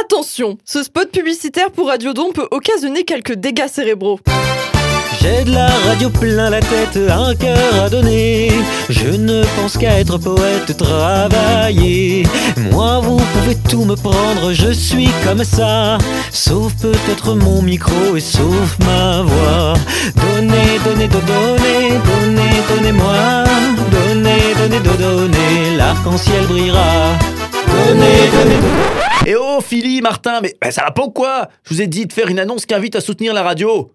Attention, 0.00 0.58
ce 0.64 0.82
spot 0.82 1.10
publicitaire 1.12 1.70
pour 1.70 1.88
Radiodon 1.88 2.32
peut 2.32 2.48
occasionner 2.50 3.04
quelques 3.04 3.34
dégâts 3.34 3.68
cérébraux. 3.70 4.18
J'ai 5.20 5.44
de 5.44 5.52
la 5.52 5.68
radio 5.86 6.10
plein 6.10 6.50
la 6.50 6.60
tête, 6.60 6.98
un 7.08 7.34
cœur 7.34 7.82
à 7.82 7.88
donner. 7.88 8.50
Je 8.90 9.08
ne 9.08 9.44
pense 9.56 9.78
qu'à 9.78 10.00
être 10.00 10.18
poète, 10.18 10.76
travailler. 10.76 12.24
Moi, 12.72 13.00
vous 13.00 13.16
pouvez 13.18 13.56
tout 13.70 13.84
me 13.84 13.94
prendre, 13.94 14.52
je 14.52 14.72
suis 14.72 15.08
comme 15.24 15.44
ça. 15.44 15.98
Sauf 16.32 16.72
peut-être 16.82 17.34
mon 17.34 17.62
micro 17.62 18.16
et 18.16 18.20
sauf 18.20 18.76
ma 18.84 19.22
voix. 19.22 19.74
Donnez, 20.16 20.78
donnez, 20.84 21.08
do- 21.08 21.18
donnez, 21.26 21.90
donnez, 21.90 22.50
donnez-moi. 22.76 23.44
Donnez, 23.92 24.54
donnez, 24.58 24.80
do- 24.80 24.96
donnez, 24.98 25.76
l'arc-en-ciel 25.76 26.46
brillera. 26.48 26.82
Donnez, 27.68 28.28
donnez, 28.32 28.56
donnez. 28.56 29.13
Et 29.26 29.36
oh, 29.36 29.60
Philly, 29.62 30.02
Martin, 30.02 30.40
mais 30.42 30.54
ça 30.70 30.82
va 30.82 30.90
pas 30.90 31.04
ou 31.04 31.10
quoi? 31.10 31.48
Je 31.64 31.72
vous 31.72 31.80
ai 31.80 31.86
dit 31.86 32.04
de 32.04 32.12
faire 32.12 32.28
une 32.28 32.38
annonce 32.38 32.66
qui 32.66 32.74
invite 32.74 32.94
à 32.94 33.00
soutenir 33.00 33.32
la 33.32 33.42
radio. 33.42 33.90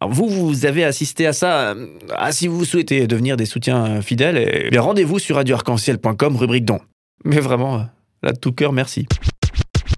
Alors 0.00 0.14
vous, 0.14 0.28
vous 0.28 0.64
avez 0.64 0.82
assisté 0.82 1.26
à 1.26 1.34
ça. 1.34 1.74
Ah, 2.16 2.32
si 2.32 2.46
vous 2.48 2.64
souhaitez 2.64 3.06
devenir 3.06 3.36
des 3.36 3.44
soutiens 3.44 3.84
euh, 3.84 4.00
fidèles, 4.00 4.38
eh 4.38 4.70
bien 4.70 4.80
rendez-vous 4.80 5.18
sur 5.18 5.36
radioarc-en-ciel.com, 5.36 6.36
rubrique 6.36 6.64
don. 6.64 6.80
Mais 7.22 7.38
vraiment, 7.38 7.74
euh, 7.74 7.82
là 8.22 8.32
de 8.32 8.38
tout 8.38 8.52
cœur, 8.52 8.72
merci. 8.72 9.06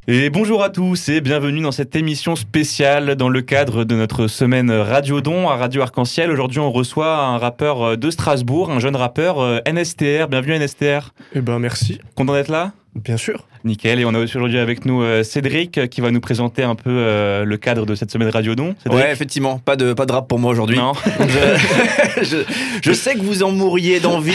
Et 0.09 0.29
bonjour 0.29 0.62
à 0.62 0.70
tous 0.70 1.09
et 1.09 1.20
bienvenue 1.20 1.62
dans 1.62 1.73
cette 1.73 1.95
émission 1.95 2.34
spéciale 2.34 3.15
dans 3.15 3.29
le 3.29 3.43
cadre 3.43 3.84
de 3.84 3.95
notre 3.95 4.27
semaine 4.27 4.73
Radio 4.73 5.20
Don 5.20 5.48
à 5.48 5.56
Radio 5.56 5.82
Arc-en-Ciel. 5.82 6.32
Aujourd'hui, 6.32 6.59
on 6.59 6.73
reçoit 6.73 7.16
un 7.16 7.38
rappeur 7.38 7.96
de 7.96 8.10
Strasbourg, 8.10 8.73
un 8.73 8.80
jeune 8.80 8.96
rappeur 8.96 9.62
NSTR. 9.66 10.27
Bienvenue 10.29 10.59
NSTR. 10.59 11.15
Eh 11.32 11.41
ben 11.41 11.60
merci, 11.60 12.01
Content 12.16 12.34
d'être 12.34 12.51
là? 12.51 12.73
Bien 12.96 13.16
sûr. 13.16 13.46
Nickel. 13.64 13.98
Et 14.00 14.04
on 14.04 14.14
a 14.14 14.18
aussi 14.18 14.36
aujourd'hui 14.36 14.59
avec 14.59 14.84
nous 14.84 15.02
euh, 15.02 15.23
Cédric 15.23 15.78
euh, 15.78 15.86
qui 15.86 16.00
va 16.00 16.10
nous 16.10 16.20
présenter 16.20 16.62
un 16.62 16.74
peu 16.74 16.91
euh, 16.91 17.45
le 17.45 17.56
cadre 17.56 17.87
de 17.87 17.95
cette 17.95 18.10
semaine 18.10 18.28
Radio 18.28 18.54
Don. 18.54 18.74
Cédric 18.82 19.02
Ouais, 19.04 19.12
effectivement, 19.12 19.59
pas 19.59 19.76
de, 19.76 19.93
pas 19.93 20.06
de 20.06 20.12
rap 20.12 20.29
pour 20.29 20.38
moi 20.38 20.51
aujourd'hui. 20.52 20.76
Non 20.76 20.93
Je, 22.16 22.24
je, 22.24 22.37
je 22.82 22.93
sais 22.93 23.15
que 23.15 23.21
vous 23.21 23.43
en 23.43 23.51
mourriez 23.52 24.01
d'envie. 24.01 24.32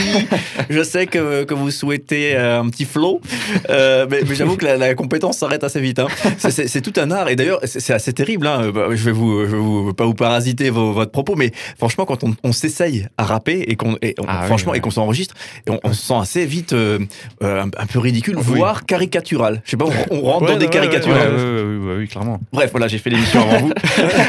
Je 0.69 0.83
sais 0.83 1.07
que, 1.07 1.43
que 1.43 1.53
vous 1.53 1.71
souhaitez 1.71 2.35
euh, 2.35 2.59
un 2.61 2.69
petit 2.69 2.85
flow. 2.85 3.21
Euh, 3.69 4.05
mais 4.09 4.21
mais 4.27 4.35
j'avoue 4.35 4.57
que 4.57 4.65
la, 4.65 4.77
la 4.77 4.93
compétence 4.95 5.37
s'arrête 5.37 5.63
assez 5.63 5.79
vite. 5.81 5.99
hein. 5.99 6.07
C'est- 6.37 6.79
tout 6.81 6.93
un 6.99 7.11
art. 7.11 7.29
Et 7.29 7.35
d'ailleurs, 7.35 7.59
c'est 7.65 7.93
assez 7.93 8.13
terrible. 8.13 8.47
hein. 8.47 8.71
Bah, 8.73 8.87
Je 8.91 9.03
vais 9.03 9.11
vous, 9.11 9.41
je 9.45 9.51
vais 9.51 9.57
vous 9.57 9.93
pas 9.93 10.05
vous 10.05 10.13
parasiter 10.13 10.69
vos- 10.69 10.93
votre 10.93 11.11
propos, 11.11 11.35
mais 11.35 11.51
franchement, 11.77 12.05
quand 12.05 12.23
on, 12.23 12.35
on 12.43 12.51
s'essaye 12.53 13.07
à 13.17 13.23
rapper 13.25 13.63
et 13.67 13.75
qu'on, 13.75 13.93
Ah 14.27 14.39
oui, 14.41 14.45
franchement, 14.47 14.71
ouais. 14.71 14.77
et 14.77 14.81
qu'on 14.81 14.91
s'enregistre, 14.91 15.35
on, 15.69 15.79
on 15.83 15.93
se 15.93 16.01
sent 16.07 16.13
assez 16.19 16.45
vite 16.45 16.73
euh, 16.73 16.99
euh, 17.43 17.63
un, 17.63 17.67
un 17.77 17.85
peu 17.85 17.99
ridicule, 17.99 18.37
Oui. 18.37 18.43
voire 18.45 18.85
caricatural. 19.19 19.61
Je 19.65 19.71
sais 19.71 19.77
pas, 19.77 19.85
on, 19.85 20.17
on 20.17 20.21
rentre 20.21 20.45
Ouais, 20.45 20.53
dans 20.53 20.57
des 20.57 20.67
caricatures. 20.67 21.11
Ouais, 21.11 21.97
oui, 21.97 22.07
clairement. 22.07 22.39
Bref, 22.51 22.71
voilà, 22.71 22.87
j'ai 22.87 22.97
fait 22.97 23.09
l'émission 23.09 23.41
avant 23.41 23.67
vous. 23.67 23.73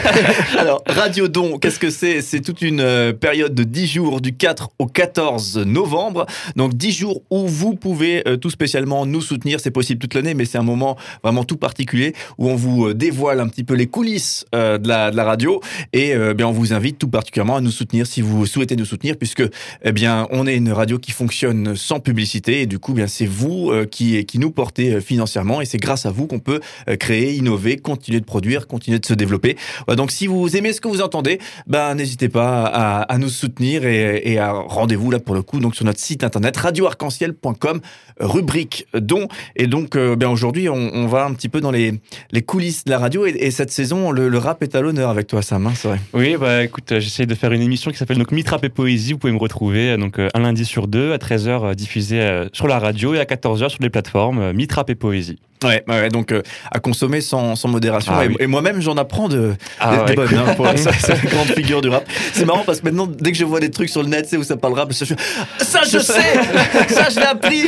Alors, 0.58 0.82
Radio 0.86 1.28
Don, 1.28 1.58
qu'est-ce 1.58 1.78
que 1.78 1.91
c'est? 1.91 2.20
C'est 2.20 2.41
toute 2.41 2.62
une 2.62 2.80
euh, 2.80 3.12
période 3.12 3.55
de 3.55 3.62
10 3.62 3.86
jours 3.86 4.20
du 4.20 4.34
4 4.34 4.70
au 4.78 4.86
14 4.86 5.58
novembre. 5.58 6.27
Donc 6.56 6.74
10 6.74 6.92
jours 6.92 7.22
où 7.30 7.47
vous 7.47 7.74
pouvez 7.74 8.27
euh, 8.27 8.36
tout 8.36 8.50
spécialement 8.50 9.06
nous 9.06 9.20
soutenir. 9.20 9.60
C'est 9.60 9.70
possible 9.70 10.00
toute 10.00 10.14
l'année, 10.14 10.34
mais 10.34 10.44
c'est 10.44 10.58
un 10.58 10.62
moment 10.62 10.97
vraiment 11.22 11.44
tout 11.44 11.56
particulier 11.56 12.14
où 12.38 12.48
on 12.48 12.56
vous 12.56 12.86
euh, 12.86 12.94
dévoile 12.94 13.41
un 13.41 13.48
petit 13.48 13.64
peu 13.64 13.75
les 13.75 13.86
coulisses 13.86 14.44
euh, 14.54 14.78
de, 14.78 14.88
la, 14.88 15.10
de 15.10 15.16
la 15.16 15.25
radio. 15.25 15.60
Et 15.92 16.14
euh, 16.14 16.34
bien, 16.34 16.48
on 16.48 16.52
vous 16.52 16.72
invite 16.72 16.98
tout 16.98 17.08
particulièrement 17.08 17.56
à 17.56 17.60
nous 17.60 17.70
soutenir 17.70 18.06
si 18.06 18.20
vous 18.20 18.47
souhaitez 18.47 18.77
nous 18.77 18.84
soutenir, 18.84 19.16
puisque 19.16 19.42
eh 19.82 19.92
bien, 19.92 20.27
on 20.30 20.47
est 20.47 20.56
une 20.56 20.72
radio 20.72 20.98
qui 20.98 21.12
fonctionne 21.12 21.77
sans 21.77 22.00
publicité. 22.00 22.62
Et 22.62 22.66
du 22.66 22.78
coup, 22.78 22.92
bien, 22.92 23.06
c'est 23.06 23.27
vous 23.27 23.72
qui, 23.91 24.25
qui 24.25 24.38
nous 24.38 24.50
portez 24.50 24.79
euh, 24.88 25.00
financièrement. 25.00 25.60
Et 25.60 25.64
c'est 25.64 25.78
grâce 25.78 26.06
à 26.06 26.10
vous 26.10 26.26
qu'on 26.26 26.38
peut 26.38 26.60
euh, 26.88 26.96
créer, 26.96 27.34
innover, 27.34 27.76
continuer 27.76 28.20
de 28.20 28.24
produire, 28.24 28.66
continuer 28.66 28.98
de 28.98 29.06
se 29.06 29.14
développer. 29.14 29.56
Donc 29.88 30.10
si 30.10 30.26
vous 30.26 30.56
aimez 30.56 30.72
ce 30.72 30.80
que 30.80 30.88
vous 30.88 31.02
entendez, 31.02 31.38
ben 31.66 31.94
n'hésitez 31.94 32.28
pas 32.28 32.64
à, 32.64 33.18
nous 33.18 33.28
soutenir 33.28 33.84
et, 33.84 34.38
à 34.38 34.52
rendez-vous 34.52 35.10
là 35.10 35.19
pour 35.19 35.34
le 35.34 35.42
coup 35.42 35.60
donc 35.60 35.74
sur 35.74 35.84
notre 35.84 36.00
site 36.00 36.24
internet 36.24 36.56
radioarc-en-ciel.com 36.56 37.80
rubrique 38.19 38.86
don 38.94 39.28
et 39.56 39.66
donc 39.66 39.96
euh, 39.96 40.16
ben 40.16 40.28
aujourd'hui 40.28 40.69
on, 40.69 41.06
va 41.06 41.24
un 41.24 41.32
petit 41.32 41.48
peu 41.48 41.60
dans 41.60 41.70
les, 41.70 42.00
les 42.30 42.42
coulisses 42.42 42.84
de 42.84 42.90
la 42.90 42.98
radio 42.98 43.26
et, 43.26 43.30
et 43.30 43.50
cette 43.50 43.70
saison 43.70 44.10
le, 44.10 44.38
rap 44.38 44.62
est 44.62 44.74
à 44.74 44.80
l'honneur 44.80 45.10
avec 45.10 45.26
toi 45.26 45.42
Sam 45.42 45.66
hein, 45.66 45.72
c'est 45.74 45.88
vrai. 45.88 46.00
Oui, 46.12 46.36
bah 46.38 46.64
écoute, 46.64 46.98
j'essaie 46.98 47.26
de 47.26 47.34
faire 47.34 47.52
une 47.52 47.62
émission 47.62 47.90
qui 47.90 47.96
s'appelle 47.96 48.19
donc 48.19 48.32
Mitrap 48.32 48.64
et 48.64 48.69
Poésie. 48.69 49.12
Vous 49.12 49.19
pouvez 49.19 49.32
me 49.32 49.38
retrouver 49.38 49.96
donc 49.96 50.19
un 50.19 50.40
lundi 50.40 50.64
sur 50.64 50.86
deux 50.86 51.12
à 51.12 51.19
13h 51.19 51.74
diffusé 51.74 52.44
sur 52.52 52.69
la 52.69 52.78
radio 52.78 53.14
et 53.14 53.20
à 53.20 53.24
14h 53.24 53.69
sur 53.69 53.82
les 53.82 53.90
plateformes 53.90 54.52
Mitrap 54.70 54.88
et 54.91 54.94
Poésie. 54.94 55.36
Ouais, 55.64 55.82
ouais 55.88 56.08
donc 56.10 56.31
euh, 56.32 56.42
à 56.70 56.78
consommer 56.78 57.20
sans, 57.20 57.54
sans 57.56 57.69
modération 57.69 58.12
Ah 58.16 58.25
et, 58.25 58.28
oui. 58.28 58.36
et 58.38 58.47
moi-même 58.47 58.81
j'en 58.81 58.97
apprends 58.97 59.28
de, 59.28 59.54
Ah 59.81 60.04
ouais, 60.04 60.06
des 60.06 60.14
bonnes 60.14 60.28
hein, 60.34 60.54
pour- 60.54 60.66
ça, 60.78 60.91
c'est 60.92 61.22
une 61.22 61.28
grande 61.28 61.48
figure 61.48 61.82
du 61.82 61.88
rap. 61.88 62.04
C'est 62.32 62.44
marrant 62.47 62.62
parce 62.64 62.81
que 62.81 62.84
maintenant 62.86 63.06
dès 63.08 63.32
que 63.32 63.36
je 63.36 63.44
vois 63.44 63.58
des 63.60 63.70
trucs 63.70 63.88
sur 63.91 64.03
le 64.03 64.08
net, 64.08 64.26
sais 64.28 64.36
où 64.38 64.42
ça 64.44 64.56
parle 64.56 64.75
rap, 64.75 64.91
je 64.92 65.04
fais, 65.04 65.16
ça 65.58 65.81
je 65.82 65.98
sais, 65.98 66.12
ça 66.88 67.10
je 67.10 67.16
l'ai 67.16 67.26
appris. 67.26 67.62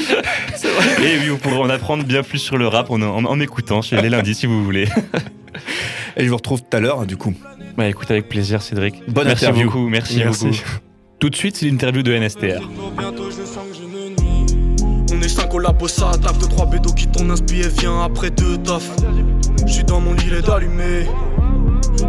C'est 0.56 0.68
vrai. 0.68 1.04
Et 1.04 1.18
oui, 1.18 1.28
vous 1.28 1.36
pourrez 1.38 1.56
en 1.58 1.68
apprendre 1.68 2.04
bien 2.04 2.22
plus 2.22 2.38
sur 2.38 2.56
le 2.56 2.66
rap 2.68 2.88
en, 2.90 3.02
en, 3.02 3.24
en 3.26 3.40
écoutant 3.40 3.82
chez 3.82 4.00
les 4.00 4.08
lundis 4.08 4.36
si 4.36 4.46
vous 4.46 4.62
voulez. 4.64 4.86
Et 6.16 6.24
je 6.24 6.28
vous 6.30 6.36
retrouve 6.36 6.60
tout 6.62 6.74
à 6.76 6.80
l'heure 6.80 7.04
du 7.04 7.16
coup. 7.16 7.34
Bah 7.76 7.88
écoute, 7.88 8.10
avec 8.10 8.28
plaisir 8.28 8.62
Cédric. 8.62 9.02
Bonne 9.08 9.26
merci 9.26 9.44
interview. 9.44 9.66
beaucoup, 9.66 9.88
merci, 9.88 10.18
Merci. 10.18 10.44
beaucoup. 10.46 10.56
Tout 11.18 11.30
de 11.30 11.36
suite, 11.36 11.56
c'est 11.56 11.66
l'interview 11.66 12.02
de 12.02 12.12
NSTR. 12.14 12.68
Labo, 15.58 15.88
ça 15.88 16.12
taf 16.22 16.38
de 16.38 16.46
3 16.46 16.66
bédos 16.66 16.92
qui 16.92 17.06
tournent 17.06 17.30
inspi 17.30 17.60
et 17.60 17.68
vient 17.68 18.02
après 18.02 18.30
deux 18.30 18.56
taf. 18.58 18.82
Je 19.66 19.72
suis 19.72 19.84
dans 19.84 20.00
mon 20.00 20.14
lit, 20.14 20.24
il 20.26 20.34
est 20.34 20.48
allumé. 20.48 21.06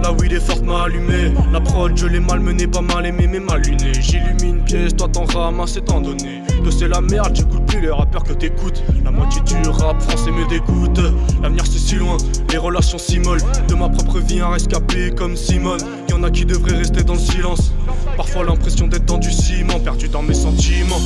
Là 0.02 0.12
où 0.12 0.24
il 0.24 0.34
est 0.34 0.40
fort 0.40 0.64
m'a 0.64 0.84
allumé. 0.84 1.34
La 1.52 1.62
prod, 1.62 1.96
je 1.96 2.08
l'ai 2.08 2.20
malmené, 2.20 2.68
pas 2.68 2.81
mal 2.81 3.06
aimé, 3.06 3.28
mais 3.30 3.40
mal 3.40 3.62
luné. 3.62 3.94
J'illumine 4.00 4.64
pièce, 4.64 4.96
toi 4.96 5.08
t'en 5.08 5.26
ramasses 5.26 5.78
étant 5.78 6.02
donné. 6.02 6.42
Que 6.64 6.72
c'est 6.72 6.88
la 6.88 7.02
merde, 7.02 7.36
j'écoute 7.36 7.66
plus 7.68 7.81
les 7.81 7.92
rappeurs 7.92 8.24
que 8.24 8.34
t'écoutes. 8.34 8.81
La 9.04 9.12
moitié 9.12 9.42
du 9.42 9.70
rap 9.70 10.02
français 10.02 10.31
me 10.31 10.48
dégoûte. 10.50 11.00
L'avenir 11.42 11.66
c'est 11.66 11.80
si 11.80 11.96
loin, 11.96 12.18
les 12.50 12.58
relations 12.58 12.98
si 12.98 13.20
molles. 13.20 13.42
De 13.68 13.75
ma 13.75 13.90
propre 13.90 14.20
vie, 14.20 14.40
un 14.40 14.50
rescapé 14.50 15.12
comme 15.12 15.36
Simone. 15.36 15.81
Y'en 16.10 16.24
a 16.24 16.31
qui 16.31 16.46
devraient 16.46 16.78
rester 16.78 17.04
dans 17.04 17.14
le 17.14 17.20
silence. 17.20 17.74
Parfois 18.18 18.46
l'impression 18.46 18.88
d'être 18.88 19.06
dans 19.06 19.18
du 19.18 19.31
ciment, 19.31 19.80
perdu 19.80 20.08
dans 20.08 20.24
mes 20.24 20.34
sentiments. 20.34 21.02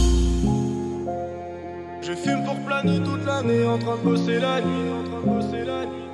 Je 2.07 2.13
fume 2.13 2.41
pour 2.45 2.55
planer 2.61 3.03
toute 3.03 3.25
l'année, 3.25 3.65
en 3.65 3.77
train 3.77 3.97
de 3.97 4.01
bosser 4.01 4.39
la 4.39 4.61
nuit, 4.61 4.89
en 4.89 5.03
train 5.03 5.19
de 5.19 5.25
bosser 5.25 5.65
la 5.65 5.85
nuit. 5.85 6.07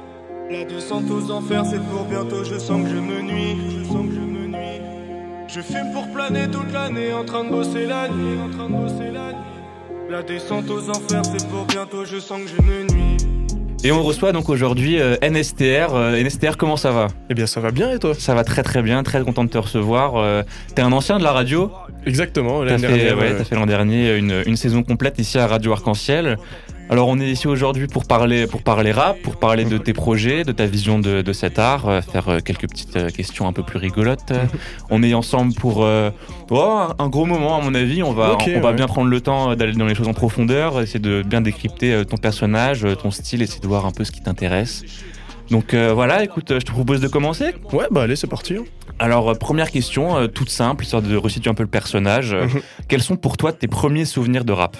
La 0.49 0.65
descente 0.65 1.03
aux 1.11 1.29
enfers, 1.29 1.67
c'est 1.67 1.83
pour 1.83 2.05
bientôt, 2.05 2.43
je 2.43 2.57
sens 2.57 2.81
que 2.81 2.89
je 2.89 2.95
me 2.95 3.21
nuis, 3.21 3.55
je 3.69 3.83
sens 3.83 4.07
que 4.07 4.15
je 4.15 4.19
me 4.19 4.47
nuis. 4.47 4.81
Je 5.47 5.61
fume 5.61 5.93
pour 5.93 6.11
planer 6.11 6.49
toute 6.49 6.73
l'année, 6.73 7.13
en 7.13 7.23
train 7.23 7.43
de 7.43 7.49
bosser 7.49 7.85
la 7.85 8.09
nuit, 8.09 8.39
en 8.41 8.49
train 8.49 8.69
de 8.71 8.75
bosser 8.75 9.11
la 9.11 9.33
nuit. 9.33 10.09
La 10.09 10.23
descente 10.23 10.67
aux 10.71 10.89
enfers, 10.89 11.25
c'est 11.25 11.47
pour 11.49 11.65
bientôt, 11.65 12.05
je 12.05 12.17
sens 12.17 12.41
que 12.41 12.47
je 12.47 12.61
me 12.63 12.83
nuis. 12.91 13.32
Et 13.85 13.91
on 13.91 14.01
reçoit 14.01 14.31
donc 14.31 14.47
aujourd'hui 14.49 14.99
euh, 14.99 15.17
NSTR. 15.21 15.93
Euh, 15.93 16.23
NSTR, 16.23 16.55
comment 16.57 16.77
ça 16.77 16.91
va? 16.91 17.07
Eh 17.29 17.33
bien 17.33 17.45
ça 17.47 17.59
va 17.59 17.71
bien 17.71 17.91
et 17.91 17.99
toi? 17.99 18.13
Ça 18.17 18.33
va 18.33 18.43
très 18.45 18.63
très 18.63 18.81
bien, 18.81 19.03
très 19.03 19.21
content 19.21 19.43
de 19.43 19.49
te 19.49 19.57
recevoir. 19.57 20.15
Euh, 20.15 20.41
T'es 20.73 20.81
un 20.81 20.91
ancien 20.93 21.17
de 21.17 21.23
la 21.23 21.33
radio? 21.33 21.69
Exactement, 22.05 22.63
l'année 22.63 22.81
dernière. 22.87 23.17
ouais, 23.17 23.31
euh, 23.31 23.37
t'as 23.37 23.43
fait 23.43 23.55
l'an 23.55 23.65
dernier 23.65 24.15
une, 24.17 24.41
une 24.45 24.55
saison 24.55 24.83
complète 24.83 25.19
ici 25.19 25.37
à 25.37 25.47
Radio 25.47 25.73
Arc-en-Ciel. 25.73 26.37
Alors 26.93 27.07
on 27.07 27.19
est 27.19 27.31
ici 27.31 27.47
aujourd'hui 27.47 27.87
pour 27.87 28.05
parler, 28.05 28.45
pour 28.45 28.61
parler 28.61 28.91
rap, 28.91 29.19
pour 29.23 29.37
parler 29.37 29.65
de 29.65 29.79
tes 29.79 29.93
projets, 29.93 30.43
de 30.43 30.51
ta 30.51 30.67
vision 30.67 30.99
de, 30.99 31.23
de 31.23 31.33
cet 31.33 31.57
art, 31.57 31.89
euh, 31.89 32.01
faire 32.01 32.29
euh, 32.29 32.37
quelques 32.37 32.69
petites 32.69 32.95
euh, 32.95 33.09
questions 33.09 33.47
un 33.47 33.51
peu 33.51 33.63
plus 33.63 33.79
rigolotes. 33.79 34.31
on 34.91 35.01
est 35.01 35.15
ensemble 35.15 35.55
pour 35.55 35.79
oh, 35.79 36.59
un- 36.99 37.09
gros 37.09 37.25
moment 37.25 37.57
à 37.57 37.63
mon 37.63 37.73
avis. 37.73 38.03
On 38.03 38.13
va, 38.13 38.37
on 38.39 38.59
va 38.59 38.69
ouais. 38.69 38.75
bien 38.75 38.85
prendre 38.85 39.09
le 39.09 39.21
temps 39.21 39.55
d'aller 39.55 39.73
dans 39.73 39.87
les 39.87 39.95
choses 39.95 40.07
en 40.07 40.13
profondeur, 40.13 40.79
essayer 40.81 40.99
de 40.99 41.23
bien 41.23 41.41
décrypter 41.41 42.03
ton 42.07 42.17
personnage, 42.17 42.85
ton 43.01 43.09
style, 43.09 43.41
essayer 43.41 43.59
de 43.59 43.67
voir 43.67 43.87
un 43.87 43.91
peu 43.91 44.03
ce 44.03 44.11
qui 44.11 44.21
t'intéresse. 44.21 44.83
Donc 45.49 45.73
voilà, 45.73 46.23
écoute, 46.23 46.49
je 46.49 46.59
te 46.63 46.71
propose 46.71 47.01
de 47.01 47.07
commencer. 47.07 47.55
Ouais, 47.71 47.85
bah 47.89 48.03
allez, 48.03 48.15
c'est 48.15 48.27
parti. 48.27 48.55
hein. 48.55 48.65
Alors 48.99 49.35
première 49.39 49.71
question, 49.71 50.27
toute 50.27 50.51
simple, 50.51 50.83
histoire 50.83 51.01
de 51.01 51.15
resituer 51.15 51.49
un 51.49 51.55
peu 51.55 51.63
le 51.63 51.69
personnage. 51.69 52.35
Mhm. 52.35 52.61
Quels 52.87 53.01
sont 53.01 53.15
pour 53.15 53.35
toi 53.35 53.51
tes 53.51 53.67
premiers 53.67 54.05
souvenirs 54.05 54.45
de 54.45 54.53
rap? 54.53 54.77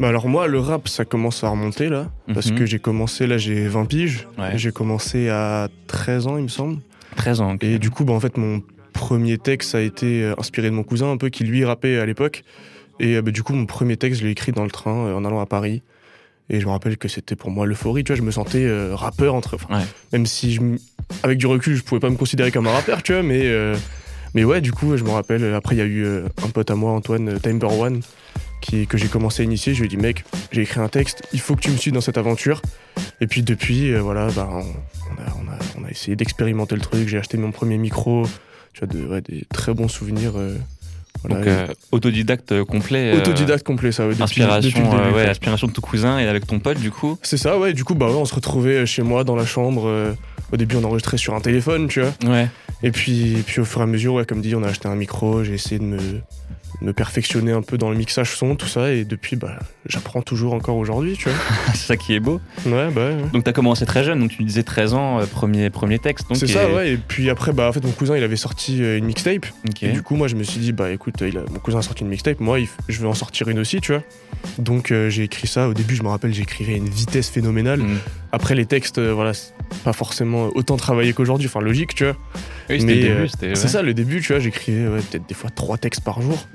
Bah 0.00 0.08
alors 0.08 0.28
moi, 0.28 0.46
le 0.48 0.58
rap, 0.58 0.88
ça 0.88 1.04
commence 1.04 1.44
à 1.44 1.48
remonter 1.50 1.88
là. 1.90 2.10
Parce 2.32 2.50
Mhm. 2.50 2.58
que 2.58 2.66
j'ai 2.66 2.78
commencé, 2.78 3.26
là 3.26 3.36
j'ai 3.38 3.68
20 3.68 3.84
piges. 3.84 4.26
Ouais. 4.38 4.56
J'ai 4.56 4.72
commencé 4.72 5.28
à 5.28 5.68
13 5.88 6.26
ans, 6.26 6.36
il 6.38 6.44
me 6.44 6.48
semble. 6.48 6.78
13 7.16 7.40
ans. 7.42 7.56
Et 7.60 7.78
du 7.78 7.90
coup, 7.90 8.04
bah 8.04 8.14
en 8.14 8.20
fait, 8.20 8.36
mon 8.38 8.62
premier 8.94 9.36
texte 9.38 9.74
a 9.74 9.80
été 9.82 10.22
euh, 10.24 10.34
inspiré 10.38 10.70
de 10.70 10.74
mon 10.74 10.82
cousin 10.84 11.10
un 11.12 11.16
peu 11.18 11.28
qui 11.28 11.44
lui 11.44 11.64
rappait 11.64 11.98
à 11.98 12.06
l'époque. 12.06 12.44
Et 12.98 13.16
euh, 13.16 13.22
bah, 13.22 13.30
du 13.30 13.42
coup, 13.42 13.52
mon 13.52 13.66
premier 13.66 13.96
texte, 13.96 14.20
je 14.20 14.24
l'ai 14.26 14.32
écrit 14.32 14.52
dans 14.52 14.64
le 14.64 14.70
train 14.70 15.06
euh, 15.06 15.14
en 15.14 15.24
allant 15.24 15.40
à 15.40 15.46
Paris. 15.46 15.82
Et 16.48 16.60
je 16.60 16.66
me 16.66 16.70
rappelle 16.72 16.96
que 16.96 17.06
c'était 17.06 17.36
pour 17.36 17.50
moi 17.50 17.66
l'euphorie, 17.66 18.02
tu 18.02 18.12
vois, 18.12 18.16
je 18.18 18.22
me 18.24 18.30
sentais 18.32 18.64
euh, 18.64 18.94
rappeur 18.96 19.34
entre. 19.34 19.54
enfin, 19.54 19.78
Ouais. 19.78 19.84
Même 20.12 20.24
si, 20.26 20.54
je 20.54 20.60
avec 21.22 21.38
du 21.38 21.46
recul, 21.46 21.76
je 21.76 21.82
pouvais 21.82 22.00
pas 22.00 22.10
me 22.10 22.16
considérer 22.16 22.50
comme 22.50 22.66
un 22.66 22.72
rappeur, 22.72 23.02
tu 23.02 23.12
vois, 23.12 23.22
mais, 23.22 23.42
euh, 23.44 23.76
mais 24.34 24.44
ouais, 24.44 24.60
du 24.60 24.72
coup, 24.72 24.96
je 24.96 25.04
me 25.04 25.10
rappelle. 25.10 25.54
Après, 25.54 25.74
il 25.76 25.78
y 25.78 25.82
a 25.82 25.84
eu 25.86 26.06
un 26.06 26.48
pote 26.52 26.70
à 26.70 26.74
moi, 26.74 26.90
Antoine, 26.92 27.38
Timber 27.40 27.68
One, 27.78 28.00
qui, 28.60 28.86
que 28.86 28.98
j'ai 28.98 29.08
commencé 29.08 29.42
à 29.42 29.44
initier. 29.44 29.74
Je 29.74 29.80
lui 29.80 29.86
ai 29.86 29.88
dit, 29.88 29.96
mec, 29.96 30.24
j'ai 30.52 30.62
écrit 30.62 30.80
un 30.80 30.88
texte, 30.88 31.22
il 31.32 31.40
faut 31.40 31.56
que 31.56 31.60
tu 31.62 31.70
me 31.70 31.76
suives 31.76 31.92
dans 31.92 32.00
cette 32.00 32.18
aventure. 32.18 32.62
Et 33.20 33.26
puis 33.26 33.42
depuis, 33.42 33.92
euh, 33.92 34.00
voilà, 34.00 34.28
bah, 34.34 34.48
on, 34.50 34.58
on 34.58 34.62
a, 34.62 34.64
on, 35.42 35.48
a, 35.52 35.58
on 35.80 35.84
a 35.84 35.90
essayé 35.90 36.16
d'expérimenter 36.16 36.74
le 36.74 36.80
truc. 36.80 37.08
J'ai 37.08 37.18
acheté 37.18 37.36
mon 37.38 37.50
premier 37.52 37.78
micro, 37.78 38.26
tu 38.74 38.84
vois, 38.84 38.88
de, 38.88 39.06
ouais, 39.06 39.20
des 39.22 39.44
très 39.52 39.74
bons 39.74 39.88
souvenirs. 39.88 40.32
euh, 40.36 40.56
voilà. 41.22 41.36
Donc, 41.36 41.46
euh, 41.48 41.66
autodidacte 41.92 42.62
complet. 42.64 43.14
Autodidacte 43.16 43.66
complet, 43.66 43.92
ça, 43.92 44.04
ouais, 44.04 44.10
depuis, 44.12 44.22
Inspiration, 44.22 44.68
depuis 44.68 44.80
le 44.80 45.02
début, 45.04 45.14
ouais, 45.16 45.28
inspiration 45.28 45.66
de 45.66 45.72
ton 45.72 45.82
cousin 45.82 46.18
et 46.18 46.26
avec 46.26 46.46
ton 46.46 46.60
pote, 46.60 46.78
du 46.78 46.90
coup. 46.90 47.18
C'est 47.22 47.36
ça, 47.36 47.58
ouais. 47.58 47.72
Du 47.74 47.84
coup, 47.84 47.94
bah 47.94 48.06
ouais, 48.08 48.14
on 48.14 48.24
se 48.24 48.34
retrouvait 48.34 48.86
chez 48.86 49.02
moi 49.02 49.24
dans 49.24 49.36
la 49.36 49.44
chambre. 49.44 50.14
au 50.52 50.56
début, 50.56 50.76
on 50.76 50.84
enregistrait 50.84 51.18
sur 51.18 51.34
un 51.34 51.40
téléphone, 51.40 51.88
tu 51.88 52.00
vois. 52.00 52.12
Ouais. 52.30 52.48
Et 52.82 52.90
puis, 52.90 53.32
et 53.38 53.42
puis 53.42 53.60
au 53.60 53.64
fur 53.64 53.80
et 53.80 53.84
à 53.84 53.86
mesure, 53.86 54.14
ouais, 54.14 54.24
comme 54.24 54.40
dit, 54.40 54.54
on 54.54 54.62
a 54.62 54.68
acheté 54.68 54.88
un 54.88 54.94
micro. 54.94 55.44
J'ai 55.44 55.54
essayé 55.54 55.78
de 55.78 55.84
me, 55.84 55.98
me 56.82 56.92
perfectionner 56.92 57.52
un 57.52 57.62
peu 57.62 57.76
dans 57.78 57.90
le 57.90 57.96
mixage 57.96 58.34
son, 58.36 58.56
tout 58.56 58.66
ça. 58.66 58.92
Et 58.92 59.04
depuis, 59.04 59.36
bah, 59.36 59.58
j'apprends 59.86 60.22
toujours 60.22 60.54
encore 60.54 60.76
aujourd'hui, 60.76 61.14
tu 61.16 61.28
vois. 61.28 61.38
c'est 61.74 61.86
ça 61.86 61.96
qui 61.96 62.14
est 62.14 62.20
beau. 62.20 62.40
Ouais, 62.66 62.88
bah 62.90 63.08
ouais. 63.10 63.16
Donc, 63.32 63.44
t'as 63.44 63.52
commencé 63.52 63.84
très 63.86 64.04
jeune, 64.04 64.18
donc 64.20 64.30
tu 64.30 64.42
disais 64.44 64.62
13 64.62 64.94
ans, 64.94 65.20
euh, 65.20 65.26
premier, 65.26 65.70
premier 65.70 65.98
texte. 65.98 66.28
donc, 66.28 66.36
C'est 66.38 66.48
et- 66.48 66.52
ça, 66.52 66.70
ouais. 66.72 66.92
Et 66.92 66.96
puis 66.96 67.30
après, 67.30 67.52
bah, 67.52 67.68
en 67.68 67.72
fait, 67.72 67.84
mon 67.84 67.92
cousin, 67.92 68.16
il 68.16 68.22
avait 68.24 68.36
sorti 68.36 68.82
euh, 68.82 68.98
une 68.98 69.04
mixtape. 69.04 69.46
Et 69.82 69.92
du 69.92 70.02
coup, 70.02 70.16
moi, 70.16 70.28
je 70.28 70.36
me 70.36 70.42
suis 70.42 70.60
dit, 70.60 70.72
bah 70.72 70.90
écoute, 70.90 71.14
il 71.20 71.36
a- 71.38 71.44
mon 71.50 71.58
cousin 71.58 71.78
a 71.78 71.82
sorti 71.82 72.02
une 72.02 72.08
mixtape, 72.10 72.40
moi, 72.40 72.60
il 72.60 72.68
je 72.88 73.00
veux 73.00 73.08
en 73.08 73.14
sortir 73.14 73.48
une 73.48 73.58
aussi, 73.58 73.80
tu 73.80 73.92
vois. 73.92 74.02
Donc, 74.58 74.90
euh, 74.90 75.10
j'ai 75.10 75.24
écrit 75.24 75.46
ça. 75.46 75.68
Au 75.68 75.74
début, 75.74 75.94
je 75.94 76.02
me 76.02 76.08
rappelle, 76.08 76.32
j'écrivais 76.32 76.74
à 76.74 76.76
une 76.76 76.88
vitesse 76.88 77.28
phénoménale. 77.28 77.80
Mm. 77.80 77.98
Après, 78.32 78.54
les 78.54 78.66
textes, 78.66 78.98
voilà, 78.98 79.32
pas 79.84 79.92
forcément 79.92 80.50
autant 80.54 80.76
travaillé 80.76 81.12
qu'aujourd'hui. 81.12 81.48
Enfin, 81.48 81.60
logique, 81.60 81.94
tu 81.94 82.04
vois. 82.04 82.16
Oui, 82.68 82.84
Mais, 82.84 83.04
euh, 83.04 83.26
C'est 83.38 83.48
ouais. 83.48 83.54
ça, 83.54 83.82
le 83.82 83.94
début, 83.94 84.20
tu 84.20 84.32
vois, 84.32 84.40
j'écrivais 84.40 84.88
ouais, 84.88 85.00
peut-être 85.00 85.26
des 85.28 85.34
fois 85.34 85.50
trois 85.50 85.78
textes 85.78 86.02
par 86.02 86.22
jour. 86.22 86.46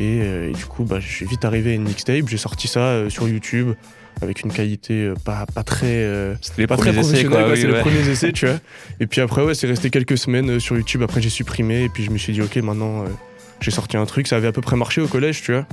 Et, 0.00 0.20
euh, 0.22 0.50
et 0.50 0.52
du 0.52 0.64
coup, 0.64 0.84
bah, 0.84 1.00
je 1.00 1.06
suis 1.08 1.26
vite 1.26 1.44
arrivé 1.44 1.72
à 1.72 1.74
une 1.74 1.84
mixtape. 1.84 2.28
J'ai 2.28 2.36
sorti 2.36 2.68
ça 2.68 2.80
euh, 2.80 3.10
sur 3.10 3.28
YouTube 3.28 3.72
avec 4.20 4.42
une 4.42 4.52
qualité 4.52 5.12
pas, 5.24 5.46
pas 5.46 5.62
très. 5.62 6.06
C'était 6.40 6.62
les 6.62 6.66
pas 6.66 6.76
très 6.76 6.92
premiers 6.92 7.00
essais, 7.00 7.24
professionnelle, 7.24 7.50
oui, 7.50 7.60
c'est 7.60 7.66
ouais. 7.66 7.72
les 7.72 7.80
premiers 7.80 8.08
essais, 8.08 8.32
tu 8.32 8.46
vois. 8.46 8.56
Et 9.00 9.06
puis 9.06 9.20
après, 9.20 9.42
ouais, 9.42 9.54
c'est 9.54 9.66
resté 9.66 9.90
quelques 9.90 10.18
semaines 10.18 10.60
sur 10.60 10.76
YouTube. 10.76 11.02
Après, 11.02 11.20
j'ai 11.20 11.30
supprimé. 11.30 11.84
Et 11.84 11.88
puis, 11.88 12.04
je 12.04 12.10
me 12.10 12.18
suis 12.18 12.32
dit, 12.32 12.42
ok, 12.42 12.56
maintenant, 12.56 13.04
j'ai 13.60 13.70
sorti 13.70 13.96
un 13.96 14.06
truc. 14.06 14.26
Ça 14.28 14.36
avait 14.36 14.48
à 14.48 14.52
peu 14.52 14.60
près 14.60 14.76
marché 14.76 15.00
au 15.00 15.08
collège, 15.08 15.42
tu 15.42 15.52
vois. 15.52 15.66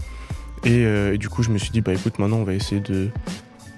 Et, 0.66 0.86
euh, 0.86 1.14
et 1.14 1.18
du 1.18 1.30
coup, 1.30 1.44
je 1.44 1.50
me 1.50 1.58
suis 1.58 1.72
dit, 1.72 1.82
bah 1.82 1.94
écoute, 1.94 2.20
maintenant, 2.20 2.38
on 2.38 2.44
va 2.44 2.54
essayer 2.54 2.82
de, 2.82 3.10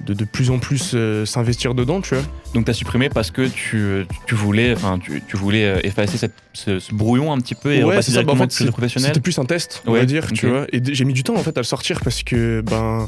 de, 0.05 0.13
de 0.13 0.25
plus 0.25 0.49
en 0.51 0.59
plus 0.59 0.91
euh, 0.93 1.25
s'investir 1.25 1.73
dedans, 1.75 2.01
tu 2.01 2.15
vois. 2.15 2.23
Donc 2.53 2.65
t'as 2.65 2.73
supprimé 2.73 3.09
parce 3.09 3.31
que 3.31 3.47
tu, 3.47 4.05
tu 4.27 4.35
voulais, 4.35 4.73
enfin 4.75 4.99
tu, 4.99 5.21
tu 5.27 5.37
voulais 5.37 5.65
euh, 5.65 5.79
effacer 5.83 6.17
cette- 6.17 6.33
ce, 6.53 6.79
ce 6.79 6.93
brouillon 6.93 7.31
un 7.31 7.37
petit 7.39 7.55
peu 7.55 7.73
et 7.73 7.77
Ouais, 7.83 7.91
repasser. 7.91 8.11
Bah, 8.11 8.19
en 8.19 8.23
directement 8.23 8.43
fait, 8.43 8.51
sur 8.51 8.65
le 8.65 8.71
professionnel. 8.71 9.07
C'était 9.09 9.19
plus 9.21 9.37
un 9.39 9.45
test, 9.45 9.81
on 9.85 9.93
Ouais, 9.93 9.99
va 9.99 10.05
dire, 10.05 10.31
tu 10.33 10.47
vois. 10.47 10.65
Et 10.73 10.81
j'ai 10.93 11.05
mis 11.05 11.13
du 11.13 11.23
temps 11.23 11.35
en 11.35 11.43
fait 11.43 11.57
à 11.57 11.61
le 11.61 11.65
sortir 11.65 12.01
parce 12.01 12.23
que 12.23 12.61
ben 12.61 13.07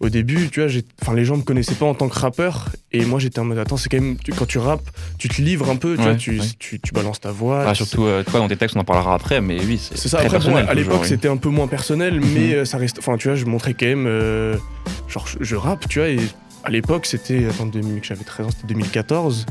au 0.00 0.08
début, 0.08 0.48
tu 0.50 0.62
vois, 0.62 0.70
enfin 1.02 1.14
les 1.14 1.24
gens 1.24 1.36
me 1.36 1.42
connaissaient 1.42 1.74
pas 1.74 1.86
en 1.86 1.94
tant 1.94 2.08
que 2.08 2.18
rappeur 2.18 2.68
et 2.92 3.04
moi 3.04 3.18
j'étais 3.18 3.40
en 3.40 3.44
mode 3.44 3.58
attends, 3.58 3.76
c'est 3.76 3.88
quand 3.88 4.00
même 4.00 4.16
tu- 4.16 4.32
quand 4.32 4.46
tu 4.46 4.58
rappes, 4.58 4.88
tu 5.18 5.28
te 5.28 5.42
livres 5.42 5.68
un 5.70 5.76
peu, 5.76 5.94
tu 5.94 6.00
Ouais, 6.02 6.06
vois, 6.10 6.14
tu, 6.14 6.38
ouais. 6.38 6.46
tu, 6.60 6.78
tu 6.78 6.92
balances 6.92 7.20
ta 7.20 7.32
voix. 7.32 7.66
Tu- 7.70 7.74
surtout 7.76 8.04
euh, 8.04 8.22
toi 8.22 8.38
dans 8.40 8.46
tes 8.48 8.56
textes, 8.56 8.76
on 8.76 8.80
en 8.80 8.84
parlera 8.84 9.14
après, 9.14 9.40
mais 9.40 9.58
oui, 9.64 9.78
c'est 9.80 9.98
c'est 9.98 10.08
ça. 10.08 10.18
très 10.18 10.36
Après, 10.36 10.50
bon, 10.50 10.56
à 10.56 10.74
l'époque, 10.74 11.00
oui. 11.02 11.08
c'était 11.08 11.28
un 11.28 11.36
peu 11.36 11.48
moins 11.48 11.66
personnel, 11.66 12.20
Mhm. 12.20 12.26
mais 12.34 12.54
euh, 12.54 12.64
ça 12.64 12.78
reste. 12.78 12.98
Enfin, 13.00 13.16
tu 13.16 13.26
vois, 13.28 13.36
je 13.36 13.44
montrais 13.44 13.74
quand 13.74 13.86
même. 13.86 14.06
euh, 14.06 14.56
genre, 15.08 15.26
je, 15.26 15.38
je 15.40 15.56
rappe, 15.56 15.88
tu 15.88 15.98
vois, 15.98 16.08
et 16.08 16.18
à 16.64 16.70
l'époque, 16.70 17.04
c'était. 17.06 17.46
Attends, 17.46 17.66
2000 17.66 18.00
que 18.00 18.06
j'avais 18.06 18.24
13 18.24 18.46
ans, 18.46 18.50
c'était 18.50 18.68
2014. 18.68 19.46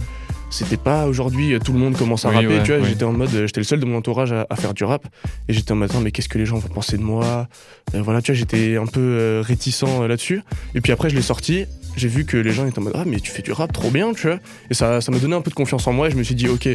C'était 0.50 0.78
pas 0.78 1.08
aujourd'hui, 1.08 1.54
euh, 1.54 1.60
tout 1.60 1.74
le 1.74 1.80
monde 1.80 1.98
commence 1.98 2.26
à 2.26 2.30
Oui, 2.30 2.36
rapper, 2.36 2.48
ouais, 2.48 2.64
tu 2.64 2.76
vois. 2.78 2.88
J'étais 2.88 3.04
en 3.04 3.12
mode. 3.12 3.34
euh, 3.36 3.48
J'étais 3.48 3.60
le 3.60 3.66
seul 3.66 3.80
de 3.82 3.86
mon 3.86 3.98
entourage 3.98 4.32
à, 4.32 4.48
à 4.50 4.56
faire 4.56 4.74
du 4.74 4.86
rap. 4.86 5.06
Et 5.50 5.54
j'étais 5.54 5.74
en 5.74 5.76
mode, 5.76 5.92
mais 6.02 6.12
qu'est-ce 6.12 6.30
que 6.30 6.38
les 6.38 6.46
gens 6.46 6.58
vont 6.58 6.70
penser 6.70 6.98
de 6.98 7.04
moi? 7.04 7.48
Euh, 7.94 8.02
Voilà, 8.02 8.22
tu 8.22 8.32
vois, 8.32 8.40
j'étais 8.40 8.78
un 8.78 8.86
peu 8.86 9.02
euh, 9.02 9.44
réticent 9.46 9.84
euh, 9.84 10.08
là-dessus. 10.08 10.42
Et 10.74 10.80
puis 10.82 10.92
après, 10.94 11.10
je 11.10 11.16
l'ai 11.16 11.22
sorti. 11.22 11.66
J'ai 11.98 12.08
vu 12.08 12.26
que 12.26 12.38
les 12.38 12.52
gens 12.52 12.66
étaient 12.66 12.80
en 12.80 12.84
mode, 12.84 12.94
ah, 12.96 13.04
mais 13.06 13.20
tu 13.20 13.30
fais 13.32 13.42
du 13.42 13.52
rap, 13.52 13.74
trop 13.74 13.90
bien, 13.92 14.14
tu 14.14 14.28
vois. 14.28 14.40
Et 14.70 14.74
ça 14.74 15.02
ça 15.02 15.12
m'a 15.12 15.20
donné 15.20 15.36
un 15.36 15.42
peu 15.42 15.50
de 15.50 15.56
confiance 15.56 15.86
en 15.88 15.94
moi. 15.94 16.08
Et 16.08 16.12
je 16.12 16.16
me 16.16 16.24
suis 16.24 16.36
dit, 16.36 16.48
ok, 16.48 16.70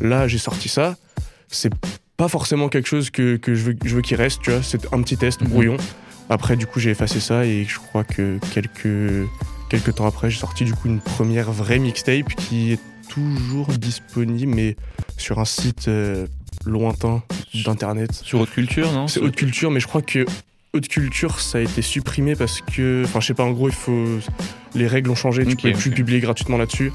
là, 0.00 0.26
j'ai 0.26 0.38
sorti 0.38 0.68
ça. 0.68 0.96
C'est 1.48 1.72
pas 2.16 2.28
forcément 2.28 2.68
quelque 2.68 2.88
chose 2.88 3.10
que, 3.10 3.36
que 3.36 3.54
je 3.54 3.62
veux, 3.62 3.76
je 3.84 3.94
veux 3.94 4.02
qu'il 4.02 4.16
reste, 4.16 4.40
tu 4.42 4.50
vois. 4.50 4.62
C'est 4.62 4.92
un 4.92 5.00
petit 5.00 5.16
test 5.16 5.40
Mhm. 5.42 5.48
brouillon. 5.48 5.76
Après, 6.28 6.56
du 6.56 6.66
coup, 6.66 6.80
j'ai 6.80 6.90
effacé 6.90 7.20
ça 7.20 7.44
et 7.46 7.64
je 7.68 7.78
crois 7.78 8.02
que 8.04 8.38
quelques, 8.52 9.28
quelques 9.70 9.94
temps 9.94 10.06
après, 10.06 10.28
j'ai 10.30 10.38
sorti 10.40 10.64
du 10.64 10.72
coup 10.72 10.88
une 10.88 11.00
première 11.00 11.52
vraie 11.52 11.78
mixtape 11.78 12.34
qui 12.34 12.72
est 12.72 12.80
toujours 13.08 13.68
disponible, 13.68 14.54
mais 14.54 14.76
sur 15.18 15.38
un 15.38 15.44
site 15.44 15.88
euh, 15.88 16.26
lointain 16.66 17.22
d'internet. 17.64 18.12
Sur 18.12 18.40
haute 18.40 18.50
culture, 18.50 18.90
non? 18.92 19.08
C'est 19.08 19.20
Haute 19.20 19.36
Culture, 19.36 19.70
mais 19.70 19.80
je 19.80 19.86
crois 19.86 20.02
que 20.02 20.24
Haute 20.74 20.88
Culture, 20.88 21.40
ça 21.40 21.58
a 21.58 21.60
été 21.60 21.82
supprimé 21.82 22.34
parce 22.34 22.60
que, 22.60 23.02
enfin, 23.04 23.20
je 23.20 23.26
sais 23.26 23.34
pas, 23.34 23.44
en 23.44 23.50
gros, 23.52 23.68
il 23.68 23.74
faut. 23.74 24.06
Les 24.74 24.86
règles 24.86 25.10
ont 25.10 25.14
changé, 25.14 25.44
tu 25.44 25.52
Ok, 25.52 25.62
peux 25.62 25.72
plus 25.72 25.90
publier 25.90 26.20
gratuitement 26.20 26.56
là-dessus. 26.56 26.92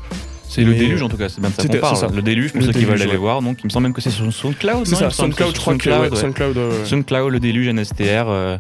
C'est 0.50 0.64
le 0.64 0.74
déluge 0.74 1.02
en 1.04 1.10
tout 1.10 1.18
cas, 1.18 1.28
c'est 1.30 1.42
bien 1.42 1.50
de 1.50 1.56
ça 1.56 1.68
qu'on 1.68 1.78
parle. 1.78 1.98
ça. 1.98 2.08
Le 2.08 2.22
déluge, 2.22 2.52
pour 2.54 2.62
Le 2.62 2.68
ceux 2.68 2.72
qui 2.74 2.86
veulent 2.86 3.02
aller 3.02 3.18
voir, 3.18 3.42
donc 3.42 3.58
il 3.62 3.66
me 3.66 3.70
semble 3.70 3.84
même 3.84 3.94
que 3.94 4.00
c'est 4.02 4.10
sur 4.10 4.32
SoundCloud. 4.32 4.88
C'est 4.88 4.96
ça, 4.96 5.10
SoundCloud, 5.10 5.54
je 5.56 5.60
crois 5.60 5.76
que. 5.78 5.90
ouais, 5.90 6.10
SoundCloud, 6.16 6.58
ouais. 6.58 6.64
SoundCloud. 6.64 6.86
SoundCloud, 6.86 7.32
le 7.34 7.40
déluge, 7.40 7.68
NSTR. 7.68 8.28
euh, 8.30 8.58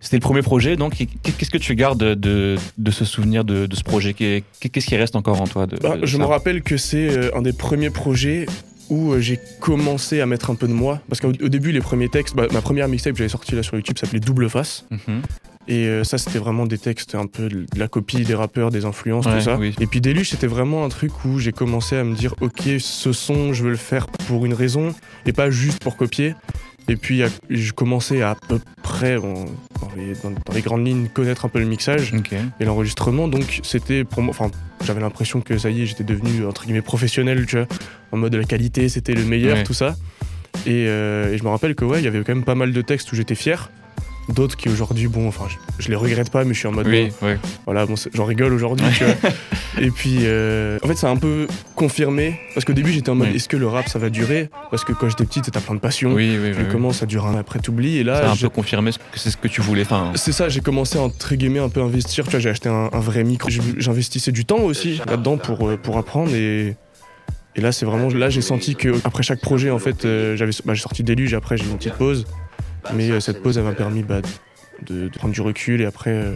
C'était 0.00 0.16
le 0.16 0.20
premier 0.22 0.42
projet, 0.42 0.76
donc 0.76 0.94
qu'est-ce 1.22 1.50
que 1.50 1.58
tu 1.58 1.74
gardes 1.74 1.98
de, 2.02 2.56
ce 2.90 3.04
souvenir 3.04 3.44
de, 3.44 3.66
de 3.66 3.76
ce 3.76 3.82
projet? 3.82 4.12
Qu'est- 4.14 4.44
Qu'est-ce 4.60 4.86
qui 4.86 4.96
reste 4.96 5.16
encore 5.16 5.40
en 5.40 5.46
toi 5.46 5.66
de, 5.66 5.76
Bah, 5.76 5.96
je 6.02 6.18
me 6.18 6.24
rappelle 6.24 6.62
que 6.62 6.76
c'est 6.76 7.08
euh, 7.08 7.30
un 7.36 7.42
des 7.42 7.52
premiers 7.52 7.90
projets 7.90 8.46
où 8.88 9.12
euh, 9.12 9.20
j'ai 9.20 9.38
commencé 9.60 10.20
à 10.20 10.26
mettre 10.26 10.50
un 10.50 10.54
peu 10.54 10.68
de 10.68 10.72
moi. 10.72 11.00
Parce 11.08 11.20
qu'au 11.20 11.28
au 11.30 11.48
début, 11.48 11.72
les 11.72 11.80
premiers 11.80 12.08
textes, 12.08 12.36
bah, 12.36 12.46
ma 12.52 12.60
première 12.60 12.86
mixtape 12.88 13.12
que 13.14 13.18
j'avais 13.18 13.28
sortie 13.28 13.54
là 13.56 13.62
sur 13.62 13.74
YouTube 13.74 13.98
s'appelait 13.98 14.20
Double 14.20 14.48
Face. 14.48 14.84
Mhm. 14.90 15.22
Et 15.68 15.86
euh, 15.88 16.04
ça, 16.04 16.16
c'était 16.16 16.38
vraiment 16.38 16.64
des 16.64 16.78
textes 16.78 17.16
un 17.16 17.26
peu 17.26 17.48
de 17.48 17.66
la 17.76 17.88
copie 17.88 18.22
des 18.22 18.36
rappeurs, 18.36 18.70
des 18.70 18.84
influences, 18.84 19.26
Ouais, 19.26 19.38
tout 19.38 19.40
ça. 19.44 19.56
oui. 19.58 19.74
Et 19.80 19.86
puis 19.88 20.00
Déluge, 20.00 20.30
c'était 20.30 20.46
vraiment 20.46 20.84
un 20.84 20.88
truc 20.88 21.24
où 21.24 21.40
j'ai 21.40 21.50
commencé 21.50 21.96
à 21.96 22.04
me 22.04 22.14
dire, 22.14 22.36
ok, 22.40 22.62
ce 22.78 23.12
son, 23.12 23.52
je 23.52 23.64
veux 23.64 23.70
le 23.70 23.76
faire 23.76 24.06
pour 24.06 24.46
une 24.46 24.54
raison 24.54 24.94
et 25.26 25.32
pas 25.32 25.50
juste 25.50 25.80
pour 25.82 25.96
copier. 25.96 26.36
Et 26.88 26.96
puis 26.96 27.22
je 27.50 27.72
commençais 27.72 28.22
à, 28.22 28.30
à 28.30 28.34
peu 28.36 28.60
près, 28.82 29.18
bon, 29.18 29.44
dans, 29.80 29.90
les, 29.96 30.12
dans- 30.22 30.30
dans 30.30 30.52
les 30.54 30.60
grandes 30.62 30.86
lignes, 30.86 31.08
connaître 31.08 31.44
un 31.44 31.48
peu 31.48 31.58
le 31.58 31.64
mixage 31.66 32.12
et 32.60 32.64
l'enregistrement. 32.64 33.26
Donc 33.28 33.60
c'était 33.64 34.04
pour 34.04 34.22
moi, 34.22 34.30
enfin, 34.38 34.50
j'avais 34.84 35.00
l'impression 35.00 35.40
que 35.40 35.58
ça 35.58 35.70
y 35.70 35.82
est, 35.82 35.86
j'étais 35.86 36.04
devenu 36.04 36.44
entre 36.46 36.64
guillemets 36.64 36.82
professionnel, 36.82 37.44
tu 37.46 37.56
vois, 37.56 37.66
en 38.12 38.18
mode 38.18 38.34
la 38.34 38.44
qualité, 38.44 38.88
c'était 38.88 39.14
le 39.14 39.24
meilleur, 39.24 39.56
Ouais. 39.56 39.64
tout 39.64 39.74
ça. 39.74 39.96
Et, 40.64 40.86
euh, 40.88 41.32
et 41.32 41.38
je 41.38 41.44
me 41.44 41.48
rappelle 41.48 41.74
que 41.74 41.84
ouais, 41.84 42.00
il 42.00 42.04
y 42.04 42.08
avait 42.08 42.20
quand 42.24 42.34
même 42.34 42.44
pas 42.44 42.54
mal 42.54 42.72
de 42.72 42.80
textes 42.82 43.12
où 43.12 43.16
j'étais 43.16 43.34
fier. 43.34 43.70
D'autres 44.28 44.56
qui 44.56 44.68
aujourd'hui, 44.68 45.06
bon, 45.06 45.28
enfin, 45.28 45.44
je, 45.48 45.56
je 45.84 45.88
les 45.88 45.94
regrette 45.94 46.30
pas, 46.30 46.44
mais 46.44 46.52
je 46.52 46.58
suis 46.58 46.66
en 46.68 46.72
mode, 46.72 46.88
Oui, 46.88 47.12
bon, 47.20 47.28
oui. 47.28 47.34
voilà, 47.64 47.86
bon, 47.86 47.94
j'en 48.12 48.24
rigole 48.24 48.52
aujourd'hui, 48.52 48.86
tu 48.96 49.04
vois. 49.04 49.14
Et 49.80 49.90
puis, 49.90 50.20
euh, 50.22 50.78
en 50.82 50.88
fait, 50.88 50.96
ça 50.96 51.08
a 51.08 51.10
un 51.10 51.16
peu 51.16 51.46
confirmé, 51.76 52.40
parce 52.54 52.64
qu'au 52.64 52.72
début, 52.72 52.90
j'étais 52.92 53.10
en 53.10 53.14
mode, 53.14 53.28
Oui. 53.30 53.36
est-ce 53.36 53.48
que 53.48 53.56
le 53.56 53.68
rap, 53.68 53.88
ça 53.88 53.98
va 54.00 54.10
durer? 54.10 54.50
Parce 54.70 54.84
que 54.84 54.92
quand 54.92 55.08
j'étais 55.08 55.24
petit, 55.24 55.42
t'étais 55.42 55.60
plein 55.60 55.74
de 55.76 55.80
passion. 55.80 56.12
Oui, 56.12 56.36
oui, 56.42 56.50
oui, 56.56 56.64
comment 56.72 56.92
ça 56.92 57.06
dure 57.06 57.26
un 57.26 57.36
après, 57.38 57.60
t'oublies. 57.60 57.98
Et 57.98 58.04
Ça 58.04 58.18
a 58.18 58.22
là, 58.22 58.30
un 58.32 58.36
peu 58.36 58.48
confirmé 58.48 58.90
que 58.90 59.18
c'est 59.18 59.30
ce 59.30 59.36
que 59.36 59.48
tu 59.48 59.60
voulais. 59.60 59.82
Enfin, 59.82 60.10
c'est 60.16 60.32
ça, 60.32 60.48
j'ai 60.48 60.60
commencé 60.60 60.98
à 60.98 61.02
entre 61.02 61.34
guillemets 61.36 61.60
un 61.60 61.68
peu 61.68 61.82
investir. 61.82 62.24
Tu 62.24 62.30
vois, 62.32 62.40
j'ai 62.40 62.50
acheté 62.50 62.68
un, 62.68 62.90
un 62.92 63.00
vrai 63.00 63.22
micro. 63.22 63.48
J'investissais 63.76 64.32
du 64.32 64.44
temps 64.44 64.58
aussi 64.60 65.00
là-dedans 65.06 65.36
pour, 65.36 65.68
euh, 65.68 65.76
pour 65.76 65.98
apprendre. 65.98 66.34
Et, 66.34 66.74
et 67.54 67.60
là, 67.60 67.70
c'est 67.70 67.86
vraiment. 67.86 68.08
Là, 68.08 68.28
j'ai 68.30 68.42
senti 68.42 68.74
que 68.74 68.88
après 69.04 69.22
chaque 69.22 69.40
projet, 69.40 69.70
en 69.70 69.78
fait, 69.78 70.04
euh, 70.04 70.36
j'avais 70.36 70.52
bah, 70.64 70.74
j'ai 70.74 70.82
sorti 70.82 71.02
Déluge. 71.04 71.34
Après, 71.34 71.56
j'ai 71.56 71.64
eu 71.64 71.68
une 71.68 71.76
petite 71.76 71.94
pause. 71.94 72.26
Mais 72.94 73.10
euh, 73.10 73.20
cette 73.20 73.42
pause, 73.42 73.58
elle 73.58 73.64
m'a 73.64 73.72
permis 73.72 74.02
bah, 74.02 74.20
de, 74.86 75.08
de 75.08 75.18
prendre 75.18 75.34
du 75.34 75.40
recul. 75.40 75.80
Et 75.80 75.84
après, 75.86 76.10
euh, 76.10 76.34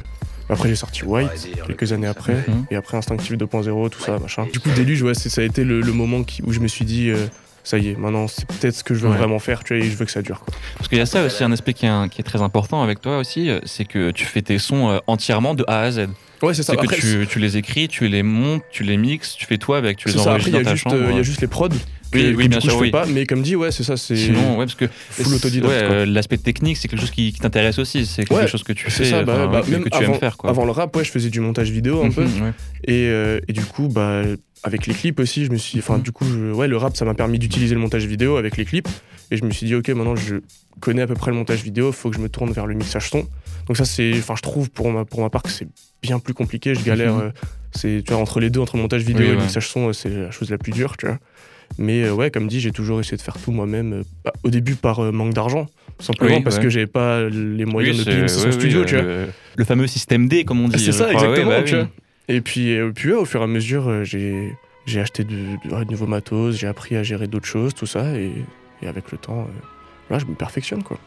après 0.48 0.68
j'ai 0.68 0.76
sorti 0.76 1.04
White 1.04 1.48
quelques 1.66 1.92
années 1.92 2.06
après. 2.06 2.34
Mhm. 2.48 2.66
Et 2.70 2.76
après, 2.76 2.96
Instinctive 2.96 3.36
2.0, 3.36 3.88
tout 3.90 4.00
ça, 4.00 4.18
machin. 4.18 4.46
Du 4.52 4.60
coup, 4.60 4.70
Déluge, 4.74 5.02
ouais, 5.02 5.14
c'est- 5.14 5.28
ça 5.28 5.40
a 5.40 5.44
été 5.44 5.64
le, 5.64 5.80
le 5.80 5.92
moment 5.92 6.22
qui- 6.24 6.42
où 6.42 6.52
je 6.52 6.60
me 6.60 6.68
suis 6.68 6.84
dit. 6.84 7.10
euh, 7.10 7.26
ça 7.62 7.76
y 7.76 7.88
est, 7.90 7.94
maintenant 7.94 8.26
c'est 8.26 8.46
peut-être 8.46 8.74
ce 8.74 8.82
que 8.82 8.94
je 8.94 9.00
veux 9.00 9.10
Ouais. 9.10 9.18
vraiment 9.18 9.38
faire, 9.38 9.62
tu 9.62 9.76
vois, 9.76 9.84
et 9.84 9.90
je 9.90 9.94
veux 9.94 10.06
que 10.06 10.10
ça 10.10 10.22
dure. 10.22 10.40
Quoi. 10.40 10.54
Parce 10.78 10.88
qu'il 10.88 10.96
y 10.96 11.00
a 11.02 11.04
ça 11.06 11.22
aussi, 11.22 11.44
un 11.44 11.52
aspect 11.52 11.74
qui 11.74 11.84
est, 11.84 11.90
un- 11.90 12.08
qui 12.08 12.22
est 12.22 12.24
très 12.24 12.40
important 12.40 12.82
avec 12.82 13.02
toi 13.02 13.18
aussi, 13.18 13.50
c'est 13.66 13.84
que 13.84 14.12
tu 14.12 14.24
fais 14.24 14.40
tes 14.40 14.58
sons 14.58 14.88
euh, 14.88 14.98
entièrement 15.06 15.54
de 15.54 15.62
A 15.68 15.82
à 15.82 15.90
Z. 15.90 15.98
Ouais, 16.40 16.54
c'est 16.54 16.62
ça. 16.62 16.72
C'est 16.80 16.86
que 16.86 16.94
tu, 16.94 17.26
tu 17.28 17.38
les 17.38 17.58
écris, 17.58 17.86
tu 17.88 18.08
les 18.08 18.22
montes, 18.22 18.62
tu 18.72 18.82
les 18.82 18.96
mixes, 18.96 19.36
tu 19.36 19.44
fais 19.44 19.58
toi 19.58 19.76
avec, 19.76 19.98
tu 19.98 20.08
les 20.08 20.18
enregistres 20.18 20.52
dans 20.58 20.64
ta 20.64 20.70
juste, 20.70 20.84
chambre. 20.84 20.96
euh, 20.96 21.06
il 21.10 21.16
y 21.16 21.20
a 21.20 21.22
juste 21.22 21.42
les 21.42 21.48
prods. 21.48 21.68
Oui, 22.14 22.48
bien 22.48 22.58
coup, 22.58 22.64
sûr, 22.68 22.74
je 22.76 22.82
oui. 22.82 22.90
pas, 22.90 23.06
mais 23.06 23.24
comme 23.26 23.42
dit, 23.42 23.54
ouais, 23.56 23.70
c'est 23.70 23.84
ça, 23.84 23.96
c'est 23.96 24.16
Sinon, 24.16 24.52
ouais, 24.58 24.64
parce 24.66 24.74
que 24.74 24.86
full 25.10 25.34
autodidacte. 25.34 25.70
ouais, 25.72 25.82
euh, 25.82 26.06
l'aspect 26.06 26.38
technique, 26.38 26.76
c'est 26.76 26.88
quelque 26.88 27.00
chose 27.00 27.10
qui, 27.10 27.32
qui 27.32 27.38
t'intéresse 27.40 27.78
aussi. 27.78 28.06
C'est 28.06 28.24
quelque 28.24 28.38
Ouais, 28.40 28.46
chose 28.48 28.62
que 28.64 28.72
tu 28.72 28.90
fais, 28.90 29.04
ça, 29.04 29.22
bah, 29.22 29.46
bah, 29.46 29.62
que, 29.62 29.70
même 29.70 29.84
que 29.84 29.88
tu 29.88 29.96
avant- 29.96 30.12
aimes 30.14 30.18
faire. 30.20 30.36
Quoi. 30.36 30.50
Avant 30.50 30.64
le 30.64 30.70
rap, 30.72 30.94
ouais, 30.96 31.04
je 31.04 31.10
faisais 31.10 31.30
du 31.30 31.40
montage 31.40 31.70
vidéo 31.70 32.02
un 32.02 32.10
peu. 32.10 32.24
Mhm. 32.24 32.52
Et, 32.84 33.06
euh, 33.06 33.40
et 33.48 33.52
du 33.52 33.62
coup, 33.64 33.88
bah, 33.88 34.22
avec 34.62 34.86
les 34.86 34.94
clips 34.94 35.20
aussi, 35.20 35.44
je 35.44 35.50
me 35.52 35.56
suis. 35.56 35.78
Enfin, 35.78 35.96
Mhm. 35.98 36.02
du 36.02 36.12
coup, 36.12 36.24
je- 36.24 36.52
ouais, 36.52 36.66
le 36.68 36.76
rap, 36.76 36.96
ça 36.96 37.04
m'a 37.04 37.14
permis 37.14 37.38
d'utiliser 37.38 37.74
le 37.74 37.80
montage 37.80 38.04
vidéo 38.06 38.36
avec 38.36 38.56
les 38.56 38.64
clips. 38.64 38.88
Et 39.30 39.36
je 39.36 39.44
me 39.44 39.50
suis 39.52 39.66
dit, 39.66 39.74
ok, 39.76 39.88
maintenant, 39.90 40.16
je 40.16 40.36
connais 40.80 41.02
à 41.02 41.06
peu 41.06 41.14
près 41.14 41.30
le 41.30 41.36
montage 41.36 41.62
vidéo, 41.62 41.92
faut 41.92 42.10
que 42.10 42.16
je 42.16 42.20
me 42.20 42.28
tourne 42.28 42.50
vers 42.52 42.66
le 42.66 42.74
mixage 42.74 43.08
son. 43.10 43.28
Donc, 43.68 43.76
ça, 43.76 43.84
c'est. 43.84 44.12
Enfin, 44.18 44.34
je 44.36 44.42
trouve 44.42 44.68
pour 44.70 44.90
ma, 44.90 45.04
pour 45.04 45.20
ma 45.20 45.30
part 45.30 45.42
que 45.44 45.50
c'est 45.50 45.68
bien 46.02 46.18
plus 46.18 46.34
compliqué. 46.34 46.74
Je 46.74 46.82
galère. 46.82 47.14
Mhm. 47.14 47.20
euh, 47.22 47.30
c'est, 47.72 48.02
tu 48.04 48.12
vois, 48.12 48.20
entre 48.20 48.40
les 48.40 48.50
deux, 48.50 48.58
entre 48.58 48.74
le 48.76 48.82
montage 48.82 49.02
vidéo 49.02 49.26
et 49.26 49.30
le 49.30 49.36
mixage 49.36 49.68
son, 49.68 49.92
c'est 49.92 50.08
la 50.08 50.32
chose 50.32 50.50
la 50.50 50.58
plus 50.58 50.72
dure, 50.72 50.96
tu 50.96 51.06
vois. 51.06 51.18
Mais 51.78 52.04
euh, 52.04 52.12
ouais, 52.12 52.30
comme 52.30 52.46
dit, 52.48 52.60
j'ai 52.60 52.72
toujours 52.72 53.00
essayé 53.00 53.16
de 53.16 53.22
faire 53.22 53.36
tout 53.42 53.52
moi-même. 53.52 53.92
euh, 53.92 54.02
bah, 54.24 54.32
au 54.44 54.50
début, 54.50 54.74
par 54.74 55.00
euh, 55.00 55.12
manque 55.12 55.32
d'argent. 55.34 55.66
Simplement 55.98 56.36
Oui, 56.36 56.42
parce 56.42 56.56
ouais. 56.56 56.62
que 56.62 56.68
j'avais 56.70 56.86
pas 56.86 57.22
les 57.28 57.64
moyens 57.66 57.98
Oui, 57.98 58.04
de 58.04 58.10
payer 58.10 58.22
oui, 58.22 58.52
studio, 58.52 58.84
tu 58.84 58.94
vois. 58.94 59.04
le, 59.04 59.26
le 59.56 59.64
fameux 59.64 59.86
système 59.86 60.28
D, 60.28 60.44
comme 60.44 60.60
on 60.60 60.68
dit. 60.68 60.78
C'est 60.78 60.92
ça, 60.92 61.06
crois. 61.12 61.20
Ouais, 61.22 61.28
exactement, 61.40 61.50
bah 61.50 61.62
tu 61.62 61.74
oui. 61.74 61.80
vois. 61.80 61.88
Et 62.28 62.40
puis, 62.40 62.76
puis 62.94 63.08
ouais, 63.10 63.16
au 63.18 63.24
fur 63.24 63.40
et 63.40 63.44
à 63.44 63.46
mesure, 63.46 64.04
j'ai 64.04 64.52
j'ai 64.86 65.00
acheté 65.00 65.24
de, 65.24 65.30
de- 65.64 65.74
ouais, 65.74 65.84
de 65.84 65.90
nouveaux 65.90 66.06
matos, 66.06 66.56
j'ai 66.56 66.66
appris 66.66 66.96
à 66.96 67.02
gérer 67.02 67.26
d'autres 67.26 67.46
choses, 67.46 67.74
tout 67.74 67.86
ça, 67.86 68.16
et, 68.16 68.30
et 68.82 68.86
avec 68.88 69.12
le 69.12 69.18
temps, 69.18 69.46
là, 70.08 70.18
je 70.18 70.24
me 70.24 70.34
perfectionne, 70.34 70.82
quoi. 70.82 70.98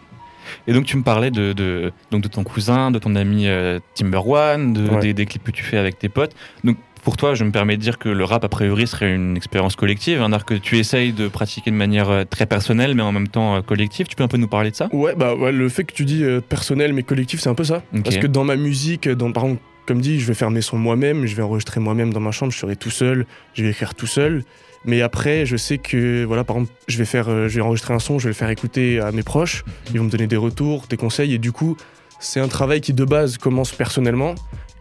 Et 0.67 0.73
donc 0.73 0.85
tu 0.85 0.95
me 0.97 1.03
parlais 1.03 1.31
de, 1.31 1.53
de, 1.53 1.91
donc 2.11 2.21
de 2.21 2.27
ton 2.27 2.43
cousin, 2.43 2.91
de 2.91 2.99
ton 2.99 3.15
ami 3.15 3.47
euh, 3.47 3.79
Timber 3.95 4.19
One, 4.25 4.73
de, 4.73 4.89
Ouais. 4.89 4.99
des, 4.99 5.13
des 5.13 5.25
clips 5.25 5.43
que 5.43 5.51
tu 5.51 5.63
fais 5.63 5.77
avec 5.77 5.97
tes 5.97 6.09
potes. 6.09 6.35
Donc 6.63 6.77
pour 7.03 7.17
toi, 7.17 7.35
je 7.35 7.43
me 7.43 7.51
permets 7.51 7.77
de 7.77 7.81
dire 7.81 7.97
que 7.97 8.09
le 8.09 8.23
rap, 8.23 8.43
a 8.43 8.49
priori, 8.49 8.87
serait 8.87 9.13
une 9.13 9.35
expérience 9.35 9.75
collective, 9.75 10.21
un 10.21 10.31
art 10.31 10.45
que 10.45 10.53
tu 10.53 10.77
essayes 10.77 11.13
de 11.13 11.27
pratiquer 11.27 11.69
de 11.71 11.75
manière 11.75 12.09
euh, 12.09 12.23
très 12.23 12.45
personnelle, 12.45 12.95
mais 12.95 13.03
en 13.03 13.11
même 13.11 13.27
temps 13.27 13.55
euh, 13.55 13.61
collective. 13.61 14.07
Tu 14.07 14.15
peux 14.15 14.23
un 14.23 14.27
peu 14.27 14.37
nous 14.37 14.47
parler 14.47 14.71
de 14.71 14.75
ça? 14.75 14.89
Ouais, 14.93 15.13
bah 15.15 15.35
ouais, 15.35 15.51
le 15.51 15.69
fait 15.69 15.83
que 15.83 15.93
tu 15.93 16.05
dis 16.05 16.23
euh, 16.23 16.39
personnel 16.41 16.93
mais 16.93 17.03
collectif, 17.03 17.41
c'est 17.41 17.49
un 17.49 17.55
peu 17.55 17.63
ça. 17.63 17.83
Parce 18.03 18.17
que 18.17 18.27
dans 18.27 18.43
ma 18.43 18.55
musique, 18.55 19.09
dans, 19.09 19.31
par 19.31 19.43
exemple, 19.43 19.61
comme 19.85 19.99
dit, 19.99 20.19
je 20.19 20.25
vais 20.25 20.33
faire 20.33 20.49
mes 20.49 20.61
sons 20.61 20.77
moi-même, 20.77 21.25
je 21.25 21.35
vais 21.35 21.43
enregistrer 21.43 21.79
moi-même 21.79 22.13
dans 22.13 22.21
ma 22.21 22.31
chambre, 22.31 22.51
je 22.51 22.57
serai 22.57 22.75
tout 22.75 22.89
seul, 22.89 23.25
je 23.53 23.63
vais 23.63 23.71
écrire 23.71 23.95
tout 23.95 24.07
seul. 24.07 24.43
Mais 24.85 25.01
après, 25.01 25.45
je 25.45 25.55
sais 25.55 25.77
que, 25.77 26.25
voilà, 26.25 26.43
par 26.43 26.57
exemple, 26.57 26.73
je 26.87 26.97
vais, 26.97 27.05
faire, 27.05 27.29
euh, 27.29 27.47
je 27.47 27.55
vais 27.55 27.61
enregistrer 27.61 27.93
un 27.93 27.99
son, 27.99 28.19
je 28.19 28.25
vais 28.25 28.29
le 28.29 28.35
faire 28.35 28.49
écouter 28.49 28.99
à 28.99 29.11
mes 29.11 29.23
proches, 29.23 29.63
ils 29.91 29.97
vont 29.97 30.05
me 30.05 30.09
donner 30.09 30.27
des 30.27 30.37
retours, 30.37 30.85
des 30.89 30.97
conseils, 30.97 31.33
et 31.33 31.37
du 31.37 31.51
coup, 31.51 31.77
c'est 32.19 32.39
un 32.39 32.47
travail 32.47 32.81
qui 32.81 32.93
de 32.93 33.05
base 33.05 33.37
commence 33.37 33.71
personnellement. 33.71 34.35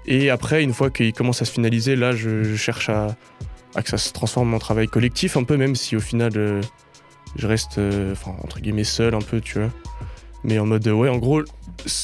Et 0.06 0.30
après, 0.30 0.62
une 0.62 0.72
fois 0.72 0.90
qu'il 0.90 1.12
commence 1.12 1.42
à 1.42 1.44
se 1.44 1.52
finaliser, 1.52 1.96
là, 1.96 2.12
je, 2.12 2.56
cherche 2.56 2.88
à, 2.88 3.16
que 3.74 3.88
ça 3.88 3.98
se 3.98 4.12
transforme 4.12 4.52
en 4.54 4.58
travail 4.58 4.88
collectif, 4.88 5.36
un 5.36 5.44
peu, 5.44 5.56
même 5.56 5.76
si 5.76 5.96
au 5.96 6.00
final, 6.00 6.32
euh, 6.36 6.60
je 7.36 7.46
reste, 7.46 7.78
euh, 7.78 8.14
entre 8.42 8.60
guillemets, 8.60 8.84
seul 8.84 9.14
un 9.14 9.20
peu, 9.20 9.40
tu 9.40 9.58
vois. 9.58 9.70
Mais 10.44 10.58
en 10.58 10.66
mode, 10.66 10.86
ouais, 10.88 11.08
en 11.08 11.18
gros, 11.18 11.42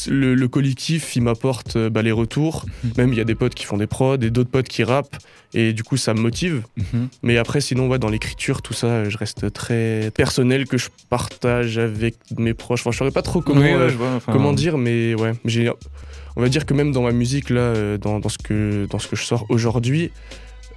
le, 0.09 0.35
le 0.35 0.49
collectif, 0.49 1.16
il 1.16 1.23
m'apporte 1.23 1.76
euh, 1.76 1.90
bah, 1.90 2.02
les 2.02 2.12
retours. 2.12 2.64
Même 2.97 3.12
il 3.12 3.18
y 3.18 3.21
a 3.21 3.25
des 3.25 3.35
potes 3.35 3.54
qui 3.54 3.64
font 3.64 3.76
des 3.76 3.87
prods 3.87 4.16
et 4.16 4.30
d'autres 4.30 4.50
potes 4.50 4.68
qui 4.68 4.85
rappent. 4.85 5.16
Et 5.54 5.73
du 5.73 5.83
coup, 5.83 5.97
ça 5.97 6.14
me 6.14 6.21
motive. 6.21 6.62
Mhm. 6.76 7.09
Mais 7.23 7.38
après, 7.38 7.61
sinon, 7.61 7.88
ouais, 7.88 7.99
dans 7.99 8.11
l'écriture, 8.11 8.62
tout 8.62 8.75
ça, 8.75 9.09
je 9.09 9.16
reste 9.16 9.52
très 9.52 10.11
personnel 10.14 10.66
que 10.66 10.76
je 10.76 10.88
partage 11.09 11.78
avec 11.78 12.16
mes 12.37 12.54
proches. 12.54 12.80
Enfin, 12.80 12.90
je 12.90 12.99
saurais 12.99 13.11
pas 13.11 13.23
trop 13.23 13.40
comment, 13.40 13.61
Oui, 13.61 13.66
ouais, 13.68 13.75
euh, 13.75 13.88
je 13.88 13.97
vois, 13.97 14.14
enfin, 14.16 14.33
comment 14.33 14.52
dire, 14.52 14.78
mais 14.78 15.14
ouais. 15.14 15.33
J'ai, 15.45 15.71
on 16.37 16.40
va 16.42 16.49
dire 16.49 16.66
que 16.66 16.75
même 16.75 16.92
dans 16.92 17.02
ma 17.02 17.12
musique, 17.12 17.50
là, 17.50 17.61
euh, 17.61 17.99
dans, 17.99 18.21
dans 18.21 18.28
ce, 18.28 18.38
que, 18.38 18.87
dans 18.90 18.99
ce 18.99 19.09
que 19.09 19.16
je 19.16 19.25
sors 19.25 19.47
aujourd'hui, 19.49 20.11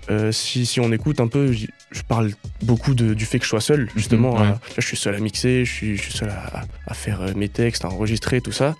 euh, 0.10 0.32
si, 0.32 0.66
si 0.66 0.80
on 0.80 0.92
écoute 0.92 1.20
un 1.20 1.28
peu, 1.28 1.52
je 1.52 2.02
parle 2.08 2.32
beaucoup 2.64 2.94
de- 2.96 3.14
du 3.14 3.26
fait 3.26 3.38
que 3.40 3.46
je 3.46 3.50
sois 3.50 3.62
seul, 3.62 3.90
justement. 3.96 4.34
Mhm, 4.38 4.42
ouais. 4.42 4.54
tu 4.68 4.74
vois, 4.74 4.82
je 4.82 4.88
suis 4.88 4.98
seul 4.98 5.16
à 5.16 5.20
mixer, 5.20 5.64
je 5.66 5.72
suis, 5.72 5.98
je 5.98 6.02
suis 6.02 6.14
seul 6.14 6.30
à, 6.30 6.64
à 6.88 6.94
faire 6.94 7.22
euh, 7.22 7.34
mes 7.36 7.50
textes, 7.50 7.86
à 7.86 7.90
enregistrer, 7.90 8.42
tout 8.42 8.52
ça. 8.52 8.76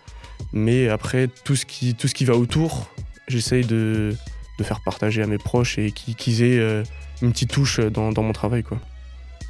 Mais 0.54 0.90
après, 0.90 1.28
tout 1.44 1.56
ce 1.56 1.66
qui, 1.66 1.94
tout 1.96 2.08
ce 2.08 2.14
qui 2.16 2.26
va 2.26 2.36
autour, 2.36 2.90
j'essaye 3.28 3.64
de, 3.66 4.16
de 4.58 4.64
faire 4.64 4.80
partager 4.84 5.22
à 5.22 5.28
mes 5.28 5.38
proches 5.38 5.78
et 5.78 5.92
qui- 5.92 6.16
qu'ils 6.16 6.42
aient 6.42 6.60
euh, 6.60 6.84
une 7.22 7.32
petite 7.32 7.52
touche 7.52 7.80
dans, 7.80 8.12
dans 8.12 8.24
mon 8.24 8.34
travail, 8.34 8.64
quoi. 8.64 8.80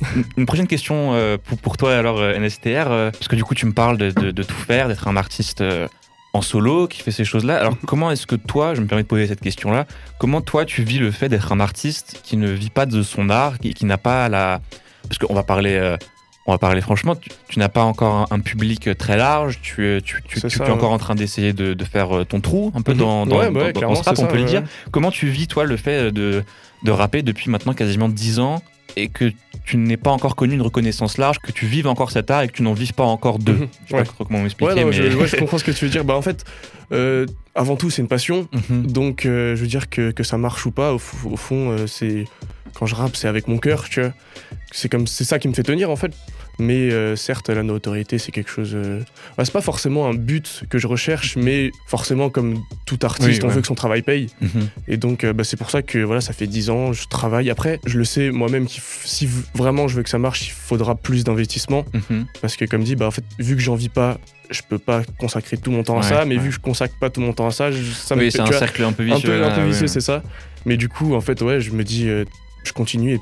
Une- 0.38 0.46
prochaine 0.48 0.68
question 0.68 1.14
euh, 1.14 1.38
pour, 1.38 1.58
pour 1.60 1.78
toi 1.78 1.96
alors 1.96 2.20
euh, 2.20 2.34
NSTR, 2.38 2.90
euh, 2.92 3.12
parce 3.12 3.28
que 3.28 3.36
du 3.36 3.44
coup 3.44 3.54
tu 3.54 3.68
me 3.68 3.72
parles 3.72 3.98
de, 4.00 4.10
de- 4.10 4.32
de 4.32 4.44
tout 4.44 4.56
faire, 4.56 4.88
d'être 4.88 5.08
un 5.08 5.16
artiste 5.16 5.62
euh, 5.62 5.88
en 6.34 6.42
solo 6.42 6.88
qui 6.88 7.02
fait 7.02 7.12
ces 7.12 7.26
choses-là. 7.26 7.58
Alors 7.60 7.76
comment 7.88 8.10
est-ce 8.12 8.26
que 8.26 8.36
toi, 8.36 8.74
je 8.76 8.82
me 8.82 8.88
permets 8.88 9.04
de 9.04 9.08
poser 9.08 9.28
cette 9.28 9.42
question-là, 9.42 9.86
comment 10.20 10.42
toi 10.42 10.64
tu 10.66 10.84
vis 10.84 10.98
le 11.00 11.12
fait 11.12 11.28
d'être 11.30 11.52
un 11.52 11.60
artiste 11.60 12.22
qui 12.24 12.38
ne 12.38 12.50
vit 12.50 12.70
pas 12.70 12.86
de 12.86 13.04
son 13.04 13.30
art, 13.30 13.60
qui, 13.60 13.74
qui 13.74 13.86
n'a 13.86 13.98
pas 13.98 14.30
la... 14.30 14.62
Parce 15.04 15.18
qu'on 15.18 15.34
va 15.34 15.44
parler... 15.44 15.74
euh, 15.76 15.98
on 16.48 16.54
va 16.54 16.58
parler 16.58 16.82
franchement, 16.82 17.16
tu, 17.16 17.30
tu 17.50 17.60
n'as 17.60 17.70
pas 17.70 17.84
encore 17.84 18.16
un, 18.32 18.36
un 18.36 18.40
public 18.40 18.98
très 18.98 19.16
large, 19.16 19.60
tu, 19.62 19.86
es- 19.88 20.02
tu, 20.02 20.24
tu, 20.28 20.40
C'est 20.40 20.48
tu 20.48 20.58
ça, 20.58 20.66
es 20.66 20.70
encore 20.72 20.92
en 20.92 20.98
train 20.98 21.14
d'essayer 21.14 21.54
de, 21.54 21.76
de 21.76 21.84
faire 21.86 22.18
euh, 22.18 22.26
ton 22.26 22.42
trou 22.42 22.72
un 22.76 22.82
peu 22.82 22.94
Mhm. 22.94 22.98
dans, 22.98 23.26
dans, 23.28 23.38
Ouais, 23.38 23.52
dans- 23.52 23.60
ouais, 23.60 23.74
dans 23.74 23.80
clairement, 23.80 23.96
ce 23.96 24.04
rap, 24.04 24.18
on 24.18 24.22
ça, 24.24 24.28
peut 24.28 24.38
le 24.38 24.46
dire. 24.46 24.64
Comment 24.90 25.12
tu 25.12 25.28
vis 25.28 25.46
toi 25.48 25.66
le 25.66 25.78
fait 25.78 26.12
de, 26.12 26.44
de 26.84 26.92
rapper 26.92 27.22
depuis 27.22 27.52
maintenant 27.52 27.74
quasiment 27.74 28.10
10 28.10 28.40
ans 28.40 28.64
et 28.96 29.08
que 29.10 29.32
tu 29.66 29.78
n'aies 29.78 29.98
pas 29.98 30.12
encore 30.12 30.36
connu 30.36 30.56
une 30.56 30.62
reconnaissance 30.62 31.18
large, 31.18 31.40
que 31.40 31.52
tu 31.52 31.66
vives 31.66 31.88
encore 31.88 32.12
cet 32.12 32.32
art 32.32 32.42
et 32.42 32.48
que 32.48 32.54
tu 32.54 32.64
n'en 32.64 32.74
vives 32.74 32.94
pas 32.94 33.04
encore 33.04 33.40
deux. 33.40 33.54
Mhm. 33.54 33.68
Je 33.86 33.90
sais 33.90 33.96
Ouais. 33.96 34.04
pas 34.04 34.26
comment 34.26 34.42
m'expliquer, 34.42 34.74
Ouais, 34.74 34.82
non, 34.82 34.88
mais... 34.88 34.94
je, 34.94 35.18
ouais, 35.18 35.28
je 35.28 35.36
comprends 35.38 35.58
ce 35.58 35.64
que 35.64 35.72
tu 35.72 35.86
veux 35.86 35.92
dire. 35.92 36.04
Bah, 36.04 36.16
en 36.16 36.22
fait, 36.22 36.44
euh, 36.92 37.26
avant 37.56 37.76
tout, 37.76 37.90
c'est 37.90 38.02
une 38.02 38.08
passion. 38.08 38.48
Mhm. 38.70 38.88
Donc, 38.92 39.26
euh, 39.26 39.56
je 39.56 39.62
veux 39.62 39.68
dire 39.68 39.90
que, 39.90 40.12
que 40.12 40.24
ça 40.24 40.38
marche 40.38 40.66
ou 40.66 40.72
pas, 40.72 40.94
au, 40.94 40.98
fond, 41.00 41.72
euh, 41.72 41.88
c'est 41.88 42.26
quand 42.74 42.86
je 42.86 42.96
rappe, 42.96 43.16
c'est 43.16 43.28
avec 43.28 43.48
mon 43.48 43.58
cœur, 43.58 43.88
tu 43.90 44.02
vois. 44.02 44.14
C'est 44.72 44.90
comme 44.90 45.06
c'est 45.08 45.26
ça 45.26 45.40
qui 45.40 45.48
me 45.48 45.54
fait 45.54 45.64
tenir 45.64 45.90
en 45.90 45.96
fait. 45.96 46.14
Mais 46.60 46.92
euh, 46.92 47.16
certes, 47.16 47.50
la 47.50 47.64
notoriété, 47.64 48.18
c'est 48.20 48.32
quelque 48.32 48.50
chose. 48.52 48.72
euh, 48.76 49.00
ouais, 49.38 49.46
c'est 49.46 49.52
pas 49.54 49.62
forcément 49.62 50.08
un 50.08 50.14
but 50.14 50.64
que 50.70 50.78
je 50.78 50.86
recherche, 50.88 51.36
mais 51.36 51.72
forcément, 51.88 52.30
comme 52.30 52.60
tout 52.86 53.00
artiste, 53.04 53.28
Oui, 53.30 53.40
on 53.44 53.48
ouais. 53.48 53.54
veut 53.56 53.62
que 53.62 53.68
son 53.68 53.76
travail 53.76 54.02
paye. 54.04 54.28
Mhm. 54.42 54.70
Et 54.88 54.98
donc, 54.98 55.24
euh, 55.24 55.34
bah, 55.34 55.44
c'est 55.44 55.58
pour 55.58 55.72
ça 55.72 55.82
que 55.82 55.98
voilà, 56.00 56.22
ça 56.22 56.34
fait 56.34 56.48
10 56.48 56.70
ans, 56.70 56.94
je 56.94 57.08
travaille. 57.08 57.50
Après, 57.50 57.80
je 57.86 57.98
le 57.98 58.04
sais 58.06 58.30
moi-même, 58.32 58.68
si 58.68 59.28
vraiment 59.56 59.88
je 59.88 59.96
veux 59.96 60.04
que 60.04 60.10
ça 60.10 60.20
marche, 60.20 60.48
il 60.48 60.52
faudra 60.52 60.96
plus 60.96 61.24
d'investissement. 61.24 61.86
Mhm. 62.10 62.26
Parce 62.42 62.56
que, 62.56 62.66
comme 62.66 62.84
dit, 62.84 62.96
bah, 62.96 63.08
en 63.08 63.12
fait, 63.12 63.24
vu 63.40 63.56
que 63.56 63.62
j'en 63.62 63.76
vis 63.76 63.90
pas, 63.90 64.20
je 64.52 64.62
peux 64.68 64.78
pas 64.80 65.02
consacrer 65.18 65.58
tout 65.58 65.72
mon 65.72 65.82
temps 65.84 65.98
à 65.98 66.04
ça. 66.04 66.26
Mais 66.26 66.36
ouais. 66.36 66.42
vu 66.42 66.50
que 66.50 66.56
je 66.56 66.60
consacre 66.60 66.94
pas 67.00 67.10
tout 67.10 67.22
mon 67.22 67.34
temps 67.34 67.48
à 67.48 67.52
ça, 67.52 67.72
je- 67.72 67.82
ça 67.92 68.16
me 68.16 68.20
Oui, 68.22 68.26
fait- 68.28 68.32
c'est 68.38 68.42
un 68.42 68.46
vois, 68.46 68.60
cercle 68.60 68.84
un 68.84 68.92
peu 68.92 69.04
un 69.04 69.16
vicieux. 69.16 69.44
un 69.44 69.52
peu 69.56 69.66
vicieux, 69.66 69.88
c'est 69.88 70.02
ça. 70.02 70.22
Mais 70.66 70.78
du 70.78 70.90
coup, 70.90 71.16
en 71.16 71.22
fait, 71.22 71.42
ouais, 71.42 71.60
je 71.62 71.72
me 71.72 71.84
dis, 71.84 72.08
euh, 72.08 72.26
je 72.64 72.74
continue 72.74 73.14
et 73.16 73.20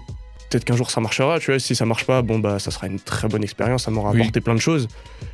peut-être 0.50 0.66
qu'un 0.66 0.76
jour 0.76 0.90
ça 0.92 1.02
marchera, 1.02 1.40
tu 1.40 1.48
vois. 1.52 1.60
Si 1.60 1.76
ça 1.76 1.86
marche 1.86 2.06
pas, 2.06 2.22
bon, 2.22 2.40
bah, 2.40 2.60
ça 2.60 2.72
sera 2.72 2.88
une 2.88 3.00
très 3.00 3.28
bonne 3.28 3.44
expérience, 3.44 3.84
ça 3.86 3.92
m'aura 3.92 4.12
Oui. 4.12 4.22
apporté 4.22 4.42
plein 4.42 4.56
de 4.56 4.60
choses. 4.60 4.88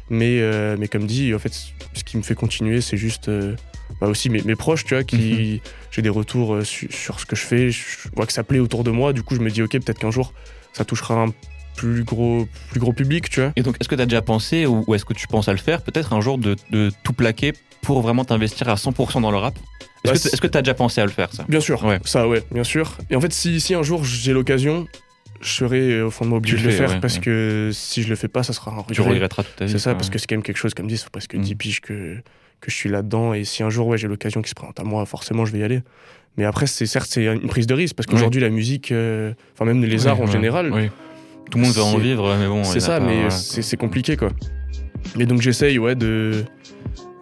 Mais, 0.09 0.39
euh, 0.39 0.75
mais 0.79 0.87
comme 0.87 1.05
dit, 1.07 1.33
en 1.33 1.39
fait, 1.39 1.53
ce 1.93 2.03
qui 2.03 2.17
me 2.17 2.21
fait 2.21 2.35
continuer, 2.35 2.81
c'est 2.81 2.97
juste 2.97 3.29
euh, 3.29 3.55
bah, 3.99 4.07
aussi 4.07 4.29
mes, 4.29 4.41
mes 4.43 4.55
proches, 4.55 4.83
tu 4.85 4.93
vois, 4.93 5.03
qui. 5.03 5.61
Mhm. 5.63 5.69
J'ai 5.91 6.01
des 6.01 6.09
retours 6.09 6.55
euh, 6.55 6.63
su- 6.65 6.89
sur 6.91 7.19
ce 7.19 7.25
que 7.25 7.35
je 7.37 7.41
fais, 7.43 7.71
je 7.71 7.79
vois 8.15 8.25
que 8.25 8.33
ça 8.33 8.43
plaît 8.43 8.59
autour 8.59 8.83
de 8.83 8.91
moi, 8.91 9.13
du 9.13 9.23
coup, 9.23 9.33
je 9.35 9.39
me 9.41 9.49
dis, 9.49 9.61
ok, 9.61 9.71
peut-être 9.71 9.97
qu'un 9.99 10.11
jour, 10.11 10.33
ça 10.73 10.83
touchera 10.85 11.15
un 11.15 11.27
plus 11.77 12.03
gros, 12.03 12.47
plus 12.71 12.79
gros 12.79 12.93
public, 12.93 13.29
tu 13.29 13.41
vois. 13.41 13.51
Et 13.55 13.61
donc, 13.63 13.77
est-ce 13.79 13.87
que 13.89 13.95
tu 13.95 14.01
as 14.01 14.05
déjà 14.05 14.21
pensé, 14.21 14.65
ou, 14.65 14.83
ou 14.87 14.95
est-ce 14.95 15.05
que 15.05 15.13
tu 15.13 15.27
penses 15.27 15.47
à 15.47 15.51
le 15.53 15.57
faire, 15.57 15.81
peut-être 15.81 16.11
un 16.13 16.19
jour, 16.21 16.37
de, 16.37 16.55
de 16.71 16.91
tout 17.03 17.13
plaquer 17.13 17.53
pour 17.81 18.01
vraiment 18.01 18.25
t'investir 18.25 18.67
à 18.69 18.75
100% 18.75 19.21
dans 19.21 19.31
le 19.31 19.37
rap? 19.37 19.57
Bah, 20.03 20.11
Est-ce 20.13 20.27
est-ce 20.27 20.41
que 20.41 20.47
tu 20.47 20.57
as 20.57 20.61
déjà 20.61 20.73
pensé 20.73 21.01
à 21.01 21.05
le 21.05 21.11
faire, 21.11 21.33
ça? 21.33 21.45
Bien 21.49 21.59
sûr, 21.61 21.83
Ouais. 21.83 21.99
ça 22.05 22.27
ouais, 22.27 22.43
bien 22.51 22.63
sûr. 22.63 22.97
Et 23.09 23.15
en 23.15 23.21
fait, 23.21 23.33
si, 23.33 23.59
si 23.59 23.73
un 23.73 23.81
jour 23.83 24.03
j'ai 24.03 24.33
l'occasion, 24.33 24.87
je 25.45 25.51
serai 25.51 25.91
euh, 25.93 26.07
au 26.07 26.11
fond 26.11 26.25
de 26.25 26.29
moi 26.29 26.37
obligé 26.39 26.57
de 26.57 26.63
le 26.63 26.71
faire 26.71 26.89
ouais, 26.89 26.99
parce 26.99 27.15
ouais. 27.15 27.21
que 27.21 27.69
si 27.73 28.03
je 28.03 28.09
le 28.09 28.15
fais 28.15 28.27
pas, 28.27 28.43
ça 28.43 28.51
sera 28.53 28.71
un 28.71 28.77
regret. 28.79 28.93
Tu 28.93 29.01
regretteras 29.01 29.43
toute 29.43 29.55
ta 29.55 29.65
vie. 29.65 29.71
C'est 29.71 29.79
ça, 29.79 29.93
parce 29.95 30.09
que 30.09 30.17
c'est 30.19 30.27
quand 30.27 30.35
même 30.35 30.43
quelque 30.43 30.57
chose, 30.57 30.73
comme 30.73 30.87
dit, 30.87 30.97
ça 30.97 31.05
fait 31.05 31.09
presque 31.11 31.35
Mm. 31.35 31.41
10 31.41 31.55
piges 31.55 31.81
que, 31.81 32.15
que 32.61 32.71
je 32.71 32.75
suis 32.75 32.89
là-dedans. 32.89 33.33
Et 33.33 33.43
si 33.45 33.63
un 33.63 33.69
jour 33.69 33.87
ouais, 33.87 33.97
j'ai 33.97 34.07
l'occasion 34.07 34.41
qui 34.41 34.49
se 34.49 34.55
présente 34.55 34.79
à 34.79 34.83
moi, 34.83 35.05
forcément, 35.05 35.45
je 35.45 35.51
vais 35.53 35.59
y 35.59 35.63
aller. 35.63 35.81
Mais 36.37 36.43
après, 36.45 36.67
c'est 36.67 36.85
certes, 36.85 37.07
c'est 37.09 37.25
une 37.27 37.47
prise 37.47 37.67
de 37.67 37.73
risque 37.73 37.95
parce 37.95 38.07
qu'aujourd'hui, 38.07 38.41
la 38.41 38.49
musique, 38.49 38.91
euh, 38.91 39.33
enfin, 39.53 39.63
même 39.65 39.81
les 39.83 40.07
arts 40.07 40.19
en 40.19 40.27
général. 40.27 40.69
Tout 41.51 41.57
le 41.59 41.63
monde 41.63 41.73
veut 41.73 41.83
en 41.83 41.97
vivre, 41.97 42.35
mais 42.39 42.47
bon. 42.47 42.63
c'est 42.63 42.79
ça, 42.79 42.99
pas, 42.99 43.05
mais 43.05 43.29
c'est 43.29 43.77
compliqué, 43.77 44.17
quoi. 44.17 44.31
Mais 45.15 45.25
donc, 45.27 45.41
j'essaye, 45.41 45.77
ouais, 45.77 45.95
de, 45.95 46.43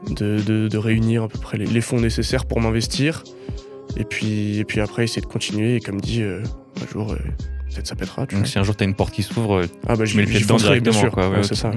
de, 0.10 0.40
de- 0.40 0.68
de 0.70 0.78
réunir 0.78 1.24
à 1.24 1.28
peu 1.28 1.38
près 1.38 1.58
les, 1.58 1.66
les 1.66 1.82
fonds 1.82 2.00
nécessaires 2.00 2.46
pour 2.46 2.62
m'investir. 2.62 3.24
Et 3.98 4.06
puis, 4.06 4.58
et 4.60 4.64
puis 4.64 4.80
après, 4.80 5.04
essayer 5.04 5.22
de 5.22 5.26
continuer. 5.28 5.76
Et 5.76 5.80
comme 5.82 6.00
dit, 6.02 6.22
euh, 6.24 6.42
un 6.82 6.88
jour, 6.92 7.12
euh, 7.12 7.18
peut-être 7.74 7.88
ça 7.88 7.96
pètera. 7.96 8.26
Tu 8.28 8.36
Donc, 8.36 8.44
vois. 8.46 8.52
si 8.52 8.60
un 8.60 8.64
jour 8.64 8.76
tu 8.76 8.84
as 8.84 8.88
une 8.88 8.96
porte 8.96 9.14
qui 9.14 9.24
s'ouvre, 9.24 9.60
euh, 9.62 9.66
Ah, 9.88 9.96
bah, 9.96 10.06
tu 10.06 10.16
mets 10.18 10.24
le 10.24 10.30
pied 10.30 10.40
dedans 10.40 10.58
foncerai, 10.58 10.80
bien 10.80 10.92
directement. 10.92 11.02
sûr. 11.02 11.12
Quoi. 11.12 11.24
Ouais, 11.30 11.34
Ouais, 11.36 11.40
ok. 11.40 11.46
c'est 11.46 11.56
ça. 11.56 11.72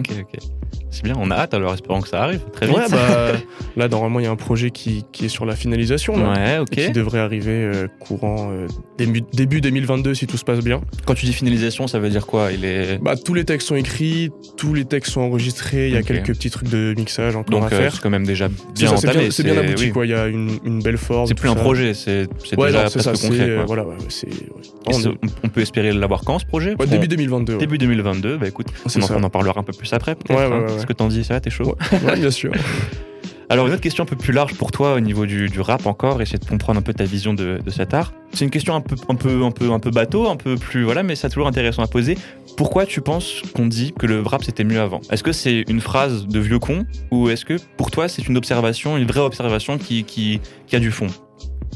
C'est 0.90 1.02
bien, 1.04 1.14
on 1.18 1.30
a 1.30 1.34
hâte 1.34 1.52
alors, 1.52 1.74
espérons 1.74 2.00
que 2.00 2.08
ça 2.08 2.22
arrive 2.22 2.40
très 2.52 2.66
vite. 2.66 2.76
Ouais, 2.76 2.84
bah, 2.90 3.32
là, 3.76 3.88
normalement, 3.88 4.20
il 4.20 4.24
y 4.24 4.26
a 4.26 4.30
un 4.30 4.36
projet 4.36 4.70
qui, 4.70 5.04
qui 5.12 5.26
est 5.26 5.28
sur 5.28 5.44
la 5.44 5.54
finalisation. 5.56 6.16
Là, 6.16 6.32
Ouais, 6.32 6.54
et 6.54 6.58
ok. 6.58 6.68
Qui 6.70 6.92
devrait 6.92 7.18
arriver 7.18 7.50
euh, 7.52 7.86
courant 8.00 8.50
euh, 8.52 8.66
début, 8.96 9.22
début 9.32 9.60
2022 9.60 10.14
si 10.14 10.26
tout 10.26 10.36
se 10.38 10.44
passe 10.44 10.60
bien. 10.60 10.80
Quand 11.04 11.14
tu 11.14 11.26
dis 11.26 11.32
finalisation, 11.32 11.86
ça 11.86 11.98
veut 11.98 12.08
dire 12.08 12.26
quoi? 12.26 12.50
Il 12.52 12.64
est. 12.64 12.98
Bah, 13.02 13.14
tous 13.16 13.34
les 13.34 13.44
textes 13.44 13.68
sont 13.68 13.74
écrits, 13.76 14.30
tous 14.56 14.72
les 14.74 14.84
textes 14.84 15.12
sont 15.12 15.20
enregistrés, 15.20 15.88
il 15.88 15.94
y 15.94 15.98
a 15.98 16.02
quelques 16.02 16.28
petits 16.34 16.50
trucs 16.50 16.70
de 16.70 16.94
mixage 16.96 17.36
encore 17.36 17.60
Donc, 17.60 17.70
à 17.72 17.74
euh, 17.74 17.78
faire. 17.78 17.94
c'est 17.94 18.02
quand 18.02 18.10
même 18.10 18.24
déjà 18.26 18.48
C'est 18.74 18.84
bien 18.84 18.92
entamé. 18.92 19.18
bien, 19.18 19.30
c'est 19.30 19.42
bien 19.42 19.58
abouti, 19.58 19.84
oui. 19.86 19.90
quoi. 19.90 20.06
Il 20.06 20.10
y 20.10 20.14
a 20.14 20.26
une, 20.28 20.58
une 20.64 20.82
belle 20.82 20.98
forme. 20.98 21.26
C'est 21.26 21.34
plus 21.34 21.48
un 21.50 21.54
projet, 21.56 21.92
c'est 21.94 22.26
déjà 22.56 22.84
non, 22.84 22.88
c'est 22.88 23.02
ça, 23.02 23.10
presque 23.10 23.28
concret. 23.28 23.58
on 25.44 25.48
peut 25.48 25.60
espérer 25.60 25.85
l'avoir 25.92 26.22
quand 26.22 26.38
ce 26.38 26.46
projet? 26.46 26.74
Ouais, 26.78 26.86
début 26.86 27.08
2022. 27.08 27.54
ouais. 27.54 27.58
Début 27.58 27.78
2022, 27.78 28.36
bah 28.36 28.48
écoute, 28.48 28.68
on 28.84 29.02
en, 29.02 29.06
ça. 29.06 29.16
on 29.16 29.22
en 29.22 29.30
parlera 29.30 29.60
un 29.60 29.62
peu 29.62 29.72
plus 29.72 29.92
après. 29.92 30.14
peut-être, 30.14 30.38
hein. 30.38 30.66
ouais. 30.66 30.84
que 30.86 30.92
t'en 30.92 31.08
dis 31.08 31.24
Ça 31.24 31.34
va, 31.34 31.40
t'es 31.40 31.50
chaud 31.50 31.76
Ouais, 32.04 32.16
bien 32.16 32.30
sûr. 32.30 32.52
Alors 33.48 33.68
une 33.68 33.74
autre 33.74 33.82
question 33.82 34.02
un 34.02 34.06
peu 34.06 34.16
plus 34.16 34.32
large 34.32 34.54
pour 34.54 34.72
toi 34.72 34.94
au 34.94 35.00
niveau 35.00 35.24
du, 35.24 35.48
du 35.48 35.60
rap 35.60 35.86
encore, 35.86 36.20
essayer 36.20 36.38
de 36.38 36.44
comprendre 36.44 36.80
un 36.80 36.82
peu 36.82 36.92
ta 36.92 37.04
vision 37.04 37.32
de, 37.32 37.60
de 37.64 37.70
cet 37.70 37.94
art. 37.94 38.12
C'est 38.32 38.44
une 38.44 38.50
question 38.50 38.74
un 38.74 38.80
peu, 38.80 38.96
un 39.08 39.14
peu, 39.14 39.44
un 39.44 39.52
peu, 39.52 39.70
un 39.70 39.78
peu 39.78 39.90
bateau, 39.90 40.28
un 40.28 40.34
peu 40.34 40.56
plus 40.56 40.82
voilà, 40.82 41.04
mais 41.04 41.14
c'est 41.14 41.28
toujours 41.28 41.46
intéressant 41.46 41.82
à 41.82 41.86
poser. 41.86 42.18
Pourquoi 42.56 42.86
tu 42.86 43.00
penses 43.02 43.42
qu'on 43.54 43.66
dit 43.66 43.92
que 43.96 44.06
le 44.06 44.20
rap 44.22 44.42
c'était 44.42 44.64
mieux 44.64 44.80
avant? 44.80 45.00
Est-ce 45.12 45.22
que 45.22 45.30
c'est 45.30 45.64
une 45.68 45.80
phrase 45.80 46.26
de 46.26 46.40
vieux 46.40 46.58
con 46.58 46.86
ou 47.12 47.28
est-ce 47.30 47.44
que 47.44 47.54
pour 47.76 47.92
toi 47.92 48.08
c'est 48.08 48.26
une 48.26 48.36
observation, 48.36 48.96
une 48.96 49.06
vraie 49.06 49.20
observation 49.20 49.78
qui, 49.78 50.02
qui, 50.02 50.40
qui 50.66 50.74
a 50.74 50.80
du 50.80 50.90
fond? 50.90 51.06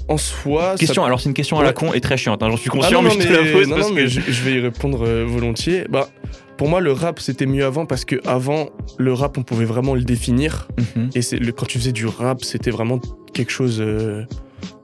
En 0.08 0.16
soi. 0.16 0.72
ça- 0.72 0.76
Question. 0.78 1.04
Alors 1.04 1.20
c'est 1.20 1.28
une 1.28 1.34
question 1.34 1.58
à 1.58 1.62
la 1.62 1.72
con 1.72 1.92
et 1.92 2.00
très 2.00 2.16
chiante. 2.16 2.42
hein, 2.42 2.50
J'en 2.50 2.56
suis 2.56 2.70
Ah 2.72 2.76
conscient, 2.76 3.02
non, 3.02 3.08
mais 3.14 3.20
je 3.22 3.28
te 3.28 3.32
la 3.32 3.52
pose 3.52 3.68
non, 3.68 3.76
parce 3.76 3.88
non, 3.88 3.94
que 3.94 4.00
mais 4.00 4.08
je, 4.08 4.20
je 4.20 4.42
vais 4.42 4.54
y 4.54 4.60
répondre 4.60 5.06
euh, 5.06 5.24
volontiers. 5.24 5.84
Bah, 5.88 6.08
pour 6.56 6.68
moi, 6.68 6.80
le 6.80 6.92
rap, 6.92 7.20
c'était 7.20 7.46
mieux 7.46 7.64
avant 7.64 7.86
parce 7.86 8.04
que 8.04 8.16
avant, 8.26 8.70
le 8.98 9.12
rap, 9.12 9.38
on 9.38 9.42
pouvait 9.42 9.64
vraiment 9.64 9.94
le 9.94 10.02
définir. 10.02 10.68
Mhm. 10.96 11.10
Et 11.14 11.22
c'est 11.22 11.38
quand 11.52 11.66
tu 11.66 11.78
faisais 11.78 11.92
du 11.92 12.06
rap, 12.06 12.44
c'était 12.44 12.70
vraiment 12.70 13.00
quelque 13.32 13.50
chose 13.52 13.80
euh, 13.80 14.24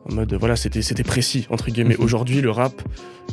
en 0.08 0.14
mode, 0.14 0.32
voilà, 0.34 0.54
c'était 0.56 0.80
c'était 0.82 1.02
précis, 1.02 1.46
entre 1.50 1.70
guillemets. 1.70 1.96
Mhm. 1.98 2.04
Aujourd'hui, 2.04 2.40
le 2.40 2.50
rap, 2.50 2.80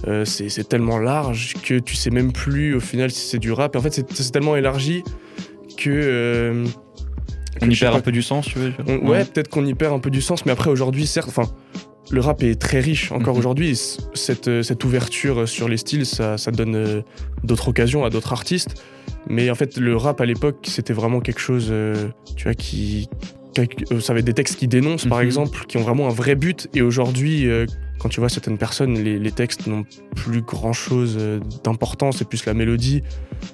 euh, 0.07 0.25
c'est 0.25 0.67
tellement 0.67 0.97
large 0.97 1.53
que 1.63 1.77
tu 1.79 1.95
sais 1.95 2.09
même 2.09 2.33
plus 2.33 2.73
au 2.75 2.79
final 2.79 3.11
si 3.11 3.27
c'est 3.29 3.39
du 3.39 3.51
rap. 3.51 3.75
Et 3.75 3.77
en 3.77 3.81
fait, 3.81 3.93
c'est 4.13 4.31
tellement 4.31 4.55
élargi 4.55 5.03
que. 5.77 6.63
On 7.61 7.69
y 7.69 7.75
perd 7.75 7.95
un 7.95 7.99
peu 8.01 8.11
du 8.11 8.21
sens, 8.21 8.45
tu 8.47 8.59
veux 8.59 8.73
on- 8.87 9.09
ouais, 9.09 9.25
peut-être 9.25 9.47
qu'on 9.49 9.65
y 9.65 9.73
perd 9.73 9.93
un 9.93 9.99
peu 9.99 10.09
du 10.09 10.21
sens, 10.21 10.45
mais 10.45 10.51
après, 10.51 10.69
aujourd'hui, 10.69 11.05
certes, 11.07 11.29
enfin. 11.29 11.49
Le 12.11 12.19
rap 12.19 12.43
est 12.43 12.59
très 12.59 12.81
riche 12.81 13.13
encore 13.13 13.33
Mhm. 13.33 13.39
aujourd'hui. 13.39 13.79
Cette, 14.13 14.49
euh, 14.49 14.61
cette 14.61 14.83
ouverture 14.83 15.47
sur 15.47 15.69
les 15.69 15.77
styles, 15.77 16.05
ça, 16.05 16.37
ça 16.37 16.51
donne 16.51 16.75
euh, 16.75 17.01
d'autres 17.45 17.69
occasions 17.69 18.03
à 18.03 18.09
d'autres 18.09 18.33
artistes. 18.33 18.83
Mais 19.29 19.49
en 19.49 19.55
fait, 19.55 19.77
le 19.77 19.95
rap 19.95 20.19
à 20.19 20.25
l'époque, 20.25 20.57
c'était 20.67 20.91
vraiment 20.91 21.21
quelque 21.21 21.39
chose, 21.39 21.67
euh, 21.71 22.09
tu 22.35 22.43
vois, 22.43 22.55
qui. 22.55 23.07
Ça 24.01 24.11
avait 24.11 24.21
des 24.21 24.33
textes 24.33 24.57
qui 24.57 24.67
dénoncent, 24.67 25.05
par 25.07 25.19
Mhm. 25.19 25.25
exemple, 25.25 25.65
qui 25.67 25.77
ont 25.77 25.81
vraiment 25.81 26.07
un 26.07 26.13
vrai 26.13 26.35
but. 26.35 26.67
Et 26.73 26.81
aujourd'hui, 26.81 27.47
euh, 27.47 27.65
quand 27.99 28.09
tu 28.09 28.19
vois 28.19 28.29
certaines 28.29 28.57
personnes, 28.57 28.95
les, 28.95 29.17
les 29.17 29.31
textes 29.31 29.67
n'ont 29.67 29.85
plus 30.15 30.41
grand 30.41 30.73
chose 30.73 31.17
d'important, 31.63 32.11
c'est 32.11 32.27
plus 32.27 32.45
la 32.45 32.53
mélodie. 32.53 33.01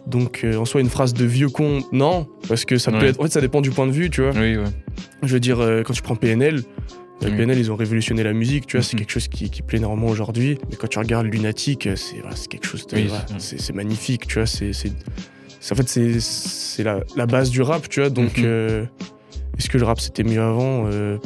Donc, 0.08 0.42
euh, 0.44 0.56
en 0.58 0.66
soi, 0.66 0.82
une 0.82 0.90
phrase 0.90 1.14
de 1.14 1.26
vieux 1.26 1.50
con, 1.50 1.82
non, 1.92 2.28
parce 2.48 2.66
que 2.66 2.78
ça 2.78 2.92
peut 2.92 3.06
être. 3.06 3.20
En 3.20 3.24
fait, 3.24 3.32
ça 3.32 3.42
dépend 3.42 3.62
du 3.62 3.70
point 3.70 3.86
de 3.88 3.92
vue, 3.92 4.10
tu 4.10 4.22
vois. 4.22 4.32
Oui, 4.32 4.58
ouais. 4.58 4.64
Je 5.24 5.34
veux 5.34 5.40
dire, 5.40 5.60
euh, 5.60 5.84
quand 5.84 5.94
tu 5.94 6.02
prends 6.02 6.16
PNL, 6.16 6.58
euh, 6.58 7.28
Oui. 7.30 7.36
PNL, 7.38 7.60
ils 7.60 7.72
ont 7.72 7.76
révolutionné 7.76 8.24
la 8.24 8.34
musique, 8.34 8.66
tu 8.66 8.78
vois, 8.78 8.84
c'est 8.84 8.94
Mhm. 8.96 9.00
quelque 9.02 9.12
chose 9.12 9.28
qui, 9.28 9.50
qui 9.50 9.62
plaît 9.62 9.78
énormément 9.80 10.08
aujourd'hui. 10.08 10.58
Mais 10.70 10.78
quand 10.78 10.88
tu 10.88 10.98
regardes 11.00 11.28
Lunatic, 11.28 11.86
euh, 11.86 11.96
c'est 11.96 12.20
voilà, 12.22 12.36
quelque 12.50 12.66
chose 12.66 12.88
de. 12.88 12.96
Oui, 12.96 13.06
voilà, 13.08 13.26
c'est- 13.38 13.74
magnifique, 13.74 14.26
tu 14.28 14.36
vois. 14.36 14.46
C'est. 14.48 14.72
En 15.72 15.76
fait, 15.76 15.88
c'est- 15.90 16.84
la, 16.84 17.02
la 17.18 17.26
base 17.26 17.50
du 17.50 17.62
rap, 17.62 17.88
tu 17.90 18.00
vois. 18.00 18.10
Donc, 18.10 18.38
Mhm. 18.38 18.44
euh, 18.48 18.86
est-ce 19.58 19.70
que 19.70 19.78
le 19.78 19.84
rap 19.84 20.00
c'était 20.00 20.24
mieux 20.24 20.42
avant 20.42 20.86
Euh, 20.88 21.18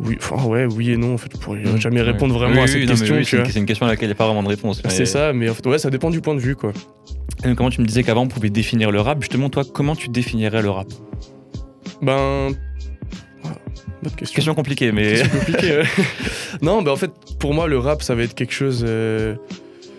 Oui, 0.00 0.16
enfin, 0.18 0.44
ouais, 0.46 0.66
oui 0.66 0.90
et 0.90 0.96
non. 0.96 1.14
En 1.14 1.18
fait, 1.18 1.30
je 1.32 1.38
pourrais 1.38 1.60
Mhm. 1.60 1.78
jamais 1.80 2.00
Ouais. 2.00 2.06
répondre 2.10 2.34
vraiment 2.34 2.54
Oui, 2.56 2.60
à 2.62 2.66
cette 2.66 2.86
question, 2.86 3.14
oui, 3.16 3.24
tu 3.24 3.36
c'est 3.50 3.58
une- 3.60 3.66
question 3.66 3.86
à 3.86 3.90
laquelle 3.90 4.06
il 4.06 4.08
n'y 4.08 4.12
a 4.12 4.16
pas 4.16 4.26
vraiment 4.26 4.42
de 4.42 4.48
réponse. 4.48 4.82
mais- 4.82 4.90
C'est 4.90 5.06
ça, 5.06 5.32
mais 5.32 5.48
en 5.48 5.54
fait, 5.54 5.66
ouais, 5.68 5.78
ça 5.78 5.90
dépend 5.90 6.10
du 6.10 6.20
point 6.20 6.34
de 6.34 6.40
vue, 6.40 6.56
quoi. 6.56 6.72
Et 7.44 7.54
Comment 7.54 7.70
tu 7.70 7.80
me 7.80 7.86
disais 7.86 8.02
qu'avant 8.02 8.22
on 8.22 8.28
pouvait 8.28 8.50
définir 8.50 8.90
le 8.90 9.00
rap 9.00 9.20
Justement, 9.20 9.50
toi, 9.50 9.62
comment 9.70 9.94
tu 9.94 10.08
définirais 10.08 10.62
le 10.62 10.70
rap? 10.70 10.88
Ben. 12.02 12.50
Bonne 14.02 14.12
question. 14.16 14.34
Question 14.34 14.54
compliquée, 14.54 14.92
mais. 14.92 15.16
C'est 15.16 15.28
compliqué. 15.38 15.78
ouais. 15.78 15.84
non, 16.62 16.82
mais 16.82 16.90
en 16.90 16.96
fait, 16.96 17.10
pour 17.38 17.54
moi, 17.54 17.66
le 17.68 17.78
rap, 17.78 18.02
ça 18.02 18.14
va 18.14 18.22
être 18.22 18.34
quelque 18.34 18.52
chose. 18.52 18.84
euh, 18.86 19.36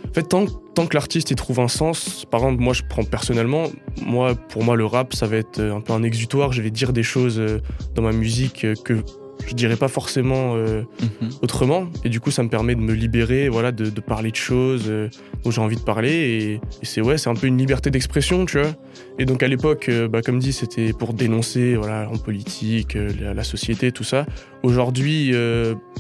En 0.10 0.14
fait, 0.14 0.24
tant, 0.24 0.46
tant 0.76 0.86
que 0.86 0.94
l'artiste 0.96 1.32
il 1.32 1.36
trouve 1.36 1.60
un 1.60 1.68
sens, 1.68 2.26
par 2.32 2.42
exemple, 2.42 2.62
moi, 2.62 2.74
je 2.74 2.84
prends 2.88 3.04
personnellement, 3.04 3.66
moi, 4.06 4.34
pour 4.36 4.64
moi, 4.64 4.76
le 4.76 4.86
rap, 4.86 5.14
ça 5.14 5.26
va 5.28 5.36
être 5.38 5.60
un 5.62 5.82
peu 5.82 5.92
un 5.94 6.04
exutoire. 6.04 6.54
Je 6.54 6.62
vais 6.62 6.70
dire 6.72 6.94
des 6.94 7.04
choses 7.04 7.38
euh, 7.40 7.60
dans 7.96 8.02
ma 8.04 8.12
musique 8.14 8.64
euh, 8.64 8.76
que 8.86 9.00
je 9.48 9.54
dirais 9.54 9.76
pas 9.76 9.88
forcément 9.88 10.56
euh, 10.56 10.84
Mhm. 11.02 11.30
autrement. 11.42 11.88
Et 12.04 12.10
du 12.10 12.20
coup, 12.20 12.32
ça 12.32 12.44
me 12.44 12.50
permet 12.50 12.76
de 12.76 12.82
me 12.82 12.94
libérer, 12.94 13.50
voilà, 13.50 13.72
de, 13.72 13.90
de 13.90 14.02
parler 14.02 14.32
de 14.32 14.36
choses 14.36 14.86
euh, 14.88 15.08
dont 15.44 15.52
j'ai 15.52 15.62
envie 15.62 15.76
de 15.76 15.82
parler. 15.82 16.12
Et, 16.14 16.54
et 16.54 16.60
c'est 16.86 17.02
ouais, 17.02 17.18
c'est 17.18 17.30
un 17.30 17.36
peu 17.36 17.48
une 17.48 17.58
liberté 17.58 17.90
d'expression, 17.92 18.46
tu 18.46 18.60
vois. 18.60 18.72
Et 19.20 19.26
donc 19.26 19.44
à 19.44 19.48
l'époque, 19.48 19.88
euh, 19.90 20.08
bah, 20.08 20.22
comme 20.22 20.40
dit, 20.40 20.54
c'était 20.54 20.94
pour 20.94 21.14
dénoncer, 21.14 21.76
voilà, 21.76 22.10
en 22.12 22.18
politique, 22.18 22.96
euh, 22.96 23.10
la, 23.22 23.34
la 23.34 23.44
société, 23.44 23.92
tout 23.92 24.04
ça. 24.04 24.26
Aujourd'hui, 24.64 25.32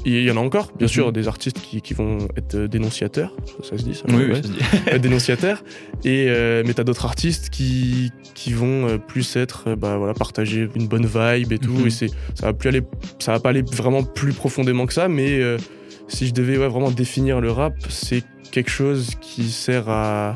il 0.05 0.21
y 0.23 0.31
en 0.31 0.37
a 0.37 0.39
encore, 0.39 0.71
bien 0.77 0.85
Mhm. 0.85 0.91
sûr, 0.91 1.11
des 1.11 1.27
artistes 1.27 1.59
qui, 1.59 1.81
qui 1.81 1.93
vont 1.93 2.17
être 2.35 2.57
dénonciateurs. 2.57 3.31
Ça, 3.61 3.77
se 3.77 3.83
dit, 3.83 3.93
ça 3.93 4.03
Oui, 4.09 4.15
oui, 4.17 4.25
ouais 4.25 4.35
ça 4.35 4.43
se 4.43 4.47
dit. 4.47 4.59
être 4.87 5.01
dénonciateurs. 5.01 5.63
Et 6.03 6.25
mais 6.65 6.73
t'as 6.73 6.83
d'autres 6.83 7.05
artistes 7.05 7.49
qui, 7.51 8.11
qui 8.33 8.53
vont 8.53 8.97
plus 9.07 9.35
être, 9.35 9.75
bah 9.75 9.97
voilà, 9.97 10.13
partager 10.15 10.67
une 10.75 10.87
bonne 10.87 11.05
vibe 11.05 11.51
et 11.53 11.59
tout. 11.59 11.73
Mhm. 11.73 11.87
Et 11.87 11.89
c'est, 11.91 12.07
ça 12.33 12.47
va 12.47 12.53
plus 12.53 12.69
aller, 12.69 12.81
ça 13.25 13.31
va 13.31 13.39
pas 13.39 13.49
aller 13.49 13.63
vraiment 13.63 14.03
plus 14.03 14.33
profondément 14.33 14.85
que 14.85 14.93
ça. 14.93 15.07
Mais 15.07 15.39
euh, 15.39 15.57
si 16.07 16.27
je 16.27 16.33
devais 16.33 16.57
ouais, 16.57 16.67
vraiment 16.67 16.91
définir 16.91 17.41
le 17.41 17.51
rap, 17.51 17.73
c'est 17.89 18.23
quelque 18.51 18.69
chose 18.69 19.15
qui 19.19 19.49
sert 19.49 19.89
à, 19.89 20.35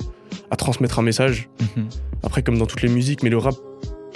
à 0.49 0.55
transmettre 0.55 0.97
un 0.97 1.03
message. 1.03 1.49
Mhm. 1.77 1.87
Après, 2.23 2.41
comme 2.41 2.57
dans 2.57 2.65
toutes 2.65 2.81
les 2.81 2.89
musiques, 2.89 3.21
mais 3.21 3.29
le 3.29 3.37
rap, 3.37 3.53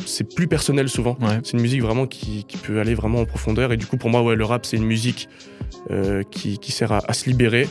c'est 0.07 0.23
plus 0.35 0.47
personnel 0.47 0.89
souvent. 0.89 1.15
Ouais. 1.21 1.39
C'est 1.43 1.53
une 1.53 1.61
musique 1.61 1.83
vraiment 1.83 2.07
qui, 2.07 2.45
qui 2.45 2.57
peut 2.57 2.79
aller 2.79 2.95
vraiment 2.95 3.19
en 3.19 3.25
profondeur. 3.25 3.71
Et 3.71 3.77
du 3.77 3.85
coup, 3.85 3.97
pour 3.97 4.09
moi, 4.09 4.23
ouais, 4.23 4.35
le 4.35 4.43
rap, 4.43 4.65
c'est 4.65 4.77
une 4.77 4.85
musique 4.85 5.29
euh, 5.91 6.23
qui, 6.31 6.57
qui 6.57 6.71
sert 6.71 6.91
à, 6.91 7.01
à 7.07 7.13
se 7.13 7.29
libérer, 7.29 7.67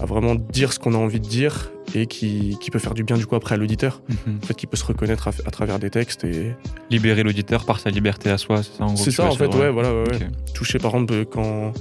à 0.00 0.06
vraiment 0.06 0.34
dire 0.34 0.72
ce 0.72 0.78
qu'on 0.78 0.94
a 0.94 0.98
envie 0.98 1.20
de 1.20 1.26
dire 1.28 1.70
et 1.94 2.06
qui, 2.06 2.56
qui 2.60 2.70
peut 2.70 2.78
faire 2.78 2.94
du 2.94 3.04
bien 3.04 3.16
du 3.16 3.26
coup 3.26 3.34
après 3.36 3.54
à 3.54 3.58
l'auditeur. 3.58 4.02
Mhm. 4.26 4.38
En 4.42 4.46
fait, 4.46 4.54
qui 4.54 4.66
peut 4.66 4.76
se 4.76 4.84
reconnaître 4.84 5.28
à, 5.28 5.32
à 5.46 5.50
travers 5.50 5.78
des 5.78 5.90
textes. 5.90 6.24
Et 6.24 6.54
Libérer 6.90 7.22
l'auditeur 7.22 7.64
par 7.64 7.80
sa 7.80 7.90
liberté 7.90 8.30
à 8.30 8.38
soi, 8.38 8.62
c'est 8.62 8.76
ça 8.78 8.84
en 8.84 8.94
gros 8.94 8.96
c'est 8.96 9.10
ça, 9.10 9.26
en 9.26 9.32
fait, 9.32 9.54
ouais, 9.54 9.70
voilà, 9.70 9.92
ouais, 9.92 10.08
ouais. 10.10 10.16
Ok. 10.16 10.52
Toucher 10.54 10.78
par 10.78 10.92
exemple 10.92 11.24
quand. 11.26 11.72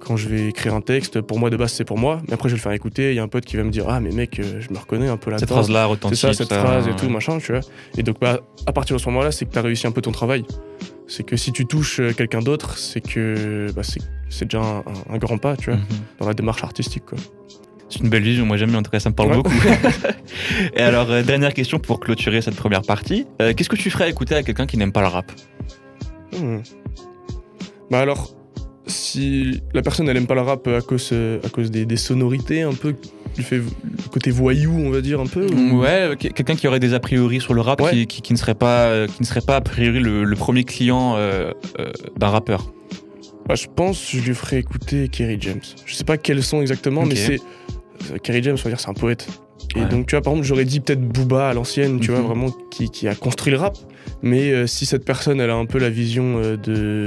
Quand 0.00 0.16
je 0.16 0.28
vais 0.28 0.48
écrire 0.48 0.74
un 0.74 0.80
texte, 0.80 1.20
pour 1.20 1.38
moi 1.38 1.50
de 1.50 1.56
base 1.56 1.72
c'est 1.72 1.84
pour 1.84 1.98
moi, 1.98 2.22
mais 2.28 2.34
après 2.34 2.48
je 2.48 2.54
vais 2.54 2.58
le 2.58 2.62
faire 2.62 2.72
écouter. 2.72 3.10
Il 3.10 3.16
y 3.16 3.18
a 3.18 3.22
un 3.22 3.28
pote 3.28 3.44
qui 3.44 3.56
va 3.56 3.64
me 3.64 3.70
dire 3.70 3.84
Ah, 3.88 4.00
mais 4.00 4.10
mec, 4.10 4.38
euh, 4.38 4.60
je 4.60 4.72
me 4.72 4.78
reconnais 4.78 5.08
un 5.08 5.18
peu 5.18 5.30
là-dedans. 5.30 5.40
Cette 5.46 5.48
phrase-là 5.50 5.82
C'est 5.82 5.90
retentit. 5.90 6.16
ça, 6.16 6.32
cette 6.32 6.54
phrase 6.54 6.86
et 6.88 6.94
tout, 6.94 7.10
machin, 7.10 7.36
tu 7.38 7.52
vois. 7.52 7.60
Et 7.98 8.02
donc, 8.04 8.18
bah, 8.20 8.40
à 8.64 8.72
partir 8.72 8.96
de 8.96 9.02
ce 9.02 9.08
moment-là, 9.08 9.32
c'est 9.32 9.44
que 9.44 9.52
tu 9.52 9.58
as 9.58 9.62
réussi 9.62 9.86
un 9.86 9.90
peu 9.90 10.00
ton 10.00 10.12
travail. 10.12 10.44
C'est 11.08 11.24
que 11.24 11.36
si 11.36 11.52
tu 11.52 11.66
touches 11.66 12.00
euh, 12.00 12.12
quelqu'un 12.12 12.40
d'autre, 12.40 12.76
c'est 12.78 13.00
que 13.00 13.66
bah, 13.74 13.82
c'est 13.82 14.44
déjà 14.44 14.82
un, 15.10 15.16
grand 15.18 15.38
pas, 15.38 15.56
tu 15.56 15.70
vois, 15.70 15.78
Mhm. 15.78 15.86
dans 16.20 16.26
la 16.28 16.34
démarche 16.34 16.62
artistique, 16.62 17.04
quoi. 17.06 17.18
C'est 17.88 18.00
une 18.00 18.10
belle 18.10 18.22
vision, 18.22 18.44
moi 18.44 18.58
j'aime 18.58 18.68
bien, 18.68 18.80
en 18.80 18.82
tout 18.82 18.90
cas 18.90 19.00
ça 19.00 19.08
me 19.08 19.14
parle 19.14 19.30
Ouais. 19.30 19.36
beaucoup. 19.36 19.50
Et 20.76 20.80
alors, 20.82 21.10
euh, 21.10 21.22
dernière 21.22 21.54
question 21.54 21.78
pour 21.78 22.00
clôturer 22.00 22.42
cette 22.42 22.56
première 22.56 22.82
partie. 22.82 23.26
Euh, 23.40 23.54
Qu'est-ce 23.54 23.70
que 23.70 23.76
tu 23.76 23.88
ferais 23.88 24.10
écouter 24.10 24.34
à 24.34 24.42
quelqu'un 24.42 24.66
qui 24.66 24.76
n'aime 24.76 24.92
pas 24.92 25.00
le 25.00 25.06
rap? 25.06 25.32
Hmm. 26.38 26.58
Bah 27.90 28.00
alors, 28.00 28.34
si 28.86 29.62
la 29.72 29.80
personne 29.80 30.06
elle 30.10 30.18
aime 30.18 30.26
pas 30.26 30.34
le 30.34 30.42
rap 30.42 30.66
à 30.68 30.82
cause, 30.82 31.12
à 31.42 31.48
cause 31.48 31.70
des, 31.70 31.86
des 31.86 31.96
sonorités 31.96 32.60
un 32.60 32.74
peu, 32.74 32.94
du 33.38 33.44
fait 33.44 33.58
le 33.58 33.64
côté 34.12 34.30
voyou, 34.30 34.72
on 34.72 34.90
va 34.90 35.00
dire 35.00 35.20
un 35.20 35.26
peu. 35.26 35.46
ou- 35.46 35.80
Ouais, 35.80 35.88
euh, 36.10 36.14
que- 36.16 36.28
quelqu'un 36.28 36.56
qui 36.56 36.66
aurait 36.66 36.80
des 36.80 36.92
a 36.94 37.00
priori 37.00 37.40
sur 37.40 37.54
le 37.54 37.60
rap, 37.60 37.80
Ouais. 37.80 37.90
qui, 37.92 38.06
qui- 38.06 38.20
qui 38.22 38.32
ne 38.32 38.38
serait 38.38 38.54
pas, 38.56 38.86
euh, 38.86 39.06
qui 39.06 39.20
ne 39.22 39.26
serait 39.26 39.40
pas 39.40 39.56
a 39.56 39.60
priori 39.60 40.00
le, 40.00 40.24
le 40.24 40.36
premier 40.36 40.64
client 40.64 41.14
euh, 41.16 41.52
euh, 41.78 41.90
d'un 42.16 42.28
rappeur. 42.28 42.72
Bah, 43.48 43.54
je 43.54 43.66
pense 43.74 43.98
que 44.10 44.18
je 44.18 44.22
lui 44.24 44.34
ferais 44.34 44.58
écouter 44.58 45.08
Kerry 45.08 45.38
James. 45.40 45.60
Je 45.86 45.94
sais 45.94 46.04
pas 46.04 46.16
quels 46.18 46.42
sont 46.42 46.60
exactement, 46.60 47.04
mais 47.06 47.14
c'est. 47.14 47.38
Kerry 48.22 48.42
James, 48.42 48.56
on 48.58 48.62
va 48.64 48.70
dire, 48.70 48.80
c'est 48.80 48.90
un 48.90 48.94
poète. 48.94 49.26
Et 49.76 49.80
Ouais. 49.80 49.86
donc, 49.88 50.06
tu 50.06 50.14
vois, 50.14 50.22
par 50.22 50.32
exemple, 50.32 50.46
j'aurais 50.48 50.64
dit 50.64 50.80
peut-être 50.80 51.00
Booba 51.00 51.48
à 51.50 51.54
l'ancienne, 51.54 52.00
tu 52.00 52.10
vois, 52.10 52.20
Mhm. 52.20 52.26
vraiment, 52.26 52.50
qui, 52.70 52.90
qui 52.90 53.06
a 53.08 53.14
construit 53.14 53.52
le 53.52 53.58
rap. 53.58 53.76
Mais 54.22 54.50
euh, 54.52 54.66
si 54.66 54.84
cette 54.86 55.04
personne, 55.04 55.40
elle 55.40 55.50
a 55.50 55.54
un 55.56 55.66
peu 55.66 55.78
la 55.78 55.90
vision 55.90 56.40
de. 56.62 57.06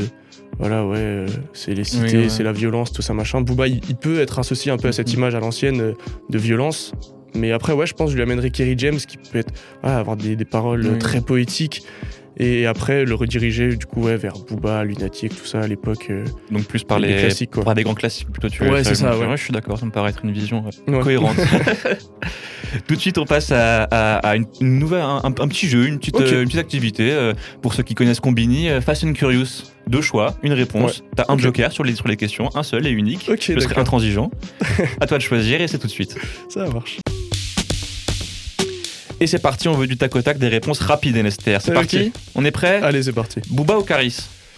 Voilà, 0.62 0.86
ouais, 0.86 0.98
euh, 1.00 1.28
c'est 1.54 1.74
les 1.74 1.84
cités, 1.84 2.18
Oui, 2.18 2.24
ouais. 2.24 2.30
c'est 2.30 2.44
la 2.44 2.52
violence, 2.54 2.94
tout 2.94 3.02
ça, 3.02 3.14
machin. 3.14 3.42
Booba, 3.42 3.68
il, 3.68 3.82
il 3.90 3.96
peut 3.96 4.20
être 4.22 4.38
associé 4.40 4.72
un 4.72 4.78
peu 4.78 4.88
à 4.88 4.92
cette 4.92 5.08
Mhm. 5.10 5.16
image 5.16 5.36
à 5.36 5.40
l'ancienne 5.40 5.82
euh, 5.82 5.94
de 6.30 6.38
violence. 6.38 6.94
Mais 7.34 7.52
après, 7.52 7.74
ouais, 7.74 7.88
je 7.88 7.94
pense 7.94 8.08
que 8.08 8.12
je 8.12 8.16
lui 8.18 8.24
amènerais 8.24 8.52
Kerry 8.52 8.76
James, 8.78 8.98
qui 8.98 9.18
peut 9.18 9.40
être, 9.40 9.52
voilà, 9.82 9.98
avoir 9.98 10.18
des, 10.18 10.36
des 10.36 10.46
paroles 10.46 10.86
euh, 10.86 10.92
Oui. 10.94 11.00
très 11.00 11.22
poétiques. 11.22 11.84
Et 12.38 12.66
après, 12.66 13.06
le 13.06 13.14
rediriger, 13.14 13.76
du 13.76 13.86
coup, 13.86 14.04
ouais, 14.04 14.16
vers 14.18 14.34
Booba, 14.34 14.84
Lunatic, 14.84 15.36
tout 15.36 15.46
ça, 15.46 15.60
à 15.62 15.68
l'époque. 15.68 16.08
euh, 16.10 16.24
Donc 16.50 16.64
plus 16.64 16.84
par 16.84 16.98
les, 17.00 17.16
classiques, 17.18 17.52
quoi. 17.52 17.64
par 17.64 17.76
des 17.76 17.84
grands 17.84 17.94
classiques 17.94 18.30
plutôt. 18.32 18.50
Tu 18.50 18.64
Ouais, 18.64 18.84
c'est 18.84 18.96
ça, 18.96 19.18
ouais. 19.18 19.28
Je 19.38 19.44
suis 19.44 19.54
d'accord, 19.54 19.78
ça 19.78 19.86
me 19.86 19.92
paraît 19.92 20.10
être 20.12 20.24
une 20.24 20.32
vision 20.32 20.64
euh, 20.88 20.92
Ouais. 20.94 21.00
cohérente. 21.04 21.36
Tout 22.88 22.96
de 22.96 23.00
suite, 23.02 23.18
on 23.18 23.26
passe 23.26 23.52
à, 23.52 23.84
à- 23.84 24.16
à 24.20 24.36
une, 24.38 24.46
une 24.62 24.80
nouvelle, 24.80 25.02
un, 25.02 25.18
un 25.26 25.32
petit 25.48 25.68
jeu, 25.68 25.88
une 25.88 26.00
petite, 26.00 26.20
euh, 26.22 26.42
une 26.42 26.46
petite 26.48 26.60
activité. 26.62 27.12
euh, 27.12 27.34
pour 27.62 27.74
ceux 27.74 27.84
qui 27.84 27.96
connaissent 27.96 28.22
Combini, 28.22 28.70
Fast 28.82 29.04
and 29.04 29.14
Curious. 29.14 29.64
Deux 29.88 30.02
choix, 30.02 30.38
une 30.42 30.54
réponse. 30.54 31.04
T'as 31.16 31.26
un 31.28 31.34
Ok. 31.34 31.40
joker 31.42 31.72
sur 31.72 31.84
les, 31.84 31.96
sur 31.96 32.08
les 32.08 32.16
questions, 32.16 32.50
un 32.56 32.64
seul 32.64 32.88
et 32.88 32.92
unique. 32.92 33.28
Ok, 33.30 33.52
Je 33.54 33.60
serai 33.60 33.78
intransigeant. 33.80 34.32
à 35.02 35.06
toi 35.08 35.18
de 35.18 35.24
choisir 35.24 35.60
et 35.60 35.68
c'est 35.68 35.80
tout 35.80 35.88
de 35.88 35.92
suite. 35.92 36.16
Ça 36.50 36.66
marche. 36.70 37.00
Et 39.22 39.28
c'est 39.28 39.38
parti, 39.38 39.68
on 39.68 39.76
veut 39.76 39.86
du 39.86 39.98
tac 39.98 40.16
au 40.16 40.22
tac, 40.24 40.40
des 40.40 40.48
réponses 40.48 40.80
rapides, 40.80 41.16
NSTR. 41.16 41.62
C'est 41.62 41.74
parti 41.74 42.12
On 42.34 42.44
est 42.44 42.50
prêt 42.50 42.82
Allez, 42.82 43.04
c'est 43.04 43.14
parti. 43.14 43.40
Booba 43.52 43.78
ou 43.78 43.84
Caris 43.84 44.18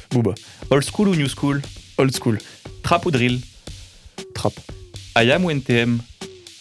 Booba. 0.10 0.34
Old 0.70 0.86
school 0.86 1.10
ou 1.10 1.16
new 1.16 1.28
school 1.28 1.62
Old 1.98 2.16
school. 2.16 2.38
Trap 2.82 3.06
ou 3.06 3.12
drill 3.12 3.42
Trap. 4.34 4.54
IAM 5.18 5.44
ou 5.44 5.52
NTM 5.52 6.00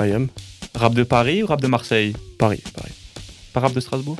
I 0.00 0.12
am. 0.14 0.26
Rap 0.74 0.94
de 0.94 1.04
Paris 1.04 1.44
ou 1.44 1.46
rap 1.46 1.60
de 1.60 1.68
Marseille 1.68 2.12
Paris. 2.40 2.60
Paris. 2.74 2.92
Pas 3.52 3.60
rap 3.60 3.72
de 3.72 3.78
Strasbourg 3.78 4.16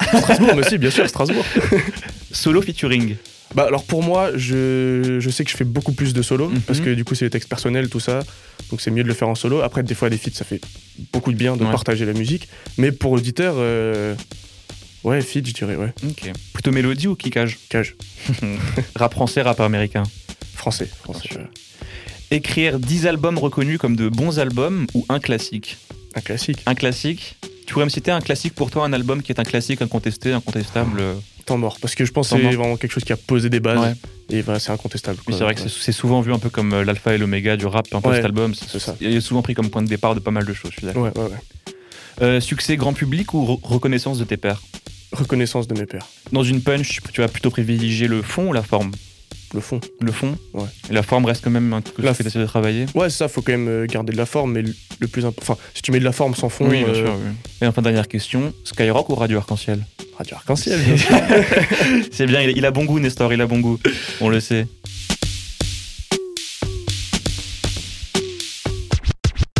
Strasbourg, 0.00 0.54
mais 0.54 0.62
si, 0.62 0.78
bien 0.78 0.90
sûr, 0.90 1.08
Strasbourg. 1.08 1.44
Solo 2.30 2.62
featuring 2.62 3.16
Bah 3.54 3.64
alors 3.66 3.84
pour 3.84 4.02
moi, 4.02 4.30
je, 4.36 5.18
je 5.20 5.30
sais 5.30 5.44
que 5.44 5.50
je 5.50 5.56
fais 5.56 5.64
beaucoup 5.64 5.92
plus 5.92 6.12
de 6.12 6.20
solo 6.22 6.48
Mhm. 6.48 6.60
parce 6.62 6.80
que 6.80 6.92
du 6.92 7.04
coup 7.04 7.14
c'est 7.14 7.24
les 7.24 7.30
textes 7.30 7.48
personnels 7.48 7.88
tout 7.88 8.00
ça, 8.00 8.20
donc 8.70 8.80
c'est 8.80 8.90
mieux 8.90 9.02
de 9.02 9.08
le 9.08 9.14
faire 9.14 9.28
en 9.28 9.34
solo. 9.34 9.60
Après 9.62 9.82
des 9.82 9.94
fois 9.94 10.10
des 10.10 10.18
feats 10.18 10.32
ça 10.34 10.44
fait 10.44 10.60
beaucoup 11.12 11.32
de 11.32 11.36
bien 11.38 11.56
de 11.56 11.64
Ouais. 11.64 11.70
partager 11.70 12.04
la 12.04 12.12
musique, 12.12 12.48
mais 12.76 12.92
pour 12.92 13.12
auditeur, 13.12 13.54
euh, 13.56 14.14
ouais 15.04 15.20
feat 15.22 15.46
je 15.46 15.52
dirais 15.54 15.76
ouais. 15.76 15.92
Ok. 16.04 16.30
Plutôt 16.52 16.72
mélodie 16.72 17.06
ou 17.08 17.14
kickage? 17.14 17.58
Cage 17.70 17.96
Rap 18.96 19.12
français, 19.14 19.42
rap 19.42 19.60
américain 19.60 20.02
français 20.54 20.88
français. 21.04 21.28
Écrire 22.30 22.78
10 22.80 23.06
albums 23.06 23.38
reconnus 23.38 23.78
comme 23.78 23.94
de 23.94 24.08
bons 24.08 24.38
albums 24.40 24.86
ou 24.94 25.06
un 25.08 25.20
classique? 25.20 25.76
Un 26.14 26.20
classique. 26.20 26.58
Un 26.66 26.74
classique 26.74 27.36
Tu 27.66 27.72
pourrais 27.72 27.84
me 27.84 27.90
citer 27.90 28.10
un 28.10 28.20
classique 28.20 28.54
pour 28.54 28.70
toi, 28.70 28.84
un 28.84 28.92
album 28.92 29.22
qui 29.22 29.30
est 29.32 29.38
un 29.40 29.44
classique 29.44 29.80
incontesté, 29.82 30.32
incontestable 30.32 30.98
euh, 31.00 31.14
Temps 31.46 31.56
mort. 31.58 31.78
Parce 31.80 31.94
que 31.94 32.04
je 32.04 32.12
pense 32.12 32.28
que 32.30 32.36
c'est 32.36 32.42
vraiment 32.42 32.76
quelque 32.76 32.90
chose 32.92 33.04
qui 33.04 33.12
a 33.12 33.16
posé 33.16 33.48
des 33.48 33.60
bases. 33.60 33.78
Ouais. 34.30 34.36
Et 34.38 34.44
c'est 34.58 34.70
incontestable. 34.72 35.18
Oui, 35.28 35.34
c'est 35.38 35.44
vrai 35.44 35.54
que 35.54 35.60
c'est- 35.68 35.92
souvent 35.92 36.20
vu 36.20 36.32
un 36.32 36.38
peu 36.40 36.50
comme 36.50 36.72
euh, 36.74 36.84
l'alpha 36.84 37.14
et 37.14 37.18
l'oméga 37.18 37.56
du 37.56 37.66
rap, 37.66 37.86
un 37.94 38.00
peu 38.00 38.08
Ouais, 38.10 38.16
cet 38.16 38.24
album. 38.24 38.52
c'est 38.54 38.80
ça. 38.80 38.96
Il 39.00 39.14
est 39.14 39.20
souvent 39.20 39.42
pris 39.42 39.54
comme 39.54 39.70
point 39.70 39.82
de 39.82 39.88
départ 39.88 40.14
de 40.16 40.20
pas 40.20 40.32
mal 40.32 40.44
de 40.44 40.52
choses, 40.52 40.72
je 40.72 40.78
suis 40.78 40.86
d'accord. 40.86 41.08
Euh, 42.22 42.40
succès 42.40 42.76
grand 42.76 42.92
public 42.94 43.34
ou 43.34 43.44
re- 43.44 43.60
reconnaissance 43.62 44.18
de 44.18 44.24
tes 44.24 44.36
pairs? 44.36 44.60
Reconnaissance 45.12 45.68
de 45.68 45.78
mes 45.78 45.86
pères. 45.86 46.06
Dans 46.32 46.42
une 46.42 46.60
punch, 46.62 46.98
tu 47.12 47.20
vas 47.20 47.28
plutôt 47.28 47.50
privilégier 47.50 48.08
le 48.08 48.22
fond 48.22 48.48
ou 48.48 48.52
la 48.52 48.62
forme? 48.62 48.90
Le 49.54 49.60
fond. 49.60 49.80
Le 50.00 50.10
fond? 50.10 50.36
Ouais. 50.54 50.64
Et 50.90 50.92
la 50.92 51.02
forme 51.04 51.24
reste 51.26 51.44
quand 51.44 51.50
même 51.50 51.72
un 51.72 51.80
truc 51.82 52.04
La 52.04 52.12
que 52.12 52.22
tu 52.22 52.26
essaies 52.26 52.40
de 52.40 52.46
travailler? 52.46 52.86
Ouais, 52.96 53.08
ça, 53.10 53.28
faut 53.28 53.42
quand 53.42 53.52
même 53.52 53.68
euh, 53.68 53.86
garder 53.86 54.12
de 54.12 54.16
la 54.16 54.26
forme, 54.26 54.52
mais 54.54 54.62
le, 54.62 54.74
le 54.98 55.06
plus 55.06 55.24
important. 55.24 55.52
Enfin, 55.54 55.62
si 55.74 55.82
tu 55.82 55.92
mets 55.92 56.00
de 56.00 56.04
la 56.04 56.10
forme 56.12 56.34
sans 56.34 56.48
fond, 56.48 56.68
Oui, 56.68 56.78
bien 56.82 56.88
euh, 56.88 57.04
sûr. 57.06 57.14
oui. 57.14 57.32
Et 57.62 57.66
enfin, 57.66 57.80
dernière 57.82 58.08
question 58.08 58.52
Skyrock 58.64 59.08
ou 59.10 59.14
Radio 59.14 59.38
Arc-en-Ciel? 59.38 59.84
Radio 60.18 60.36
Arc-en-Ciel. 60.36 60.80
C'est 62.10 62.26
bien, 62.26 62.40
il, 62.40 62.64
a 62.64 62.70
bon 62.70 62.84
goût, 62.84 62.98
Nestor, 62.98 63.32
il 63.32 63.40
a 63.40 63.46
bon 63.46 63.60
goût. 63.60 63.78
On 64.20 64.28
le 64.28 64.40
sait. 64.40 64.66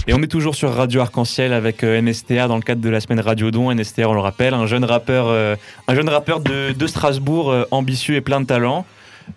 Et 0.08 0.14
on 0.14 0.22
est 0.22 0.28
toujours 0.28 0.54
sur 0.54 0.72
Radio 0.72 1.00
Arc-en-Ciel 1.00 1.52
avec 1.52 1.82
euh, 1.82 2.00
NSTA 2.00 2.46
dans 2.46 2.56
le 2.56 2.62
cadre 2.62 2.80
de 2.80 2.88
la 2.88 3.00
semaine 3.00 3.18
Radio 3.20 3.50
Don. 3.50 3.74
NSTA, 3.74 4.08
on 4.08 4.14
le 4.14 4.20
rappelle, 4.20 4.54
un 4.54 4.66
jeune 4.66 4.84
rappeur, 4.84 5.26
euh, 5.28 5.56
un 5.88 5.94
jeune 5.96 6.08
rappeur 6.08 6.40
de, 6.40 6.72
de 6.72 6.86
Strasbourg, 6.86 7.50
euh, 7.50 7.64
ambitieux 7.72 8.14
et 8.14 8.20
plein 8.20 8.40
de 8.40 8.46
talent. 8.46 8.86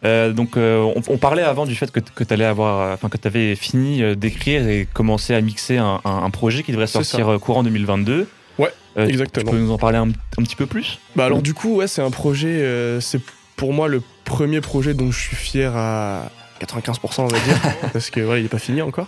Euh, 0.05 0.31
donc, 0.31 0.51
on, 0.55 1.01
on 1.07 1.17
parlait 1.17 1.41
avant 1.41 1.65
du 1.65 1.73
fait 1.73 1.89
que, 1.91 1.99
que 1.99 2.23
tu 2.23 2.33
avoir, 2.45 2.93
enfin 2.93 3.09
que 3.09 3.17
avais 3.27 3.55
fini 3.55 4.15
d'écrire 4.15 4.67
et 4.69 4.87
commencé 4.93 5.33
à 5.33 5.41
mixer 5.41 5.77
un, 5.77 5.99
un- 6.05 6.23
un 6.23 6.29
projet 6.29 6.61
qui 6.61 6.71
devrait 6.71 6.85
sortir 6.87 7.37
courant 7.41 7.63
2022. 7.63 8.27
Ouais, 8.59 8.71
Euh, 8.97 9.07
exactement. 9.07 9.49
Tu 9.51 9.57
peux 9.57 9.61
nous 9.63 9.71
en 9.71 9.77
parler 9.77 9.97
un, 9.97 10.09
un 10.09 10.43
petit 10.43 10.55
peu 10.55 10.65
plus? 10.67 10.99
Bah 11.15 11.25
alors 11.25 11.41
du 11.41 11.53
coup, 11.55 11.75
ouais, 11.77 11.87
c'est 11.87 12.01
un 12.03 12.11
projet, 12.11 12.47
euh, 12.61 12.99
c'est 13.01 13.21
pour 13.55 13.73
moi 13.73 13.87
le 13.87 14.01
premier 14.25 14.61
projet 14.61 14.93
dont 14.93 15.11
je 15.11 15.19
suis 15.19 15.35
fier 15.35 15.75
à 15.75 16.29
95%, 16.61 17.21
on 17.21 17.27
va 17.27 17.39
dire, 17.39 17.57
parce 17.93 18.09
que 18.11 18.19
voilà, 18.19 18.39
il 18.39 18.45
est 18.45 18.49
pas 18.49 18.59
fini 18.59 18.81
encore. 18.81 19.07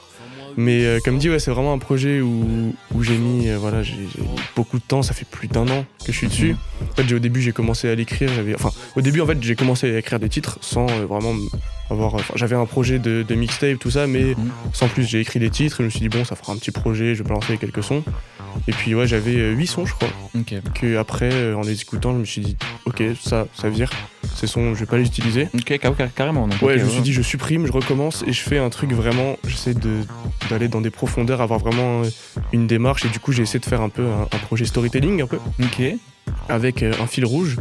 Mais 0.58 0.86
euh, 0.86 1.00
comme 1.04 1.18
dit, 1.18 1.30
ouais, 1.30 1.40
c'est 1.40 1.52
vraiment 1.52 1.74
un 1.74 1.78
projet 1.78 2.22
où, 2.22 2.74
où 2.94 3.04
j'ai 3.04 3.18
mis, 3.18 3.48
euh, 3.50 3.58
voilà, 3.58 3.84
j'ai 3.84 3.94
j'ai 4.16 4.22
mis 4.22 4.28
beaucoup 4.56 4.78
de 4.78 4.84
temps. 4.84 5.02
Ça 5.02 5.14
fait 5.14 5.26
plus 5.30 5.48
d'un 5.48 5.68
an 5.70 5.86
que 6.06 6.12
je 6.12 6.18
suis 6.18 6.28
dessus. 6.28 6.56
En 6.92 6.96
fait, 6.96 7.08
j'ai- 7.08 7.16
au 7.16 7.20
début, 7.20 7.42
j'ai 7.42 7.52
commencé 7.52 7.90
à 7.90 7.96
l'écrire. 7.96 8.30
J'avais, 8.36 8.56
enfin, 8.56 8.72
au 8.96 9.02
début, 9.02 9.22
en 9.22 9.26
fait, 9.28 9.38
j'ai 9.42 9.56
commencé 9.56 9.94
à 9.94 9.98
écrire 9.98 10.20
des 10.20 10.30
titres 10.30 10.58
sans 10.62 10.88
euh, 10.90 11.06
vraiment 11.06 11.34
avoir. 11.90 12.16
Enfin, 12.16 12.34
j'avais 12.36 12.56
un 12.56 12.66
projet 12.66 13.00
de, 13.00 13.24
de 13.28 13.36
mixtape, 13.36 13.80
tout 13.80 13.92
ça, 13.92 14.08
mais 14.08 14.36
sans 14.74 14.88
plus. 14.88 15.04
J'ai 15.08 15.20
écrit 15.22 15.40
des 15.40 15.50
titres. 15.50 15.82
Et 15.82 15.84
je 15.84 15.86
me 15.86 15.90
suis 15.90 16.00
dit 16.02 16.10
bon, 16.10 16.24
ça 16.26 16.36
fera 16.36 16.54
un 16.54 16.58
petit 16.58 16.72
projet. 16.72 17.16
Je 17.16 17.24
vais 17.24 17.30
balancer 17.30 17.58
quelques 17.58 17.84
sons. 17.84 18.04
Et 18.68 18.74
puis 18.74 18.94
ouais, 18.94 19.08
j'avais 19.08 19.36
euh, 19.38 19.52
huit 19.54 19.68
sons, 19.68 19.86
je 19.86 19.94
crois 19.94 20.10
que 20.76 20.98
après 20.98 21.54
en 21.54 21.62
les 21.62 21.82
écoutant 21.82 22.12
je 22.14 22.18
me 22.18 22.26
suis 22.26 22.42
dit 22.42 22.58
ok 22.86 23.02
ça 23.22 23.48
ça 23.54 23.70
vire 23.70 23.90
ces 24.36 24.46
sons 24.48 24.74
je 24.76 24.82
vais 24.82 24.86
pas 24.86 24.98
les 24.98 25.06
utiliser 25.06 25.48
Ok, 25.54 25.68
ca- 25.82 25.94
ca- 25.98 26.08
carrément. 26.08 26.48
donc, 26.50 26.62
ouais 26.62 26.78
je 26.78 26.84
me 26.84 26.90
suis 26.90 27.02
dit 27.02 27.14
je 27.14 27.22
supprime 27.22 27.66
je 27.66 27.72
recommence 27.72 28.24
et 28.28 28.34
je 28.34 28.42
fais 28.42 28.58
un 28.58 28.70
truc 28.70 28.92
vraiment 28.92 29.38
j'essaie 29.48 29.74
de 29.74 30.00
d'aller 30.49 30.67
dans 30.67 30.82
des 30.82 30.89
profondeurs 30.89 31.41
avoir 31.41 31.60
vraiment 31.60 32.01
euh, 32.04 32.10
une 32.54 32.67
démarche. 32.67 33.06
Et 33.06 33.10
du 33.10 33.19
coup 33.19 33.32
j'ai 33.32 33.43
essayé 33.43 33.60
de 33.60 33.65
faire 33.65 33.82
un 33.82 33.89
peu 33.89 34.04
un, 34.06 34.23
un 34.23 34.38
projet 34.39 34.65
storytelling 34.65 35.21
un 35.21 35.27
peu. 35.27 35.38
Ok. 35.62 35.82
avec 36.49 36.84
euh, 36.84 36.93
un 37.01 37.08
fil 37.08 37.25
rouge. 37.25 37.58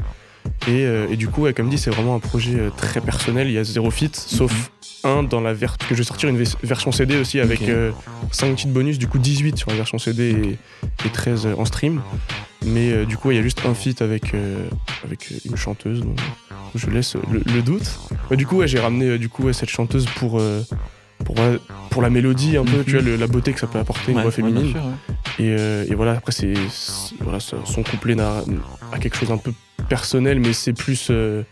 Et, 0.66 0.84
euh, 0.86 1.06
et 1.10 1.16
du 1.16 1.28
coup 1.28 1.42
ouais, 1.42 1.52
comme 1.52 1.68
dit 1.68 1.76
c'est 1.78 1.90
vraiment 1.90 2.14
un 2.14 2.18
projet 2.18 2.56
très 2.76 3.00
personnel. 3.00 3.48
Il 3.48 3.52
y 3.52 3.58
a 3.58 3.64
zéro 3.64 3.90
fit 3.90 4.10
sauf 4.14 4.70
un 5.04 5.22
dans 5.22 5.40
la 5.40 5.52
version 5.54 5.78
que 5.88 5.94
je 5.94 6.00
vais 6.00 6.04
sortir 6.04 6.28
une 6.28 6.42
version 6.62 6.92
CD 6.92 7.16
aussi 7.18 7.40
avec 7.40 7.62
Ok. 7.62 7.94
5 8.32 8.56
titres 8.56 8.72
bonus. 8.72 8.98
Du 8.98 9.06
coup 9.06 9.18
18 9.18 9.56
sur 9.58 9.70
la 9.70 9.76
version 9.76 9.98
CD 9.98 10.30
et, 10.30 11.06
et 11.06 11.10
13 11.10 11.48
en 11.58 11.64
stream. 11.64 12.00
Mais 12.66 12.90
euh, 12.92 13.04
du 13.06 13.16
coup 13.16 13.30
il 13.30 13.36
y 13.36 13.40
a 13.40 13.42
juste 13.42 13.62
un 13.66 13.74
feat 13.74 14.02
avec 14.02 14.34
euh, 14.34 14.66
avec 15.04 15.30
une 15.46 15.56
chanteuse 15.56 16.00
donc 16.00 16.18
je 16.74 16.88
laisse 16.90 17.16
le, 17.32 17.42
le 17.52 17.62
doute. 17.62 17.98
Ouais, 18.30 18.36
du 18.36 18.46
coup 18.46 18.56
ouais, 18.58 18.68
j'ai 18.68 18.78
ramené 18.78 19.18
du 19.18 19.28
coup 19.28 19.44
ouais, 19.44 19.52
cette 19.54 19.70
chanteuse 19.70 20.06
pour 20.16 20.40
pour, 21.24 21.38
ouais, 21.38 21.58
pour 21.90 22.02
la 22.02 22.10
mélodie 22.10 22.56
un 22.56 22.64
peu 22.64 22.84
tu 22.84 22.92
vois 22.92 23.02
le- 23.02 23.16
la 23.16 23.26
beauté 23.26 23.52
que 23.52 23.60
ça 23.60 23.66
peut 23.66 23.78
apporter 23.78 24.10
une 24.12 24.16
Ouais, 24.18 24.22
voix 24.22 24.30
ouais, 24.30 24.36
féminine 24.36 24.70
sûr, 24.72 24.80
ouais. 24.84 25.44
et, 25.44 25.50
euh, 25.58 25.84
et 25.88 25.94
voilà, 25.94 26.12
après, 26.12 26.32
c'est, 26.32 26.52
voilà, 27.20 27.38
son 27.40 27.82
couplet 27.82 28.14
n'a, 28.14 28.42
a 28.92 28.98
quelque 28.98 29.16
chose 29.16 29.30
un 29.30 29.38
peu 29.38 29.52
personnel, 29.88 30.38
mais 30.40 30.52
c'est 30.52 30.72
plus, 30.72 31.08
euh, 31.10 31.42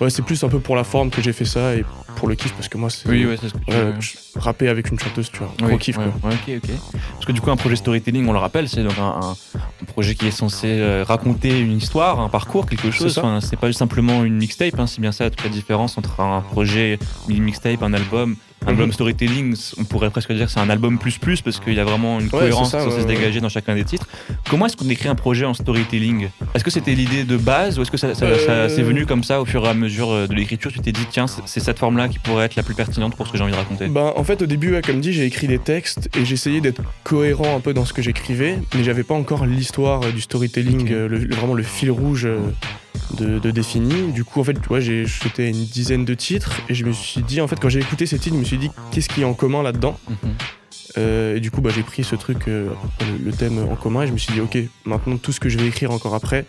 ouais, 0.00 0.10
c'est 0.10 0.22
plus 0.22 0.42
un 0.44 0.48
peu 0.48 0.60
pour 0.60 0.76
la 0.76 0.84
forme 0.84 1.10
que 1.10 1.20
j'ai 1.20 1.32
fait 1.32 1.44
ça 1.44 1.74
et 1.74 1.84
pour 2.16 2.28
le 2.28 2.34
kiff, 2.34 2.52
parce 2.52 2.68
que 2.68 2.78
moi, 2.78 2.90
c'est, 2.90 3.08
Oui, 3.08 3.26
ce 3.40 3.48
que 3.48 4.38
rapper 4.38 4.68
avec 4.68 4.90
une 4.90 4.98
chanteuse, 4.98 5.30
tu 5.32 5.38
vois, 5.38 5.52
Oui, 5.62 5.68
gros 5.68 5.78
kiff, 5.78 5.96
ouais, 5.98 6.04
quoi. 6.20 6.30
ok, 6.30 6.56
ok. 6.62 6.70
Parce 7.14 7.24
que 7.26 7.32
du 7.32 7.40
coup, 7.40 7.50
un 7.50 7.56
projet 7.56 7.76
storytelling, 7.76 8.26
on 8.28 8.32
le 8.32 8.38
rappelle, 8.38 8.68
c'est 8.68 8.82
donc 8.84 8.98
un, 8.98 9.02
un- 9.02 9.36
un 9.60 9.84
projet 9.86 10.14
qui 10.14 10.26
est 10.26 10.30
censé 10.32 10.66
euh, 10.68 11.04
raconter 11.06 11.60
une 11.60 11.72
histoire, 11.76 12.20
un 12.20 12.28
parcours, 12.28 12.66
quelque 12.66 12.90
chose. 12.90 13.18
Enfin, 13.18 13.40
c'est 13.40 13.56
pas 13.56 13.72
simplement 13.72 14.24
une 14.24 14.36
mixtape, 14.36 14.78
hein, 14.78 14.86
c'est 14.86 15.00
bien 15.00 15.12
ça 15.12 15.30
toute 15.30 15.42
la 15.44 15.50
différence 15.50 15.98
entre 15.98 16.20
un 16.20 16.40
projet 16.42 16.98
mini 17.28 17.40
mixtape, 17.40 17.82
un 17.82 17.92
album. 17.94 18.36
Un 18.66 18.70
album 18.70 18.86
Mhm. 18.86 18.92
storytelling, 18.92 19.56
on 19.78 19.84
pourrait 19.84 20.10
presque 20.10 20.32
dire 20.32 20.46
que 20.46 20.52
c'est 20.52 20.58
un 20.60 20.68
album 20.68 20.98
plus 20.98 21.16
plus 21.18 21.40
parce 21.40 21.58
qu'il 21.60 21.74
y 21.74 21.80
a 21.80 21.84
vraiment 21.84 22.18
une 22.20 22.28
cohérence 22.28 22.70
c'est 22.72 22.78
ça, 22.78 22.84
censée 22.84 22.96
ouais, 22.96 23.02
se 23.02 23.06
ouais. 23.08 23.14
dégager 23.14 23.40
dans 23.40 23.48
chacun 23.48 23.74
des 23.74 23.84
titres. 23.84 24.06
Comment 24.50 24.66
est-ce 24.66 24.76
qu'on 24.76 24.88
écrit 24.90 25.08
un 25.08 25.14
projet 25.14 25.44
en 25.46 25.54
storytelling? 25.54 26.28
Est-ce 26.54 26.64
que 26.64 26.70
c'était 26.70 26.94
l'idée 26.94 27.24
de 27.24 27.36
base 27.36 27.78
ou 27.78 27.82
est-ce 27.82 27.90
que 27.90 27.96
ça, 27.96 28.14
ça- 28.14 28.26
Euh, 28.26 28.68
ça 28.68 28.74
s'est 28.74 28.82
venu 28.82 29.06
comme 29.06 29.22
ça 29.24 29.40
au 29.40 29.44
fur 29.44 29.64
et 29.64 29.68
à 29.68 29.74
mesure 29.74 30.10
euh, 30.10 30.26
de 30.26 30.34
l'écriture? 30.34 30.72
Tu 30.72 30.80
t'es 30.80 30.92
dit 30.92 31.06
tiens 31.10 31.26
c'est 31.26 31.42
c'est 31.46 31.60
cette 31.60 31.78
forme-là 31.78 32.08
qui 32.08 32.18
pourrait 32.18 32.44
être 32.46 32.56
la 32.56 32.62
plus 32.62 32.74
pertinente 32.74 33.16
pour 33.16 33.26
ce 33.26 33.32
que 33.32 33.38
j'ai 33.38 33.44
envie 33.44 33.52
de 33.52 33.56
raconter? 33.58 33.86
Ben, 33.88 34.12
en 34.14 34.24
fait, 34.24 34.42
au 34.42 34.46
début, 34.46 34.72
ouais, 34.72 34.82
comme 34.82 35.00
dit, 35.00 35.12
j'ai 35.12 35.24
écrit 35.24 35.46
des 35.46 35.58
textes 35.58 36.10
et 36.18 36.24
j'essayais 36.24 36.60
d'être 36.60 36.82
cohérent 37.04 37.56
un 37.56 37.60
peu 37.60 37.72
dans 37.72 37.84
ce 37.84 37.92
que 37.92 38.02
j'écrivais, 38.02 38.58
mais 38.74 38.82
j'avais 38.84 39.04
pas 39.04 39.14
encore 39.14 39.46
l'histoire 39.46 40.02
euh, 40.02 40.10
du 40.12 40.20
storytelling, 40.20 40.90
euh, 40.92 41.08
le- 41.08 41.18
le- 41.18 41.34
vraiment 41.34 41.54
le 41.54 41.62
fil 41.62 41.90
rouge 41.90 42.26
euh, 42.26 42.38
de, 43.16 43.38
de 43.38 43.50
défini. 43.50 44.12
Du 44.12 44.24
coup, 44.24 44.40
en 44.40 44.44
fait, 44.44 44.56
ouais, 44.70 44.80
j'ai 44.80 45.06
jeté 45.06 45.48
une 45.48 45.64
dizaine 45.64 46.04
de 46.04 46.14
titres 46.14 46.60
et 46.68 46.74
je 46.74 46.84
me 46.84 46.92
suis 46.92 47.22
dit, 47.22 47.40
en 47.40 47.48
fait, 47.48 47.58
quand 47.60 47.68
j'ai 47.68 47.80
écouté 47.80 48.06
ces 48.06 48.18
titres, 48.18 48.34
je 48.36 48.40
me 48.40 48.44
suis 48.44 48.58
dit, 48.58 48.70
qu'est-ce 48.90 49.08
qu'il 49.08 49.22
y 49.22 49.24
a 49.24 49.28
en 49.28 49.34
commun 49.34 49.62
là-dedans? 49.62 49.98
Mhm. 50.08 50.16
Euh, 50.96 51.36
et 51.36 51.40
du 51.40 51.50
coup, 51.50 51.60
bah, 51.60 51.70
j'ai 51.74 51.82
pris 51.82 52.02
ce 52.02 52.16
truc, 52.16 52.48
euh, 52.48 52.70
le, 53.22 53.30
thème 53.32 53.58
en 53.70 53.76
commun, 53.76 54.02
et 54.02 54.06
je 54.06 54.12
me 54.12 54.18
suis 54.18 54.32
dit, 54.32 54.40
ok, 54.40 54.56
maintenant 54.84 55.16
tout 55.18 55.32
ce 55.32 55.38
que 55.40 55.48
je 55.48 55.58
vais 55.58 55.66
écrire 55.68 55.90
encore 55.90 56.14
après, 56.14 56.46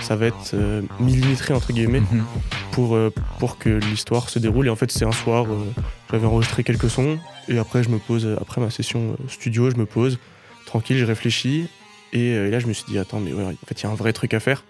ça 0.00 0.16
va 0.16 0.26
être 0.26 0.52
euh, 0.54 0.82
millimétré 0.98 1.54
entre 1.54 1.72
guillemets 1.72 2.00
Mhm. 2.00 2.24
pour, 2.72 2.96
euh, 2.96 3.12
pour 3.38 3.58
que 3.58 3.68
l'histoire 3.90 4.28
se 4.30 4.38
déroule. 4.38 4.66
Et 4.66 4.70
en 4.70 4.76
fait, 4.76 4.90
c'est 4.90 5.04
un 5.04 5.12
soir, 5.12 5.44
euh, 5.44 5.64
j'avais 6.10 6.26
enregistré 6.26 6.64
quelques 6.64 6.90
sons, 6.90 7.18
et 7.48 7.58
après, 7.58 7.82
je 7.82 7.90
me 7.90 7.98
pose, 7.98 8.26
après 8.40 8.60
ma 8.60 8.70
session 8.70 9.16
studio, 9.28 9.70
je 9.70 9.76
me 9.76 9.86
pose, 9.86 10.18
tranquille, 10.66 10.96
je 10.96 11.04
réfléchis, 11.04 11.66
et, 12.12 12.28
et 12.28 12.50
là, 12.50 12.58
je 12.58 12.66
me 12.66 12.72
suis 12.72 12.84
dit, 12.88 12.98
attends, 12.98 13.20
mais 13.20 13.32
ouais, 13.32 13.44
en 13.44 13.66
fait, 13.66 13.80
il 13.80 13.84
y 13.84 13.86
a 13.86 13.90
un 13.90 13.94
vrai 13.94 14.12
truc 14.12 14.34
à 14.34 14.40
faire. 14.40 14.64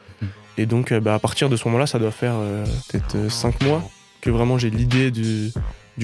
Et 0.59 0.67
donc, 0.67 0.93
euh, 0.93 1.01
bah, 1.01 1.15
à 1.15 1.19
partir 1.19 1.49
de 1.49 1.57
ce 1.57 1.67
moment-là, 1.69 1.87
ça 1.87 1.99
doit 1.99 2.11
faire 2.11 2.35
euh, 2.37 2.65
peut-être 2.89 3.31
5 3.31 3.63
mois 3.63 3.89
que 4.21 4.31
vraiment 4.31 4.59
j'ai 4.59 4.71
l'idée 4.71 5.11
du, 5.11 5.51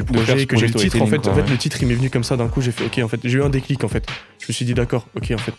projet, 0.04 0.46
que 0.46 0.56
j'ai 0.56 0.66
le 0.66 0.74
titre. 0.74 1.00
En 1.00 1.06
fait, 1.06 1.16
storytelling, 1.18 1.30
en 1.30 1.32
quoi, 1.32 1.34
fait 1.34 1.42
ouais. 1.42 1.50
le 1.50 1.58
titre, 1.58 1.78
il 1.82 1.88
m'est 1.88 1.94
venu 1.94 2.10
comme 2.10 2.24
ça 2.24 2.36
d'un 2.36 2.48
coup. 2.48 2.60
J'ai 2.60 2.72
fait, 2.72 2.84
ok, 2.84 2.98
en 3.04 3.08
fait, 3.08 3.20
j'ai 3.24 3.38
eu 3.38 3.42
un 3.42 3.50
déclic, 3.50 3.84
en 3.84 3.88
fait. 3.88 4.06
Je 4.40 4.46
me 4.48 4.52
suis 4.52 4.64
dit, 4.64 4.74
d'accord, 4.74 5.06
ok, 5.14 5.30
en 5.32 5.38
fait, 5.38 5.54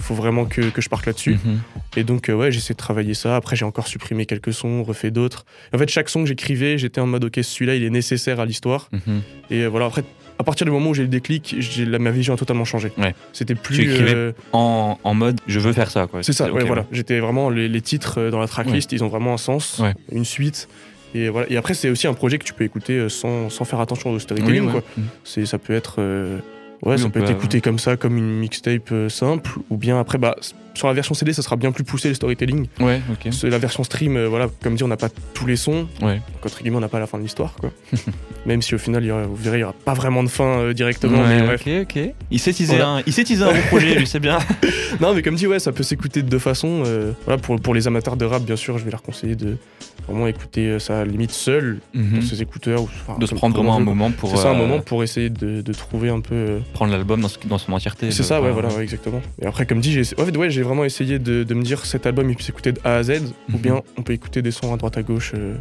faut 0.00 0.14
vraiment 0.14 0.46
que, 0.46 0.62
que 0.70 0.80
je 0.80 0.88
parte 0.88 1.06
là-dessus. 1.06 1.38
Mhm. 1.44 1.60
Et 1.96 2.04
donc, 2.04 2.28
euh, 2.28 2.34
ouais, 2.34 2.50
j'essaie 2.50 2.74
de 2.74 2.78
travailler 2.78 3.14
ça. 3.14 3.36
Après, 3.36 3.56
j'ai 3.56 3.64
encore 3.64 3.86
supprimé 3.86 4.26
quelques 4.26 4.52
sons, 4.52 4.82
refait 4.82 5.10
d'autres. 5.10 5.44
En 5.74 5.78
fait, 5.78 5.88
chaque 5.88 6.08
son 6.08 6.22
que 6.22 6.28
j'écrivais, 6.28 6.78
j'étais 6.78 7.00
en 7.00 7.06
mode, 7.06 7.24
ok, 7.24 7.40
celui-là, 7.42 7.74
il 7.74 7.84
est 7.84 7.90
nécessaire 7.90 8.40
à 8.40 8.46
l'histoire. 8.46 8.88
Mhm. 8.92 9.22
Et 9.50 9.60
euh, 9.62 9.68
voilà, 9.68 9.86
après, 9.86 10.04
à 10.42 10.44
partir 10.44 10.64
du 10.66 10.70
moment 10.70 10.90
où 10.90 10.94
j'ai 10.94 11.02
eu 11.02 11.06
le 11.06 11.10
déclic, 11.10 11.54
j'ai- 11.58 11.84
la- 11.86 11.98
ma 11.98 12.10
vision 12.10 12.34
a 12.34 12.36
totalement 12.36 12.64
changé. 12.64 12.92
Ouais. 12.98 13.14
C'était 13.32 13.54
plus. 13.54 13.76
Tu 13.76 13.82
écrivais 13.90 14.14
euh, 14.14 14.32
en, 14.52 14.98
en 15.02 15.14
mode 15.14 15.40
je 15.46 15.58
veux 15.60 15.72
faire 15.72 15.90
ça 15.90 16.06
quoi. 16.06 16.22
c'est 16.22 16.32
ça, 16.32 16.52
ouais, 16.52 16.64
voilà. 16.64 16.84
J'étais 16.92 17.18
vraiment. 17.20 17.48
Les, 17.50 17.68
les 17.68 17.80
titres 17.80 18.18
euh, 18.20 18.30
dans 18.30 18.40
la 18.40 18.46
tracklist, 18.48 18.92
ils 18.92 19.02
ont 19.02 19.08
vraiment 19.08 19.32
un 19.32 19.38
sens, 19.38 19.80
une 20.12 20.24
suite. 20.24 20.68
Et, 21.14 21.28
voilà. 21.28 21.46
et 21.50 21.56
après, 21.56 21.74
c'est 21.74 21.90
aussi 21.90 22.06
un 22.06 22.14
projet 22.14 22.38
que 22.38 22.44
tu 22.44 22.54
peux 22.54 22.64
écouter 22.64 22.94
euh, 22.94 23.08
sans, 23.08 23.50
sans 23.50 23.64
faire 23.66 23.80
attention 23.80 24.10
au 24.10 24.18
storytelling. 24.18 24.70
quoi. 24.70 24.82
Mhm. 24.96 25.04
C'est, 25.24 25.44
ça 25.46 25.58
peut 25.58 25.74
être. 25.74 25.96
euh, 25.98 26.38
ouais, 26.82 26.94
Oui, 26.94 26.98
ça 26.98 27.08
peut 27.10 27.20
être 27.22 27.30
écouté 27.30 27.60
comme 27.60 27.78
ça, 27.78 27.96
comme 27.98 28.16
une 28.16 28.38
mixtape 28.38 28.90
euh, 28.92 29.08
simple. 29.10 29.50
Ou 29.70 29.76
bien 29.76 30.00
après, 30.00 30.16
bah, 30.18 30.36
sur 30.74 30.88
la 30.88 30.94
version 30.94 31.14
CD, 31.14 31.32
ça 31.32 31.42
sera 31.42 31.56
bien 31.56 31.70
plus 31.72 31.84
poussé 31.84 32.08
le 32.08 32.14
storytelling. 32.14 32.66
Ouais, 32.80 33.00
ok. 33.10 33.32
C'est 33.32 33.50
la 33.50 33.58
version 33.58 33.84
stream, 33.84 34.16
euh, 34.16 34.28
voilà, 34.28 34.48
comme 34.62 34.74
dit, 34.74 34.82
on 34.84 34.88
n'a 34.88 34.96
pas 34.96 35.08
tous 35.34 35.46
les 35.46 35.56
sons. 35.56 35.86
Ouais. 36.00 36.14
Donc, 36.16 36.46
entre 36.46 36.58
guillemets, 36.62 36.76
on 36.76 36.80
n'a 36.80 36.88
pas 36.88 36.98
la 37.00 37.06
fin 37.06 37.18
de 37.18 37.22
l'histoire, 37.22 37.54
quoi. 37.60 37.70
Même 38.46 38.60
si 38.62 38.74
au 38.74 38.78
final, 38.78 39.04
il 39.04 39.06
y 39.06 39.10
aura- 39.10 39.22
vous 39.24 39.36
verrez, 39.36 39.58
il 39.58 39.60
n'y 39.60 39.64
aura 39.64 39.74
pas 39.84 39.94
vraiment 39.94 40.22
de 40.24 40.28
fin 40.28 40.44
euh, 40.58 40.72
directement. 40.72 41.22
Ouais, 41.22 41.40
mais 41.40 41.42
bref. 41.46 41.62
ok, 41.66 41.72
ok. 41.96 42.14
Il 42.30 42.40
s'est 42.40 42.52
teasé, 42.52 42.76
Voilà. 42.76 42.88
un, 42.88 43.02
il 43.06 43.42
un 43.42 43.52
bon 43.52 43.60
projet, 43.68 43.94
lui, 43.94 44.06
c'est 44.06 44.20
bien. 44.20 44.38
Non, 45.00 45.14
mais 45.14 45.22
comme 45.22 45.36
dit, 45.36 45.46
ouais, 45.46 45.58
ça 45.58 45.72
peut 45.72 45.82
s'écouter 45.82 46.22
de 46.22 46.28
deux 46.28 46.38
façons. 46.38 46.82
euh, 46.86 47.12
voilà, 47.24 47.40
pour, 47.40 47.58
pour 47.60 47.74
les 47.74 47.86
amateurs 47.86 48.16
de 48.16 48.24
rap, 48.26 48.42
bien 48.42 48.56
sûr, 48.56 48.76
je 48.78 48.84
vais 48.84 48.90
leur 48.90 49.02
conseiller 49.02 49.36
de 49.36 49.56
vraiment 50.06 50.26
écouter 50.26 50.78
ça 50.80 51.04
limite 51.04 51.30
seul, 51.30 51.78
Mhm. 51.94 52.16
dans 52.20 52.26
ses 52.26 52.42
écouteurs. 52.42 52.82
ou- 52.82 52.88
enfin, 53.08 53.18
De 53.18 53.24
se 53.26 53.34
prendre 53.34 53.54
vraiment 53.56 53.76
un 53.76 53.80
moment 53.80 54.10
pour 54.10 54.30
C'est 54.30 54.36
ça, 54.36 54.50
un 54.50 54.54
moment 54.54 54.80
pour 54.80 55.02
essayer 55.02 55.30
de, 55.30 55.62
de 55.62 55.72
trouver 55.72 56.10
un 56.10 56.20
peu. 56.20 56.58
prendre 56.74 56.92
l'album 56.92 57.24
dans, 57.46 57.58
son 57.58 57.72
entièreté. 57.72 58.10
C'est 58.10 58.22
ça, 58.22 58.42
ouais, 58.42 58.50
voilà, 58.50 58.68
ouais, 58.68 58.82
exactement. 58.82 59.22
Et 59.40 59.46
après, 59.46 59.64
comme 59.66 59.80
dit, 59.80 59.92
j'ai 59.92 60.02
en 60.20 60.24
fait, 60.26 60.36
ouais, 60.36 60.50
j'ai 60.50 60.61
vraiment 60.62 60.84
essayé 60.84 61.18
de, 61.18 61.42
de 61.44 61.54
me 61.54 61.62
dire 61.62 61.84
cet 61.86 62.06
album, 62.06 62.30
il 62.30 62.36
peut 62.36 62.42
s'écouter 62.42 62.72
de 62.72 62.80
A 62.84 62.96
à 62.96 63.02
Z, 63.02 63.10
ou 63.48 63.56
Mhm. 63.56 63.58
bien 63.62 63.80
on 63.96 64.02
peut 64.02 64.12
écouter 64.12 64.42
des 64.42 64.50
sons 64.50 64.72
à 64.72 64.76
droite 64.76 64.96
à 64.96 65.02
gauche. 65.02 65.32
euh, 65.34 65.54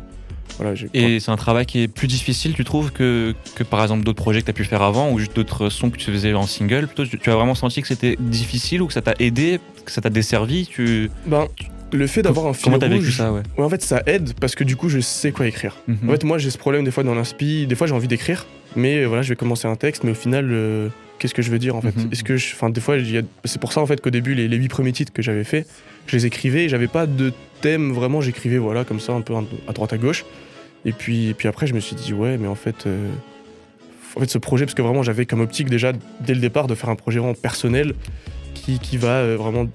voilà, 0.57 0.75
j'ai- 0.75 0.89
Et 0.93 1.19
c'est 1.19 1.31
un 1.31 1.37
travail 1.37 1.65
qui 1.65 1.81
est 1.81 1.87
plus 1.87 2.07
difficile, 2.07 2.53
tu 2.53 2.63
trouves, 2.65 2.91
que, 2.91 3.33
que 3.55 3.63
par 3.63 3.81
exemple 3.81 4.03
d'autres 4.03 4.21
projets 4.21 4.41
que 4.41 4.45
tu 4.45 4.51
as 4.51 4.53
pu 4.53 4.65
faire 4.65 4.81
avant 4.81 5.11
ou 5.11 5.17
juste 5.19 5.35
d'autres 5.35 5.69
sons 5.69 5.89
que 5.89 5.97
tu 5.97 6.11
faisais 6.11 6.33
en 6.33 6.45
single? 6.45 6.87
Plutôt, 6.87 7.05
tu 7.05 7.17
tu 7.17 7.29
as 7.29 7.35
vraiment 7.35 7.55
senti 7.55 7.81
que 7.81 7.87
c'était 7.87 8.17
difficile 8.19 8.81
ou 8.81 8.87
que 8.87 8.93
ça 8.93 9.01
t'a 9.01 9.13
aidé, 9.19 9.59
que 9.85 9.91
ça 9.91 10.01
t'a 10.01 10.09
desservi? 10.09 10.67
Tu... 10.67 11.09
ben, 11.25 11.47
le 11.93 12.07
fait 12.07 12.21
d'avoir 12.21 12.47
un 12.47 12.53
fil 12.53 12.63
Comment 12.65 12.77
rouge, 12.77 12.91
vécu 13.05 13.11
ça 13.11 13.31
ouais? 13.33 13.41
ouais, 13.57 13.63
en 13.65 13.69
fait, 13.69 13.81
ça 13.81 14.01
aide 14.05 14.33
parce 14.39 14.55
que 14.55 14.63
du 14.63 14.75
coup, 14.75 14.87
je 14.89 14.99
sais 14.99 15.31
quoi 15.31 15.47
écrire. 15.47 15.77
Mhm. 15.87 15.97
En 16.07 16.11
fait, 16.11 16.23
moi, 16.25 16.37
j'ai 16.37 16.49
ce 16.49 16.57
problème 16.57 16.83
des 16.83 16.91
fois 16.91 17.03
dans 17.03 17.15
l'inspi. 17.15 17.65
Des 17.67 17.75
fois, 17.75 17.87
j'ai 17.87 17.93
envie 17.93 18.07
d'écrire, 18.09 18.45
mais 18.75 18.97
euh, 19.03 19.05
voilà, 19.07 19.23
je 19.23 19.29
vais 19.29 19.35
commencer 19.37 19.67
un 19.67 19.75
texte, 19.75 20.03
mais 20.03 20.11
au 20.11 20.15
final, 20.15 20.49
euh, 20.51 20.89
qu'est-ce 21.21 21.34
que 21.36 21.41
je 21.41 21.51
veux 21.51 21.60
dire 21.60 21.75
en 21.75 21.81
fait 21.81 21.95
Mhm. 21.95 22.10
Est-ce 22.12 22.23
que, 22.23 22.36
je- 22.38 22.53
enfin, 22.55 22.69
des 22.69 22.81
fois, 22.81 22.97
c'est 23.45 23.62
pour 23.62 23.71
ça 23.73 23.79
en 23.81 23.86
fait 23.86 24.01
qu'au 24.01 24.10
début, 24.10 24.34
les, 24.34 24.47
les 24.47 24.57
huit 24.57 24.67
premiers 24.69 24.91
titres 24.91 25.13
que 25.13 25.21
j'avais 25.21 25.43
fait, 25.43 25.67
je 26.07 26.15
les 26.17 26.25
écrivais. 26.25 26.65
et 26.65 26.69
J'avais 26.69 26.88
pas 26.88 27.05
de 27.05 27.31
thème 27.62 27.91
vraiment. 27.93 28.19
J'écrivais 28.21 28.57
voilà 28.57 28.84
comme 28.84 28.99
ça, 28.99 29.13
un 29.13 29.21
peu 29.21 29.34
à 29.67 29.71
droite 29.73 29.93
à 29.93 29.97
gauche. 29.97 30.25
Et 30.84 30.91
puis, 30.93 31.27
et 31.29 31.34
puis 31.36 31.47
après, 31.47 31.67
je 31.67 31.73
me 31.75 31.79
suis 31.79 31.95
dit 31.95 32.12
ouais, 32.13 32.38
mais 32.39 32.47
en 32.47 32.55
fait, 32.55 32.88
euh, 32.88 33.07
en 34.15 34.19
fait, 34.19 34.29
ce 34.29 34.39
projet, 34.39 34.65
parce 34.65 34.73
que 34.73 34.81
vraiment, 34.81 35.03
j'avais 35.03 35.25
comme 35.27 35.41
optique 35.41 35.69
déjà 35.69 35.93
dès 36.19 36.34
le 36.34 36.41
départ 36.41 36.67
de 36.67 36.75
faire 36.75 36.89
un 36.89 36.95
projet 36.95 37.19
vraiment 37.19 37.36
personnel 37.36 37.93
qui, 38.55 38.79
qui 38.79 38.97
va 38.97 39.17
euh, 39.19 39.38
vraiment 39.38 39.67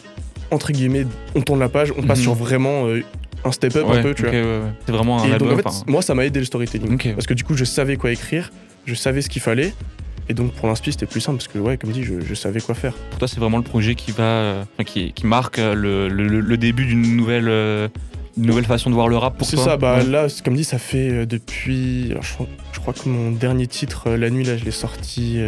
entre 0.50 0.70
guillemets, 0.72 1.06
on 1.34 1.40
tourne 1.42 1.58
la 1.60 1.68
page, 1.68 1.92
on 1.96 2.02
passe 2.02 2.18
Mhm. 2.18 2.22
sur 2.24 2.34
vraiment 2.34 2.86
euh, 2.86 3.02
un 3.44 3.50
step 3.52 3.74
up 3.76 3.86
Ouais, 3.88 3.98
un 3.98 4.02
peu, 4.02 4.14
tu 4.14 4.22
vois. 4.22 4.30
ouais, 4.32 4.42
ouais. 4.42 4.60
C'est 4.86 4.92
vraiment 4.92 5.20
un 5.20 5.24
Et 5.24 5.30
donc 5.30 5.32
album. 5.42 5.52
en 5.52 5.56
fait, 5.56 5.66
enfin, 5.66 5.84
moi 5.88 6.02
ça 6.02 6.14
m'a 6.14 6.24
aidé 6.24 6.38
le 6.38 6.46
storytelling. 6.46 6.96
Parce 7.14 7.26
que 7.26 7.34
du 7.34 7.42
coup 7.44 7.54
je 7.56 7.64
savais 7.64 7.96
quoi 7.96 8.12
écrire, 8.12 8.52
je 8.84 8.94
savais 8.94 9.22
ce 9.22 9.28
qu'il 9.28 9.42
fallait. 9.42 9.72
Et 10.28 10.34
donc 10.34 10.52
pour 10.52 10.66
l'inspi 10.68 10.90
c'était 10.92 11.06
plus 11.06 11.20
simple 11.20 11.38
parce 11.38 11.48
que 11.48 11.58
ouais 11.58 11.76
comme 11.76 11.92
dit 11.92 12.02
je, 12.02 12.20
je 12.20 12.34
savais 12.34 12.60
quoi 12.60 12.74
faire. 12.74 12.92
pour 13.10 13.18
toi, 13.18 13.28
c'est 13.28 13.38
vraiment 13.38 13.58
le 13.58 13.62
projet 13.62 13.94
qui 13.94 14.10
va, 14.10 14.22
euh, 14.24 14.64
qui, 14.84 15.12
qui 15.12 15.26
marque 15.26 15.58
euh, 15.58 15.74
le, 15.74 16.08
le- 16.08 16.40
le 16.40 16.56
début 16.56 16.84
d'une 16.86 17.16
nouvelle, 17.16 17.48
euh, 17.48 17.88
une 18.36 18.46
nouvelle 18.46 18.64
façon 18.64 18.90
de 18.90 18.94
voir 18.94 19.08
le 19.08 19.16
rap 19.16 19.38
pour 19.38 19.46
C'est 19.46 19.56
toi. 19.56 19.64
ça, 19.64 19.76
bah 19.76 19.98
Ouais. 19.98 20.04
là 20.04 20.28
c'est- 20.28 20.44
comme 20.44 20.56
dit 20.56 20.64
ça 20.64 20.78
fait 20.78 21.26
depuis... 21.26 22.08
alors, 22.10 22.22
je, 22.24 22.34
crois, 22.34 22.46
je 22.72 22.80
crois 22.80 22.92
que 22.92 23.08
mon 23.08 23.30
dernier 23.30 23.66
titre, 23.68 24.10
La 24.10 24.28
Nuit, 24.30 24.44
là 24.44 24.56
je 24.56 24.64
l'ai 24.64 24.70
sorti 24.72 25.38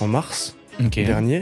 en 0.00 0.06
mars 0.08 0.56
Ok. 0.84 0.94
dernier. 1.04 1.40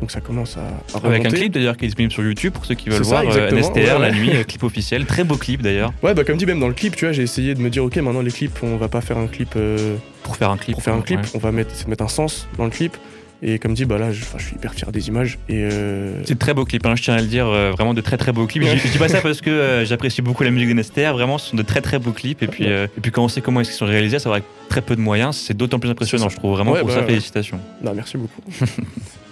Donc 0.00 0.10
ça 0.10 0.20
commence 0.20 0.56
à, 0.56 0.96
à 0.98 1.06
Avec 1.06 1.24
un 1.26 1.30
clip 1.30 1.52
d'ailleurs 1.52 1.76
qui 1.76 1.84
est 1.84 1.88
disponible 1.88 2.12
sur 2.12 2.22
YouTube 2.22 2.52
pour 2.52 2.64
ceux 2.66 2.74
qui 2.74 2.88
veulent 2.90 2.98
C'est 3.04 3.10
ça, 3.10 3.22
voir 3.22 3.36
euh, 3.36 3.50
NSTR 3.50 3.74
ouais, 3.76 3.98
la 3.98 4.10
nuit, 4.12 4.30
euh, 4.34 4.44
clip 4.44 4.62
officiel, 4.62 5.06
très 5.06 5.24
beau 5.24 5.36
clip 5.36 5.62
d'ailleurs 5.62 5.92
Ouais 6.02 6.12
bah 6.14 6.24
comme 6.24 6.36
dit 6.36 6.46
même 6.46 6.60
dans 6.60 6.68
le 6.68 6.74
clip 6.74 6.96
tu 6.96 7.04
vois 7.06 7.12
j'ai 7.12 7.22
essayé 7.22 7.54
de 7.54 7.60
me 7.60 7.70
dire 7.70 7.84
ok 7.84 7.96
maintenant 7.96 8.20
les 8.22 8.30
clips 8.30 8.58
on 8.62 8.76
va 8.76 8.88
pas 8.88 9.00
faire 9.00 9.16
un 9.18 9.26
clip 9.26 9.54
euh, 9.56 9.96
pour 10.22 10.36
faire 10.36 10.50
un 10.50 10.56
clip. 10.56 10.74
pour 10.74 10.82
faire 10.82 10.94
un 10.94 11.00
clip, 11.02 11.20
Ouais. 11.20 11.26
on 11.34 11.38
va 11.38 11.52
mettre, 11.52 11.88
mettre 11.88 12.04
un 12.04 12.08
sens 12.08 12.48
dans 12.58 12.64
le 12.64 12.70
clip. 12.70 12.96
Et 13.42 13.58
comme 13.58 13.74
dit, 13.74 13.84
bah 13.84 13.98
là, 13.98 14.12
je, 14.12 14.24
suis 14.38 14.56
hyper 14.56 14.72
fier 14.72 14.90
des 14.90 15.08
images. 15.08 15.38
Et 15.50 15.68
euh, 15.70 16.24
C'est 16.24 16.34
de 16.34 16.38
très 16.38 16.54
beau 16.54 16.64
clip, 16.64 16.84
hein, 16.86 16.94
je 16.96 17.02
tiens 17.02 17.14
à 17.14 17.20
le 17.20 17.26
dire, 17.26 17.46
euh, 17.46 17.70
vraiment 17.70 17.92
de 17.92 18.00
très 18.00 18.16
très 18.16 18.32
beaux 18.32 18.46
clips. 18.46 18.64
Je, 18.64 18.76
je 18.78 18.88
dis 18.88 18.98
pas 18.98 19.08
ça 19.08 19.20
parce 19.20 19.42
que 19.42 19.50
euh, 19.50 19.84
j'apprécie 19.84 20.22
beaucoup 20.22 20.42
la 20.42 20.50
musique 20.50 20.70
de 20.70 20.74
NSTR, 20.74 21.12
vraiment 21.12 21.36
ce 21.36 21.50
sont 21.50 21.56
de 21.56 21.62
très 21.62 21.82
très 21.82 21.98
beaux 21.98 22.12
clips. 22.12 22.42
Et 22.42 22.46
puis, 22.46 22.64
et 22.64 22.88
puis 23.02 23.10
quand 23.12 23.22
on 23.22 23.28
sait 23.28 23.42
comment 23.42 23.60
qu'ils 23.60 23.74
sont 23.74 23.84
réalisés, 23.86 24.18
c'est 24.18 24.30
vrai 24.30 24.40
que 24.40 24.46
très 24.70 24.80
peu 24.80 24.96
de 24.96 25.02
moyens, 25.02 25.36
c'est 25.36 25.54
d'autant 25.56 25.78
plus 25.78 25.90
impressionnant, 25.90 26.30
je 26.30 26.36
trouve. 26.36 26.52
Vraiment 26.52 26.72
Ouais, 26.72 26.80
pour 26.80 26.88
bah, 26.88 26.94
ça, 26.94 27.00
ouais. 27.02 27.06
félicitations. 27.06 27.60
non, 27.84 27.92
merci 27.94 28.16
beaucoup. 28.16 28.40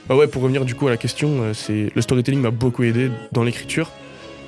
bah 0.09 0.17
ouais, 0.17 0.27
pour 0.27 0.43
revenir 0.43 0.65
du 0.65 0.75
coup 0.75 0.87
à 0.87 0.91
la 0.91 0.97
question, 0.97 1.43
euh, 1.43 1.55
c'est 1.55 1.91
le 1.95 2.03
storytelling 2.03 2.41
m'a 2.41 2.51
beaucoup 2.51 2.83
aidé 2.83 3.11
dans 3.33 3.43
l'écriture. 3.43 3.91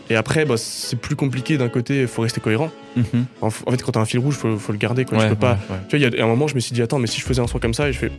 Et 0.09 0.15
après, 0.15 0.45
bah, 0.45 0.57
c'est 0.57 0.97
plus 0.97 1.17
compliqué 1.17 1.59
d'un 1.59 1.69
côté, 1.69 2.03
il 2.03 2.07
faut 2.07 2.23
rester 2.23 2.41
cohérent. 2.41 2.71
Mhm. 2.95 3.27
En, 3.41 3.51
fait, 3.51 3.83
quand 3.83 3.93
t'as 3.93 4.01
un 4.01 4.05
fil 4.05 4.21
rouge, 4.21 4.37
faut, 4.37 4.57
faut 4.57 4.71
le 4.71 4.79
garder. 4.79 5.05
Quoi. 5.05 5.19
Ouais, 5.19 5.25
je 5.25 5.29
peux 5.31 5.35
pas. 5.35 5.59
ouais. 5.69 5.79
Tu 5.89 5.97
vois, 5.99 6.07
il 6.07 6.17
y 6.17 6.21
a 6.21 6.25
un 6.25 6.29
moment, 6.29 6.47
je 6.47 6.55
me 6.55 6.61
suis 6.61 6.73
dit, 6.73 6.81
attends, 6.81 7.01
mais 7.01 7.09
si 7.09 7.21
je 7.21 7.27
faisais 7.27 7.43
un 7.43 7.49
son 7.49 7.59
comme 7.59 7.75
ça, 7.75 7.89
et 7.89 7.93
je 7.93 7.99
fais, 7.99 8.13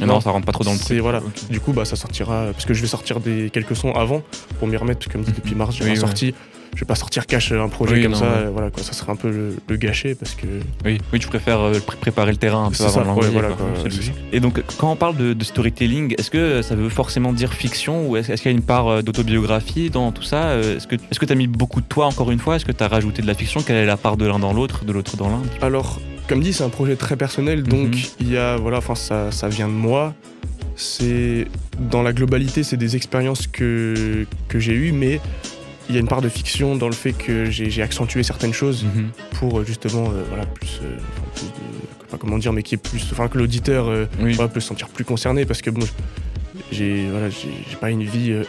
Non, 0.00 0.06
Non, 0.06 0.20
ça 0.20 0.30
rentre 0.30 0.46
pas 0.46 0.52
trop 0.52 0.64
dans 0.64 0.72
le 0.72 0.78
c'est 0.78 0.86
truc. 0.86 0.98
voilà. 1.00 1.22
Du 1.48 1.60
coup, 1.60 1.72
bah, 1.72 1.84
ça 1.84 1.94
sortira 1.94 2.46
parce 2.52 2.64
que 2.64 2.74
je 2.74 2.82
vais 2.82 2.88
sortir 2.88 3.20
des 3.20 3.50
quelques 3.50 3.76
sons 3.76 3.92
avant 3.92 4.22
pour 4.58 4.66
m'y 4.66 4.76
remettre. 4.76 4.98
Parce 4.98 5.08
que 5.08 5.12
comme 5.12 5.22
dit, 5.22 5.32
depuis 5.32 5.54
mars, 5.54 5.76
j'ai 5.76 5.84
Oui, 5.84 5.96
sorti. 5.96 6.34
Je 6.74 6.80
vais 6.80 6.86
pas 6.86 6.94
sortir 6.94 7.26
cash 7.26 7.50
un 7.52 7.68
projet 7.68 7.94
Oui, 7.96 8.02
comme 8.02 8.12
non, 8.12 8.18
ça. 8.18 8.26
ouais. 8.44 8.50
Voilà, 8.52 8.70
quoi. 8.70 8.82
Ça 8.82 8.92
serait 8.92 9.10
un 9.12 9.16
peu 9.16 9.30
le, 9.30 9.56
le 9.68 9.76
gâcher 9.76 10.14
parce 10.14 10.34
que. 10.34 10.46
Oui, 10.84 10.98
oui, 11.12 11.18
tu 11.18 11.26
préfères 11.26 11.60
euh, 11.60 11.80
pré- 11.80 11.96
préparer 11.96 12.30
le 12.30 12.36
terrain 12.36 12.66
un 12.66 12.70
peu 12.70 12.84
avant 12.84 13.02
l'envoyer, 13.04 13.30
voilà. 13.32 13.48
Et 14.32 14.40
donc, 14.40 14.62
quand 14.78 14.92
on 14.92 14.96
parle 14.96 15.16
de, 15.16 15.32
de 15.32 15.44
storytelling, 15.44 16.14
est-ce 16.18 16.30
que 16.30 16.62
ça 16.62 16.74
veut 16.76 16.88
forcément 16.88 17.32
dire 17.32 17.52
fiction 17.54 18.08
ou 18.08 18.16
est-ce 18.16 18.32
qu'il 18.34 18.44
y 18.44 18.48
a 18.48 18.56
une 18.56 18.62
part 18.62 18.86
euh, 18.88 19.02
d'autobiographie 19.02 19.90
dans 19.90 20.12
tout 20.12 20.22
ça 20.22 20.48
Euh, 20.50 20.76
Est-ce 20.76 20.86
que 21.18 21.24
tu 21.26 21.32
as 21.32 21.36
mis 21.36 21.46
beaucoup 21.48 21.80
de 21.80 21.86
toi 21.86 22.06
encore 22.06 22.30
une 22.30 22.38
fois? 22.38 22.56
Est-ce 22.56 22.64
que 22.64 22.72
tu 22.72 22.82
as 22.84 22.88
rajouté 22.88 23.22
de 23.22 23.26
la 23.26 23.34
fiction? 23.34 23.62
Quelle 23.62 23.76
est 23.76 23.86
la 23.86 23.96
part 23.96 24.16
de 24.16 24.26
l'un 24.26 24.38
dans 24.38 24.52
l'autre, 24.52 24.84
de 24.84 24.92
l'autre 24.92 25.16
dans 25.16 25.28
l'un? 25.28 25.42
Alors, 25.62 26.00
comme 26.28 26.40
dit, 26.42 26.52
c'est 26.52 26.64
un 26.64 26.68
projet 26.68 26.94
très 26.96 27.16
personnel, 27.16 27.62
donc 27.64 27.88
Mhm. 27.88 28.00
il 28.20 28.30
y 28.32 28.36
a, 28.36 28.56
voilà, 28.56 28.78
enfin, 28.78 28.94
ça, 28.94 29.30
ça 29.32 29.48
vient 29.48 29.68
de 29.68 29.72
moi. 29.72 30.14
C'est 30.76 31.46
dans 31.90 32.02
la 32.02 32.12
globalité, 32.12 32.62
c'est 32.62 32.76
des 32.76 32.94
expériences 32.94 33.46
que 33.48 34.26
que 34.48 34.58
j'ai 34.60 34.74
eues, 34.74 34.92
mais 34.92 35.20
il 35.88 35.94
y 35.94 35.98
a 35.98 36.00
une 36.00 36.08
part 36.08 36.20
de 36.20 36.28
fiction 36.28 36.76
dans 36.76 36.88
le 36.88 36.94
fait 36.94 37.12
que 37.12 37.46
j'ai 37.50 37.82
accentué 37.82 38.22
certaines 38.22 38.52
choses 38.52 38.84
Mhm. 38.84 39.08
pour 39.38 39.58
euh, 39.60 39.64
justement, 39.64 40.04
euh, 40.08 40.22
voilà, 40.28 40.44
plus, 40.46 40.80
euh, 40.82 40.96
enfin, 40.98 41.22
plus 41.34 41.46
de, 41.46 42.06
pas 42.10 42.16
comment 42.18 42.38
dire, 42.38 42.52
mais 42.52 42.62
qui 42.62 42.74
est 42.74 42.78
plus, 42.78 43.06
enfin, 43.12 43.28
que 43.28 43.38
l'auditeur 43.38 43.88
euh, 43.88 44.06
Oui. 44.20 44.34
voilà, 44.34 44.48
peut 44.50 44.60
se 44.60 44.68
sentir 44.68 44.88
plus 44.88 45.04
concerné, 45.04 45.44
parce 45.46 45.62
que 45.62 45.70
bon, 45.70 45.86
j'ai, 46.72 47.06
voilà, 47.10 47.28
j'ai 47.30 47.76
pas 47.80 47.90
une 47.90 48.02
vie 48.04 48.32
euh, 48.32 48.44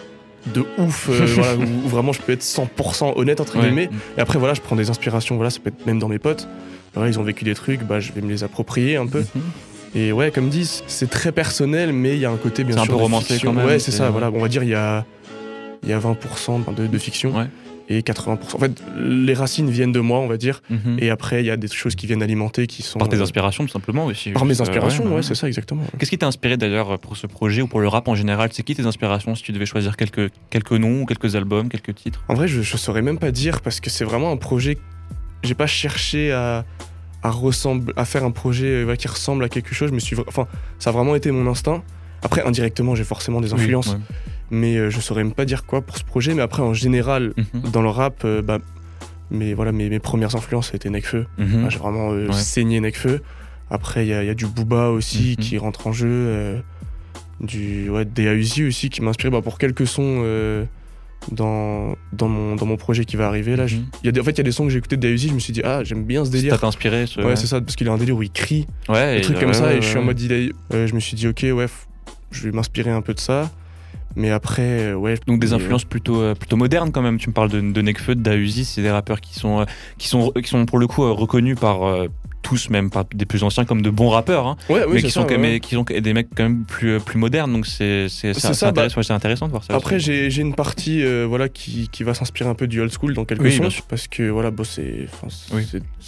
de 0.54 0.64
ouf, 0.78 1.10
euh, 1.10 1.26
voilà, 1.36 1.56
où, 1.56 1.88
vraiment 1.88 2.12
je 2.14 2.22
peux 2.22 2.32
être 2.34 2.44
100% 2.44 3.14
honnête 3.18 3.40
entre 3.40 3.58
Ouais. 3.58 3.64
guillemets. 3.66 3.90
Et 4.18 4.22
après, 4.22 4.40
voilà, 4.40 4.54
je 4.54 4.62
prends 4.62 4.76
des 4.76 4.90
inspirations, 4.90 5.36
voilà, 5.36 5.50
ça 5.50 5.60
peut 5.60 5.70
être 5.70 5.86
même 5.86 6.00
dans 6.00 6.08
mes 6.10 6.20
potes. 6.20 6.48
Voilà, 6.94 7.10
ils 7.10 7.20
ont 7.20 7.24
vécu 7.24 7.46
des 7.46 7.54
trucs, 7.56 7.84
bah, 7.84 8.00
je 8.00 8.12
vais 8.12 8.22
me 8.22 8.30
les 8.30 8.44
approprier 8.44 8.98
un 8.98 9.06
peu. 9.08 9.20
Mhm. 9.36 9.42
Et 9.96 10.12
ouais, 10.12 10.30
comme 10.32 10.50
dit, 10.50 10.70
c'est 10.88 11.10
très 11.10 11.32
personnel, 11.32 11.94
mais 11.94 12.14
il 12.14 12.20
y 12.20 12.26
a 12.26 12.30
un 12.32 12.38
côté 12.38 12.64
bien 12.64 12.76
C'est 12.76 12.82
un 12.82 12.86
sûr 12.86 12.94
peu 12.96 13.02
romancé 13.02 13.34
fiction. 13.34 13.52
quand 13.54 13.58
même, 13.58 13.66
Ouais, 13.68 13.80
c'est 13.80 13.92
c'est- 13.92 13.98
ça. 13.98 14.10
Voilà, 14.10 14.30
on 14.34 14.40
va 14.40 14.48
dire 14.48 14.64
il 14.64 14.70
y 14.70 14.76
a 14.76 15.06
il 15.84 15.90
y 15.90 15.94
a 15.94 16.00
20% 16.00 16.74
de, 16.76 16.88
de 16.88 16.98
fiction 16.98 17.36
Ouais. 17.36 17.48
et 17.90 18.02
80%. 18.02 18.56
En 18.56 18.60
fait, 18.60 18.84
les 19.00 19.34
racines 19.34 19.70
viennent 19.70 19.92
de 19.92 20.00
moi, 20.00 20.20
on 20.20 20.28
va 20.28 20.38
dire. 20.38 20.62
Mhm. 20.70 20.98
Et 21.00 21.10
après, 21.10 21.42
il 21.42 21.46
y 21.46 21.52
a 21.52 21.58
des 21.58 21.68
choses 21.68 21.96
qui 21.96 22.06
viennent 22.06 22.22
alimenter, 22.22 22.68
qui 22.68 22.84
sont 22.84 23.00
Par 23.00 23.10
tes 23.10 23.18
euh, 23.18 23.24
inspirations, 23.24 23.66
tout 23.66 23.72
simplement 23.72 24.06
aussi. 24.06 24.32
par 24.32 24.46
mes 24.46 24.60
Euh, 24.60 24.62
inspirations. 24.64 25.04
ouais, 25.06 25.10
ouais, 25.10 25.16
ouais. 25.18 25.24
c'est 25.24 25.36
ça 25.36 25.48
exactement. 25.48 25.84
Qu'est-ce 25.98 26.10
qui 26.12 26.18
t'a 26.18 26.28
inspiré 26.28 26.58
d'ailleurs 26.58 27.00
pour 27.00 27.18
ce 27.18 27.26
projet 27.28 27.62
ou 27.62 27.68
pour 27.68 27.80
le 27.80 27.88
rap 27.88 28.08
en 28.08 28.16
général? 28.16 28.50
C'est 28.54 28.64
qui 28.64 28.76
tes 28.76 28.86
inspirations 28.86 29.34
si 29.36 29.44
tu 29.44 29.52
devais 29.52 29.66
choisir 29.66 29.98
quelques, 29.98 30.32
quelques 30.50 30.72
noms 30.74 31.06
quelques 31.06 31.36
albums, 31.36 31.70
quelques 31.70 31.96
titres? 31.96 32.22
En 32.28 32.34
vrai, 32.36 32.48
je, 32.48 32.62
je 32.62 32.78
saurais 32.78 33.02
même 33.02 33.18
pas 33.18 33.32
dire 33.32 33.62
parce 33.62 33.80
que 33.80 33.90
c'est 33.90 34.06
vraiment 34.06 34.32
un 34.32 34.38
projet. 34.38 34.78
J'ai 35.44 35.56
pas 35.56 35.68
cherché 35.68 36.32
à, 36.34 36.66
à, 37.24 37.32
ressemble, 37.32 37.94
à 37.96 38.04
faire 38.06 38.26
un 38.26 38.32
projet 38.32 38.68
euh, 38.86 38.96
qui 38.96 39.08
ressemble 39.08 39.44
à 39.46 39.50
quelque 39.50 39.74
chose. 39.74 39.90
Je 39.90 39.96
me 39.96 40.00
suis, 40.00 40.18
enfin, 40.28 40.48
ça 40.80 40.90
a 40.90 40.94
vraiment 40.94 41.16
été 41.16 41.32
mon 41.32 41.50
instinct. 41.50 41.82
Après, 42.22 42.44
indirectement, 42.46 42.96
j'ai 42.96 43.06
forcément 43.06 43.40
des 43.40 43.54
influences, 43.54 43.88
Oui, 43.88 43.94
ouais. 43.94 44.00
Mais 44.52 44.76
euh, 44.78 44.90
je 44.90 45.00
saurais 45.00 45.24
même 45.24 45.34
pas 45.34 45.46
dire 45.46 45.66
quoi 45.66 45.82
pour 45.82 45.98
ce 45.98 46.04
projet. 46.04 46.34
Mais 46.34 46.42
après, 46.42 46.62
en 46.62 46.74
général, 46.74 47.34
Mhm. 47.38 47.72
dans 47.72 47.82
le 47.82 47.90
rap, 47.90 48.22
euh, 48.26 48.42
bah, 48.42 48.60
mes, 49.32 49.54
voilà, 49.54 49.72
mes, 49.72 49.90
mes 49.90 50.00
premières 50.00 50.36
influences, 50.36 50.70
ça 50.72 50.76
été 50.76 50.90
Nekfeu. 50.90 51.26
Mhm. 51.38 51.70
J'ai 51.70 51.78
vraiment 51.78 52.12
euh, 52.12 52.28
Ouais. 52.28 52.34
saigné 52.34 52.80
Nekfeu. 52.80 53.22
Après, 53.70 54.06
il 54.06 54.08
y, 54.08 54.26
y 54.26 54.30
a 54.30 54.34
du 54.34 54.48
Booba 54.48 54.90
aussi 54.90 55.36
Mhm. 55.38 55.44
qui 55.44 55.58
rentre 55.58 55.88
en 55.88 55.92
jeu. 55.92 56.08
euh, 56.10 56.60
du 57.40 57.90
ouais, 57.90 58.06
aussi 58.68 58.90
qui 58.90 59.02
m'a 59.02 59.12
inspiré 59.12 59.30
bah, 59.30 59.42
pour 59.42 59.58
quelques 59.58 59.88
sons 59.88 60.22
euh, 60.26 60.66
dans, 61.32 61.96
dans, 62.12 62.28
mon, 62.28 62.56
dans 62.58 62.66
mon 62.66 62.76
projet 62.76 63.06
qui 63.06 63.16
va 63.16 63.28
arriver. 63.28 63.56
Là, 63.56 63.66
y 64.04 64.08
a 64.10 64.12
des, 64.12 64.20
en 64.20 64.24
fait, 64.24 64.32
il 64.32 64.38
y 64.40 64.42
a 64.42 64.44
des 64.44 64.52
sons 64.52 64.66
que 64.66 64.72
j'ai 64.72 64.78
écoutés 64.78 64.98
de 64.98 65.02
Dea 65.08 65.14
Uzi, 65.14 65.30
je 65.30 65.34
me 65.34 65.40
suis 65.40 65.54
dit, 65.54 65.62
ah, 65.64 65.84
j'aime 65.84 66.04
bien 66.04 66.26
ce 66.26 66.32
Ça 66.32 66.38
délire. 66.38 66.60
t'a 66.60 66.68
inspiré 66.68 67.06
ce... 67.08 67.22
Ouais, 67.22 67.36
c'est 67.38 67.48
ça, 67.48 67.62
parce 67.62 67.76
qu'il 67.78 67.88
a 67.88 67.92
un 67.94 67.98
délire 67.98 68.18
où 68.18 68.24
il 68.24 68.32
crie, 68.32 68.68
Ouais, 68.90 69.16
des 69.16 69.22
trucs 69.22 69.40
comme 69.40 69.54
ça, 69.54 69.74
et 69.74 69.82
je 69.82 69.88
suis 69.88 69.98
en 69.98 70.04
mode, 70.04 70.20
je 70.20 70.94
me 70.94 71.00
suis 71.00 71.16
dit, 71.16 71.28
ok, 71.28 71.46
ouais, 71.54 71.68
je 72.32 72.44
vais 72.44 72.52
m'inspirer 72.52 72.92
un 72.92 73.02
peu 73.02 73.14
de 73.14 73.20
ça. 73.20 73.50
Mais 74.20 74.32
après, 74.32 74.90
euh, 74.92 74.96
ouais. 74.96 75.16
Donc 75.28 75.40
des 75.40 75.54
influences 75.54 75.86
plutôt, 75.86 76.22
euh, 76.22 76.36
plutôt 76.36 76.58
modernes 76.58 76.92
quand 76.92 77.02
même. 77.02 77.18
Tu 77.18 77.30
me 77.30 77.34
parles 77.34 77.50
de, 77.50 77.62
de 77.62 77.82
Nekfeu, 77.82 78.16
de 78.16 78.22
Dausi, 78.22 78.66
c'est 78.66 78.82
des 78.82 78.92
rappeurs 78.92 79.22
qui 79.22 79.34
sont, 79.34 79.62
euh, 79.62 79.66
qui, 79.98 80.10
sont, 80.10 80.32
qui 80.32 80.50
sont 80.50 80.66
pour 80.66 80.78
le 80.78 80.88
coup 80.88 81.14
reconnus 81.14 81.58
par 81.58 81.80
tous, 82.50 82.70
même 82.72 82.90
par 82.90 83.06
des 83.14 83.26
plus 83.26 83.44
anciens, 83.44 83.64
comme 83.64 83.82
de 83.84 83.90
bons 83.92 84.10
rappeurs, 84.10 84.48
hein, 84.48 84.58
ouais, 84.70 84.82
oui, 84.88 84.94
mais 84.96 85.02
qui 85.04 85.12
ça, 85.12 85.22
sont, 85.22 85.24
quand 85.24 85.30
ouais, 85.36 85.38
même- 85.38 85.52
ouais. 85.54 85.60
qui 85.60 85.76
sont 85.76 85.84
des 85.84 86.14
mecs 86.14 86.30
quand 86.36 86.44
même 86.44 86.64
plus, 86.66 86.94
euh, 86.94 87.00
plus 87.00 87.20
modernes. 87.20 87.54
Donc 87.54 87.68
c'est 87.68 88.08
ça, 88.10 88.72
bah, 88.72 88.84
intéressant, 88.86 89.14
intéressant 89.14 89.46
de 89.46 89.52
voir 89.52 89.64
ça. 89.64 89.76
Après, 89.76 90.00
j'ai 90.00 90.36
une 90.42 90.56
partie 90.56 91.04
euh, 91.04 91.26
voilà, 91.28 91.48
qui, 91.50 91.90
qui 91.90 92.04
va 92.04 92.14
s'inspirer 92.16 92.50
un 92.50 92.56
peu 92.56 92.66
du 92.68 92.80
old 92.82 92.92
school 92.92 93.14
dans 93.14 93.26
quelques 93.26 93.42
Oui, 93.44 93.52
sons. 93.52 93.70
Parce 93.88 94.08
que 94.08 94.30
voilà, 94.30 94.50
bon, 94.52 94.64
c'est- 94.64 95.08
Oui. 95.54 95.64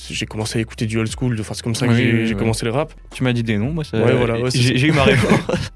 j'ai 0.09 0.25
commencé 0.25 0.57
à 0.57 0.61
écouter 0.61 0.85
du 0.87 0.97
old 0.97 1.09
school. 1.15 1.37
Enfin, 1.39 1.53
c'est 1.53 1.63
comme 1.63 1.75
ça 1.75 1.87
que 1.87 2.25
j'ai 2.25 2.33
commencé 2.35 2.65
le 2.65 2.71
rap. 2.71 2.93
tu 3.13 3.23
m'as 3.23 3.33
dit 3.33 3.43
des 3.43 3.57
noms, 3.57 3.71
moi 3.71 3.83
voilà, 3.91 4.49
j'ai 4.53 4.87
eu 4.87 4.91
ma 4.91 5.03
réponse. 5.05 5.71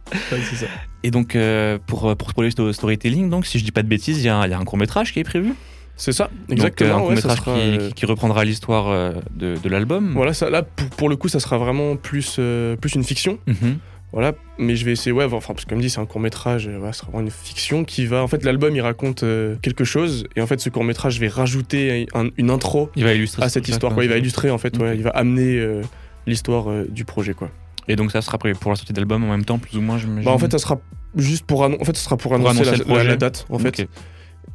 Et 1.03 1.11
donc 1.11 1.35
euh, 1.35 1.77
pour, 1.85 2.15
pour 2.17 2.31
sto- 2.49 2.71
storytelling, 2.73 3.29
donc 3.29 3.45
si 3.45 3.59
je 3.59 3.63
dis 3.63 3.71
pas 3.71 3.83
de 3.83 3.87
bêtises, 3.87 4.17
y, 4.17 4.21
il 4.21 4.25
y 4.25 4.29
a 4.29 4.57
un 4.57 4.65
court 4.65 4.77
métrage 4.79 5.13
qui 5.13 5.19
est 5.19 5.23
prévu. 5.23 5.53
C'est 5.97 6.11
ça, 6.11 6.25
Donc, 6.25 6.33
euh, 6.49 6.53
exactement. 6.53 6.97
un 7.07 7.09
ouais, 7.09 7.15
ça 7.15 7.35
sera, 7.35 7.55
qui, 7.95 8.05
reprendra 8.05 8.43
l'histoire 8.43 8.89
euh, 8.89 9.13
de, 9.35 9.55
de 9.61 9.69
l'album. 9.69 10.11
Voilà, 10.13 10.33
ça, 10.33 10.49
là, 10.49 10.61
pour, 10.63 10.89
pour 10.89 11.09
le 11.09 11.15
coup, 11.15 11.29
ça 11.29 11.39
sera 11.39 11.57
vraiment 11.57 11.95
plus, 11.95 12.35
euh, 12.39 12.75
plus 12.75 12.95
une 12.95 13.03
fiction. 13.03 13.39
Mhm. 13.47 13.77
Voilà, 14.11 14.33
mais 14.59 14.75
je 14.77 14.85
vais 14.85 14.91
essayer, 14.93 15.11
ouais, 15.11 15.25
enfin, 15.25 15.53
parce 15.53 15.65
que 15.65 15.69
comme 15.69 15.81
dit, 15.81 15.89
c'est 15.89 15.99
un 15.99 16.05
court 16.05 16.21
métrage, 16.21 16.69
voilà, 16.69 16.93
ça 16.93 16.99
sera 17.01 17.11
vraiment 17.11 17.25
une 17.25 17.31
fiction 17.31 17.83
qui 17.83 18.05
va. 18.05 18.23
En 18.23 18.27
fait, 18.27 18.43
l'album, 18.45 18.73
il 18.75 18.79
raconte 18.81 19.23
euh, 19.23 19.55
quelque 19.61 19.83
chose, 19.83 20.25
et 20.37 20.41
en 20.41 20.47
fait, 20.47 20.59
ce 20.61 20.69
court 20.69 20.83
métrage, 20.85 21.15
je 21.15 21.19
vais 21.19 21.27
rajouter 21.27 22.07
un- 22.13 22.29
une 22.37 22.49
intro 22.49 22.89
Il 22.95 23.03
va 23.03 23.13
illustrer 23.13 23.43
à 23.43 23.49
ce 23.49 23.55
cette 23.55 23.67
histoire. 23.67 23.93
quoi. 23.93 24.03
Il 24.05 24.09
va 24.09 24.17
illustrer, 24.17 24.51
en 24.51 24.57
fait, 24.57 24.77
ouais, 24.77 24.95
il 24.95 25.03
va 25.03 25.09
amener 25.11 25.57
euh, 25.59 25.81
l'histoire 26.27 26.67
du 26.89 27.03
projet, 27.03 27.33
quoi. 27.33 27.49
Et 27.87 27.95
donc 27.95 28.11
ça 28.11 28.21
sera 28.21 28.37
pour 28.37 28.49
la 28.71 28.75
sortie 28.75 28.93
d'album 28.93 29.23
en 29.23 29.27
même 29.31 29.45
temps, 29.45 29.59
plus 29.59 29.77
ou 29.77 29.81
moins, 29.81 29.97
j'imagine. 29.97 30.23
Bah, 30.25 30.31
en 30.31 30.39
fait, 30.39 30.51
ça 30.51 30.57
sera 30.59 30.79
juste 31.17 31.45
pour, 31.45 31.61
en 31.61 31.71
fait, 31.83 31.95
ça 31.97 32.03
sera 32.03 32.17
pour, 32.17 32.33
annoncer, 32.33 32.51
annoncer 32.61 32.71
la, 32.71 32.77
le 32.77 32.83
projet. 32.85 33.03
la- 33.03 33.09
la 33.11 33.17
date, 33.17 33.45
en 33.49 33.59
fait. 33.59 33.87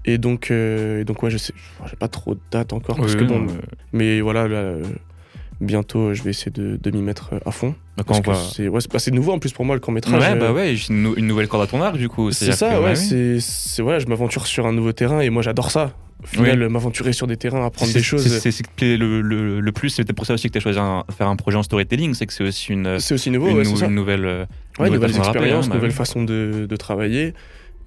Et 0.05 0.19
donc, 0.19 0.51
euh, 0.51 1.01
et 1.01 1.05
donc, 1.05 1.23
ouais, 1.23 1.31
je 1.31 1.37
sais, 1.39 1.53
j'ai 1.89 1.97
pas 1.97 2.09
trop 2.09 2.35
de 2.35 2.41
date 2.51 2.73
encore, 2.73 2.97
parce 2.97 3.13
Oui, 3.15 3.21
que 3.21 3.25
bon, 3.25 3.41
non, 3.41 3.47
mais- 3.93 4.21
voilà, 4.21 4.49
là, 4.49 4.57
euh, 4.57 4.83
bientôt, 5.61 6.15
je 6.15 6.23
vais 6.23 6.31
essayer 6.31 6.51
de, 6.51 6.79
de 6.83 6.91
m'y 6.91 7.03
mettre 7.03 7.31
euh, 7.35 7.39
à 7.45 7.51
fond. 7.51 7.75
Bah, 7.97 8.05
Parce 8.07 8.21
que 8.21 8.33
c'est 8.35 8.69
ouais, 8.69 8.81
c'est- 8.81 8.91
bah, 8.93 8.99
nouveau 9.13 9.33
en 9.33 9.39
plus 9.39 9.53
pour 9.53 9.65
moi 9.67 9.75
le 9.75 9.81
court 9.81 9.93
métrage. 9.93 10.23
Ouais, 10.23 10.35
bah 10.39 10.53
ouais, 10.53 10.75
une, 10.89 11.03
nou- 11.03 11.15
une 11.17 11.27
nouvelle 11.27 11.49
corde 11.49 11.65
à 11.65 11.67
ton 11.67 11.83
arc 11.83 11.97
du 11.99 12.09
coup. 12.09 12.31
C'est 12.33 12.53
ça, 12.53 12.71
que, 12.77 12.81
ouais, 12.83 12.91
oui. 12.91 12.97
c'est 12.97 13.41
c'est- 13.41 13.83
voilà, 13.83 13.99
je 13.99 14.07
m'aventure 14.07 14.47
sur 14.47 14.67
un 14.67 14.73
nouveau 14.73 14.93
terrain 14.93 15.21
et 15.21 15.29
moi 15.29 15.43
j'adore 15.43 15.71
ça. 15.71 15.93
Au 16.23 16.27
final, 16.27 16.69
m'aventurer 16.69 17.13
sur 17.15 17.27
des 17.27 17.39
terrains, 17.39 17.65
apprendre 17.65 17.93
des 17.95 18.03
choses. 18.03 18.27
C'est 18.41 18.51
ce 18.51 18.63
qui 18.63 18.71
plaît 18.77 18.97
le, 18.99 19.23
le- 19.23 19.61
le 19.61 19.73
plus. 19.73 19.89
C'est 19.89 20.05
peut-être 20.05 20.17
pour 20.17 20.27
ça 20.27 20.35
aussi 20.35 20.49
que 20.49 20.53
tu 20.53 20.59
as 20.59 20.61
choisi 20.61 20.79
un- 20.79 21.05
faire 21.17 21.29
un 21.29 21.37
projet 21.37 21.57
en 21.57 21.63
storytelling. 21.63 22.13
C'est 22.15 22.27
que 22.27 22.33
c'est 22.35 22.45
aussi 22.45 22.73
une, 22.73 22.99
C'est 22.99 23.15
aussi 23.15 23.31
nouveau, 23.31 23.49
une, 23.49 23.57
ouais, 23.57 23.65
nou- 23.65 23.71
c'est 23.71 23.77
ça. 23.81 23.87
une 23.87 23.95
nouvelle. 23.95 24.27
euh, 24.27 24.45
Ouais, 24.79 24.87
nouvelle 24.91 24.93
nouvelles 24.95 25.11
façon 25.13 25.23
de 25.23 25.27
expériences, 25.29 25.65
hein, 25.67 25.69
bah 25.69 25.75
nouvelles 25.77 25.93
de, 26.27 26.67
de 26.67 26.77
travailler. 26.77 27.35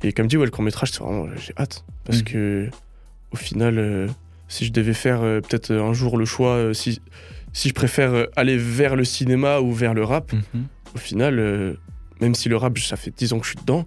Et 0.03 0.11
comme 0.11 0.27
dit, 0.27 0.37
ouais, 0.37 0.45
le 0.45 0.51
court 0.51 0.63
métrage, 0.63 0.91
c'est 0.91 0.99
vraiment, 1.01 1.27
j'ai 1.37 1.53
hâte. 1.57 1.85
Parce 2.03 2.19
Mhm. 2.19 2.23
que, 2.25 2.69
au 3.31 3.37
final, 3.37 3.79
euh, 3.79 4.07
si 4.47 4.65
je 4.65 4.71
devais 4.71 4.93
faire 4.93 5.21
euh, 5.23 5.39
peut-être 5.39 5.73
un 5.73 5.93
jour 5.93 6.17
le 6.17 6.25
choix, 6.25 6.55
euh, 6.55 6.73
si, 6.73 7.01
si 7.53 7.69
je 7.69 7.73
préfère 7.73 8.13
euh, 8.13 8.25
aller 8.35 8.57
vers 8.57 8.95
le 8.95 9.05
cinéma 9.05 9.59
ou 9.61 9.71
vers 9.71 9.93
le 9.93 10.03
rap, 10.03 10.33
Mhm. 10.33 10.65
au 10.95 10.97
final, 10.97 11.39
euh, 11.39 11.73
même 12.21 12.35
si 12.35 12.49
le 12.49 12.57
rap, 12.57 12.77
ça 12.79 12.97
fait 12.97 13.11
10 13.15 13.33
ans 13.33 13.39
que 13.39 13.45
je 13.45 13.51
suis 13.51 13.59
dedans, 13.59 13.85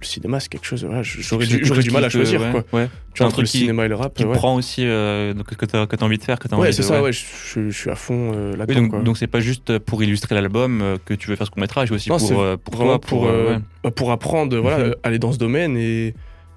le 0.00 0.04
cinéma, 0.06 0.40
c'est 0.40 0.48
quelque 0.50 0.66
chose, 0.66 0.84
voilà, 0.84 1.02
j'aurais 1.02 1.46
C'est 1.46 1.82
du, 1.82 1.90
mal 1.90 2.04
à 2.04 2.08
choisir, 2.10 2.40
ouais, 2.40 2.50
quoi. 2.50 2.64
ouais. 2.80 2.88
Tu 3.14 3.18
vois, 3.18 3.26
un 3.26 3.28
entre 3.28 3.40
le 3.40 3.46
truc 3.46 3.46
qui- 3.46 3.58
cinéma 3.60 3.86
et 3.86 3.88
le 3.88 3.94
rap, 3.94 4.14
Qui 4.14 4.24
ouais. 4.24 4.34
prend 4.36 4.54
aussi 4.56 4.84
euh, 4.86 5.32
que 5.34 5.64
tu 5.64 5.74
as, 5.76 5.86
envie 6.04 6.18
de 6.18 6.22
faire, 6.22 6.38
que 6.38 6.48
tu 6.48 6.54
as 6.54 6.58
Ouais, 6.58 6.66
envie 6.66 6.74
c'est 6.74 6.82
de. 6.82 6.86
ça, 6.86 7.02
ouais. 7.02 7.12
je, 7.12 7.70
suis 7.70 7.90
à 7.90 7.94
fond 7.94 8.32
euh, 8.34 8.52
Oui, 8.52 8.58
là-dedans, 8.58 8.80
donc 8.88 9.04
donc 9.04 9.18
c'est 9.18 9.26
pas 9.26 9.40
juste 9.40 9.78
pour 9.78 10.02
illustrer 10.02 10.34
l'album 10.34 10.82
euh, 10.82 10.96
que 11.04 11.14
tu 11.14 11.28
veux 11.28 11.36
faire 11.36 11.46
ce 11.46 11.50
court 11.50 11.60
métrage, 11.60 11.90
aussi 11.92 12.10
Non, 12.10 12.18
c'est 12.18 12.34
pour, 12.34 12.42
euh, 12.42 12.56
pour 12.56 12.74
vraiment 12.76 12.98
toi, 12.98 13.08
pour, 13.08 13.20
pour, 13.22 13.30
ouais. 13.30 13.90
pour 13.92 14.12
apprendre, 14.12 14.58
voilà, 14.58 14.88
Mhm. 14.88 14.94
aller 15.02 15.18
dans 15.18 15.32
ce 15.32 15.38
domaine 15.38 15.76
et, 15.78 16.14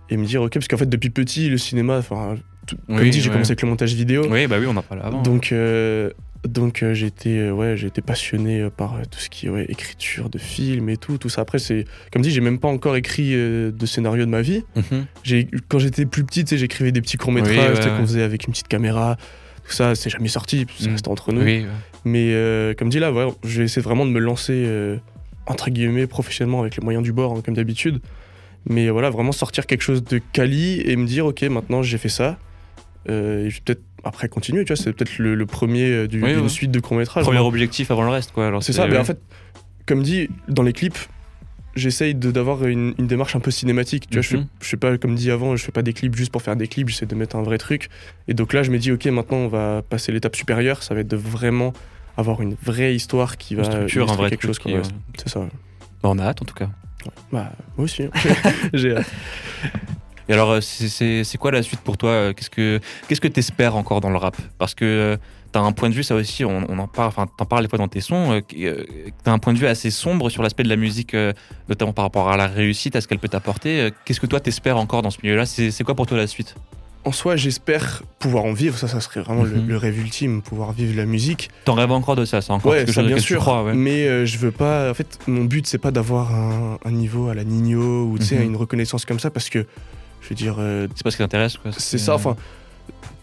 et 0.10 0.18
me 0.18 0.26
dire, 0.26 0.42
ok, 0.42 0.54
parce 0.54 0.68
qu'en 0.68 0.78
fait, 0.78 0.90
depuis 0.90 1.10
petit, 1.10 1.50
le 1.50 1.58
cinéma, 1.58 2.02
tout- 2.68 2.76
comme 2.88 2.98
Oui, 2.98 3.10
dit, 3.10 3.22
j'ai 3.22 3.30
commencé 3.30 3.52
avec 3.52 3.62
le 3.62 3.70
montage 3.70 3.94
vidéo. 3.94 4.26
Oui, 4.30 4.48
bah 4.48 4.58
oui, 4.60 4.66
on 4.68 4.76
en 4.76 4.82
parlait 4.84 5.04
avant. 5.04 5.22
Donc, 5.22 5.52
euh, 5.54 6.12
donc 6.48 6.84
euh, 6.84 6.94
j'ai 6.94 7.08
été, 7.08 7.38
euh, 7.40 7.52
ouais, 7.52 7.76
j'ai 7.76 7.88
été 7.88 8.02
passionné 8.02 8.62
euh, 8.62 8.70
par 8.70 8.96
euh, 8.96 9.02
tout 9.10 9.20
ce 9.20 9.30
qui 9.30 9.48
est 9.48 9.50
ouais, 9.50 9.66
écriture 9.70 10.30
de 10.30 10.38
films 10.38 10.90
et 10.90 10.98
tout, 10.98 11.18
tout 11.18 11.30
ça. 11.30 11.42
Après, 11.42 11.60
c'est, 11.60 11.86
comme 12.12 12.22
dit, 12.22 12.32
j'ai 12.32 12.42
même 12.42 12.60
pas 12.60 12.68
encore 12.70 12.96
écrit 12.96 13.32
de 13.34 13.86
scénario 13.86 14.26
de 14.26 14.30
ma 14.30 14.42
vie. 14.42 14.64
Mhm. 14.76 15.06
J'ai, 15.24 15.48
quand 15.68 15.80
j'étais 15.80 16.06
plus 16.06 16.24
petit, 16.24 16.46
j'écrivais 16.50 16.92
des 16.92 17.02
petits 17.02 17.18
courts 17.18 17.32
métrages 17.34 17.78
Oui, 17.80 17.86
ouais, 17.86 17.98
qu'on 17.98 18.06
faisait 18.06 18.24
avec 18.24 18.46
une 18.48 18.52
petite 18.54 18.68
caméra. 18.70 19.18
Tout 19.66 19.74
ça, 19.74 19.94
c'est 19.96 20.10
jamais 20.10 20.30
sorti, 20.30 20.66
ça 20.78 20.86
Mhm. 20.86 20.92
restait 20.94 21.10
entre 21.10 21.32
nous. 21.34 21.42
Oui. 21.42 21.66
Mais 22.06 22.34
comme 22.78 22.90
dit 22.90 23.00
là, 23.00 23.12
ouais, 23.12 23.28
je 23.44 23.60
vais 23.60 23.66
essayer 23.66 23.82
vraiment 23.82 24.06
de 24.06 24.12
me 24.12 24.20
lancer 24.20 24.66
entre 25.46 25.70
guillemets 25.70 26.08
professionnellement 26.08 26.62
avec 26.62 26.78
les 26.78 26.84
moyens 26.84 27.04
du 27.04 27.12
bord, 27.12 27.34
hein, 27.38 27.42
comme 27.44 27.56
d'habitude. 27.56 28.00
Mais 28.68 28.90
voilà, 28.90 29.10
vraiment 29.10 29.32
sortir 29.32 29.66
quelque 29.66 29.82
chose 29.82 30.04
de 30.04 30.20
quali 30.32 30.80
et 30.82 30.96
me 30.96 31.06
dire, 31.06 31.26
ok, 31.26 31.42
maintenant 31.44 31.82
j'ai 31.84 31.98
fait 31.98 32.10
ça. 32.10 32.38
Et 33.08 33.12
je 33.50 33.56
vais 33.56 33.62
peut-être 33.66 33.82
après 34.04 34.30
continuer, 34.30 34.64
tu 34.66 34.74
vois, 34.74 34.82
c'est 34.82 34.94
peut-être 34.94 35.18
le, 35.18 35.36
le 35.36 35.46
premier 35.46 35.86
euh, 35.92 36.08
du- 36.08 36.22
Oui, 36.24 36.34
d'une 36.34 36.44
ouais. 36.44 36.50
suite 36.50 36.72
de 36.72 36.80
courts-métrages. 36.80 37.24
Premier 37.24 37.40
moi. 37.40 37.48
objectif 37.48 37.92
avant 37.92 38.04
le 38.04 38.10
reste, 38.10 38.32
quoi. 38.32 38.48
Alors 38.48 38.64
C'est 38.64 38.74
ça, 38.74 38.88
mais 38.88 38.98
en 38.98 39.04
fait, 39.04 39.20
comme 39.86 40.04
dit, 40.04 40.30
dans 40.48 40.64
les 40.64 40.74
clips, 40.74 40.98
j'essaye 41.76 42.16
d'avoir 42.16 42.66
une, 42.66 42.94
une 42.98 43.08
démarche 43.08 43.36
un 43.36 43.40
peu 43.40 43.52
cinématique. 43.52 44.08
Tu 44.10 44.16
vois, 44.16 44.22
je, 44.22 44.36
Mhm. 44.38 44.44
fais, 44.44 44.50
je 44.62 44.68
fais 44.68 44.78
pas, 44.78 44.98
comme 44.98 45.16
dit 45.16 45.32
avant, 45.32 45.56
je 45.56 45.64
fais 45.64 45.72
pas 45.72 45.82
des 45.82 45.94
clips 45.94 46.16
juste 46.16 46.32
pour 46.32 46.42
faire 46.42 46.56
des 46.56 46.68
clips, 46.68 46.90
j'essaie 46.90 47.06
de 47.06 47.16
mettre 47.16 47.36
un 47.36 47.44
vrai 47.44 47.58
truc. 47.58 47.90
Et 48.28 48.34
donc 48.34 48.54
là, 48.54 48.64
je 48.64 48.72
me 48.72 48.78
dis, 48.80 48.92
ok, 48.92 49.06
maintenant 49.08 49.38
on 49.38 49.48
va 49.48 49.82
passer 49.88 50.12
l'étape 50.12 50.36
supérieure, 50.36 50.84
ça 50.84 50.94
va 50.94 51.02
être 51.02 51.08
de 51.08 51.16
vraiment 51.18 51.74
avoir 52.18 52.42
une 52.42 52.56
vraie 52.62 52.96
histoire 52.96 53.38
qui 53.38 53.56
va 53.56 53.64
structure, 53.64 54.12
un 54.12 54.16
vrai 54.16 54.30
quelque 54.30 54.42
truc 54.42 54.50
chose. 54.56 54.60
qui, 54.60 54.74
Ouais, 54.74 54.80
euh, 54.80 54.84
C'est 55.18 55.30
ça. 55.30 55.40
Bah, 56.04 56.10
on 56.12 56.18
a 56.20 56.24
hâte 56.24 56.42
en 56.42 56.46
tout 56.46 56.56
cas. 56.56 56.70
Bah, 57.32 57.54
moi 57.78 57.86
aussi. 57.86 58.04
hein. 58.04 58.10
J'ai 58.74 58.96
hâte. 58.98 59.12
Et 60.30 60.34
alors, 60.34 60.52
euh, 60.52 60.62
c'est- 60.62 61.38
quoi 61.40 61.52
la 61.52 61.64
suite 61.64 61.80
pour 61.82 61.98
toi 61.98 62.12
euh, 62.12 62.34
Qu'est-ce 62.34 62.50
que 62.52 62.80
qu'est-ce 63.08 63.20
que 63.22 63.28
t'espères 63.28 63.76
encore 63.76 64.00
dans 64.00 64.12
le 64.12 64.18
rap? 64.18 64.38
Parce 64.60 64.76
que 64.76 64.86
euh, 64.86 65.18
t'as 65.52 65.60
un 65.62 65.72
point 65.72 65.90
de 65.90 65.96
vue, 65.96 66.04
ça 66.04 66.14
aussi, 66.16 66.46
on, 66.46 66.64
on 66.70 66.78
en 66.78 66.88
parle, 66.88 67.08
enfin, 67.08 67.26
t'en 67.38 67.46
parles 67.46 67.64
des 67.64 67.70
fois 67.70 67.80
dans 67.80 67.88
tes 67.88 68.02
sons. 68.02 68.40
euh, 68.60 68.84
t'as 69.24 69.32
un 69.32 69.40
point 69.40 69.54
de 69.54 69.58
vue 69.58 69.66
assez 69.68 69.90
sombre 69.90 70.30
sur 70.30 70.44
l'aspect 70.44 70.64
de 70.64 70.70
la 70.70 70.76
musique, 70.76 71.16
euh, 71.16 71.34
notamment 71.68 71.94
par 71.94 72.06
rapport 72.06 72.30
à 72.30 72.38
la 72.38 72.46
réussite, 72.48 72.96
à 72.96 73.02
ce 73.02 73.08
qu'elle 73.08 73.18
peut 73.20 73.28
t'apporter. 73.28 73.90
Qu'est-ce 74.06 74.20
que 74.20 74.28
toi 74.28 74.40
t'espères 74.40 74.78
encore 74.78 75.02
dans 75.02 75.10
ce 75.10 75.18
milieu-là? 75.24 75.46
C'est 75.48 75.84
quoi 75.84 75.96
pour 75.96 76.06
toi 76.06 76.18
la 76.18 76.28
suite? 76.28 76.54
En 77.06 77.12
soi, 77.14 77.36
j'espère 77.38 78.04
pouvoir 78.20 78.44
en 78.44 78.52
vivre. 78.54 78.78
Ça, 78.78 78.88
ça 78.90 79.00
serait 79.00 79.22
vraiment 79.22 79.44
le, 79.44 79.56
Mhm. 79.62 79.68
le 79.70 79.78
rêve 79.78 79.98
ultime, 79.98 80.42
pouvoir 80.44 80.74
vivre 80.74 80.96
la 80.98 81.06
musique. 81.06 81.50
T'en 81.66 81.74
rêves 81.74 81.92
encore 81.94 82.18
de 82.18 82.26
ça 82.26 82.42
C'est 82.42 82.52
encore 82.52 82.72
Ouais, 82.74 82.80
quelque 82.80 82.90
ça 82.90 82.96
chose 83.02 83.06
bien 83.06 83.16
auquel 83.16 83.24
tu 83.24 83.34
sûr. 83.34 83.40
crois, 83.42 83.64
ouais. 83.64 83.74
Mais 83.74 84.06
euh, 84.06 84.26
je 84.26 84.38
veux 84.38 84.52
pas. 84.52 84.92
En 84.92 84.94
fait, 84.94 85.18
mon 85.26 85.46
but 85.46 85.66
c'est 85.66 85.78
pas 85.78 85.92
d'avoir 85.92 86.36
un, 86.36 86.78
un 86.84 86.92
niveau 86.92 87.30
à 87.30 87.34
la 87.34 87.46
Nino 87.46 88.04
ou 88.06 88.20
tu 88.20 88.26
sais 88.26 88.36
Mhm. 88.36 88.44
une 88.44 88.56
reconnaissance 88.58 89.06
comme 89.06 89.18
ça 89.20 89.32
parce 89.32 89.50
que 89.50 89.66
je 90.22 90.30
veux 90.30 90.36
dire. 90.36 90.56
euh, 90.60 90.88
C'est 90.96 91.04
pas 91.04 91.12
ce 91.12 91.18
qui 91.18 91.24
t'intéresse, 91.24 91.58
quoi. 91.58 91.72
c'est 91.78 91.98
ça. 91.98 92.14
Enfin, 92.16 92.36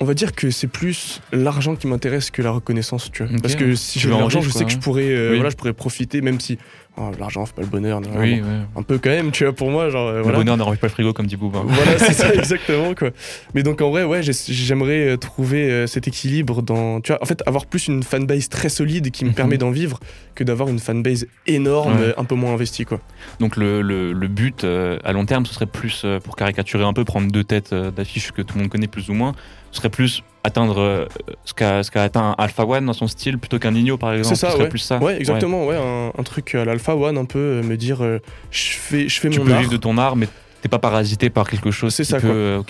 on 0.00 0.04
va 0.04 0.14
dire 0.14 0.34
que 0.34 0.50
c'est 0.50 0.66
plus 0.66 1.20
l'argent 1.32 1.74
qui 1.76 1.86
m'intéresse 1.86 2.30
que 2.30 2.42
la 2.42 2.50
reconnaissance, 2.50 3.10
tu 3.12 3.24
vois. 3.24 3.36
Parce 3.40 3.54
que 3.56 3.74
si 3.74 3.98
j'ai 3.98 4.08
de 4.08 4.14
l'argent, 4.14 4.40
je 4.40 4.50
sais 4.50 4.64
que 4.64 4.70
je 4.70 4.76
hein. 4.76 4.80
pourrais, 4.82 5.08
euh, 5.10 5.30
Oui. 5.30 5.36
voilà, 5.36 5.50
je 5.50 5.56
pourrais 5.56 5.72
profiter, 5.72 6.20
même 6.20 6.38
si 6.40 6.58
oh, 6.98 7.10
l'argent 7.18 7.44
fait 7.46 7.54
pas 7.54 7.62
le 7.62 7.68
bonheur. 7.68 8.00
non, 8.00 8.08
Oui, 8.16 8.40
bon, 8.40 8.46
ouais. 8.48 8.54
un 8.76 8.82
peu 8.82 8.98
quand 8.98 9.10
même, 9.10 9.30
tu 9.30 9.44
vois. 9.44 9.52
Pour 9.54 9.70
moi, 9.70 9.88
genre 9.90 10.08
euh, 10.08 10.16
Le 10.18 10.22
voilà. 10.22 10.38
bonheur 10.38 10.56
ne 10.56 10.62
remplit 10.62 10.78
pas 10.78 10.86
le 10.86 10.92
frigo, 10.92 11.12
comme 11.12 11.26
dit 11.26 11.36
Booba. 11.36 11.60
Voilà, 11.64 11.98
c'est 11.98 12.12
ça 12.12 12.32
exactement 12.34 12.94
quoi. 12.94 13.10
Mais 13.54 13.62
donc 13.62 13.80
en 13.82 13.90
vrai, 13.90 14.04
ouais, 14.04 14.22
j'ai- 14.22 14.32
j'aimerais 14.52 15.08
euh, 15.08 15.16
trouver 15.16 15.70
euh, 15.70 15.86
cet 15.86 16.08
équilibre 16.08 16.62
dans, 16.62 17.00
tu 17.00 17.12
vois, 17.12 17.22
en 17.22 17.26
fait, 17.26 17.42
avoir 17.46 17.66
plus 17.66 17.88
une 17.88 18.02
fanbase 18.02 18.48
très 18.48 18.68
solide 18.68 19.10
qui 19.10 19.24
me 19.24 19.30
Mhm. 19.30 19.34
permet 19.36 19.58
d'en 19.58 19.70
vivre 19.70 20.00
que 20.34 20.44
d'avoir 20.44 20.68
une 20.68 20.78
fanbase 20.78 21.26
énorme, 21.46 21.96
Ouais. 22.00 22.14
un 22.16 22.24
peu 22.24 22.34
moins 22.34 22.52
investie 22.52 22.84
quoi. 22.84 23.00
Donc 23.40 23.56
le, 23.56 23.82
le- 23.82 24.12
le 24.12 24.28
but 24.28 24.64
euh, 24.64 24.98
à 25.04 25.12
long 25.12 25.24
terme, 25.26 25.46
ce 25.46 25.54
serait 25.54 25.66
plus, 25.66 26.04
pour 26.24 26.36
caricaturer 26.36 26.84
un 26.84 26.92
peu, 26.92 27.04
prendre 27.04 27.30
deux 27.30 27.44
têtes 27.44 27.74
d'affiches 27.74 28.32
que 28.32 28.42
tout 28.42 28.56
le 28.56 28.62
monde 28.62 28.70
connaît 28.70 28.86
plus 28.88 29.08
ou 29.08 29.14
moins, 29.14 29.32
ce 29.70 29.78
serait 29.78 29.90
plus 29.90 30.22
atteindre 30.46 30.78
euh, 30.80 31.06
ce 31.44 31.52
qu'a 31.54 31.82
ce 31.82 31.90
qu'a 31.90 32.02
atteint 32.04 32.34
Alpha 32.38 32.64
One 32.64 32.86
dans 32.86 32.92
son 32.92 33.06
style 33.08 33.36
plutôt 33.38 33.58
qu'un 33.58 33.72
Nino 33.72 33.96
par 33.98 34.12
exemple. 34.14 34.36
C'est 34.36 34.46
ça, 34.50 34.56
ouais. 34.56 34.68
plus 34.68 34.78
ça. 34.78 34.98
Ouais, 34.98 35.18
exactement, 35.18 35.66
ouais, 35.66 35.76
un, 35.76 36.12
un 36.18 36.22
truc 36.22 36.54
à 36.54 36.64
l'Alpha 36.64 36.96
One, 36.96 37.18
un 37.18 37.24
peu 37.24 37.38
euh, 37.38 37.62
me 37.62 37.76
dire, 37.76 38.02
euh, 38.02 38.18
je 38.50 38.62
fais, 38.78 39.08
je 39.08 39.20
fais 39.20 39.28
Tu 39.28 39.38
mon 39.40 39.44
peux 39.46 39.52
art. 39.52 39.58
vivre 39.60 39.72
de 39.72 39.76
ton 39.76 39.98
art, 39.98 40.16
mais 40.16 40.28
t'es 40.62 40.68
pas 40.68 40.78
parasité 40.78 41.28
par 41.30 41.48
quelque 41.50 41.70
chose. 41.70 41.94
C'est 41.94 42.04
ça, 42.04 42.16
peut, 42.18 42.26
quoi. 42.28 42.36
euh. 42.36 42.62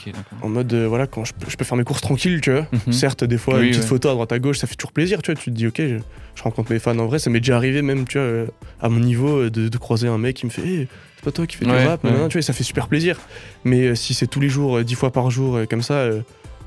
En 0.43 0.49
mode, 0.49 0.73
euh, 0.75 0.87
voilà, 0.89 1.07
quand 1.07 1.25
je 1.25 1.33
peux, 1.33 1.49
je 1.49 1.57
peux 1.57 1.65
faire 1.65 1.77
mes 1.79 1.85
courses 1.85 2.01
tranquilles, 2.03 2.41
tu 2.41 2.51
vois. 2.51 2.67
Mhm. 2.87 2.93
Certes, 2.93 3.25
des 3.25 3.39
fois, 3.39 3.55
Oui, 3.55 3.61
une 3.65 3.69
petite 3.69 3.83
ouais. 3.83 3.89
photo 3.89 4.09
à 4.09 4.13
droite 4.13 4.33
à 4.33 4.39
gauche, 4.39 4.59
ça 4.59 4.67
fait 4.67 4.75
toujours 4.75 4.93
plaisir, 4.93 5.23
tu 5.23 5.31
vois. 5.33 5.41
Tu 5.41 5.51
te 5.51 5.57
dis, 5.57 5.67
ok, 5.69 5.77
je, 5.79 5.99
je 6.35 6.43
rencontre 6.43 6.73
mes 6.73 6.79
fans 6.79 6.99
en 6.99 7.07
vrai. 7.07 7.19
Ça 7.19 7.31
m'est 7.31 7.41
déjà 7.41 7.57
arrivé, 7.57 7.83
même, 7.83 8.07
tu 8.07 8.19
vois, 8.19 8.47
à 8.81 8.89
mon 8.89 9.01
niveau, 9.01 9.49
de, 9.51 9.69
de 9.69 9.79
croiser 9.79 10.09
un 10.09 10.19
mec 10.19 10.37
qui 10.37 10.47
me 10.47 10.51
fait, 10.51 10.63
Hey, 10.63 10.89
c'est 11.17 11.25
pas 11.25 11.31
toi 11.33 11.47
qui 11.47 11.57
fais 11.57 11.65
du 11.65 11.71
rap, 11.73 12.01
tu 12.03 12.09
vois, 12.09 12.29
et 12.37 12.43
ça 12.43 12.53
fait 12.53 12.65
super 12.65 12.89
plaisir. 12.89 13.19
Mais 13.65 13.95
si 13.95 14.15
c'est 14.15 14.27
tous 14.27 14.41
les 14.41 14.49
jours, 14.49 14.83
dix 14.83 14.95
fois 14.95 15.11
par 15.13 15.31
jour, 15.31 15.59
comme 15.71 15.83
ça, 15.83 16.07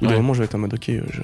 au 0.01 0.05
bout 0.05 0.11
d'un 0.11 0.17
moment, 0.17 0.33
je 0.33 0.39
vais 0.39 0.45
être 0.45 0.55
en 0.55 0.59
mode, 0.59 0.73
ok, 0.73 0.89
euh, 0.89 1.01
je, 1.11 1.21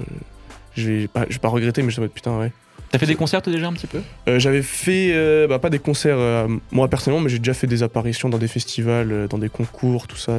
je, 0.82 0.90
vais 0.90 1.08
pas, 1.08 1.24
je 1.28 1.34
vais 1.34 1.40
pas 1.40 1.48
regretter, 1.48 1.82
mais 1.82 1.90
je 1.90 2.00
vais 2.00 2.06
être 2.06 2.12
putain, 2.14 2.38
ouais. 2.38 2.52
T'as 2.92 2.98
fait 2.98 3.06
des 3.06 3.16
concerts 3.16 3.42
déjà 3.42 3.66
un 3.66 3.72
petit 3.72 3.88
peu? 3.88 4.00
Euh, 4.28 4.38
J'avais 4.38 4.62
fait, 4.62 5.10
euh, 5.12 5.48
bah, 5.48 5.58
pas 5.58 5.70
des 5.70 5.80
concerts 5.80 6.18
euh, 6.18 6.46
moi 6.70 6.88
personnellement, 6.88 7.24
mais 7.24 7.30
j'ai 7.30 7.38
déjà 7.40 7.52
fait 7.54 7.66
des 7.66 7.82
apparitions 7.82 8.28
dans 8.28 8.38
des 8.38 8.46
festivals, 8.48 9.26
dans 9.28 9.38
des 9.38 9.48
concours, 9.48 10.06
tout 10.06 10.16
ça. 10.16 10.32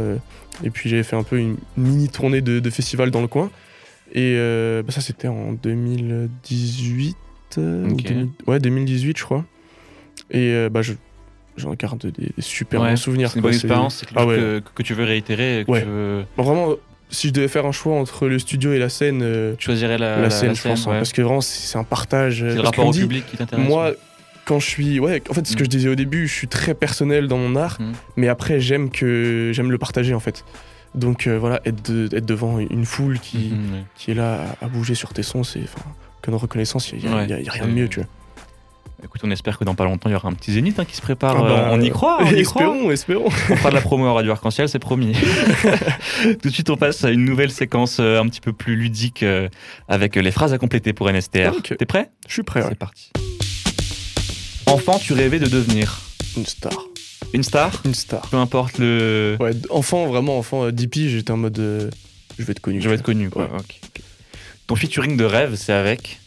et 0.63 0.69
puis 0.69 0.89
j'avais 0.89 1.03
fait 1.03 1.15
un 1.17 1.23
peu 1.23 1.37
une 1.39 1.57
mini 1.75 2.07
tournée 2.09 2.39
de, 2.41 2.59
de 2.59 2.69
festivals 2.69 3.11
dans 3.11 3.21
le 3.21 3.27
coin. 3.27 3.51
Et 4.13 4.35
bah, 4.85 4.91
ça, 4.93 5.01
c'était 5.01 5.27
en 5.27 5.51
2018. 5.53 7.15
euh, 7.57 7.87
ou 7.89 7.93
Ok. 7.93 8.03
2000 8.03 8.29
ouais, 8.47 8.59
2018, 8.59 9.17
je 9.17 9.23
crois. 9.23 9.45
Et 10.31 10.67
bah, 10.71 10.81
je, 10.81 10.93
j'en 11.57 11.73
garde 11.73 11.99
des, 12.05 12.11
des 12.11 12.41
super 12.41 12.81
Ouais, 12.81 12.91
bons 12.91 12.95
souvenirs. 12.95 13.29
C'est 13.31 13.35
une 13.37 13.41
bonne 13.43 13.53
expérience, 13.53 14.05
Ah 14.15 14.25
ouais. 14.25 14.35
que, 14.37 14.61
que 14.75 14.83
tu 14.83 14.93
veux 14.93 15.03
réitérer. 15.03 15.63
Que 15.65 15.71
Ouais. 15.71 15.81
tu, 15.81 15.87
veux- 15.87 16.25
Bon, 16.37 16.43
vraiment, 16.43 16.75
si 17.09 17.29
je 17.29 17.33
devais 17.33 17.47
faire 17.47 17.65
un 17.65 17.71
choix 17.71 17.95
entre 17.95 18.27
le 18.27 18.37
studio 18.39 18.73
et 18.73 18.79
la 18.79 18.89
scène, 18.89 19.21
euh, 19.23 19.55
tu 19.57 19.65
choisirais 19.65 19.97
la, 19.97 20.19
la, 20.19 20.29
scène, 20.29 20.55
je 20.55 20.61
pense. 20.63 20.87
hein, 20.87 20.91
parce 20.91 21.13
que 21.13 21.21
vraiment, 21.21 21.41
c'est 21.41 21.77
un 21.77 21.83
partage. 21.83 22.43
euh, 22.43 22.49
C'est 22.49 22.55
le 22.55 22.61
rapport 22.61 22.87
au 22.87 22.91
dit, 22.91 22.99
public 23.01 23.25
qui 23.25 23.37
t'intéresse. 23.37 23.65
Moi, 23.67 23.93
quand 24.45 24.59
je 24.59 24.65
suis. 24.67 24.99
Ouais, 24.99 25.21
en 25.29 25.33
fait, 25.33 25.45
ce 25.47 25.55
que 25.55 25.61
Mm. 25.61 25.65
je 25.65 25.69
disais 25.69 25.89
au 25.89 25.95
début, 25.95 26.27
je 26.27 26.33
suis 26.33 26.47
très 26.47 26.73
personnel 26.73 27.27
dans 27.27 27.37
mon 27.37 27.55
art, 27.55 27.77
Mm. 27.79 27.91
mais 28.17 28.27
après, 28.27 28.59
j'aime 28.59 28.89
que 28.89 29.51
j'aime 29.53 29.71
le 29.71 29.77
partager 29.77 30.13
en 30.13 30.19
fait. 30.19 30.43
Donc 30.95 31.27
euh, 31.27 31.37
voilà, 31.37 31.61
être, 31.65 31.91
de- 31.91 32.09
être 32.15 32.25
devant 32.25 32.59
une 32.59 32.85
foule 32.85 33.19
qui, 33.19 33.51
ouais. 33.51 33.83
qui 33.95 34.11
est 34.11 34.13
là 34.15 34.55
à, 34.61 34.65
à 34.65 34.67
bouger 34.69 34.95
sur 34.95 35.13
tes 35.13 35.21
sons, 35.23 35.43
c'est. 35.43 35.61
Enfin, 35.63 35.85
comme 36.21 36.35
reconnaissance, 36.35 36.91
il 36.91 36.99
n'y 36.99 37.07
a, 37.07 37.15
Ouais, 37.15 37.31
a- 37.47 37.51
rien 37.51 37.67
de 37.67 37.71
mieux, 37.71 37.87
tu 37.89 37.99
vois. 37.99 38.07
Écoute, 39.03 39.21
on 39.23 39.29
espère 39.29 39.59
que 39.59 39.63
dans 39.63 39.75
pas 39.75 39.83
longtemps, 39.83 40.09
il 40.09 40.13
y 40.13 40.15
aura 40.15 40.27
un 40.27 40.33
petit 40.33 40.51
zénith 40.51 40.79
hein, 40.79 40.85
qui 40.85 40.95
se 40.95 41.01
prépare. 41.01 41.35
Ah 41.37 41.41
bah, 41.41 41.67
Euh, 41.67 41.69
on 41.71 41.81
y 41.81 41.89
croit, 41.91 42.17
on 42.21 42.25
y 42.25 42.41
croit. 42.43 42.63
espérons, 42.63 42.91
espérons. 42.91 43.25
On 43.27 43.55
fera 43.55 43.69
de 43.69 43.75
la 43.75 43.81
promo 43.81 44.07
à 44.07 44.13
Radio 44.13 44.31
Arc-en-Ciel, 44.31 44.67
c'est 44.69 44.79
promis. 44.79 45.13
Tout 46.41 46.49
de 46.49 46.53
suite, 46.53 46.69
on 46.71 46.77
passe 46.77 47.03
à 47.03 47.11
une 47.11 47.23
nouvelle 47.23 47.51
séquence 47.51 47.97
euh, 47.99 48.19
un 48.19 48.27
petit 48.27 48.41
peu 48.41 48.53
plus 48.53 48.75
ludique 48.75 49.21
euh, 49.21 49.49
avec 49.87 50.15
les 50.15 50.31
phrases 50.31 50.51
à 50.53 50.57
compléter 50.57 50.93
pour 50.93 51.11
NSTR. 51.11 51.51
T'es 51.77 51.85
prêt? 51.85 52.09
Je 52.27 52.33
suis 52.33 52.43
prêt, 52.43 52.61
ouais. 52.63 52.69
C'est 52.69 52.75
parti. 52.79 53.11
Enfant, 54.65 54.97
tu 54.99 55.13
rêvais 55.13 55.39
de 55.39 55.47
devenir 55.47 55.99
Une 56.35 56.45
star. 56.47 56.73
une 57.33 57.43
star? 57.43 57.81
Une 57.85 57.93
star. 57.93 58.21
Peu 58.29 58.37
importe 58.37 58.79
le. 58.79 59.37
Ouais, 59.39 59.51
enfant, 59.69 60.07
vraiment, 60.07 60.39
enfant, 60.39 60.71
10 60.71 60.87
piges, 60.87 61.11
j'étais 61.11 61.31
en 61.31 61.37
mode. 61.37 61.57
euh, 61.59 61.89
je 62.39 62.43
vais 62.43 62.51
être 62.51 62.59
connu. 62.61 62.81
Je 62.81 62.89
vais 62.89 62.95
être 62.95 63.03
connu, 63.03 63.29
quoi. 63.29 63.43
Ouais. 63.43 63.59
ok. 63.59 63.79
Ton 64.65 64.75
featuring 64.75 65.15
de 65.17 65.23
rêve, 65.23 65.55
c'est 65.55 65.71
avec. 65.73 66.19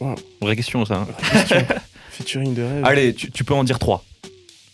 Wow. 0.00 0.16
Vraie 0.42 0.56
question, 0.56 0.84
ça. 0.84 0.96
hein. 0.96 1.06
Question. 1.32 1.66
Featuring 2.16 2.54
de 2.54 2.62
rêve. 2.62 2.84
Allez, 2.84 3.14
tu, 3.14 3.30
tu 3.30 3.44
peux 3.44 3.54
en 3.54 3.64
dire 3.64 3.78
trois. 3.78 4.04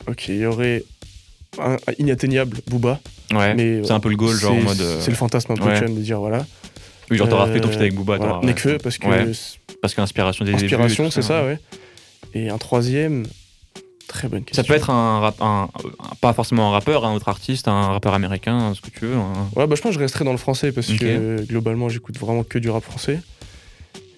Ok, 0.09 0.29
il 0.29 0.37
y 0.39 0.47
aurait. 0.47 0.85
Un, 1.59 1.73
un 1.75 1.93
inatteignable, 1.99 2.59
Booba. 2.69 3.01
Ouais. 3.33 3.55
C'est 3.85 3.91
un 3.93 4.01
peu 4.01 4.09
le 4.09 4.17
goal, 4.17 4.35
genre 4.37 4.53
en 4.53 4.61
mode. 4.63 4.81
euh, 4.81 5.01
C'est 5.01 5.11
le 5.11 5.17
fantasme 5.17 5.53
un 5.53 5.57
peu, 5.57 5.65
ouais. 5.65 5.81
de 5.81 6.01
dire 6.01 6.19
voilà. 6.19 6.47
Oui, 7.11 7.17
genre 7.19 7.29
t'auras 7.29 7.47
Euh, 7.49 7.53
fait 7.53 7.61
ton 7.61 7.69
feat 7.69 7.81
avec 7.81 7.95
Booba. 7.95 8.17
Voilà, 8.17 8.41
Nekfeu, 8.43 8.79
parce 8.79 8.97
que 8.99 9.07
Parce 9.81 9.95
qu'inspiration 9.95 10.45
des 10.45 10.55
inspiration, 10.55 11.11
c'est 11.11 11.23
ça, 11.23 11.45
ouais. 11.45 11.59
Et 12.35 12.49
un 12.49 12.57
troisième, 12.59 13.27
très 14.09 14.29
bonne 14.29 14.45
question. 14.45 14.63
Ça 14.63 14.67
peut 14.67 14.75
être 14.75 14.89
un, 14.89 15.21
rap, 15.21 15.37
un, 15.43 15.69
un- 15.75 16.15
pas 16.21 16.33
forcément 16.33 16.69
un 16.71 16.73
rappeur, 16.73 17.05
un 17.05 17.13
autre 17.15 17.29
artiste, 17.29 17.69
un 17.69 17.89
rappeur 17.89 18.15
américain, 18.15 18.73
ce 18.75 18.81
que 18.81 18.91
tu 18.91 19.07
veux. 19.07 19.17
un- 19.17 19.49
Ouais, 19.57 19.67
bah, 19.67 19.75
je 19.77 19.83
pense 19.83 19.91
que 19.91 19.95
je 19.95 19.99
resterai 19.99 20.25
dans 20.25 20.33
le 20.33 20.39
français 20.39 20.73
parce 20.73 20.87
que 20.87 21.05
euh, 21.05 21.37
globalement, 21.45 21.89
j'écoute 21.91 22.19
vraiment 22.19 22.45
que 22.45 22.59
du 22.59 22.71
rap 22.71 22.83
français. 22.85 23.21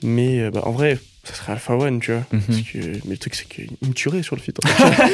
Mais 0.02 0.40
euh, 0.40 0.50
bah, 0.52 0.60
en 0.64 0.70
vrai, 0.72 0.98
ça 1.24 1.34
serait 1.34 1.52
Alpha 1.52 1.74
One, 1.76 2.00
tu 2.00 2.12
vois. 2.12 2.24
Mhm. 2.32 2.40
Parce 2.46 2.60
que, 2.60 2.78
mais 2.78 3.10
le 3.10 3.18
truc, 3.18 3.34
c'est 3.34 3.48
qu'il 3.48 3.68
me 3.82 3.92
tuerait 3.92 4.22
sur 4.22 4.36
le 4.36 4.42
feat. 4.42 4.58
hein. 4.64 4.68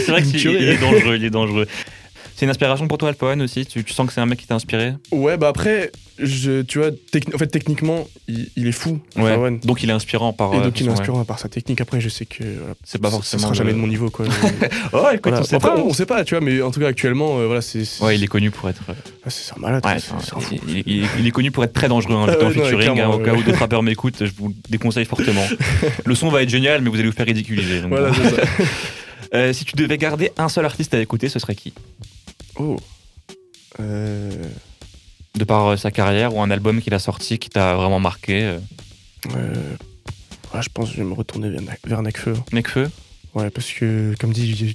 c'est 0.05 0.11
vrai 0.11 0.23
qu'il 0.23 0.41
il 0.41 0.69
est 0.69 0.79
dangereux, 0.79 1.17
il 1.17 1.25
est 1.25 1.31
dangereux. 1.31 1.67
C'est 2.41 2.47
une 2.47 2.51
inspiration 2.51 2.89
pour 2.89 2.97
toi, 2.97 3.11
Alpha 3.11 3.27
One 3.27 3.43
aussi 3.43 3.67
tu, 3.67 3.85
tu 3.85 3.93
sens 3.93 4.07
que 4.07 4.15
c'est 4.15 4.21
un 4.23 4.25
mec 4.25 4.39
qui 4.39 4.47
t'a 4.47 4.55
inspiré 4.55 4.95
ouais, 5.13 5.37
bah 5.37 5.49
après, 5.49 5.93
je, 6.19 6.63
tu 6.63 6.79
vois, 6.79 6.89
en 7.35 7.37
fait, 7.39 7.49
techniquement, 7.49 8.09
il, 8.29 8.49
il 8.57 8.67
est 8.67 8.73
fou, 8.73 8.99
Alpha 9.15 9.39
One. 9.39 9.59
Donc 9.61 9.83
il 9.83 9.91
est 9.91 9.93
inspirant 9.93 10.33
par. 10.33 10.55
Et 10.55 10.57
euh, 10.57 10.63
donc 10.63 10.81
il 10.81 10.87
est 10.87 10.89
ouais. 10.89 10.95
inspirant 10.95 11.23
par 11.27 11.39
sa 11.39 11.51
technique. 11.51 11.83
Après, 11.83 12.01
je 12.01 12.09
sais 12.09 12.25
que 12.25 12.43
voilà, 12.43 12.75
C'est 12.83 12.99
pas 12.99 13.11
forcément. 13.11 13.41
ça 13.41 13.45
sera 13.47 13.53
jamais 13.53 13.73
de 13.75 13.77
mon 13.77 13.87
niveau, 13.89 14.09
quoi. 14.09 14.25
Oh, 14.95 15.07
écoute, 15.13 15.21
Voilà. 15.25 15.41
on 15.41 15.45
sait 15.45 15.57
Après, 15.57 15.69
pas. 15.69 15.77
on, 15.83 15.93
sait 15.93 16.07
pas, 16.07 16.25
tu 16.25 16.35
vois, 16.35 16.43
mais 16.43 16.63
en 16.63 16.71
tout 16.71 16.81
cas, 16.81 16.87
actuellement, 16.89 17.41
euh, 17.41 17.45
voilà, 17.45 17.61
c'est. 17.61 17.85
Ouais, 18.03 18.17
il 18.17 18.25
est 18.25 18.27
connu 18.27 18.51
pour 18.51 18.71
être. 18.71 18.85
euh, 18.89 18.95
ah, 19.27 19.29
c'est 19.29 19.53
un 19.55 19.61
malade, 19.61 19.85
Ouais, 19.85 19.93
un 19.93 20.41
fou. 20.41 20.55
il, 20.67 20.79
il- 20.79 20.83
il- 21.03 21.09
il 21.19 21.27
est 21.27 21.31
connu 21.33 21.51
pour 21.51 21.63
être 21.65 21.75
très 21.75 21.89
dangereux 21.89 22.15
hein, 22.17 22.25
Ah 22.27 22.33
en 22.33 22.39
ouais, 22.39 22.45
non, 22.45 22.51
featuring. 22.65 22.79
clairement, 22.95 23.03
hein, 23.13 23.17
au 23.17 23.19
cas 23.19 23.33
ouais. 23.35 23.39
où 23.39 23.43
d'autres 23.43 23.59
rappeurs 23.67 23.83
m'écoutent, 23.83 24.25
je 24.25 24.33
vous 24.35 24.49
le 24.49 24.55
déconseille 24.71 25.05
fortement. 25.05 25.45
le 26.07 26.15
son 26.15 26.31
va 26.31 26.43
être 26.43 26.49
génial, 26.49 26.81
mais 26.81 26.89
vous 26.89 26.97
allez 26.99 27.05
vous 27.11 27.13
faire 27.15 27.27
ridiculiser. 27.27 27.83
donc 27.83 27.91
Voilà, 27.91 28.13
c'est 28.15 28.31
ça. 28.35 28.43
Euh, 29.33 29.53
si 29.53 29.65
tu 29.65 29.77
devais 29.77 29.97
garder 29.97 30.33
un 30.39 30.49
seul 30.49 30.65
artiste 30.65 30.93
à 30.93 31.01
écouter, 31.01 31.29
ce 31.29 31.39
serait 31.39 31.55
qui? 31.55 31.73
Oh. 32.59 32.77
Euh, 33.79 34.31
De 35.37 35.45
par 35.45 35.67
euh, 35.69 35.77
sa 35.77 35.91
carrière 35.91 36.35
ou 36.35 36.43
un 36.43 36.51
album 36.51 36.81
qu'il 36.83 36.93
a 36.95 36.99
sorti 36.99 37.39
qui 37.39 37.49
t'a 37.49 37.75
vraiment 37.75 38.01
marqué 38.01 38.43
euh, 38.45 39.77
ouais, 40.55 40.63
je 40.63 40.69
pense 40.73 40.89
que 40.91 40.97
je 40.97 41.01
vais 41.03 41.09
me 41.09 41.15
retourner 41.15 41.51
vers, 41.51 41.61
Ne- 41.63 41.89
vers 41.89 42.03
Nekfeu. 42.03 42.35
Nekfeu 42.53 42.91
Ouais, 43.35 43.49
parce 43.51 43.71
que, 43.71 44.15
comme 44.19 44.33
dit, 44.33 44.73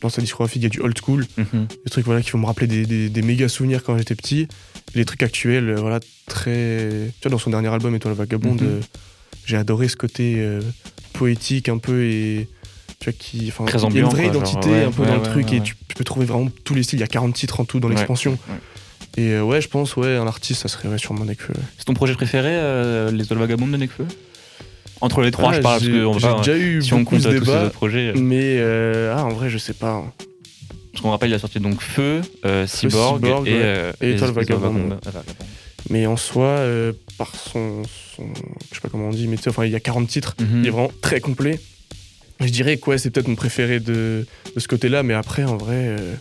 dans 0.00 0.08
sa 0.08 0.22
discographie, 0.22 0.58
il 0.58 0.62
y 0.62 0.66
a 0.66 0.70
du 0.70 0.80
old 0.80 0.96
school, 0.98 1.26
Mhm. 1.36 1.66
des 1.84 1.90
trucs 1.90 2.06
voilà, 2.06 2.22
qui 2.22 2.30
vont 2.30 2.38
me 2.38 2.46
rappeler 2.46 2.66
des, 2.66 2.86
des- 2.86 3.10
des 3.10 3.22
méga 3.22 3.48
souvenirs 3.50 3.82
quand 3.84 3.98
j'étais 3.98 4.14
petit, 4.14 4.42
et 4.94 4.98
les 4.98 5.04
trucs 5.04 5.22
actuels, 5.22 5.74
voilà, 5.74 6.00
très. 6.26 7.10
Tu 7.20 7.28
vois, 7.28 7.30
dans 7.32 7.38
son 7.38 7.50
dernier 7.50 7.68
album, 7.68 7.94
Étoile 7.94 8.14
Vagabonde, 8.14 8.62
Mhm. 8.62 8.66
euh, 8.68 8.80
j'ai 9.44 9.58
adoré 9.58 9.88
ce 9.88 9.96
côté 9.96 10.36
euh, 10.38 10.62
poétique 11.12 11.68
un 11.68 11.76
peu 11.78 12.04
et. 12.04 12.48
Tu 13.00 13.10
vois, 13.10 13.18
qui. 13.18 13.48
Enfin, 13.48 13.64
Très 13.64 13.78
y 13.80 13.84
a 13.84 14.00
une 14.00 14.04
vraie 14.06 14.24
quoi, 14.24 14.32
genre, 14.32 14.42
identité 14.42 14.68
ouais, 14.70 14.84
un 14.84 14.90
peu 14.90 15.02
ouais, 15.02 15.08
dans 15.08 15.14
le 15.16 15.22
truc, 15.22 15.46
ouais, 15.48 15.56
et 15.56 15.58
ouais. 15.60 15.64
tu, 15.64 15.74
tu 15.88 15.94
peux 15.94 16.04
trouver 16.04 16.26
vraiment 16.26 16.48
tous 16.64 16.74
les 16.74 16.82
styles. 16.82 16.98
Il 16.98 17.02
y 17.02 17.04
a 17.04 17.08
40 17.08 17.32
titres 17.34 17.60
en 17.60 17.64
tout 17.64 17.78
dans 17.80 17.88
l'expansion. 17.88 18.32
ouais. 18.48 18.54
Et 19.16 19.30
euh, 19.32 19.42
ouais, 19.42 19.60
je 19.60 19.68
pense, 19.68 19.96
ouais, 19.96 20.16
un 20.16 20.26
artiste, 20.26 20.62
ça 20.62 20.68
serait 20.68 20.88
ouais, 20.88 20.98
sûrement 20.98 21.24
Nekfeu. 21.24 21.52
ouais. 21.54 21.60
C'est 21.78 21.84
ton 21.84 21.94
projet 21.94 22.14
préféré, 22.14 22.50
euh, 22.52 23.10
Les 23.10 23.24
Étoiles 23.24 23.38
Vagabondes 23.40 23.70
de 23.72 23.76
Nekfeu? 23.76 24.06
Entre 25.00 25.22
les 25.22 25.30
trois, 25.30 25.50
Ah, 25.50 25.54
je 25.54 25.60
parle, 25.60 25.74
parce 25.76 25.84
j'ai- 25.84 25.92
que 25.92 26.04
on 26.04 26.12
va 26.12 26.34
déjà 26.38 26.56
eu 26.56 26.82
si 26.82 26.92
on 26.92 26.98
beaucoup 26.98 27.14
compte 27.16 27.22
ce 27.24 27.28
tous 27.38 27.44
ces 27.44 27.70
projets. 27.70 28.08
euh, 28.08 28.12
mais 28.16 28.56
euh, 28.58 29.14
ah, 29.16 29.24
en 29.24 29.28
vrai, 29.30 29.48
je 29.48 29.58
sais 29.58 29.72
pas. 29.74 30.04
Parce 30.92 31.02
qu'on 31.02 31.10
rappelle, 31.10 31.30
il 31.30 31.34
a 31.34 31.38
sorti 31.38 31.60
donc 31.60 31.80
Feu, 31.80 32.20
euh, 32.44 32.66
Cyborg, 32.66 33.22
Cyborg, 33.24 33.46
et, 33.48 33.52
ouais. 33.52 33.60
euh, 33.62 33.92
Et 34.00 34.12
Les-. 34.14 34.16
Vagabondes. 34.32 34.98
Mais 35.90 36.06
en 36.06 36.16
soi, 36.16 36.46
euh, 36.46 36.92
par 37.16 37.32
son, 37.36 37.82
son- 38.16 38.26
Je 38.70 38.74
sais 38.74 38.80
pas 38.82 38.88
comment 38.88 39.06
on 39.08 39.12
dit, 39.12 39.28
mais 39.28 39.36
tu 39.36 39.44
sais, 39.44 39.50
enfin, 39.50 39.64
il 39.64 39.70
y 39.72 39.76
a 39.76 39.80
40 39.80 40.08
titres. 40.08 40.34
Mhm. 40.40 40.60
Il 40.62 40.66
est 40.66 40.70
vraiment 40.70 40.90
très 41.00 41.20
complet. 41.20 41.60
Je 42.40 42.48
dirais 42.50 42.76
que 42.76 42.90
ouais, 42.90 42.98
c'est 42.98 43.10
peut-être 43.10 43.28
mon 43.28 43.34
préféré 43.34 43.80
de, 43.80 44.26
de 44.54 44.60
ce 44.60 44.68
côté-là, 44.68 45.02
mais 45.02 45.14
après, 45.14 45.44
en 45.44 45.56
vrai, 45.56 45.74
euh, 45.76 46.14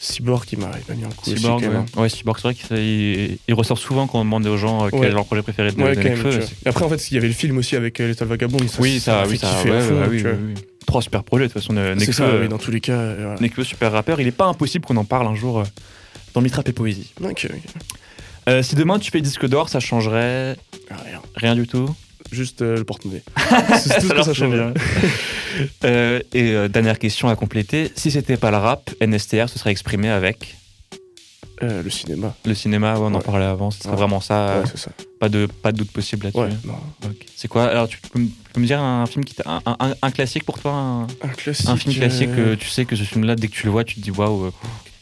Cyborg, 0.00 0.44
il 0.52 0.58
m'a 0.58 0.68
mis 0.94 1.04
un 1.04 1.08
coup 1.08 1.30
aussi, 1.30 1.36
Cyborg, 1.38 1.62
même. 1.62 1.86
ouais. 1.96 2.08
Cyborg, 2.08 2.36
c'est 2.38 2.48
vrai 2.48 2.54
qu'il 2.54 3.38
il, 3.48 3.54
ressort 3.54 3.78
souvent 3.78 4.06
quand 4.06 4.20
on 4.20 4.24
demande 4.24 4.46
aux 4.46 4.56
gens 4.56 4.84
euh, 4.86 4.88
quel 4.90 5.00
Ouais. 5.00 5.06
est 5.08 5.10
leur 5.12 5.24
projet 5.24 5.42
préféré 5.42 5.72
de, 5.72 5.82
Ouais, 5.82 5.94
quand 5.96 6.02
même, 6.04 6.40
Et 6.64 6.68
après, 6.68 6.84
en 6.84 6.88
fait, 6.90 7.10
il 7.10 7.14
y 7.14 7.16
avait 7.18 7.28
le 7.28 7.32
film 7.34 7.56
aussi 7.58 7.76
avec 7.76 7.98
euh, 8.00 8.08
L'Étoile 8.08 8.28
Vagabonde. 8.28 8.68
Ça, 8.68 8.80
Oui, 8.80 9.00
ça, 9.00 9.24
oui, 9.26 9.38
fait 9.38 9.46
ça, 9.46 9.62
oui, 9.64 10.22
oui, 10.22 10.22
oui. 10.24 10.54
Trois 10.86 11.02
super 11.02 11.24
projets, 11.24 11.48
de 11.48 11.52
toute 11.52 11.60
façon, 11.62 11.72
Nekfeu, 11.72 12.12
ça, 12.12 12.30
oui, 12.40 12.48
dans 12.48 12.58
tous 12.58 12.70
les 12.70 12.80
cas. 12.80 12.92
euh. 12.92 13.36
Nekfeu, 13.40 13.64
super 13.64 13.90
rappeur. 13.92 14.20
Il 14.20 14.26
est 14.26 14.32
pas 14.32 14.46
impossible 14.46 14.84
qu'on 14.84 14.96
en 14.96 15.04
parle 15.04 15.26
un 15.26 15.34
jour 15.34 15.62
dans 16.34 16.40
Mitrap 16.42 16.68
et 16.68 16.72
Poésie. 16.72 17.12
Ok, 17.22 17.46
ok. 17.50 17.60
Euh, 18.48 18.62
si 18.62 18.74
demain 18.76 18.98
tu 18.98 19.10
fais 19.10 19.20
disque 19.20 19.46
d'or, 19.46 19.68
ça 19.68 19.80
changerait 19.80 20.56
rien. 20.90 21.20
rien 21.34 21.54
du 21.54 21.66
tout? 21.66 21.94
Juste 22.30 22.62
euh, 22.62 22.76
le 22.76 22.84
porte-monnaie. 22.84 23.22
c'est 23.78 24.00
tout 24.00 24.08
ce 24.08 24.12
que 24.12 24.16
ça 24.22 24.24
c'est 24.24 24.34
change. 24.34 24.54
bien. 24.54 24.74
Euh, 25.84 26.20
et 26.32 26.52
euh, 26.52 26.68
dernière 26.68 26.98
question 27.00 27.28
à 27.28 27.34
compléter. 27.34 27.90
Si 27.96 28.12
c'était 28.12 28.36
pas 28.36 28.52
le 28.52 28.58
rap, 28.58 28.90
NSTR 29.00 29.48
se 29.48 29.58
serait 29.58 29.72
exprimé 29.72 30.08
avec 30.08 30.56
Euh, 31.62 31.82
le 31.82 31.90
cinéma. 31.90 32.36
le 32.44 32.54
cinéma, 32.54 32.94
ouais, 32.94 33.00
on 33.10 33.14
en 33.14 33.20
parlait 33.20 33.44
avant, 33.46 33.72
ce 33.72 33.80
serait 33.80 33.90
Ouais. 33.90 33.96
vraiment 33.96 34.20
ça, 34.20 34.62
c'est 34.72 34.90
pas 35.18 35.28
de 35.28 35.46
pas 35.46 35.72
de 35.72 35.78
doute 35.78 35.90
possible 35.90 36.26
là-dessus. 36.30 36.56
C'est 37.34 37.48
quoi? 37.48 37.64
Alors 37.64 37.88
tu 37.88 37.98
peux, 38.00 38.20
me- 38.20 38.26
tu 38.28 38.32
peux 38.52 38.60
me 38.60 38.66
dire 38.66 38.80
un 38.80 39.04
film 39.06 39.24
qui 39.24 39.34
t'a 39.34 39.42
un, 39.50 39.62
un- 39.80 39.94
un 40.00 40.10
classique 40.12 40.44
pour 40.44 40.60
toi, 40.60 40.70
un, 40.72 41.02
Un 41.22 41.28
classique. 41.36 41.68
un 41.68 41.76
film 41.76 41.94
classique 41.96 42.28
euh, 42.38 42.52
euh, 42.52 42.56
tu 42.56 42.68
sais 42.68 42.84
que 42.84 42.94
ce 42.94 43.02
film-là 43.02 43.34
dès 43.34 43.48
que 43.48 43.54
tu 43.54 43.64
le 43.64 43.72
vois, 43.72 43.82
tu 43.82 43.96
te 43.96 44.00
dis 44.00 44.12
waouh. 44.12 44.52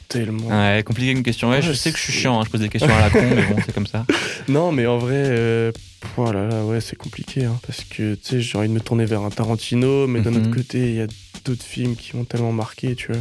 Tellement. 0.09 0.49
Ouais, 0.49 0.83
compliqué 0.85 1.11
une 1.11 1.23
question. 1.23 1.49
Ouais, 1.51 1.57
Ouais, 1.57 1.63
je 1.63 1.73
sais 1.73 1.91
que 1.93 1.99
je 1.99 2.03
suis 2.05 2.13
chiant, 2.13 2.41
hein, 2.41 2.45
je 2.47 2.51
pose 2.51 2.61
des 2.61 2.69
questions 2.69 2.95
à 2.95 3.01
la 3.01 3.11
con, 3.11 3.29
mais 3.29 3.43
bon, 3.43 3.57
c'est 3.65 3.73
comme 3.73 3.87
ça. 3.87 4.05
Non, 4.49 4.71
mais 4.73 4.87
en 4.87 4.99
vrai, 4.99 5.15
euh, 5.17 5.73
oh 6.17 6.31
là 6.31 6.47
là, 6.47 6.65
ouais, 6.65 6.81
c'est 6.81 6.97
compliqué, 6.97 7.45
hein, 7.45 7.59
parce 7.67 7.83
que 7.85 8.15
tu 8.15 8.21
sais, 8.23 8.41
j'ai 8.41 8.57
envie 8.59 8.69
de 8.69 8.73
me 8.75 8.81
tourner 8.81 9.05
vers 9.05 9.23
un 9.23 9.31
Tarantino, 9.31 10.07
mais 10.07 10.21
d'un 10.21 10.31
Mhm. 10.31 10.37
autre 10.47 10.51
côté, 10.55 10.79
il 10.91 10.95
y 10.95 11.01
a 11.01 11.07
d'autres 11.45 11.65
films 11.65 11.97
qui 11.97 12.17
m'ont 12.17 12.25
tellement 12.25 12.53
marqué, 12.53 12.95
tu 12.95 13.09
vois. 13.13 13.21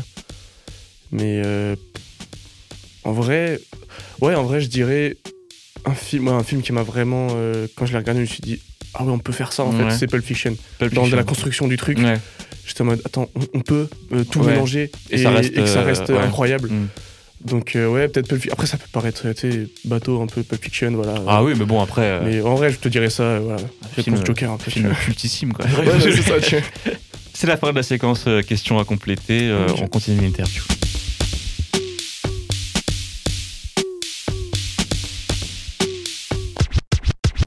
Mais 1.11 1.41
euh, 1.43 1.75
en 3.03 3.11
vrai, 3.13 3.59
ouais, 4.21 4.35
en 4.35 4.43
vrai, 4.43 4.61
je 4.61 4.67
dirais 4.67 5.17
un 5.85 5.93
film, 5.93 6.27
ouais, 6.27 6.33
un 6.33 6.43
film 6.43 6.61
qui 6.61 6.71
m'a 6.73 6.83
vraiment, 6.83 7.27
euh, 7.31 7.67
quand 7.75 7.85
je 7.85 7.93
l'ai 7.93 7.97
regardé, 7.99 8.19
je 8.25 8.29
me 8.29 8.33
suis 8.33 8.41
dit, 8.41 8.59
ah 8.93 9.03
ouais, 9.03 9.11
on 9.11 9.19
peut 9.19 9.33
faire 9.33 9.53
ça 9.53 9.63
en 9.63 9.71
Ouais. 9.75 9.89
fait, 9.91 9.97
c'est 9.97 10.07
Pulp 10.07 10.23
Fiction. 10.25 10.55
Pulp 10.79 10.93
Dans 10.93 11.01
Fiction. 11.03 11.17
la 11.17 11.23
construction 11.23 11.67
du 11.67 11.77
truc, 11.77 11.97
Ouais. 11.99 12.17
J'étais 12.67 12.81
en 12.81 12.85
mode, 12.85 13.01
attends, 13.05 13.29
on, 13.35 13.41
on 13.59 13.61
peut 13.61 13.87
euh, 14.13 14.23
tout 14.23 14.39
Ouais. 14.41 14.53
mélanger 14.53 14.91
Et 15.09 15.17
ça 15.17 15.29
reste, 15.31 15.51
et 15.51 15.61
que 15.61 15.65
ça 15.67 15.79
euh, 15.79 15.85
reste 15.85 16.09
ouais. 16.09 16.17
incroyable. 16.17 16.69
Mm. 16.69 16.87
Donc 17.45 17.75
euh, 17.75 17.87
ouais, 17.87 18.07
peut-être 18.07 18.27
Pulp. 18.27 18.47
Après, 18.51 18.65
ça 18.65 18.77
peut 18.77 18.87
paraître, 18.91 19.21
tu 19.33 19.51
sais, 19.51 19.67
bateau 19.83 20.21
un 20.21 20.25
peu 20.27 20.41
Pulp 20.41 20.63
Fiction, 20.63 20.91
voilà. 20.91 21.13
Ah 21.27 21.43
oui, 21.43 21.53
mais 21.57 21.65
bon 21.65 21.81
après. 21.81 22.01
euh, 22.03 22.21
Mais 22.23 22.41
en 22.41 22.55
vrai, 22.55 22.71
je 22.71 22.77
te 22.77 22.87
dirais 22.89 23.09
ça, 23.09 23.23
euh, 23.23 23.39
voilà. 23.43 23.59
film, 23.95 24.15
Réponse 24.15 24.25
Joker 24.25 24.51
un 24.51 24.57
peu. 24.57 24.71
film 24.71 24.93
cultissime 25.05 25.53
quoi. 25.53 25.65
Ouais, 25.79 25.85
c'est 26.01 26.11
ça, 26.21 26.39
tu 26.39 26.55
vois. 26.55 26.93
C'est 27.33 27.47
la 27.47 27.57
fin 27.57 27.71
de 27.71 27.75
la 27.75 27.83
séquence 27.83 28.25
questions 28.47 28.79
à 28.79 28.85
compléter. 28.85 29.53
On 29.81 29.87
continue 29.87 30.21
l'interview. 30.21 30.61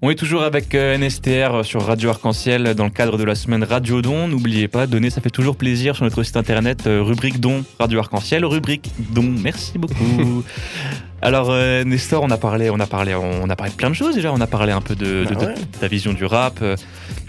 On 0.00 0.10
est 0.10 0.14
toujours 0.14 0.42
avec 0.44 0.76
euh, 0.76 0.96
NSTR 0.96 1.64
sur 1.64 1.84
Radio 1.84 2.10
Arc-en-Ciel 2.10 2.74
dans 2.74 2.84
le 2.84 2.90
cadre 2.90 3.18
de 3.18 3.24
la 3.24 3.34
semaine 3.34 3.64
Radio 3.64 4.00
Don. 4.00 4.28
N'oubliez 4.28 4.68
pas, 4.68 4.86
donner, 4.86 5.10
ça 5.10 5.20
fait 5.20 5.30
toujours 5.30 5.56
plaisir 5.56 5.96
sur 5.96 6.04
notre 6.04 6.22
site 6.22 6.36
internet, 6.36 6.86
euh, 6.86 7.02
rubrique 7.02 7.40
Don 7.40 7.64
Radio 7.80 7.98
Arc-en-Ciel, 7.98 8.44
rubrique 8.44 8.90
Don. 9.10 9.24
Merci 9.42 9.76
beaucoup. 9.76 10.44
Alors 11.22 11.48
euh, 11.50 11.82
Nestor, 11.82 12.22
on 12.22 12.30
a 12.30 12.36
parlé, 12.36 12.70
on 12.70 12.78
a 12.78 12.86
parlé, 12.86 13.12
on 13.16 13.50
a 13.50 13.56
parlé 13.56 13.72
de 13.72 13.76
plein 13.76 13.90
de 13.90 13.94
choses 13.94 14.14
déjà. 14.14 14.32
On 14.32 14.40
a 14.40 14.46
parlé 14.46 14.70
un 14.70 14.80
peu 14.80 14.94
de, 14.94 15.24
de- 15.24 15.34
Bah 15.34 15.40
de- 15.40 15.46
ouais. 15.46 15.54
de 15.54 15.78
ta 15.80 15.88
vision 15.88 16.12
du 16.12 16.24
rap, 16.24 16.60
euh, 16.62 16.76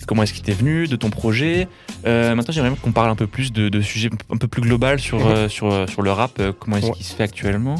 comment 0.05 0.21
est-ce 0.21 0.33
qu'il 0.33 0.43
t'est 0.43 0.51
venu, 0.53 0.87
de 0.87 0.95
ton 0.95 1.09
projet. 1.09 1.67
Euh, 2.05 2.35
maintenant, 2.35 2.53
j'aimerais 2.53 2.75
qu'on 2.79 2.91
parle 2.91 3.09
un 3.09 3.15
peu 3.15 3.25
plus 3.25 3.51
de, 3.51 3.81
sujets 3.81 4.11
un 4.31 4.37
peu 4.37 4.47
plus 4.47 4.61
global 4.61 4.99
sur, 4.99 5.25
euh, 5.25 5.49
sur, 5.49 5.73
euh, 5.73 5.87
sur 5.87 6.03
le 6.03 6.11
rap, 6.11 6.33
euh, 6.39 6.51
comment 6.57 6.77
est-ce 6.77 6.85
Ouais. 6.85 6.91
qu'il 6.93 7.05
se 7.05 7.15
fait 7.15 7.23
actuellement. 7.23 7.77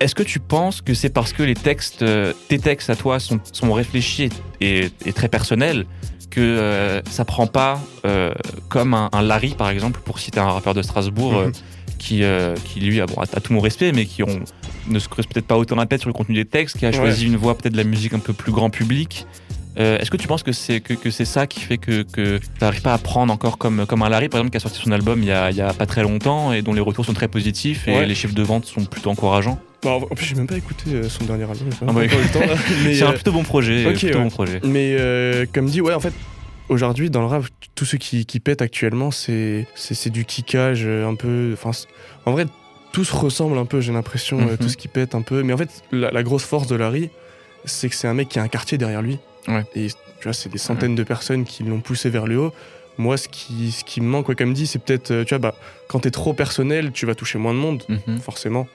Est-ce 0.00 0.14
que 0.14 0.22
tu 0.22 0.38
penses 0.38 0.80
que 0.80 0.94
c'est 0.94 1.08
parce 1.10 1.32
que 1.32 1.42
les 1.42 1.54
textes, 1.54 2.02
euh, 2.02 2.32
tes 2.48 2.58
textes 2.58 2.88
à 2.90 2.94
toi 2.96 3.18
sont, 3.18 3.40
sont 3.52 3.72
réfléchis 3.72 4.28
et, 4.60 4.90
et 5.04 5.12
très 5.12 5.28
personnels 5.28 5.86
que 6.30 6.40
euh, 6.40 7.00
ça 7.10 7.24
prend 7.24 7.46
pas 7.48 7.80
euh, 8.04 8.32
comme 8.68 8.94
un, 8.94 9.08
un 9.12 9.22
Larry 9.22 9.54
par 9.56 9.70
exemple, 9.70 10.00
pour 10.04 10.18
citer 10.20 10.38
un 10.38 10.50
rappeur 10.50 10.74
de 10.74 10.82
Strasbourg, 10.82 11.34
euh, 11.34 11.46
Mhm. 11.46 11.52
qui, 11.98 12.22
qui 12.64 12.78
lui 12.80 13.00
a, 13.00 13.06
bon, 13.06 13.20
a, 13.20 13.24
a 13.24 13.40
tout 13.40 13.52
mon 13.52 13.58
respect, 13.60 13.90
mais 13.90 14.06
qui 14.06 14.22
ont, 14.22 14.40
ne 14.88 14.98
se 15.00 15.08
creuse 15.08 15.26
peut-être 15.26 15.48
pas 15.48 15.56
autant 15.56 15.74
la 15.74 15.84
tête 15.86 16.00
sur 16.00 16.08
le 16.08 16.14
contenu 16.14 16.36
des 16.36 16.44
textes, 16.44 16.78
qui 16.78 16.86
a 16.86 16.92
choisi 16.92 17.26
une 17.26 17.34
voie 17.36 17.56
peut-être 17.58 17.72
de 17.72 17.78
la 17.78 17.82
musique 17.84 18.12
un 18.14 18.20
peu 18.20 18.32
plus 18.32 18.52
grand 18.52 18.70
public. 18.70 19.26
Euh, 19.80 19.98
Est-ce 19.98 20.10
que 20.10 20.16
tu 20.16 20.28
penses 20.28 20.44
que 20.44 20.52
c'est 20.52 20.80
que, 20.80 20.94
que 20.94 21.10
c'est 21.10 21.24
ça 21.24 21.48
qui 21.48 21.58
fait 21.60 21.76
que, 21.78 22.02
que 22.02 22.38
tu 22.38 22.46
n'arrives 22.60 22.82
pas 22.82 22.94
à 22.94 22.98
prendre 22.98 23.32
encore 23.32 23.58
comme, 23.58 23.84
comme 23.86 24.02
un 24.02 24.08
Larry, 24.08 24.28
par 24.28 24.38
exemple, 24.38 24.52
qui 24.52 24.58
a 24.58 24.60
sorti 24.60 24.80
son 24.80 24.92
album 24.92 25.22
il 25.22 25.28
y 25.28 25.32
a, 25.32 25.50
il 25.50 25.56
y 25.56 25.60
a 25.60 25.72
pas 25.72 25.86
très 25.86 26.02
longtemps 26.02 26.52
et 26.52 26.62
dont 26.62 26.72
les 26.72 26.80
retours 26.80 27.04
sont 27.04 27.14
très 27.14 27.28
positifs 27.28 27.88
et 27.88 27.96
Ouais. 27.96 28.06
les 28.06 28.14
chiffres 28.14 28.34
de 28.34 28.42
vente 28.44 28.64
sont 28.66 28.84
plutôt 28.84 29.10
encourageants? 29.10 29.58
Bah, 29.82 29.90
en 29.92 30.00
plus, 30.14 30.26
j'ai 30.26 30.34
même 30.34 30.46
pas 30.48 30.56
écouté 30.56 30.90
euh, 30.92 31.08
son 31.08 31.24
dernier 31.24 31.44
album. 31.44 31.68
Ah 31.86 31.92
bah, 31.92 32.00
C'est 32.92 33.02
un 33.02 33.10
euh, 33.10 33.12
plutôt 33.12 33.32
bon 33.32 33.44
projet. 33.44 33.86
ok, 33.86 33.92
plutôt 33.98 34.18
ouais. 34.18 34.24
bon 34.24 34.30
projet. 34.30 34.60
mais 34.64 34.96
euh, 34.98 35.46
comme 35.52 35.66
dit, 35.66 35.80
ouais, 35.80 35.94
en 35.94 36.00
fait, 36.00 36.12
aujourd'hui, 36.68 37.10
dans 37.10 37.20
le 37.20 37.26
rap, 37.28 37.44
tout 37.74 37.84
ce 37.84 37.96
qui, 37.96 38.26
qui 38.26 38.40
pète 38.40 38.60
actuellement, 38.60 39.10
c'est 39.12 39.66
c'est 39.76 40.10
du 40.10 40.24
kickage 40.24 40.84
un 40.86 41.14
peu. 41.14 41.54
Enfin, 41.54 41.70
en 42.26 42.32
vrai, 42.32 42.46
tout 42.92 43.04
se 43.04 43.14
ressemble 43.14 43.56
un 43.58 43.66
peu, 43.66 43.80
j'ai 43.80 43.92
l'impression, 43.92 44.38
Mhm. 44.38 44.56
tout 44.58 44.68
ce 44.68 44.76
qui 44.76 44.88
pète 44.88 45.14
un 45.14 45.22
peu. 45.22 45.42
Mais 45.44 45.52
en 45.52 45.56
fait, 45.58 45.70
la, 45.92 46.10
la 46.10 46.22
grosse 46.24 46.44
force 46.44 46.66
de 46.66 46.74
Larry, 46.74 47.10
c'est 47.64 47.88
que 47.88 47.94
c'est 47.94 48.08
un 48.08 48.14
mec 48.14 48.28
qui 48.28 48.38
a 48.38 48.42
un 48.42 48.48
quartier 48.48 48.78
derrière 48.78 49.02
lui. 49.02 49.18
Ouais. 49.46 49.64
Et 49.76 49.86
tu 49.88 50.24
vois, 50.24 50.32
c'est 50.32 50.48
des 50.48 50.58
centaines 50.58 50.96
de 50.96 51.04
personnes 51.04 51.44
qui 51.44 51.62
l'ont 51.62 51.80
poussé 51.80 52.10
vers 52.10 52.26
le 52.26 52.38
haut. 52.38 52.52
Moi, 52.96 53.16
ce 53.16 53.28
qui, 53.28 53.70
ce 53.70 53.84
qui 53.84 54.00
me 54.00 54.08
manque, 54.08 54.28
ouais, 54.28 54.34
comme 54.34 54.52
dit, 54.54 54.66
c'est 54.66 54.80
peut-être, 54.80 55.22
tu 55.22 55.28
vois, 55.28 55.38
bah, 55.38 55.54
quand 55.86 56.00
t'es 56.00 56.10
trop 56.10 56.32
personnel, 56.32 56.90
tu 56.90 57.06
vas 57.06 57.14
toucher 57.14 57.38
moins 57.38 57.54
de 57.54 57.58
monde. 57.60 57.84
Mhm. 57.88 58.18
forcément. 58.18 58.66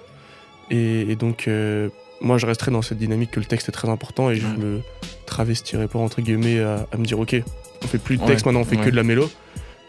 Et, 0.72 1.02
et 1.12 1.16
donc, 1.16 1.48
euh, 1.48 1.90
moi, 2.22 2.38
je 2.38 2.46
resterais 2.46 2.72
dans 2.72 2.82
cette 2.82 2.98
dynamique 2.98 3.32
que 3.32 3.40
le 3.40 3.46
texte 3.46 3.70
est 3.70 3.74
très 3.74 3.90
important 3.90 4.30
et 4.30 4.36
je 4.36 4.46
Ouais. 4.48 4.58
me 4.58 4.82
travestirais 5.26 5.88
pas, 5.88 6.00
entre 6.00 6.22
guillemets, 6.22 6.60
à, 6.60 6.88
à 6.92 6.98
me 6.98 7.06
dire, 7.06 7.20
ok, 7.20 7.36
on 7.84 7.88
fait 7.88 7.98
plus 7.98 8.18
de 8.18 8.22
Ouais, 8.22 8.28
texte, 8.28 8.46
maintenant 8.46 8.62
on 8.62 8.66
fait 8.66 8.78
ouais. 8.78 8.86
que 8.86 8.90
de 8.90 8.96
la 8.96 9.04
mélo. 9.04 9.30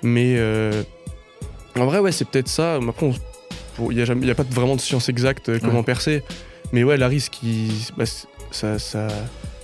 Mais 0.02 0.34
euh, 0.36 0.82
en 1.78 1.86
vrai, 1.86 1.98
ouais, 1.98 2.12
c'est 2.12 2.28
peut-être 2.28 2.48
ça. 2.48 2.76
Après, 2.88 3.10
il 3.90 3.96
n'y 3.96 4.30
a, 4.30 4.34
pas 4.34 4.42
vraiment 4.50 4.76
de 4.76 4.80
science 4.80 5.08
exacte 5.08 5.48
euh, 5.48 5.58
comment 5.62 5.82
percer. 5.82 6.22
Mais 6.72 6.82
ouais, 6.84 6.96
ce 7.18 7.30
qui, 7.30 7.70
bah, 7.96 8.04
ça, 8.50 8.78
ça, 8.78 9.08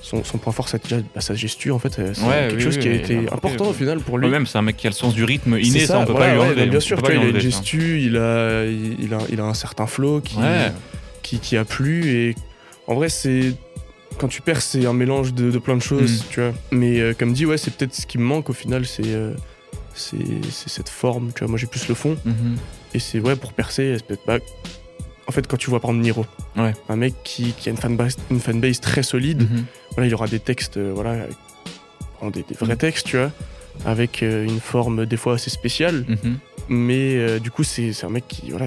son, 0.02 0.22
son 0.24 0.38
point 0.38 0.52
fort, 0.52 0.68
c'est 0.68 0.82
déjà 0.82 0.98
bah, 1.14 1.20
sa 1.20 1.34
gestu, 1.34 1.70
en 1.72 1.78
fait. 1.78 1.92
C'est 1.94 2.22
Ouais, 2.22 2.48
quelque 2.48 2.56
oui, 2.56 2.62
chose 2.62 2.76
oui, 2.76 2.82
qui 2.82 2.88
a 2.88 2.90
oui, 2.92 2.96
été 2.98 3.18
important 3.32 3.66
au 3.66 3.72
final 3.72 3.98
pour 4.00 4.16
lui. 4.18 4.26
Lui-même, 4.26 4.46
c'est 4.46 4.58
un 4.58 4.62
mec 4.62 4.76
qui 4.76 4.86
a 4.86 4.90
le 4.90 4.94
sens 4.94 5.14
du 5.14 5.24
rythme 5.24 5.58
inné, 5.58 5.80
C'est 5.80 5.86
ça, 5.86 5.98
on 5.98 6.04
peut 6.06 6.14
pas 6.14 6.32
lui 6.32 6.40
enlever. 6.40 6.66
bien 6.66 6.78
on 6.78 6.80
sûr, 6.80 6.98
il 7.04 7.10
a 7.18 7.24
une 7.24 7.32
ça. 7.34 7.38
gestu, 7.40 8.00
il 8.00 8.16
a, 8.16 8.64
il, 8.64 9.12
a, 9.12 9.18
il 9.30 9.40
a 9.40 9.44
un 9.44 9.54
certain 9.54 9.86
flow 9.86 10.20
qui. 10.20 10.36
Qui, 11.22 11.38
qui 11.38 11.56
a 11.56 11.64
plu. 11.64 12.08
Et 12.10 12.34
en 12.86 12.94
vrai, 12.94 13.08
c'est. 13.08 13.54
Quand 14.18 14.28
tu 14.28 14.42
perds, 14.42 14.60
c'est 14.60 14.84
un 14.86 14.92
mélange 14.92 15.32
de, 15.32 15.50
de 15.50 15.58
plein 15.58 15.76
de 15.76 15.82
choses, 15.82 16.20
Mm. 16.22 16.24
tu 16.30 16.40
vois. 16.40 16.52
Mais 16.72 17.00
euh, 17.00 17.14
comme 17.18 17.32
dit, 17.32 17.46
ouais, 17.46 17.56
c'est 17.56 17.70
peut-être 17.74 17.94
ce 17.94 18.06
qui 18.06 18.18
me 18.18 18.24
manque 18.24 18.50
au 18.50 18.52
final, 18.52 18.84
c'est. 18.86 19.06
euh, 19.06 19.34
c'est 19.94 20.18
cette 20.68 20.88
forme, 20.88 21.32
tu 21.34 21.40
vois. 21.40 21.48
Moi, 21.48 21.58
j'ai 21.58 21.66
plus 21.66 21.88
le 21.88 21.94
fond. 21.94 22.16
Mhm. 22.24 22.56
Et 22.94 22.98
c'est, 22.98 23.20
ouais, 23.20 23.36
pour 23.36 23.52
percer, 23.52 23.94
c'est 23.98 24.06
peut-être 24.06 24.24
pas. 24.24 24.38
En 25.26 25.32
fait, 25.32 25.46
quand 25.46 25.56
tu 25.56 25.70
vois 25.70 25.78
par 25.80 25.90
exemple 25.90 26.04
Niro, 26.04 26.26
Ouais. 26.56 26.72
un 26.88 26.96
mec 26.96 27.14
qui, 27.22 27.52
qui 27.52 27.68
a 27.68 27.72
une 27.72 27.78
fanbase, 27.78 28.16
une 28.30 28.40
fanbase 28.40 28.80
très 28.80 29.02
solide, 29.02 29.42
Mhm. 29.42 29.64
voilà, 29.94 30.06
il 30.08 30.14
aura 30.14 30.26
des 30.26 30.40
textes, 30.40 30.76
euh, 30.76 30.90
voilà, 30.94 31.26
des, 32.32 32.42
des 32.42 32.54
vrais 32.58 32.74
Mm. 32.74 32.78
textes, 32.78 33.06
tu 33.06 33.16
vois, 33.16 33.30
avec 33.84 34.22
une 34.22 34.60
forme 34.60 35.06
des 35.06 35.16
fois 35.16 35.34
assez 35.34 35.50
spéciale. 35.50 36.04
Mhm. 36.08 36.38
Mais 36.68 37.38
du 37.40 37.50
coup, 37.50 37.62
c'est 37.64 37.92
c'est 37.92 38.06
un 38.06 38.10
mec 38.10 38.24
qui, 38.28 38.50
voilà, 38.50 38.66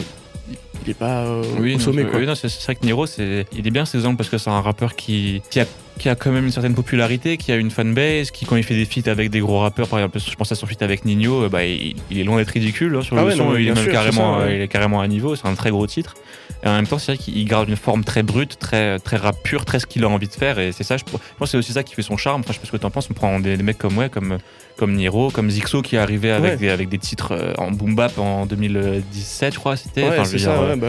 il, 0.50 0.90
est 0.90 0.94
pas 0.94 1.24
euh, 1.26 1.44
Oui, 1.60 1.76
au 1.76 1.92
non, 1.94 2.10
quoi. 2.10 2.20
oui, 2.20 2.26
non, 2.26 2.36
c'est 2.36 2.50
c'est 2.50 2.64
vrai 2.64 2.76
que 2.76 2.86
Niro, 2.86 3.06
c'est, 3.06 3.46
il 3.54 3.66
est 3.66 3.72
bien 3.72 3.86
ses 3.86 4.06
angles 4.06 4.18
parce 4.18 4.30
que 4.30 4.38
c'est 4.38 4.50
un 4.50 4.62
rappeur 4.62 4.96
qui, 4.96 5.42
qui, 5.50 5.60
a, 5.60 5.66
qui 6.00 6.10
a 6.10 6.16
quand 6.16 6.32
même 6.32 6.46
une 6.46 6.52
certaine 6.52 6.74
popularité, 6.74 7.38
qui 7.38 7.52
a 7.52 7.56
une 7.56 7.70
fanbase, 7.72 8.32
qui 8.32 8.46
quand 8.46 8.56
il 8.56 8.64
fait 8.64 8.76
des 8.76 8.86
feats 8.86 9.10
avec 9.10 9.30
des 9.30 9.40
gros 9.40 9.60
rappeurs, 9.60 9.88
par 9.88 10.00
exemple, 10.00 10.20
je 10.20 10.36
pense 10.36 10.52
à 10.52 10.56
son 10.56 10.66
feat 10.66 10.82
avec 10.82 11.06
Nino, 11.06 11.44
euh, 11.44 11.50
bah, 11.50 11.64
il, 11.66 11.96
il 12.10 12.20
est 12.20 12.24
loin 12.24 12.38
d'être 12.38 12.50
ridicule 12.50 12.96
hein, 12.96 13.02
sur 13.02 13.18
Ah 13.18 13.22
le 13.22 13.28
ouais, 13.28 13.36
son, 13.36 13.46
non, 13.46 13.52
mais 13.52 13.60
il, 13.60 13.62
est 13.62 13.66
bien 13.66 13.76
même 13.76 13.84
sûr, 13.84 13.92
carrément, 13.94 14.36
c'est 14.36 14.40
ça, 14.42 14.46
ouais. 14.48 14.52
euh, 14.54 14.56
il 14.58 14.62
est 14.62 14.68
carrément 14.68 15.02
à 15.02 15.08
niveau, 15.08 15.36
c'est 15.36 15.48
un 15.48 15.54
très 15.56 15.70
gros 15.70 15.86
titre. 15.88 16.16
Et 16.64 16.68
en 16.68 16.74
même 16.74 16.88
temps, 16.88 16.98
c'est 16.98 17.14
vrai 17.14 17.24
qu'il 17.24 17.46
garde 17.46 17.68
une 17.70 17.76
forme 17.76 18.04
très 18.04 18.24
brute, 18.24 18.58
très, 18.58 18.98
très 19.00 19.18
rap 19.18 19.36
pur, 19.44 19.66
très 19.66 19.80
ce 19.80 19.86
qu'il 19.86 20.04
a 20.06 20.10
envie 20.10 20.28
de 20.30 20.34
faire. 20.34 20.60
Et 20.60 20.72
c'est 20.72 20.84
ça, 20.84 20.96
je, 20.98 21.04
je 21.06 21.12
pense 21.12 21.22
que 21.40 21.46
c'est 21.48 21.58
aussi 21.58 21.74
ça 21.74 21.84
qui 21.84 21.94
fait 21.94 22.02
son 22.02 22.16
charme. 22.18 22.40
Enfin, 22.42 22.50
je 22.50 22.54
sais 22.54 22.60
pas 22.62 22.68
ce 22.68 22.72
que 22.72 22.78
t'en 22.78 22.90
penses, 22.90 23.08
on 23.12 23.14
prend 23.14 23.40
des, 23.40 23.58
des 23.58 23.64
mecs 23.64 23.78
comme, 23.78 23.98
ouais, 23.98 24.10
comme, 24.10 24.38
comme 24.78 24.94
Niro, 24.94 25.30
comme 25.30 25.50
Zixo 25.50 25.82
qui 25.82 25.96
est 25.98 26.00
arrivé 26.00 26.32
avec, 26.32 26.52
Ouais. 26.54 26.58
des, 26.58 26.70
avec 26.70 26.88
des 26.90 26.98
titres 27.00 27.34
euh, 27.34 27.54
en 27.58 27.72
boom 27.72 27.96
bap 27.96 28.18
en 28.18 28.46
2017, 28.46 29.54
je 29.54 29.60
crois, 29.60 29.76
c'était. 29.76 30.04
Ouais, 30.04 30.10
Enfin, 30.12 30.26
c'est 30.26 30.38
ça, 30.40 30.54
dire, 30.58 30.68
ouais, 30.70 30.76
bah. 30.78 30.88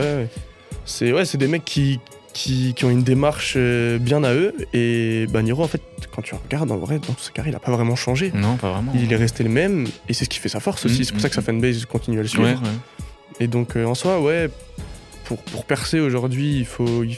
C'est 0.84 1.12
ouais, 1.12 1.24
c'est 1.24 1.38
des 1.38 1.48
mecs 1.48 1.64
qui, 1.64 1.98
qui, 2.34 2.74
qui 2.74 2.84
ont 2.84 2.90
une 2.90 3.02
démarche 3.02 3.54
euh, 3.56 3.98
bien 3.98 4.22
à 4.24 4.34
eux. 4.34 4.54
Et 4.74 5.26
bah, 5.30 5.40
Niro, 5.40 5.62
en 5.64 5.68
fait, 5.68 5.80
quand 6.14 6.20
tu 6.20 6.34
regardes, 6.34 6.70
en 6.70 6.76
vrai, 6.76 6.98
dans 6.98 7.16
sa 7.16 7.30
carrière, 7.30 7.54
il 7.54 7.56
a 7.56 7.60
pas 7.60 7.72
vraiment 7.72 7.96
changé. 7.96 8.30
Non, 8.34 8.56
pas 8.56 8.72
vraiment. 8.72 8.92
Il 8.94 9.10
est 9.12 9.16
resté 9.16 9.42
le 9.44 9.50
même, 9.50 9.86
et 10.08 10.12
c'est 10.12 10.24
ce 10.26 10.28
qui 10.28 10.38
fait 10.38 10.50
sa 10.50 10.60
force 10.60 10.84
aussi. 10.84 11.00
Mm, 11.00 11.04
c'est 11.04 11.12
pour 11.12 11.22
ça 11.22 11.28
que 11.30 11.34
sa 11.34 11.40
mm, 11.40 11.44
fanbase 11.44 11.84
continue 11.86 12.18
à 12.18 12.22
le 12.22 12.28
suivre. 12.28 12.44
Ouais, 12.44 12.52
ouais. 12.54 13.40
Et 13.40 13.46
donc, 13.46 13.76
euh, 13.76 13.86
en 13.86 13.94
soi, 13.94 14.20
ouais, 14.20 14.50
pour, 15.24 15.38
pour 15.38 15.64
percer 15.64 16.00
aujourd'hui, 16.00 16.58
il 16.58 16.66
faut. 16.66 17.04
il- 17.04 17.16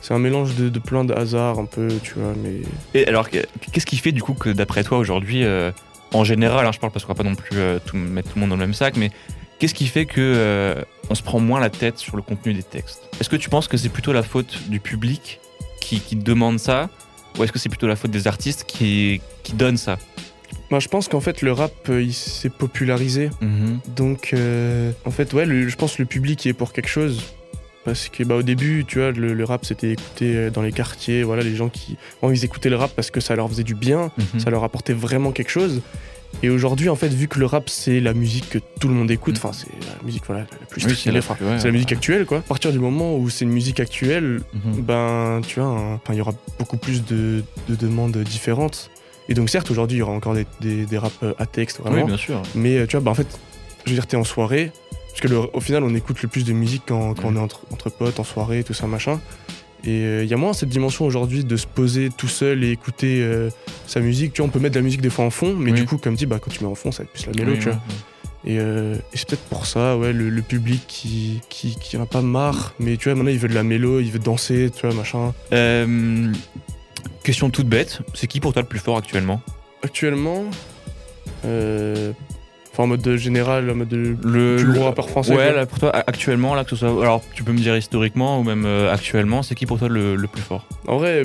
C'est 0.00 0.14
un 0.14 0.18
mélange 0.20 0.54
de, 0.54 0.68
de 0.68 0.78
plein 0.78 1.04
de 1.04 1.12
hasards, 1.14 1.58
un 1.58 1.64
peu, 1.64 1.88
tu 2.02 2.14
vois, 2.16 2.32
mais. 2.42 2.60
Et 2.94 3.06
alors, 3.08 3.28
que- 3.30 3.44
qu'est-ce 3.72 3.86
qui 3.86 3.96
fait 3.96 4.12
du 4.12 4.22
coup 4.22 4.34
que 4.34 4.50
d'après 4.50 4.84
toi 4.84 4.98
aujourd'hui, 4.98 5.44
euh, 5.44 5.72
en 6.14 6.22
général, 6.24 6.64
hein, 6.66 6.70
je 6.72 6.78
parle 6.78 6.92
parce 6.92 7.04
qu'on 7.04 7.12
va 7.14 7.22
pas 7.22 7.28
non 7.28 7.34
plus 7.34 7.56
euh, 7.58 7.78
tout, 7.84 7.96
mettre 7.96 8.28
tout 8.30 8.36
le 8.36 8.40
monde 8.42 8.50
dans 8.50 8.56
le 8.56 8.60
même 8.60 8.74
sac, 8.74 8.96
mais 8.96 9.10
qu'est-ce 9.58 9.74
qui 9.74 9.86
fait 9.86 10.06
que 10.06 10.20
euh, 10.20 10.74
on 11.10 11.14
se 11.14 11.22
prend 11.22 11.40
moins 11.40 11.60
la 11.60 11.70
tête 11.70 11.98
sur 11.98 12.16
le 12.16 12.22
contenu 12.22 12.54
des 12.54 12.62
textes? 12.62 13.08
Est-ce 13.20 13.28
que 13.28 13.36
tu 13.36 13.48
penses 13.50 13.68
que 13.68 13.76
c'est 13.76 13.88
plutôt 13.88 14.12
la 14.12 14.22
faute 14.22 14.58
du 14.68 14.80
public 14.80 15.40
qui, 15.80 16.00
qui 16.00 16.16
demande 16.16 16.58
ça, 16.58 16.90
ou 17.38 17.44
est-ce 17.44 17.52
que 17.52 17.58
c'est 17.58 17.68
plutôt 17.68 17.86
la 17.86 17.96
faute 17.96 18.10
des 18.10 18.26
artistes 18.26 18.64
qui, 18.66 19.20
qui 19.42 19.52
donnent 19.52 19.76
ça? 19.76 19.98
Bah, 20.70 20.78
je 20.80 20.88
pense 20.88 21.08
qu'en 21.08 21.20
fait, 21.20 21.40
le 21.42 21.52
rap, 21.52 21.72
euh, 21.88 22.02
il 22.02 22.12
s'est 22.12 22.50
popularisé. 22.50 23.30
Mhm. 23.40 23.80
Donc, 23.96 24.30
euh, 24.34 24.92
en 25.06 25.10
fait, 25.10 25.32
ouais, 25.32 25.46
le- 25.46 25.68
je 25.68 25.76
pense 25.76 25.96
que 25.96 26.02
le 26.02 26.06
public 26.06 26.46
est 26.46 26.52
pour 26.52 26.72
quelque 26.72 26.88
chose. 26.90 27.22
Parce 27.84 28.10
que 28.10 28.22
bah, 28.22 28.34
au 28.34 28.42
début, 28.42 28.84
tu 28.86 28.98
vois, 28.98 29.12
le, 29.12 29.32
le 29.32 29.44
rap 29.44 29.64
c'était 29.64 29.92
écouté 29.92 30.50
dans 30.50 30.60
les 30.60 30.72
quartiers. 30.72 31.22
Voilà, 31.22 31.42
les 31.42 31.56
gens 31.56 31.70
qui. 31.70 31.96
Bon, 32.20 32.30
ils 32.30 32.44
écoutaient 32.44 32.68
le 32.68 32.76
rap 32.76 32.90
parce 32.94 33.10
que 33.10 33.20
ça 33.20 33.34
leur 33.34 33.48
faisait 33.48 33.62
du 33.62 33.74
bien, 33.74 34.10
Mhm. 34.34 34.40
ça 34.40 34.50
leur 34.50 34.62
apportait 34.62 34.92
vraiment 34.92 35.32
quelque 35.32 35.48
chose. 35.50 35.80
Et 36.42 36.50
aujourd'hui, 36.50 36.88
en 36.88 36.94
fait, 36.94 37.08
vu 37.08 37.26
que 37.26 37.38
le 37.40 37.46
rap 37.46 37.68
c'est 37.68 37.98
la 38.00 38.14
musique 38.14 38.50
que 38.50 38.58
tout 38.80 38.86
le 38.88 38.94
monde 38.94 39.10
écoute, 39.10 39.34
Mhm. 39.34 39.40
enfin, 39.44 39.52
c'est 39.52 39.68
la 39.86 40.04
musique 40.04 40.22
voilà, 40.26 40.42
la 40.42 40.66
plus 40.66 40.84
Oui, 40.84 40.92
ouais, 40.92 41.20
c'est 41.58 41.64
la 41.66 41.72
musique 41.72 41.92
actuelle, 41.92 42.26
quoi. 42.26 42.38
À 42.38 42.42
partir 42.42 42.70
du 42.70 42.78
moment 42.78 43.16
où 43.16 43.28
c'est 43.28 43.44
une 43.44 43.50
musique 43.50 43.80
actuelle, 43.80 44.40
Mhm. 44.54 44.82
ben, 44.82 45.40
tu 45.46 45.58
vois, 45.60 46.00
il 46.10 46.14
y 46.14 46.20
aura 46.20 46.34
beaucoup 46.58 46.76
plus 46.76 47.04
de, 47.04 47.42
de 47.68 47.74
demandes 47.74 48.16
différentes. 48.18 48.90
Et 49.28 49.34
donc, 49.34 49.50
certes, 49.50 49.70
aujourd'hui, 49.70 49.96
il 49.96 50.00
y 50.00 50.02
aura 50.02 50.12
encore 50.12 50.34
des, 50.34 50.46
des, 50.60 50.86
des 50.86 50.98
raps 50.98 51.18
euh, 51.22 51.34
à 51.38 51.46
texte, 51.46 51.80
vraiment. 51.80 51.96
Oui, 51.98 52.04
bien 52.04 52.16
sûr. 52.16 52.40
Mais 52.54 52.78
euh, 52.78 52.86
tu 52.86 52.96
vois, 52.96 53.00
bah, 53.04 53.10
en 53.10 53.14
fait, 53.14 53.26
je 53.84 53.90
veux 53.90 53.94
dire, 53.96 54.06
t'es 54.06 54.16
en 54.16 54.24
soirée. 54.24 54.70
Parce 55.10 55.20
que 55.20 55.28
le- 55.28 55.54
au 55.56 55.60
final, 55.60 55.82
on 55.82 55.92
écoute 55.94 56.22
le 56.22 56.28
plus 56.28 56.44
de 56.44 56.52
musique 56.52 56.82
quand, 56.86 57.14
quand 57.14 57.28
on 57.28 57.34
est 57.36 57.40
entre, 57.40 57.62
entre 57.72 57.90
potes, 57.90 58.20
en 58.20 58.24
soirée, 58.24 58.62
tout 58.62 58.74
ça, 58.74 58.86
machin. 58.86 59.20
Et 59.84 60.22
il 60.22 60.28
y 60.28 60.34
a 60.34 60.36
moins 60.36 60.52
cette 60.52 60.68
dimension 60.68 61.04
aujourd'hui 61.06 61.44
de 61.44 61.56
se 61.56 61.66
poser 61.66 62.10
tout 62.16 62.26
seul 62.28 62.64
et 62.64 62.70
écouter 62.70 63.22
euh, 63.22 63.48
sa 63.86 64.00
musique. 64.00 64.32
Tu 64.32 64.42
vois, 64.42 64.48
on 64.48 64.50
peut 64.50 64.58
mettre 64.58 64.74
de 64.74 64.80
la 64.80 64.84
musique 64.84 65.00
des 65.00 65.10
fois 65.10 65.24
en 65.24 65.30
fond, 65.30 65.54
mais 65.56 65.70
Oui. 65.72 65.80
du 65.80 65.86
coup, 65.86 65.98
comme 65.98 66.14
dit, 66.16 66.26
bah, 66.26 66.38
quand 66.40 66.50
tu 66.50 66.62
mets 66.64 66.70
en 66.70 66.74
fond, 66.74 66.90
ça 66.92 67.02
va 67.02 67.04
être 67.04 67.12
plus 67.12 67.26
la 67.26 67.32
mélo, 67.32 67.52
Oui, 67.52 67.58
tu 67.58 67.64
vois. 67.66 67.74
ouais. 67.74 67.80
Et, 68.52 68.58
euh, 68.60 68.94
et 69.12 69.16
c'est 69.16 69.28
peut-être 69.28 69.44
pour 69.44 69.66
ça, 69.66 69.96
ouais, 69.96 70.12
le, 70.12 70.30
le 70.30 70.42
public 70.42 70.82
qui, 70.88 71.40
qui, 71.48 71.76
qui 71.76 71.96
en 71.96 72.02
a 72.02 72.06
pas 72.06 72.22
marre. 72.22 72.74
Mais 72.80 72.96
tu 72.96 73.08
vois, 73.08 73.14
maintenant, 73.16 73.30
il 73.30 73.38
veut 73.38 73.48
de 73.48 73.54
la 73.54 73.62
mélo, 73.64 74.00
il 74.00 74.10
veut 74.10 74.18
danser, 74.18 74.70
tu 74.74 74.86
vois, 74.86 74.94
machin. 74.94 75.32
Euh, 75.52 76.32
question 77.24 77.50
toute 77.50 77.68
bête, 77.68 78.00
c'est 78.14 78.26
qui 78.26 78.40
pour 78.40 78.52
toi 78.52 78.62
le 78.62 78.68
plus 78.68 78.78
fort 78.80 78.96
actuellement? 78.96 79.40
Actuellement, 79.82 80.44
euh, 81.44 82.12
enfin, 82.78 82.84
en 82.84 82.86
mode 82.86 83.16
général, 83.16 83.68
en 83.70 83.74
mode 83.74 83.88
de 83.88 84.16
le 84.22 84.56
plus 84.56 84.72
gros 84.72 84.84
rappeur 84.84 85.08
français. 85.10 85.34
Ouais, 85.34 85.52
là, 85.52 85.66
pour 85.66 85.78
toi, 85.80 85.92
actuellement, 86.06 86.54
là, 86.54 86.62
que 86.64 86.70
ce 86.70 86.76
soit. 86.76 86.88
Alors, 87.02 87.22
tu 87.34 87.42
peux 87.42 87.52
me 87.52 87.58
dire 87.58 87.76
historiquement 87.76 88.38
ou 88.38 88.44
même 88.44 88.64
euh, 88.66 88.92
actuellement, 88.92 89.42
c'est 89.42 89.54
qui 89.54 89.66
pour 89.66 89.78
toi 89.78 89.88
le, 89.88 90.14
le 90.16 90.26
plus 90.28 90.42
fort? 90.42 90.64
En 90.86 90.96
vrai, 90.98 91.24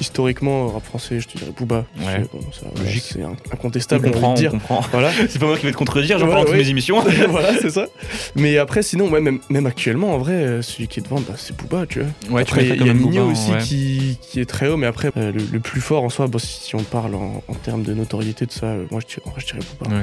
historiquement, 0.00 0.68
rap 0.68 0.84
français, 0.84 1.20
je 1.20 1.28
te 1.28 1.38
dirais 1.38 1.52
Booba. 1.56 1.84
Ouais. 1.98 2.22
bon, 2.32 2.40
Logique. 2.82 3.04
C'est 3.12 3.22
incontestable, 3.52 4.08
on 4.08 4.10
comprend, 4.12 4.28
va 4.28 4.32
on 4.32 4.34
dire. 4.34 4.50
comprend. 4.50 4.80
Voilà. 4.92 5.10
C'est 5.28 5.38
pas 5.38 5.46
moi 5.46 5.56
qui 5.56 5.66
vais 5.66 5.72
te 5.72 5.76
contredire, 5.76 6.18
j'en 6.18 6.26
Ouais, 6.26 6.32
parle 6.32 6.46
toutes 6.46 6.54
mes 6.56 6.68
émissions. 6.68 7.00
voilà, 7.28 7.54
c'est 7.60 7.70
ça. 7.70 7.86
Mais 8.34 8.58
après, 8.58 8.82
sinon, 8.82 9.08
ouais, 9.08 9.20
même, 9.20 9.40
même 9.50 9.66
actuellement, 9.66 10.14
en 10.14 10.18
vrai, 10.18 10.32
euh, 10.34 10.62
celui 10.62 10.88
qui 10.88 11.00
est 11.00 11.02
devant, 11.02 11.20
bah, 11.20 11.34
c'est 11.36 11.56
Booba, 11.56 11.86
tu 11.86 12.00
vois. 12.00 12.38
Ouais, 12.38 12.44
tu 12.44 12.60
il 12.60 12.86
y, 12.86 12.90
a 12.90 12.94
Nino 12.94 13.30
aussi 13.30 13.52
ouais. 13.52 13.58
qui, 13.58 14.18
qui 14.20 14.40
est 14.40 14.44
très 14.46 14.68
haut, 14.68 14.76
mais 14.76 14.86
après, 14.86 15.10
euh, 15.16 15.32
le, 15.32 15.40
le 15.52 15.60
plus 15.60 15.80
fort 15.80 16.04
en 16.04 16.08
soi, 16.10 16.28
si 16.38 16.74
on 16.74 16.82
parle 16.82 17.14
en, 17.14 17.42
en 17.48 17.54
termes 17.54 17.82
de 17.82 17.94
notoriété 17.94 18.46
de 18.46 18.52
ça, 18.52 18.66
euh, 18.66 18.84
moi, 18.90 19.00
je 19.00 19.06
dirais, 19.14 19.22
en 19.26 19.30
vrai, 19.30 19.40
je 19.40 19.46
dirais 19.46 19.60
Booba. 19.80 19.96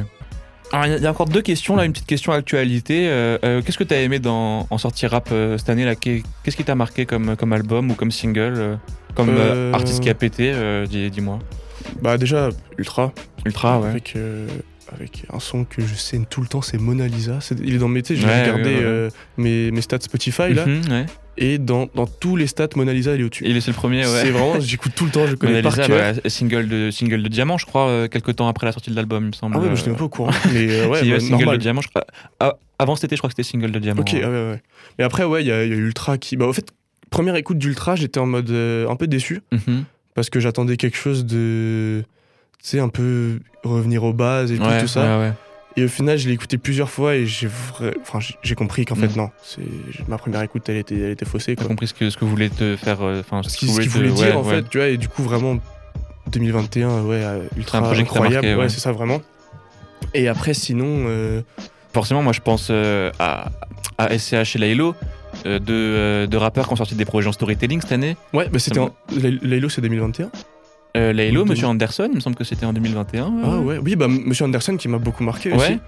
Il 0.74 1.02
y 1.02 1.06
a- 1.06 1.10
encore 1.12 1.28
deux 1.30 1.42
questions, 1.44 1.76
là, 1.76 1.86
une 1.86 1.92
petite 1.94 2.08
question 2.08 2.32
actualité. 2.32 3.08
Euh, 3.08 3.38
euh, 3.44 3.62
Qu'est-ce 3.62 3.78
que 3.78 3.84
tu 3.84 3.94
as 3.94 4.02
aimé 4.02 4.18
dans, 4.20 4.66
en 4.72 4.78
sortie 4.80 5.06
rap 5.06 5.30
euh, 5.32 5.58
cette 5.58 5.70
année 5.70 5.86
là? 5.86 5.96
Qu'est- 5.96 6.24
Qu'est-ce 6.44 6.58
qui 6.58 6.64
t'a 6.64 6.74
marqué 6.76 7.06
comme, 7.06 7.36
comme 7.36 7.54
album 7.54 7.92
ou 7.92 7.94
comme 7.94 8.12
single 8.12 8.80
Comme 9.16 9.30
artiste 9.74 10.02
qui 10.02 10.10
a 10.10 10.16
pété, 10.16 10.52
dis- 10.90 11.12
dis-moi. 11.12 11.38
Bah, 12.02 12.18
déjà, 12.18 12.50
Ultra. 12.78 13.12
Ultra, 13.46 13.80
ouais. 13.80 13.90
Avec, 13.90 14.16
avec 14.96 15.26
un 15.32 15.40
son 15.40 15.64
que 15.64 15.82
je 15.86 15.94
sais 15.94 16.20
tout 16.30 16.42
le 16.42 16.48
temps, 16.48 16.62
c'est 16.64 16.80
Mona 16.80 17.08
Lisa. 17.08 17.38
C'est- 17.42 17.60
Il 17.64 17.76
est 17.76 17.78
dans 17.78 17.88
mes, 17.88 18.04
sais, 18.04 18.16
j'ai 18.16 18.26
Ouais, 18.26 18.42
regardé 18.42 18.64
ouais, 18.64 18.76
ouais. 18.78 18.84
euh, 18.84 19.10
mes, 19.38 19.70
mes 19.70 19.82
stats 19.82 20.00
Spotify, 20.02 20.54
là, 20.54 20.66
Mhm, 20.66 20.82
ouais. 20.90 21.06
Et 21.38 21.58
dans, 21.58 21.88
dans 21.96 22.06
tous 22.06 22.36
les 22.36 22.48
stats, 22.48 22.70
Mona 22.76 22.94
Lisa, 22.94 23.12
elle 23.14 23.22
est 23.22 23.24
au-dessus. 23.24 23.44
Il 23.48 23.56
est 23.58 23.62
c'est 23.62 23.72
le 23.72 23.76
premier, 23.76 24.02
ouais. 24.06 24.22
C'est 24.22 24.30
vraiment, 24.32 24.60
j'écoute 24.60 24.92
tout 24.96 25.06
le 25.06 25.12
temps, 25.12 25.26
je 25.28 25.36
connais 25.36 25.62
Mona 25.62 25.64
par 25.70 25.72
Lisa, 25.72 25.88
cœur. 25.88 26.14
bah, 26.24 26.30
single, 26.30 26.68
de, 26.68 26.92
single 26.92 27.24
de 27.24 27.28
diamant, 27.30 27.58
je 27.58 27.66
crois, 27.66 27.88
euh, 27.88 28.08
quelques 28.08 28.36
temps 28.36 28.48
après 28.48 28.66
la 28.68 28.72
sortie 28.72 28.92
de 28.92 28.96
l'album, 28.96 29.24
il 29.24 29.28
me 29.28 29.32
semble. 29.34 29.56
Ah 29.58 29.60
ouais, 29.60 29.70
mais 29.70 29.76
je 29.76 29.80
n'étais 29.82 29.90
même 29.92 29.98
pas 30.00 30.06
au 30.06 30.10
courant. 30.10 30.32
Mais 30.54 30.68
euh, 30.70 30.88
ouais, 30.88 31.04
bah, 31.10 31.20
single 31.20 31.32
normal. 31.32 31.58
de 31.58 31.62
diamant, 31.62 31.82
je 31.82 31.88
crois. 31.90 32.06
Ah, 32.40 32.56
avant 32.80 32.96
cet 32.96 33.06
été, 33.06 33.16
je 33.16 33.22
crois 33.22 33.30
que 33.30 33.36
c'était 33.36 33.50
single 33.50 33.72
de 33.72 33.80
diamant. 33.80 34.02
Ok, 34.02 34.12
ah 34.16 34.30
ouais, 34.30 34.50
ouais. 34.52 34.62
Mais 35.00 35.04
après, 35.06 35.24
ouais, 35.24 35.42
il 35.44 35.46
y, 35.46 35.50
y 35.50 35.52
a 35.52 35.64
Ultra 35.66 36.18
qui. 36.18 36.38
Bah, 36.38 36.46
au 36.46 36.54
fait, 36.54 36.68
première 37.10 37.36
écoute 37.36 37.58
d'Ultra, 37.58 37.96
j'étais 37.96 38.20
en 38.20 38.26
mode 38.26 38.50
euh, 38.52 38.88
un 38.90 38.96
peu 38.96 39.08
déçu 39.08 39.42
Mhm. 39.52 39.86
parce 40.16 40.30
que 40.30 40.40
j'attendais 40.40 40.78
quelque 40.78 40.98
chose 40.98 41.26
de. 41.26 42.04
Tu 42.62 42.70
sais, 42.70 42.80
un 42.80 42.90
peu 42.90 43.40
revenir 43.64 44.04
aux 44.04 44.14
bases 44.14 44.52
et 44.52 44.58
tout, 44.58 44.64
Ouais, 44.64 44.80
tout 44.82 44.88
ça. 44.88 45.18
ouais, 45.18 45.26
ouais. 45.28 45.34
Et 45.76 45.84
au 45.84 45.88
final, 45.88 46.18
je 46.20 46.28
l'ai 46.28 46.34
écouté 46.36 46.58
plusieurs 46.60 46.90
fois 46.90 47.16
et 47.16 47.26
j'ai 47.26 47.48
enfin, 48.02 48.20
j'ai- 48.20 48.36
j'ai 48.44 48.54
compris 48.56 48.86
qu'en 48.86 48.94
fait, 48.96 49.08
Mm. 49.08 49.18
non. 49.18 49.30
c'est 49.44 49.62
Ma 50.08 50.18
première 50.20 50.42
écoute, 50.44 50.70
elle 50.70 50.78
était, 50.78 50.96
elle 51.00 51.12
était 51.12 51.26
faussée. 51.26 51.56
T'as 51.56 51.64
Quoi. 51.64 51.70
compris 51.70 51.88
ce 51.88 51.94
que, 51.96 52.10
ce 52.12 52.18
que 52.18 52.26
voulait 52.26 52.50
te 52.50 52.76
faire. 52.76 53.02
euh, 53.02 53.22
Enfin, 53.22 53.42
Ce 53.48 53.58
qu'il 53.58 53.70
ce 53.70 53.80
qu'il 53.80 53.90
voulait 53.90 54.12
dire, 54.12 54.38
en 54.38 54.44
fait, 54.44 54.70
tu 54.70 54.78
vois, 54.78 54.88
et 54.88 54.98
du 54.98 55.08
coup, 55.08 55.24
vraiment, 55.24 55.58
2021, 56.32 57.02
ouais, 57.04 57.16
euh, 57.24 57.40
ultra 57.58 57.80
un 57.80 57.82
projet 57.82 58.02
incroyable. 58.02 58.46
marqué, 58.48 58.56
ouais, 58.62 58.70
c'est 58.70 58.80
ça, 58.80 58.92
vraiment. 58.92 59.22
Et 60.14 60.28
après, 60.28 60.54
sinon. 60.54 61.06
euh, 61.08 61.42
Forcément, 61.94 62.24
moi, 62.24 62.34
je 62.34 62.40
pense 62.42 62.68
euh, 62.72 63.12
à, 63.20 63.52
à 64.00 64.18
SCH 64.18 64.56
et 64.56 64.60
euh, 65.46 65.60
deux, 65.60 65.74
euh, 65.74 66.28
deux 66.28 66.38
rappeurs 66.38 66.68
qui 66.68 66.74
ont 66.74 66.76
sorti 66.76 66.96
des 66.96 67.06
projets 67.06 67.28
en 67.30 67.32
storytelling 67.32 67.82
cette 67.82 67.92
année. 67.92 68.16
Ouais, 68.34 68.48
bah 68.50 68.60
c'était. 68.60 68.80
Laylo, 69.44 69.70
c'est 69.70 69.82
2021 69.82 70.30
Euh, 70.96 71.12
Laylo, 71.12 71.44
De- 71.44 71.50
Monsieur 71.50 71.68
Anderson, 71.68 72.08
il 72.12 72.16
me 72.16 72.20
semble 72.20 72.36
que 72.36 72.44
c'était 72.44 72.66
en 72.66 72.74
2021. 72.74 73.34
Ah 73.44 73.58
ouais, 73.60 73.80
oui, 73.84 73.96
bah 73.96 74.08
Monsieur 74.08 74.46
Anderson 74.46 74.78
qui 74.78 74.88
m'a 74.88 75.00
beaucoup 75.00 75.24
marqué 75.24 75.52
aussi. 75.52 75.72
Ouais. 75.74 75.80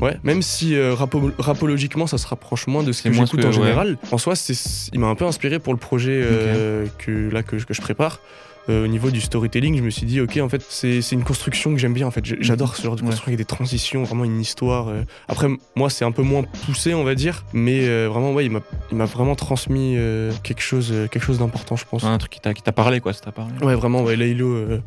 Ouais, 0.00 0.18
même 0.22 0.40
si 0.40 0.74
euh, 0.74 0.94
rapo- 0.94 1.32
rapologiquement 1.38 2.06
ça 2.06 2.16
se 2.16 2.26
rapproche 2.26 2.66
moins 2.66 2.82
de 2.82 2.92
ce 2.92 3.02
que 3.02 3.12
j'écoute 3.12 3.44
en 3.44 3.48
ouais. 3.48 3.52
général. 3.52 3.98
En 4.10 4.16
soi, 4.16 4.34
c'est, 4.36 4.54
il 4.94 5.00
m'a 5.00 5.08
un 5.08 5.14
peu 5.14 5.26
inspiré 5.26 5.58
pour 5.58 5.74
le 5.74 5.78
projet 5.78 6.18
euh, 6.24 6.86
que 6.98 7.28
là 7.30 7.42
que, 7.42 7.56
que 7.56 7.74
je 7.74 7.80
prépare. 7.82 8.20
Euh, 8.68 8.84
au 8.84 8.86
niveau 8.86 9.10
du 9.10 9.20
storytelling, 9.20 9.76
je 9.76 9.82
me 9.82 9.90
suis 9.90 10.06
dit 10.06 10.20
ok, 10.20 10.36
en 10.36 10.48
fait, 10.48 10.64
c'est, 10.68 11.02
c'est 11.02 11.16
une 11.16 11.24
construction 11.24 11.72
que 11.72 11.78
j'aime 11.78 11.94
bien. 11.94 12.06
En 12.06 12.12
fait, 12.12 12.24
j'adore 12.24 12.76
ce 12.76 12.82
genre 12.82 12.94
de 12.94 13.00
Ouais. 13.00 13.06
construction 13.06 13.28
avec 13.30 13.38
des 13.38 13.44
transitions, 13.44 14.04
vraiment 14.04 14.24
une 14.24 14.40
histoire. 14.40 14.88
euh. 14.88 15.02
Après, 15.28 15.48
moi, 15.74 15.90
c'est 15.90 16.04
un 16.04 16.12
peu 16.12 16.22
moins 16.22 16.42
poussé, 16.64 16.94
on 16.94 17.02
va 17.02 17.14
dire, 17.16 17.44
mais 17.52 17.88
euh, 17.88 18.08
vraiment, 18.08 18.32
ouais, 18.32 18.44
il 18.46 18.50
m'a, 18.52 18.60
il 18.92 18.96
m'a 18.96 19.04
vraiment 19.06 19.34
transmis 19.34 19.94
euh, 19.96 20.30
quelque 20.44 20.62
chose, 20.62 20.90
euh, 20.92 21.08
quelque 21.08 21.24
chose 21.24 21.38
d'important, 21.40 21.74
je 21.74 21.84
pense. 21.84 22.04
Un 22.04 22.18
truc 22.18 22.30
qui 22.30 22.40
t'a 22.40 22.54
qui 22.54 22.62
t'a 22.62 22.70
parlé, 22.72 23.00
quoi, 23.00 23.12
ça 23.12 23.20
t'a 23.22 23.32
parlé. 23.32 23.52
Ouais, 23.62 23.74
vraiment, 23.74 24.02
ouais, 24.04 24.14
Laylo, 24.14 24.46
euh, 24.48 24.80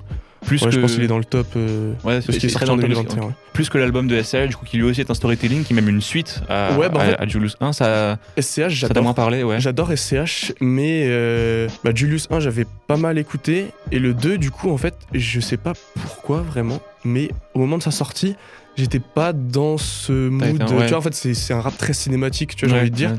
Plus 0.45 0.61
ouais, 0.61 0.67
que 0.69 0.75
je 0.75 0.79
pense 0.79 0.93
qu'il 0.93 1.03
est 1.03 1.07
dans 1.07 1.17
le 1.17 1.25
top 1.25 1.47
euh, 1.55 1.93
Ouais, 2.03 2.17
de 2.17 2.21
ce 2.21 2.31
qui 2.31 2.37
est 2.37 2.39
c'est 2.41 2.49
sorti 2.49 2.65
en 2.65 2.77
sorti 2.77 2.81
2021. 2.83 3.23
ouais. 3.23 3.29
Plus 3.53 3.69
que 3.69 3.77
l'album 3.77 4.07
de 4.07 4.21
SL, 4.21 4.49
du 4.49 4.55
coup, 4.55 4.65
qui 4.65 4.77
lui 4.77 4.83
aussi 4.83 5.01
est 5.01 5.09
un 5.09 5.13
storytelling, 5.13 5.63
qui 5.63 5.73
est 5.73 5.75
même 5.75 5.89
une 5.89 6.01
suite 6.01 6.41
à, 6.49 6.77
Ouais, 6.77 6.89
bah, 6.89 6.97
en 6.97 7.01
à- 7.01 7.05
fait- 7.05 7.19
à 7.19 7.27
Julius 7.27 7.55
1, 7.61 7.73
ça 7.73 8.17
SCH, 8.37 8.69
j'adore. 8.69 9.03
moins 9.03 9.13
parlé, 9.13 9.43
ouais. 9.43 9.59
J'adore 9.59 9.91
SCH, 9.91 10.53
mais 10.61 11.05
euh, 11.07 11.67
bah, 11.83 11.91
Julius 11.95 12.27
1, 12.29 12.39
j'avais 12.39 12.65
pas 12.87 12.97
mal 12.97 13.17
écouté. 13.17 13.67
Et 13.91 13.99
le 13.99 14.13
2, 14.13 14.37
du 14.37 14.51
coup, 14.51 14.69
en 14.71 14.77
fait, 14.77 14.93
je 15.13 15.39
sais 15.39 15.57
pas 15.57 15.73
pourquoi 16.01 16.41
vraiment, 16.41 16.79
mais 17.03 17.29
au 17.53 17.59
moment 17.59 17.77
de 17.77 17.83
sa 17.83 17.91
sortie, 17.91 18.35
j'étais 18.77 18.99
pas 18.99 19.33
dans 19.33 19.77
ce 19.77 20.11
mood. 20.29 20.63
Tu 20.67 20.73
vois, 20.73 20.93
en 20.93 21.01
fait, 21.01 21.13
c'est 21.15 21.53
un 21.53 21.61
rap 21.61 21.77
très 21.77 21.93
cinématique, 21.93 22.55
tu 22.55 22.65
vois, 22.65 22.75
j'ai 22.75 22.81
envie 22.81 22.91
de 22.91 22.95
dire. 22.95 23.13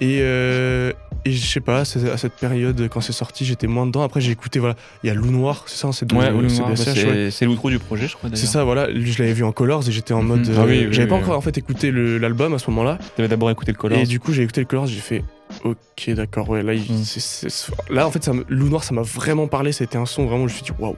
Ouais. 0.00 0.06
Et, 0.06 0.18
euh, 0.20 0.92
et 1.24 1.32
je 1.32 1.44
sais 1.46 1.60
pas, 1.60 1.84
c'est- 1.84 2.08
à 2.10 2.16
cette 2.16 2.34
période, 2.34 2.88
quand 2.88 3.00
c'est 3.00 3.12
sorti, 3.12 3.44
j'étais 3.44 3.66
moins 3.66 3.86
dedans. 3.86 4.02
Après, 4.02 4.20
j'ai 4.20 4.30
écouté, 4.30 4.58
voilà, 4.60 4.76
il 5.02 5.08
y 5.08 5.10
a 5.10 5.14
Loup 5.14 5.30
Noir, 5.30 5.64
c'est 5.66 5.76
ça, 5.76 5.90
c'est 5.92 6.10
Ouais, 6.12 6.26
c'est 6.48 6.62
bah, 6.62 6.76
SCH, 6.76 6.86
ouais. 6.86 6.94
c'est 6.94 7.30
c'est 7.30 7.44
l'outro 7.46 7.68
du 7.70 7.78
projet, 7.78 8.06
je 8.06 8.14
crois. 8.16 8.30
C'est 8.34 8.46
ça, 8.46 8.62
voilà, 8.64 8.88
je 8.94 9.18
l'avais 9.22 9.32
vu 9.32 9.42
en 9.44 9.52
Colors 9.52 9.88
et 9.88 9.92
j'étais 9.92 10.14
en 10.14 10.22
Mhm. 10.22 10.28
mode. 10.28 10.46
Ah 10.56 10.60
euh, 10.60 10.64
oui, 10.66 10.84
oui, 10.86 10.88
J'avais 10.92 11.02
oui, 11.04 11.08
pas 11.08 11.16
encore 11.24 11.36
en 11.36 11.40
fait 11.40 11.56
écouté 11.58 11.90
l'album 11.92 12.54
à 12.54 12.58
ce 12.58 12.70
moment-là. 12.70 12.98
T'avais 13.16 13.28
d'abord 13.28 13.50
écouté 13.50 13.72
le 13.72 13.78
Colors. 13.78 13.98
Et 13.98 14.04
du 14.04 14.20
coup, 14.20 14.32
j'ai 14.32 14.42
écouté 14.42 14.60
le 14.60 14.66
Colors, 14.66 14.86
j'ai 14.86 15.00
fait 15.00 15.24
OK, 15.64 16.10
d'accord, 16.10 16.48
ouais, 16.50 16.62
là, 16.62 16.74
il- 16.74 17.04
c'est- 17.04 17.20
c'est- 17.20 17.70
là 17.90 18.06
en 18.06 18.10
fait, 18.10 18.22
ça 18.22 18.32
me- 18.32 18.44
Loup 18.48 18.68
Noir, 18.68 18.84
ça 18.84 18.94
m'a 18.94 19.02
vraiment 19.02 19.46
parlé. 19.48 19.72
C'était 19.72 19.96
un 19.98 20.06
son 20.06 20.26
vraiment, 20.26 20.46
je 20.48 20.52
me 20.52 20.56
suis 20.58 20.64
dit, 20.64 20.72
waouh. 20.78 20.96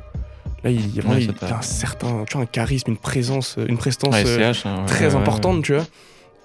Là, 0.65 0.71
il, 0.71 0.79
Ouais, 1.07 1.23
ça 1.23 1.31
a 1.31 1.49
t'a- 1.49 1.59
un 1.59 1.63
certain, 1.63 2.25
tu 2.27 2.33
vois, 2.35 2.43
un 2.43 2.47
charisme, 2.47 2.91
une 2.91 2.97
présence, 2.97 3.57
une 3.69 3.79
prestance 3.79 4.13
Ouais, 4.15 4.25
euh, 4.27 4.53
hein, 4.65 4.81
ouais, 4.81 4.87
très 4.87 5.07
ouais, 5.07 5.13
ouais, 5.15 5.17
importante, 5.21 5.63
tu 5.63 5.73
vois. 5.75 5.87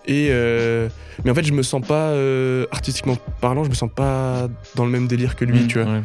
Et 0.05 0.27
euh, 0.31 0.89
mais 1.23 1.31
en 1.31 1.35
fait, 1.35 1.43
je 1.43 1.53
me 1.53 1.63
sens 1.63 1.81
pas 1.85 2.09
euh, 2.11 2.65
artistiquement 2.71 3.17
parlant, 3.41 3.63
je 3.63 3.69
me 3.69 3.75
sens 3.75 3.89
pas 3.93 4.47
dans 4.75 4.85
le 4.85 4.91
même 4.91 5.07
délire 5.07 5.35
que 5.35 5.45
lui, 5.45 5.61
Mm, 5.61 5.67
tu 5.67 5.81
vois. 5.81 5.91
ouais. 5.91 6.01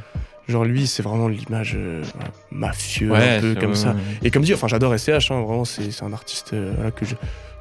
Genre 0.48 0.64
lui, 0.64 0.86
c'est 0.86 1.02
vraiment 1.02 1.28
l'image 1.28 1.74
euh, 1.76 2.02
mafieux, 2.50 3.10
Ouais, 3.10 3.36
un 3.36 3.40
peu 3.40 3.54
comme 3.54 3.74
ça. 3.74 3.90
ouais. 3.90 3.96
Et 4.22 4.30
comme 4.30 4.42
dit, 4.44 4.54
enfin, 4.54 4.66
j'adore 4.68 4.96
SCH, 4.98 5.30
hein, 5.30 5.42
vraiment, 5.42 5.64
c'est 5.64 5.90
c'est 5.90 6.04
un 6.04 6.12
artiste 6.12 6.52
euh, 6.54 6.72
voilà, 6.74 6.90
que 6.90 7.04
je 7.04 7.14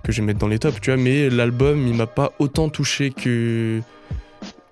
que 0.04 0.12
je 0.14 0.22
vais 0.22 0.26
mettre 0.28 0.40
dans 0.40 0.48
les 0.48 0.60
tops, 0.60 0.80
tu 0.80 0.92
vois. 0.92 1.02
Mais 1.02 1.30
l'album, 1.30 1.86
il 1.88 1.94
m'a 1.96 2.08
pas 2.08 2.32
autant 2.40 2.70
touché 2.70 3.10
que 3.12 3.82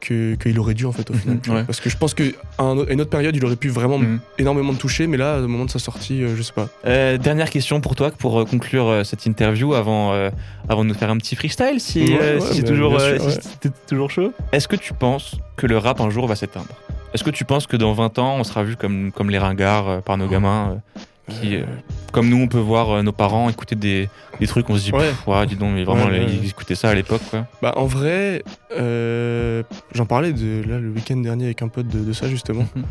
que- 0.07 0.35
qu'il 0.35 0.59
aurait 0.59 0.73
dû 0.73 0.85
en 0.85 0.91
fait 0.91 1.09
au 1.09 1.13
final. 1.13 1.39
Mhm, 1.47 1.53
ouais. 1.55 1.63
Parce 1.63 1.79
que 1.79 1.89
je 1.89 1.97
pense 1.97 2.13
qu'à 2.13 2.23
un 2.59 2.85
une 2.87 3.01
autre 3.01 3.09
période, 3.09 3.35
il 3.35 3.43
aurait 3.45 3.55
pu 3.55 3.69
vraiment 3.69 3.97
Mhm. 3.97 4.19
énormément 4.37 4.73
me 4.73 4.77
toucher, 4.77 5.07
mais 5.07 5.17
là, 5.17 5.39
au 5.39 5.47
moment 5.47 5.65
de 5.65 5.69
sa 5.71 5.79
sortie, 5.79 6.23
euh, 6.23 6.35
je 6.35 6.41
sais 6.41 6.53
pas. 6.53 6.67
Euh, 6.85 7.17
dernière 7.17 7.49
question 7.49 7.81
pour 7.81 7.95
toi, 7.95 8.11
pour 8.11 8.39
euh, 8.39 8.45
conclure 8.45 8.87
euh, 8.87 9.03
cette 9.03 9.25
interview 9.25 9.73
avant, 9.73 10.13
euh, 10.13 10.29
avant 10.69 10.83
de 10.83 10.89
nous 10.89 10.95
faire 10.95 11.09
un 11.09 11.17
petit 11.17 11.35
freestyle, 11.35 11.79
si, 11.79 12.03
Ouais, 12.03 12.19
ouais, 12.35 12.39
si 12.41 12.55
c'est 12.57 12.61
bah, 12.61 12.67
toujours, 12.67 13.01
si 13.01 13.69
toujours 13.87 14.11
chaud. 14.11 14.31
Est-ce 14.51 14.67
que 14.67 14.75
tu 14.75 14.93
penses 14.93 15.35
que 15.57 15.67
le 15.67 15.77
rap 15.77 15.99
un 16.01 16.09
jour 16.09 16.27
va 16.27 16.35
s'éteindre? 16.35 16.67
Est-ce 17.13 17.23
que 17.23 17.29
tu 17.29 17.45
penses 17.45 17.65
que 17.65 17.77
dans 17.77 17.93
20 17.93 18.19
ans, 18.19 18.35
on 18.37 18.43
sera 18.43 18.63
vu 18.63 18.75
comme, 18.75 19.11
comme 19.13 19.29
les 19.29 19.37
ringards 19.37 20.01
par 20.03 20.17
nos 20.17 20.27
gamins 20.27 20.71
euh, 20.97 20.99
qui, 21.29 21.55
Euh, 21.55 21.63
Comme 22.11 22.29
nous, 22.29 22.37
on 22.37 22.47
peut 22.47 22.59
voir 22.59 22.89
euh, 22.91 23.01
nos 23.01 23.11
parents 23.11 23.49
écouter 23.49 23.75
des, 23.75 24.09
des 24.39 24.47
trucs, 24.47 24.69
on 24.69 24.77
se 24.77 24.83
dit, 24.83 24.91
Ouais. 24.93 25.45
Dis 25.47 25.55
donc, 25.55 25.73
mais 25.73 25.83
vraiment, 25.83 26.05
Ouais, 26.05 26.25
ils 26.27 26.47
écoutaient 26.49 26.75
ça 26.75 26.89
à 26.89 26.93
l'époque, 26.93 27.21
quoi. 27.29 27.45
Bah, 27.61 27.73
en 27.77 27.85
vrai, 27.85 28.43
euh, 28.77 29.63
j'en 29.93 30.05
parlais 30.05 30.33
de, 30.33 30.63
là, 30.67 30.79
le 30.79 30.89
week-end 30.89 31.17
dernier 31.17 31.45
avec 31.45 31.61
un 31.61 31.67
pote 31.67 31.87
de, 31.87 31.99
de 31.99 32.13
ça 32.13 32.27
justement. 32.29 32.65
Mhm. 32.75 32.83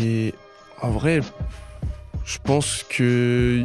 Et 0.00 0.34
en 0.82 0.90
vrai, 0.90 1.20
je 2.24 2.38
pense 2.42 2.84
que. 2.88 3.62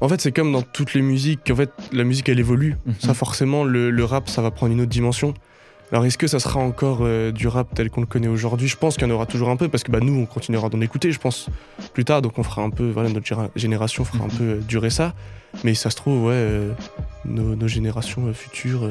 En 0.00 0.08
fait, 0.08 0.20
c'est 0.20 0.32
comme 0.32 0.52
dans 0.52 0.62
toutes 0.62 0.94
les 0.94 1.02
musiques. 1.02 1.50
En 1.50 1.56
fait, 1.56 1.70
la 1.92 2.04
musique, 2.04 2.28
elle 2.28 2.40
évolue. 2.40 2.76
Mhm. 2.86 2.94
Ça, 3.00 3.14
forcément, 3.14 3.64
le, 3.64 3.90
le 3.90 4.04
rap, 4.04 4.28
ça 4.28 4.40
va 4.42 4.50
prendre 4.50 4.72
une 4.72 4.80
autre 4.80 4.90
dimension. 4.90 5.34
Alors, 5.92 6.06
est-ce 6.06 6.16
que 6.16 6.26
ça 6.26 6.40
sera 6.40 6.58
encore 6.58 7.00
euh, 7.02 7.32
du 7.32 7.46
rap 7.48 7.68
tel 7.74 7.90
qu'on 7.90 8.00
le 8.00 8.06
connaît 8.06 8.26
aujourd'hui? 8.28 8.66
Je 8.66 8.78
pense 8.78 8.96
qu'il 8.96 9.06
y 9.06 9.10
en 9.10 9.14
aura 9.14 9.26
toujours 9.26 9.50
un 9.50 9.56
peu 9.56 9.68
parce 9.68 9.82
que 9.84 9.92
bah, 9.92 10.00
nous, 10.00 10.14
on 10.14 10.24
continuera 10.24 10.70
d'en 10.70 10.80
écouter, 10.80 11.12
je 11.12 11.18
pense, 11.18 11.48
plus 11.92 12.06
tard. 12.06 12.22
Donc, 12.22 12.38
on 12.38 12.42
fera 12.42 12.62
un 12.62 12.70
peu, 12.70 12.88
voilà, 12.90 13.10
notre 13.10 13.26
génération 13.56 14.02
fera 14.04 14.24
un 14.24 14.28
Mhm. 14.28 14.38
peu 14.38 14.44
euh, 14.44 14.56
durer 14.60 14.88
ça. 14.88 15.12
Mais 15.64 15.74
ça 15.74 15.90
se 15.90 15.96
trouve, 15.96 16.24
ouais, 16.24 16.32
euh, 16.32 16.72
nos, 17.26 17.54
nos 17.54 17.68
générations 17.68 18.32
futures, 18.32 18.88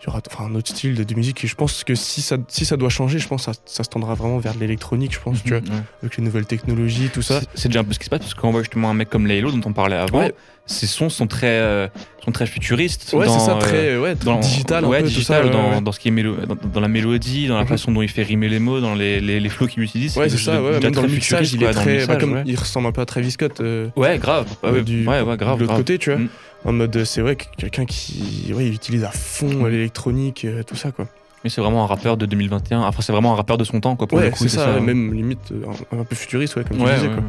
il 0.00 0.06
y 0.06 0.08
aura 0.10 0.20
enfin, 0.30 0.44
un 0.44 0.54
autre 0.54 0.68
style 0.70 0.94
de, 0.94 1.02
de 1.02 1.14
musique. 1.14 1.42
Et 1.44 1.48
je 1.48 1.54
pense 1.56 1.82
que 1.82 1.94
si 1.94 2.22
ça, 2.22 2.36
si 2.48 2.64
ça 2.64 2.76
doit 2.76 2.88
changer, 2.88 3.18
je 3.18 3.26
pense 3.26 3.46
que 3.46 3.52
ça, 3.52 3.60
ça 3.66 3.82
se 3.84 3.88
tendra 3.88 4.14
vraiment 4.14 4.38
vers 4.38 4.54
de 4.54 4.60
l'électronique, 4.60 5.12
je 5.12 5.18
pense, 5.20 5.42
tu 5.42 5.50
vois, 5.50 5.60
Mhm, 5.60 5.68
ouais. 5.70 5.82
avec 6.02 6.16
les 6.16 6.22
nouvelles 6.24 6.46
technologies, 6.46 7.10
tout 7.12 7.22
ça. 7.22 7.40
C'est- 7.54 7.68
déjà 7.68 7.80
un 7.80 7.84
peu 7.84 7.92
ce 7.92 7.98
qui 7.98 8.04
se 8.04 8.10
passe 8.10 8.20
parce 8.20 8.34
qu'on 8.34 8.52
voit 8.52 8.60
justement 8.62 8.90
un 8.90 8.94
mec 8.94 9.08
comme 9.10 9.26
Laylo 9.26 9.50
dont 9.50 9.60
on 9.68 9.72
parlait 9.72 9.96
avant. 9.96 10.20
Ouais. 10.20 10.32
Ses 10.66 10.86
sons 10.86 11.08
sont 11.08 11.26
très, 11.26 11.46
euh, 11.48 11.88
sont 12.22 12.30
très 12.30 12.44
futuristes. 12.46 13.14
Ouais, 13.14 13.26
c'est 13.26 13.38
ça, 13.38 13.56
euh, 13.56 13.58
très 13.58 13.96
ouais, 13.96 14.14
dans, 14.16 14.38
digital, 14.38 14.84
un 14.84 14.88
ouais, 14.88 15.00
peu, 15.00 15.08
digital 15.08 15.46
tout 15.46 15.52
ça. 15.52 15.58
ouais, 15.58 15.70
dans, 15.72 15.80
dans 15.80 15.92
ce 15.92 15.98
qui 15.98 16.08
est 16.08 16.10
mélo- 16.10 16.44
dans, 16.46 16.56
dans 16.74 16.80
la 16.80 16.88
mélodie, 16.88 17.46
dans 17.48 17.56
la 17.56 17.62
Mhm. 17.62 17.68
façon 17.68 17.90
dont 17.90 18.02
il 18.02 18.08
fait 18.10 18.22
rimer 18.22 18.50
les 18.50 18.58
mots, 18.58 18.78
dans 18.78 18.94
les, 18.94 19.18
les, 19.18 19.40
les 19.40 19.48
flows 19.48 19.66
qu'il 19.66 19.82
utilise. 19.82 20.14
Ouais, 20.18 20.28
c'est 20.28 20.36
ça, 20.36 20.62
ouais, 20.62 20.78
même 20.78 20.92
dans 20.92 21.00
le 21.02 21.08
mixage, 21.08 21.54
il 21.54 21.62
est 21.62 21.70
très. 21.72 21.84
bah, 21.84 21.90
mixage, 22.00 22.18
comme 22.18 22.32
ouais. 22.34 22.42
il 22.44 22.56
ressemble 22.56 22.86
un 22.86 22.92
peu 22.92 23.00
à 23.00 23.06
Travis 23.06 23.30
Scott. 23.30 23.60
euh, 23.62 23.88
Ouais, 23.96 24.18
grave. 24.18 24.46
Ah 24.62 24.70
ouais, 24.70 24.82
du- 24.82 25.06
ouais, 25.08 25.22
ouais, 25.22 25.36
grave. 25.38 25.56
de 25.56 25.62
l'autre 25.62 25.76
côté, 25.76 25.96
tu 25.98 26.12
vois. 26.12 26.20
Mm. 26.64 26.68
En 26.68 26.72
mode, 26.72 26.96
euh, 26.96 27.04
c'est 27.04 27.20
vrai, 27.20 27.36
que 27.36 27.44
quelqu'un 27.56 27.84
qui 27.86 28.52
ouais, 28.54 28.66
il 28.66 28.74
utilise 28.74 29.04
à 29.04 29.10
fond 29.10 29.64
euh, 29.64 29.68
l'électronique, 29.68 30.44
euh, 30.44 30.62
tout 30.62 30.76
ça, 30.76 30.90
quoi. 30.92 31.06
Mais 31.44 31.50
c'est 31.50 31.60
vraiment 31.60 31.84
un 31.84 31.86
rappeur 31.86 32.16
de 32.16 32.26
2021. 32.26 32.80
Enfin, 32.80 33.00
c'est 33.00 33.12
vraiment 33.12 33.32
un 33.32 33.36
rappeur 33.36 33.58
de 33.58 33.64
son 33.64 33.80
temps, 33.80 33.94
quoi. 33.94 34.06
Pour 34.08 34.18
ouais, 34.18 34.32
c'est 34.34 34.48
ça, 34.48 34.74
ouais. 34.74 34.80
même 34.80 35.14
limite 35.14 35.52
euh, 35.52 35.62
un, 35.92 36.00
un 36.00 36.04
peu 36.04 36.16
futuriste, 36.16 36.56
ouais, 36.56 36.64
comme 36.64 36.80
Ouais, 36.80 36.88
tu 36.94 36.94
disais, 36.96 37.08
ouais, 37.08 37.14
quoi. 37.14 37.24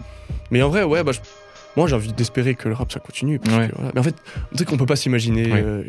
Mais 0.51 0.61
en 0.63 0.69
vrai, 0.69 0.83
ouais, 0.83 1.03
bah, 1.03 1.11
je- 1.11 1.19
moi 1.77 1.87
j'ai 1.87 1.93
envie 1.95 2.11
d'espérer 2.11 2.55
que 2.55 2.67
le 2.67 2.73
rap 2.73 2.91
ça 2.91 2.99
continue. 2.99 3.37
parce 3.37 3.55
Ouais. 3.55 3.67
que, 3.69 3.75
voilà. 3.75 3.91
Mais 3.93 3.99
en 3.99 4.03
fait, 4.03 4.15
tu 4.51 4.57
sais 4.57 4.65
qu'on 4.65 4.77
peut 4.77 4.87
pas 4.87 4.95
s'imaginer. 4.95 5.51
Ouais. 5.51 5.61
euh, 5.63 5.83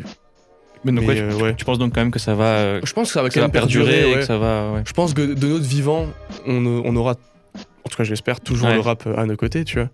Mais 0.85 0.91
donc, 0.91 1.01
Mais, 1.01 1.07
ouais, 1.09 1.15
tu, 1.15 1.21
euh, 1.23 1.35
tu- 1.37 1.43
ouais. 1.43 1.55
penses 1.65 1.79
donc 1.79 1.93
quand 1.95 2.01
même 2.01 2.11
que 2.11 2.19
ça 2.19 2.35
va, 2.35 2.45
euh, 2.45 2.81
je 2.83 2.93
pense 2.93 3.07
que 3.07 3.13
ça 3.13 3.21
va 3.23 3.29
quand 3.29 3.33
ça 3.35 3.39
va 3.41 3.45
même 3.47 3.51
perdurer 3.51 3.85
perdurer. 3.85 4.09
et 4.11 4.13
ouais. 4.15 4.19
que 4.21 4.25
ça 4.27 4.37
va. 4.37 4.71
ouais. 4.73 4.83
Je 4.85 4.93
pense 4.93 5.13
que 5.15 5.21
de 5.33 5.47
notre 5.47 5.65
vivant, 5.65 6.05
on, 6.45 6.65
on 6.85 6.95
aura, 6.95 7.13
en 7.13 7.89
tout 7.89 7.97
cas 7.97 8.03
j'espère, 8.03 8.39
toujours 8.39 8.67
Ouais. 8.67 8.75
le 8.75 8.79
rap 8.81 9.07
à 9.17 9.25
nos 9.25 9.35
côtés, 9.35 9.63
tu 9.65 9.79
vois. 9.79 9.89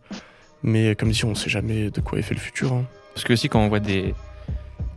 Mais 0.64 0.96
comme 0.96 1.10
dit, 1.12 1.24
on 1.24 1.34
sait 1.36 1.50
jamais 1.50 1.90
de 1.92 2.02
quoi 2.02 2.20
est 2.20 2.24
fait 2.24 2.34
le 2.36 2.40
futur. 2.42 2.74
hein. 2.74 2.84
Parce 3.18 3.24
que 3.26 3.34
aussi, 3.34 3.50
quand 3.50 3.60
on 3.62 3.68
voit 3.68 3.80
des. 3.80 4.14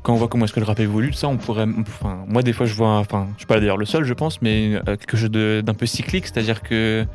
Quand 0.02 0.12
on 0.12 0.16
voit 0.16 0.28
comment 0.28 0.44
est-ce 0.44 0.52
que 0.52 0.60
le 0.60 0.66
rap 0.66 0.78
évolue, 0.78 1.14
ça, 1.14 1.26
on 1.28 1.38
pourrait. 1.38 1.64
Enfin, 1.80 2.18
moi, 2.28 2.42
des 2.42 2.52
fois, 2.52 2.66
je 2.66 2.74
vois. 2.74 2.98
Enfin, 2.98 3.28
je 3.34 3.38
suis 3.40 3.46
pas 3.46 3.58
d'ailleurs 3.60 3.78
le 3.78 3.86
seul, 3.86 4.04
je 4.04 4.12
pense, 4.12 4.42
mais 4.42 4.74
euh, 4.74 4.96
quelque 4.96 5.16
chose 5.16 5.30
d'un 5.30 5.74
peu 5.74 5.86
cyclique, 5.86 6.26
c'est-à-dire 6.26 6.60
que. 6.62 7.06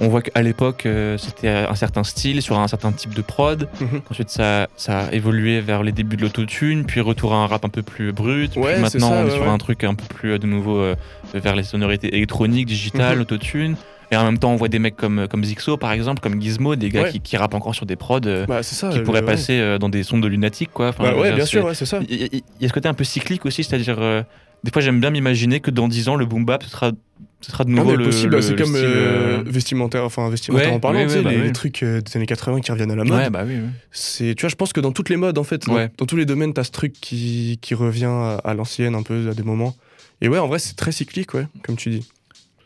On 0.00 0.08
voit 0.08 0.22
qu'à 0.22 0.42
l'époque, 0.42 0.86
euh, 0.86 1.16
c'était 1.18 1.48
un 1.48 1.74
certain 1.76 2.02
style, 2.02 2.42
sur 2.42 2.58
un 2.58 2.66
certain 2.66 2.90
type 2.90 3.14
de 3.14 3.22
prod. 3.22 3.68
Mhm. 3.80 4.00
Ensuite, 4.10 4.28
ça, 4.28 4.66
ça 4.76 5.02
a 5.06 5.12
évolué 5.12 5.60
vers 5.60 5.84
les 5.84 5.92
débuts 5.92 6.16
de 6.16 6.22
l'autotune, 6.22 6.84
puis 6.84 7.00
retour 7.00 7.32
à 7.32 7.36
un 7.36 7.46
rap 7.46 7.64
un 7.64 7.68
peu 7.68 7.82
plus 7.82 8.10
brut. 8.12 8.56
Ouais, 8.56 8.74
puis 8.80 8.90
c'est 8.90 8.98
maintenant, 8.98 9.10
ça, 9.10 9.14
on 9.14 9.20
est 9.20 9.24
ouais, 9.26 9.30
sur 9.30 9.42
ouais. 9.42 9.48
un 9.48 9.58
truc 9.58 9.84
un 9.84 9.94
peu 9.94 10.04
plus, 10.12 10.32
euh, 10.32 10.38
de 10.38 10.46
nouveau, 10.48 10.84
vers 11.32 11.54
les 11.54 11.62
sonorités 11.62 12.08
électroniques, 12.16 12.66
digitales, 12.66 13.16
Mhm. 13.16 13.22
autotune. 13.22 13.76
Et 14.14 14.16
en 14.16 14.24
même 14.24 14.38
temps, 14.38 14.52
on 14.52 14.56
voit 14.56 14.68
des 14.68 14.78
mecs 14.78 14.94
comme, 14.96 15.26
comme 15.28 15.42
Zixo, 15.44 15.76
par 15.76 15.90
exemple, 15.90 16.20
comme 16.20 16.40
Gizmo, 16.40 16.76
des 16.76 16.88
gars 16.88 17.02
Ouais. 17.02 17.10
qui, 17.10 17.20
qui 17.20 17.36
rappent 17.36 17.54
encore 17.54 17.74
sur 17.74 17.84
des 17.84 17.96
prods 17.96 18.20
euh, 18.26 18.46
Bah, 18.46 18.62
ça. 18.62 18.90
qui 18.90 18.98
euh, 18.98 19.02
pourraient 19.02 19.20
ouais. 19.20 19.26
passer 19.26 19.58
euh, 19.58 19.76
dans 19.78 19.88
des 19.88 20.04
sons 20.04 20.18
de 20.18 20.28
lunatique, 20.28 20.70
quoi. 20.72 20.90
Enfin, 20.90 21.02
Bah, 21.02 21.10
je 21.10 21.14
veux 21.16 21.20
ouais, 21.22 21.26
dire, 21.28 21.36
bien 21.36 21.44
c'est- 21.44 21.50
sûr, 21.50 21.64
ouais, 21.64 21.74
c'est 21.74 21.84
ça. 21.86 21.98
Il 22.08 22.14
y, 22.20 22.24
a- 22.24 22.28
il 22.32 22.42
y 22.60 22.64
a 22.64 22.68
ce 22.68 22.72
côté 22.72 22.88
un 22.88 22.94
peu 22.94 23.02
cyclique 23.04 23.44
aussi, 23.44 23.64
c'est-à-dire, 23.64 23.96
euh, 23.98 24.22
des 24.62 24.70
fois, 24.70 24.80
j'aime 24.82 25.00
bien 25.00 25.10
m'imaginer 25.10 25.58
que 25.58 25.72
dans 25.72 25.88
10 25.88 26.08
ans, 26.08 26.14
le 26.14 26.26
boom 26.26 26.44
bap, 26.44 26.62
ce 26.62 26.70
sera, 26.70 26.92
ce 27.40 27.50
sera 27.50 27.64
de 27.64 27.70
Non, 27.70 27.82
nouveau 27.82 27.96
le. 27.96 28.04
possible, 28.04 28.40
c'est 28.40 28.56
comme 28.56 28.76
euh, 28.76 29.40
euh, 29.40 29.42
vestimentaire, 29.46 30.04
enfin 30.04 30.30
vestimentaire 30.30 30.68
Ouais, 30.68 30.74
en 30.74 30.80
parlant, 30.80 31.04
bah 31.06 31.30
les, 31.30 31.42
les 31.42 31.52
trucs 31.52 31.82
euh, 31.82 32.00
des 32.00 32.16
années 32.16 32.24
80 32.26 32.60
qui 32.60 32.70
reviennent 32.70 32.92
à 32.92 32.96
la 32.96 33.02
mode. 33.04 33.18
Ouais, 33.18 33.30
bah. 33.30 33.44
C'est, 33.90 34.34
tu 34.36 34.42
vois, 34.42 34.48
je 34.48 34.54
pense 34.54 34.72
que 34.72 34.80
dans 34.80 34.92
toutes 34.92 35.08
les 35.10 35.16
modes, 35.16 35.38
en 35.38 35.44
fait, 35.44 35.66
dans, 35.66 36.06
tous 36.06 36.16
les 36.16 36.24
domaines, 36.24 36.54
t'as 36.54 36.62
ce 36.64 36.70
truc 36.70 36.92
qui, 36.92 37.58
qui 37.60 37.74
revient 37.74 38.04
à, 38.04 38.36
à 38.44 38.54
l'ancienne 38.54 38.94
un 38.94 39.02
peu 39.02 39.28
à 39.28 39.34
des 39.34 39.42
moments. 39.42 39.74
Et 40.20 40.28
ouais, 40.28 40.38
en 40.38 40.46
vrai, 40.46 40.60
c'est 40.60 40.76
très 40.76 40.92
cyclique, 40.92 41.34
ouais, 41.34 41.46
comme 41.64 41.76
tu 41.76 41.90
dis. 41.90 42.08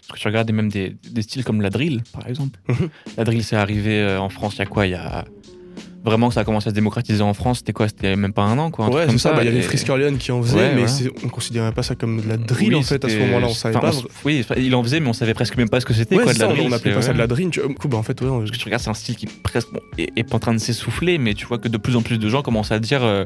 Parce 0.09 0.19
que 0.19 0.23
tu 0.23 0.29
regardes 0.29 0.51
même 0.53 0.71
des, 0.71 0.97
des 1.11 1.23
styles 1.23 1.45
comme 1.45 1.61
la 1.61 1.71
drill, 1.71 2.03
par 2.13 2.27
exemple. 2.27 2.59
La 3.19 3.25
drill, 3.25 3.45
c'est 3.45 3.57
arrivé 3.57 4.01
euh, 4.01 4.19
en 4.21 4.31
France 4.31 4.55
il 4.57 4.61
y 4.61 4.63
a 4.63 4.67
quoi? 4.67 4.87
Il 4.87 4.91
y 4.93 4.95
a. 4.95 5.25
Vraiment, 6.05 6.31
ça 6.31 6.41
a 6.41 6.45
commencé 6.45 6.69
à 6.69 6.71
se 6.71 6.75
démocratiser 6.75 7.23
en 7.23 7.35
France, 7.35 7.59
c'était 7.59 7.73
quoi? 7.75 7.89
C'était 7.89 8.17
même 8.17 8.33
pas 8.33 8.43
un 8.45 8.57
an, 8.59 8.71
quoi. 8.71 8.87
un 8.87 8.89
ouais, 8.91 9.05
comme 9.05 9.19
c'est 9.19 9.29
ça. 9.29 9.33
bah, 9.33 9.43
Il 9.43 9.47
y 9.47 9.49
avait 9.49 9.59
et- 9.59 9.63
Frisk 9.63 9.89
Orleans 9.91 10.15
qui 10.17 10.33
en 10.33 10.43
faisait, 10.43 10.57
Ouais, 10.57 10.73
mais 10.75 10.85
voilà. 10.87 11.11
on 11.25 11.29
considérait 11.29 11.73
pas 11.73 11.83
ça 11.83 11.95
comme 11.97 12.23
de 12.23 12.29
la 12.29 12.37
drill, 12.39 12.71
Oui, 12.75 12.77
en 12.77 12.83
fait, 12.83 13.05
à 13.05 13.09
ce 13.09 13.19
moment-là. 13.19 13.49
On 13.51 13.53
savait 13.53 13.77
enfin, 13.77 13.91
pas. 13.91 13.97
on 13.97 14.03
oui, 14.25 14.47
il 14.57 14.75
en 14.75 14.83
faisait, 14.83 15.01
mais 15.01 15.09
on 15.09 15.13
savait 15.13 15.35
presque 15.35 15.57
même 15.57 15.69
pas 15.69 15.81
ce 15.81 15.87
que 15.87 15.93
c'était, 15.93 16.17
Ouais, 16.17 16.23
quoi, 16.23 16.33
de 16.33 16.39
la 16.39 16.47
ça, 16.47 16.53
drill. 16.53 16.69
on 16.69 16.73
appelait 16.73 16.95
pas 16.95 17.03
ça 17.03 17.13
de 17.13 17.19
la 17.19 17.27
drill. 17.27 17.51
Tu, 17.51 17.61
du 17.67 17.75
coup, 17.75 17.89
bah, 17.89 17.99
en 17.99 18.03
fait, 18.03 18.19
ouais, 18.23 18.29
on- 18.29 18.39
Parce 18.39 18.53
que 18.53 18.57
tu 18.57 18.65
regardes, 18.65 18.83
c'est 18.83 18.91
un 18.91 18.95
style 18.95 19.17
qui 19.17 19.27
presque 19.27 19.71
bon, 19.73 19.81
est, 19.99 20.11
est 20.17 20.35
en 20.35 20.39
train 20.39 20.55
de 20.55 20.59
s'essouffler, 20.59 21.19
mais 21.19 21.35
tu 21.35 21.45
vois 21.47 21.59
que 21.59 21.69
de 21.69 21.77
plus 21.77 21.97
en 21.97 22.03
plus 22.03 22.19
de 22.19 22.29
gens 22.29 22.41
commencent 22.43 22.73
à 22.73 22.79
dire 22.79 23.03
euh, 23.03 23.25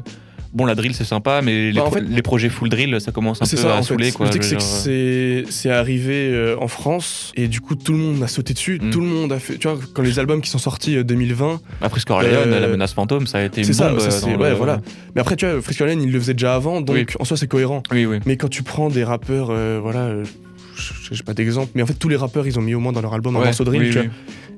bon, 0.53 0.65
la 0.65 0.75
drill 0.75 0.93
c'est 0.93 1.03
sympa, 1.03 1.41
mais 1.43 1.71
les, 1.71 1.73
Bah, 1.73 1.81
en 1.81 1.85
pro- 1.85 1.95
fait- 1.99 2.05
les 2.07 2.21
projets 2.21 2.49
full 2.49 2.69
drill, 2.69 2.99
ça 3.01 3.11
commence 3.11 3.41
un 3.41 3.45
peu 3.45 3.57
ça, 3.57 3.73
à 3.75 3.79
en 3.79 3.81
fait. 3.81 3.87
saouler, 3.89 4.11
quoi. 4.11 4.25
Le 4.27 4.29
truc, 4.31 4.43
je 4.43 4.47
c'est 4.49 4.55
que 4.55 5.39
dire. 5.41 5.47
c'est 5.51 5.69
arrivé 5.69 6.29
euh, 6.31 6.55
en 6.59 6.67
France 6.67 7.31
et 7.35 7.47
du 7.47 7.59
coup, 7.61 7.75
tout 7.75 7.91
le 7.93 7.97
monde 7.97 8.21
a 8.23 8.27
sauté 8.27 8.53
dessus. 8.53 8.79
Mm. 8.81 8.89
Tout 8.91 9.01
le 9.01 9.07
monde 9.07 9.31
a 9.31 9.39
fait. 9.39 9.57
Tu 9.57 9.67
vois, 9.67 9.77
quand 9.93 10.01
les 10.01 10.19
albums 10.19 10.41
qui 10.41 10.49
sont 10.49 10.57
sortis 10.59 10.95
euh, 10.97 11.03
2020, 11.03 11.59
Après 11.81 11.99
Scorleone, 11.99 12.31
Euh, 12.53 12.59
la 12.59 12.67
menace 12.67 12.93
fantôme, 12.93 13.27
ça 13.27 13.39
a 13.39 13.43
été 13.43 13.61
une 13.61 13.67
c'est 13.67 13.73
ça, 13.73 13.87
euh, 13.91 13.97
dans 14.21 14.41
ouais, 14.41 14.49
le- 14.51 14.55
voilà. 14.55 14.81
Mais 15.15 15.21
après, 15.21 15.35
tu 15.35 15.45
vois, 15.45 15.61
Frisco 15.61 15.83
Allen, 15.83 16.01
il 16.01 16.11
le 16.11 16.19
faisait 16.19 16.33
déjà 16.33 16.55
avant, 16.55 16.81
donc 16.81 16.95
Oui. 16.95 17.05
en 17.19 17.25
soi, 17.25 17.37
c'est 17.37 17.47
cohérent. 17.47 17.83
Oui, 17.91 18.05
oui. 18.05 18.19
Mais 18.25 18.37
quand 18.37 18.49
tu 18.49 18.63
prends 18.63 18.89
des 18.89 19.03
rappeurs, 19.03 19.47
euh, 19.49 19.79
voilà, 19.81 20.01
euh, 20.01 20.23
j'ai 21.11 21.23
pas 21.23 21.33
d'exemple, 21.33 21.71
mais 21.75 21.81
en 21.81 21.85
fait, 21.85 21.93
tous 21.93 22.09
les 22.09 22.15
rappeurs, 22.15 22.45
ils 22.47 22.57
ont 22.57 22.61
mis 22.61 22.73
au 22.75 22.79
moins 22.79 22.91
dans 22.91 23.01
leur 23.01 23.13
album 23.13 23.35
un 23.35 23.39
Ouais, 23.39 23.45
morceau 23.45 23.63
de 23.63 23.69
drill, 23.69 23.81
oui, 23.97 24.03
oui. 24.03 24.09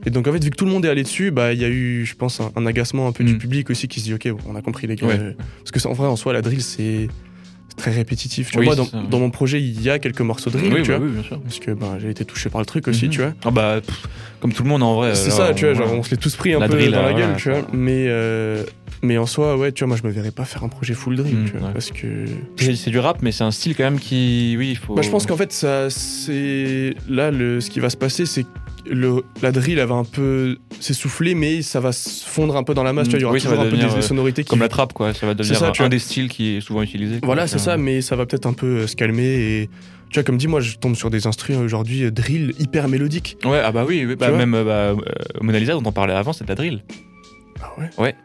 Et 0.05 0.09
donc, 0.11 0.27
en 0.27 0.31
fait, 0.33 0.43
vu 0.43 0.49
que 0.51 0.55
tout 0.55 0.65
le 0.65 0.71
monde 0.71 0.85
est 0.85 0.89
allé 0.89 1.03
dessus, 1.03 1.31
bah, 1.31 1.51
il 1.53 1.59
y 1.59 1.65
a 1.65 1.69
eu, 1.69 2.05
je 2.05 2.15
pense, 2.15 2.39
un, 2.39 2.51
un 2.55 2.65
agacement 2.65 3.07
un 3.07 3.11
peu 3.11 3.23
du 3.23 3.33
Mm. 3.33 3.37
public 3.39 3.69
aussi 3.69 3.87
qui 3.87 3.99
se 3.99 4.05
dit, 4.05 4.13
ok, 4.13 4.29
bon, 4.29 4.37
on 4.47 4.55
a 4.55 4.61
compris 4.61 4.85
les 4.87 4.95
gars. 4.95 5.07
Ouais. 5.07 5.17
euh, 5.19 5.33
Parce 5.63 5.71
que 5.71 5.87
en 5.89 5.93
vrai, 5.93 6.07
en 6.07 6.15
soi, 6.15 6.31
la 6.33 6.41
drill, 6.41 6.61
c'est 6.61 7.07
très 7.77 7.91
répétitif. 7.91 8.51
Tu 8.51 8.59
Oui, 8.59 8.65
vois, 8.65 8.75
dans, 8.75 8.85
ça, 8.85 8.97
ouais. 8.97 9.03
dans 9.09 9.19
mon 9.19 9.29
projet, 9.29 9.61
il 9.61 9.81
y 9.81 9.89
a 9.89 9.99
quelques 9.99 10.21
morceaux 10.21 10.49
de 10.49 10.57
drill, 10.57 10.73
Oui, 10.73 10.81
tu 10.83 10.91
bah 10.91 10.97
vois. 10.99 11.07
bien 11.07 11.23
sûr. 11.23 11.39
Parce 11.41 11.59
que 11.59 11.71
bah, 11.71 11.97
j'ai 11.99 12.09
été 12.09 12.25
touché 12.25 12.49
par 12.49 12.61
le 12.61 12.65
truc 12.65 12.87
aussi, 12.87 13.05
Mhm. 13.05 13.11
tu 13.11 13.21
vois. 13.21 13.33
Ah 13.43 13.51
bah, 13.51 13.81
pff, 13.85 14.07
comme 14.39 14.53
tout 14.53 14.63
le 14.63 14.69
monde 14.69 14.83
en 14.83 14.95
vrai. 14.95 15.13
C'est 15.15 15.29
euh, 15.31 15.47
ça, 15.47 15.53
tu 15.53 15.65
vois, 15.65 15.73
genre 15.73 15.91
on 15.93 16.03
se 16.03 16.11
l'est 16.11 16.17
tous 16.17 16.35
pris 16.35 16.53
un 16.53 16.59
La 16.59 16.67
peu 16.67 16.73
drill, 16.75 16.91
dans 16.91 17.01
la 17.01 17.13
gueule, 17.13 17.35
tu 17.37 17.49
vois. 17.49 17.67
Mais, 17.73 18.05
euh, 18.07 18.63
mais 19.01 19.17
en 19.17 19.25
soi, 19.25 19.57
ouais, 19.57 19.71
tu 19.71 19.83
vois, 19.83 19.89
moi 19.89 19.97
je 20.01 20.07
me 20.07 20.11
verrais 20.13 20.31
pas 20.31 20.45
faire 20.45 20.63
un 20.63 20.69
projet 20.69 20.93
full 20.93 21.15
drill, 21.15 21.35
Mm, 21.35 21.45
tu 21.45 21.57
vois. 21.57 21.67
ouais. 21.67 21.73
Parce 21.73 21.91
que. 21.91 22.25
C'est 22.57 22.89
du 22.89 22.99
rap, 22.99 23.21
mais 23.21 23.31
c'est 23.31 23.43
un 23.43 23.51
style 23.51 23.75
quand 23.75 23.83
même 23.83 23.99
qui. 23.99 24.55
Oui, 24.57 24.69
il 24.71 24.77
faut. 24.77 24.95
Bah, 24.95 25.01
je 25.01 25.09
pense 25.09 25.25
qu'en 25.25 25.37
fait, 25.37 25.51
ça, 25.51 25.89
c'est. 25.89 26.93
Là, 27.09 27.31
le, 27.31 27.59
ce 27.61 27.69
qui 27.69 27.79
va 27.79 27.89
se 27.89 27.97
passer, 27.97 28.25
c'est 28.25 28.45
le, 28.89 29.23
la 29.41 29.51
drill, 29.51 29.79
elle 29.79 29.87
va 29.87 29.95
un 29.95 30.03
peu 30.03 30.57
s'essouffler, 30.79 31.35
mais 31.35 31.61
ça 31.61 31.79
va 31.79 31.91
se 31.91 32.25
fondre 32.25 32.55
un 32.55 32.63
peu 32.63 32.73
dans 32.73 32.83
la 32.83 32.93
masse, 32.93 33.07
tu 33.07 33.11
vois. 33.11 33.19
Il 33.19 33.21
y 33.21 33.25
aura 33.25 33.33
oui, 33.33 33.41
toujours 33.41 33.59
un 33.59 33.69
peu 33.69 33.77
des, 33.77 33.83
euh, 33.83 34.01
sonorités 34.01 34.43
qui. 34.43 34.49
Comme 34.49 34.59
la 34.59 34.69
trappe, 34.69 34.93
quoi. 34.93 35.13
Ça 35.13 35.25
va 35.25 35.33
devenir 35.33 35.59
ça, 35.59 35.69
un, 35.69 35.71
tu 35.71 35.79
vois. 35.79 35.87
un 35.87 35.89
des 35.89 35.99
styles 35.99 36.29
qui 36.29 36.55
est 36.55 36.61
souvent 36.61 36.81
utilisé. 36.81 37.19
quoi. 37.19 37.27
Voilà, 37.27 37.47
c'est 37.47 37.59
ça, 37.59 37.77
mais 37.77 38.01
ça 38.01 38.15
va 38.15 38.25
peut-être 38.25 38.45
un 38.45 38.53
peu 38.53 38.79
euh, 38.79 38.87
se 38.87 38.95
calmer 38.95 39.23
et. 39.23 39.69
Tu 40.11 40.19
vois, 40.19 40.23
comme 40.23 40.37
dit, 40.37 40.47
moi, 40.47 40.61
je 40.61 40.77
tombe 40.77 40.95
sur 40.95 41.09
des 41.09 41.27
instruments 41.27 41.61
aujourd'hui 41.61 42.03
euh, 42.03 42.11
drill 42.11 42.53
hyper 42.59 42.87
mélodiques. 42.87 43.37
Ouais, 43.43 43.59
ah 43.61 43.71
bah 43.71 43.85
oui, 43.87 44.15
bah, 44.15 44.31
même 44.31 44.51
bah, 44.51 44.57
euh, 44.57 44.95
Mona 45.41 45.59
Lisa 45.59 45.73
dont 45.73 45.83
on 45.83 45.91
parlait 45.91 46.13
avant, 46.13 46.31
c'est 46.31 46.43
de 46.43 46.49
la 46.49 46.55
drill. 46.55 46.83
Ah 47.61 47.71
ouais 47.97 48.15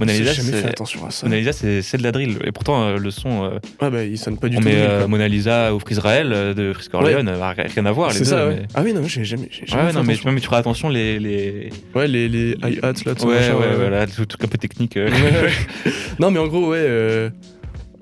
Mona 0.00 0.12
Lisa, 0.12 0.32
jamais 0.32 0.50
fait 0.52 0.62
c'est 0.62 0.68
attention 0.68 1.06
à 1.06 1.10
ça. 1.10 1.26
Mona 1.26 1.38
Lisa, 1.38 1.52
c'est 1.52 1.96
de 1.96 2.02
la 2.02 2.10
drill. 2.10 2.38
Et 2.44 2.50
pourtant, 2.52 2.82
euh, 2.82 2.96
le 2.98 3.10
son, 3.10 3.52
Ouais, 3.80 3.90
bah, 3.90 4.02
il 4.04 4.18
sonne 4.18 4.36
pas 4.38 4.48
du 4.48 4.56
on 4.56 4.60
tout. 4.60 4.64
drill, 4.66 4.78
euh. 4.80 5.06
Mona 5.06 5.28
Lisa 5.28 5.74
ou 5.74 5.78
Israël 5.90 6.32
euh, 6.32 6.54
de 6.54 6.72
Frisk 6.72 6.92
Orleans, 6.94 7.26
euh, 7.26 7.52
rien 7.74 7.86
à 7.86 7.92
voir 7.92 8.08
les 8.08 8.14
C'est 8.14 8.20
deux. 8.24 8.30
ça, 8.30 8.48
ouais. 8.48 8.56
mais- 8.62 8.66
Ah 8.74 8.82
oui, 8.82 8.92
non, 8.92 9.02
j'ai 9.06 9.24
jamais. 9.24 9.48
j'ai 9.50 9.66
jamais 9.66 9.82
Ouais, 9.84 9.88
fait 9.90 9.94
non, 9.98 10.02
mais, 10.04 10.12
attention. 10.14 10.32
mais 10.32 10.40
tu 10.40 10.46
feras 10.46 10.58
attention 10.58 10.88
les. 10.88 11.18
les... 11.18 11.70
Ouais, 11.94 12.08
les, 12.08 12.28
les 12.28 12.56
hi-hats, 12.64 12.92
là, 13.04 13.14
tout 13.14 13.20
ça, 13.20 13.26
Ouais, 13.26 13.34
machin, 13.40 13.54
ouais, 13.56 13.76
voilà, 13.76 14.06
tout 14.06 14.24
truc 14.26 14.42
un 14.44 14.48
peu 14.48 14.58
technique. 14.58 14.96
euh. 14.96 15.08
Ouais, 15.10 15.12
ouais. 15.12 15.92
non, 16.18 16.30
mais 16.30 16.38
en 16.40 16.48
gros, 16.48 16.70
ouais, 16.70 16.78
euh, 16.80 17.30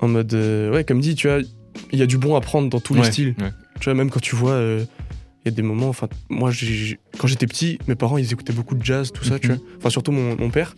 en 0.00 0.08
mode. 0.08 0.32
ouais, 0.72 0.84
comme 0.84 1.00
dit, 1.00 1.14
tu 1.14 1.28
vois, 1.28 1.38
il 1.92 1.98
y 1.98 2.02
a 2.02 2.06
du 2.06 2.18
bon 2.18 2.36
à 2.36 2.40
prendre 2.40 2.68
dans 2.70 2.80
tous 2.80 2.94
les 2.94 3.00
Ouais, 3.00 3.10
styles. 3.12 3.34
ouais. 3.40 3.50
Tu 3.80 3.84
vois, 3.86 3.94
même 3.94 4.10
quand 4.10 4.20
tu 4.20 4.34
vois, 4.36 4.54
y 5.50 5.52
a 5.52 5.56
des 5.56 5.62
moments, 5.62 5.88
enfin, 5.88 6.08
moi, 6.28 6.50
j'ai- 6.50 6.98
quand 7.18 7.26
j'étais 7.26 7.46
petit, 7.46 7.78
mes 7.88 7.94
parents, 7.94 8.18
ils 8.18 8.32
écoutaient 8.32 8.52
beaucoup 8.52 8.74
de 8.74 8.84
jazz, 8.84 9.12
tout 9.12 9.24
ça, 9.24 9.38
tu 9.38 9.48
Mhm. 9.48 9.54
vois. 9.56 9.64
Enfin, 9.78 9.90
surtout 9.90 10.12
mon, 10.12 10.36
mon 10.36 10.50
père. 10.50 10.76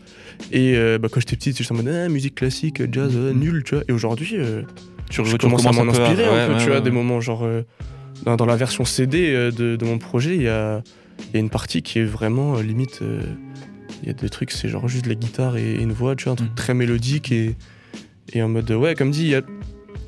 Et 0.52 0.74
euh, 0.76 0.98
bah, 0.98 1.08
quand 1.10 1.20
j'étais 1.20 1.36
petit, 1.36 1.52
j'étais 1.56 1.72
en 1.72 1.76
mode, 1.76 1.88
ah, 1.88 2.08
musique 2.08 2.34
classique, 2.34 2.82
jazz, 2.92 3.12
euh, 3.14 3.32
nul, 3.32 3.62
tu 3.64 3.74
vois. 3.74 3.84
Et 3.88 3.92
aujourd'hui, 3.92 4.32
euh, 4.34 4.62
Tu, 5.10 5.24
je 5.24 5.36
commence 5.36 5.66
à 5.66 5.72
m'en 5.72 5.82
inspirer 5.88 6.24
un 6.26 6.32
ouais, 6.32 6.46
peu, 6.46 6.52
ouais, 6.54 6.58
tu 6.64 6.66
vois, 6.70 6.80
des 6.80 6.90
moments 6.90 7.20
genre. 7.20 7.46
dans, 8.24 8.36
dans 8.36 8.46
la 8.46 8.56
version 8.56 8.84
CD 8.84 9.32
de, 9.50 9.76
de 9.76 9.84
mon 9.84 9.98
projet, 9.98 10.36
il 10.36 10.42
y 10.42 10.48
a, 10.48 10.82
il 11.28 11.34
y 11.34 11.36
a 11.36 11.40
une 11.40 11.50
partie 11.50 11.82
qui 11.82 11.98
est 11.98 12.04
vraiment 12.04 12.60
limite. 12.60 13.00
Il 14.02 14.06
y 14.08 14.10
a 14.10 14.14
des 14.14 14.28
trucs, 14.30 14.50
c'est 14.52 14.68
genre 14.68 14.88
juste 14.88 15.04
de 15.04 15.08
la 15.10 15.14
guitare 15.14 15.56
et, 15.56 15.72
et 15.74 15.80
une 15.82 15.92
voix, 15.92 16.16
tu 16.16 16.24
vois, 16.24 16.32
un 16.32 16.36
truc 16.36 16.50
Mhm. 16.50 16.54
très 16.54 16.74
mélodique 16.74 17.32
et, 17.32 17.54
et 18.32 18.42
en 18.42 18.48
mode. 18.48 18.70
Ouais, 18.70 18.94
comme 18.94 19.10
dit, 19.10 19.22
il 19.24 19.28
y 19.30 19.34
a. 19.34 19.42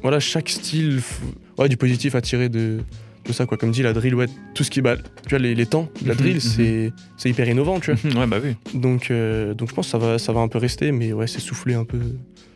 Voilà, 0.02 0.18
chaque 0.20 0.48
style. 0.48 0.98
f- 0.98 1.20
Ouais, 1.58 1.68
du 1.68 1.76
positif 1.76 2.14
à 2.14 2.20
tirer 2.22 2.48
de, 2.48 2.78
de 3.26 3.32
ça, 3.32 3.46
quoi. 3.46 3.56
Comme 3.56 3.70
dit, 3.70 3.82
la 3.82 3.92
drill, 3.92 4.14
ouais, 4.14 4.26
tout 4.54 4.64
ce 4.64 4.70
qui. 4.70 4.80
Bah, 4.80 4.96
tu 4.96 5.30
vois, 5.30 5.38
les, 5.38 5.54
les 5.54 5.66
temps 5.66 5.88
de 6.02 6.08
la 6.08 6.14
Mhm, 6.14 6.20
drill, 6.20 6.34
mhm. 6.34 6.40
c'est 6.40 6.92
c'est 7.16 7.30
hyper 7.30 7.48
innovant, 7.48 7.80
tu 7.80 7.92
vois. 7.92 8.12
ouais, 8.20 8.26
bah 8.26 8.38
oui. 8.42 8.54
Donc, 8.74 9.10
euh, 9.10 9.54
donc 9.54 9.68
je 9.70 9.74
pense 9.74 9.86
que 9.86 9.90
ça 9.92 9.98
va, 9.98 10.18
ça 10.18 10.32
va 10.32 10.40
un 10.40 10.48
peu 10.48 10.58
rester, 10.58 10.92
mais 10.92 11.12
ouais, 11.12 11.26
c'est 11.26 11.40
souffler 11.40 11.74
un 11.74 11.84
peu, 11.84 11.98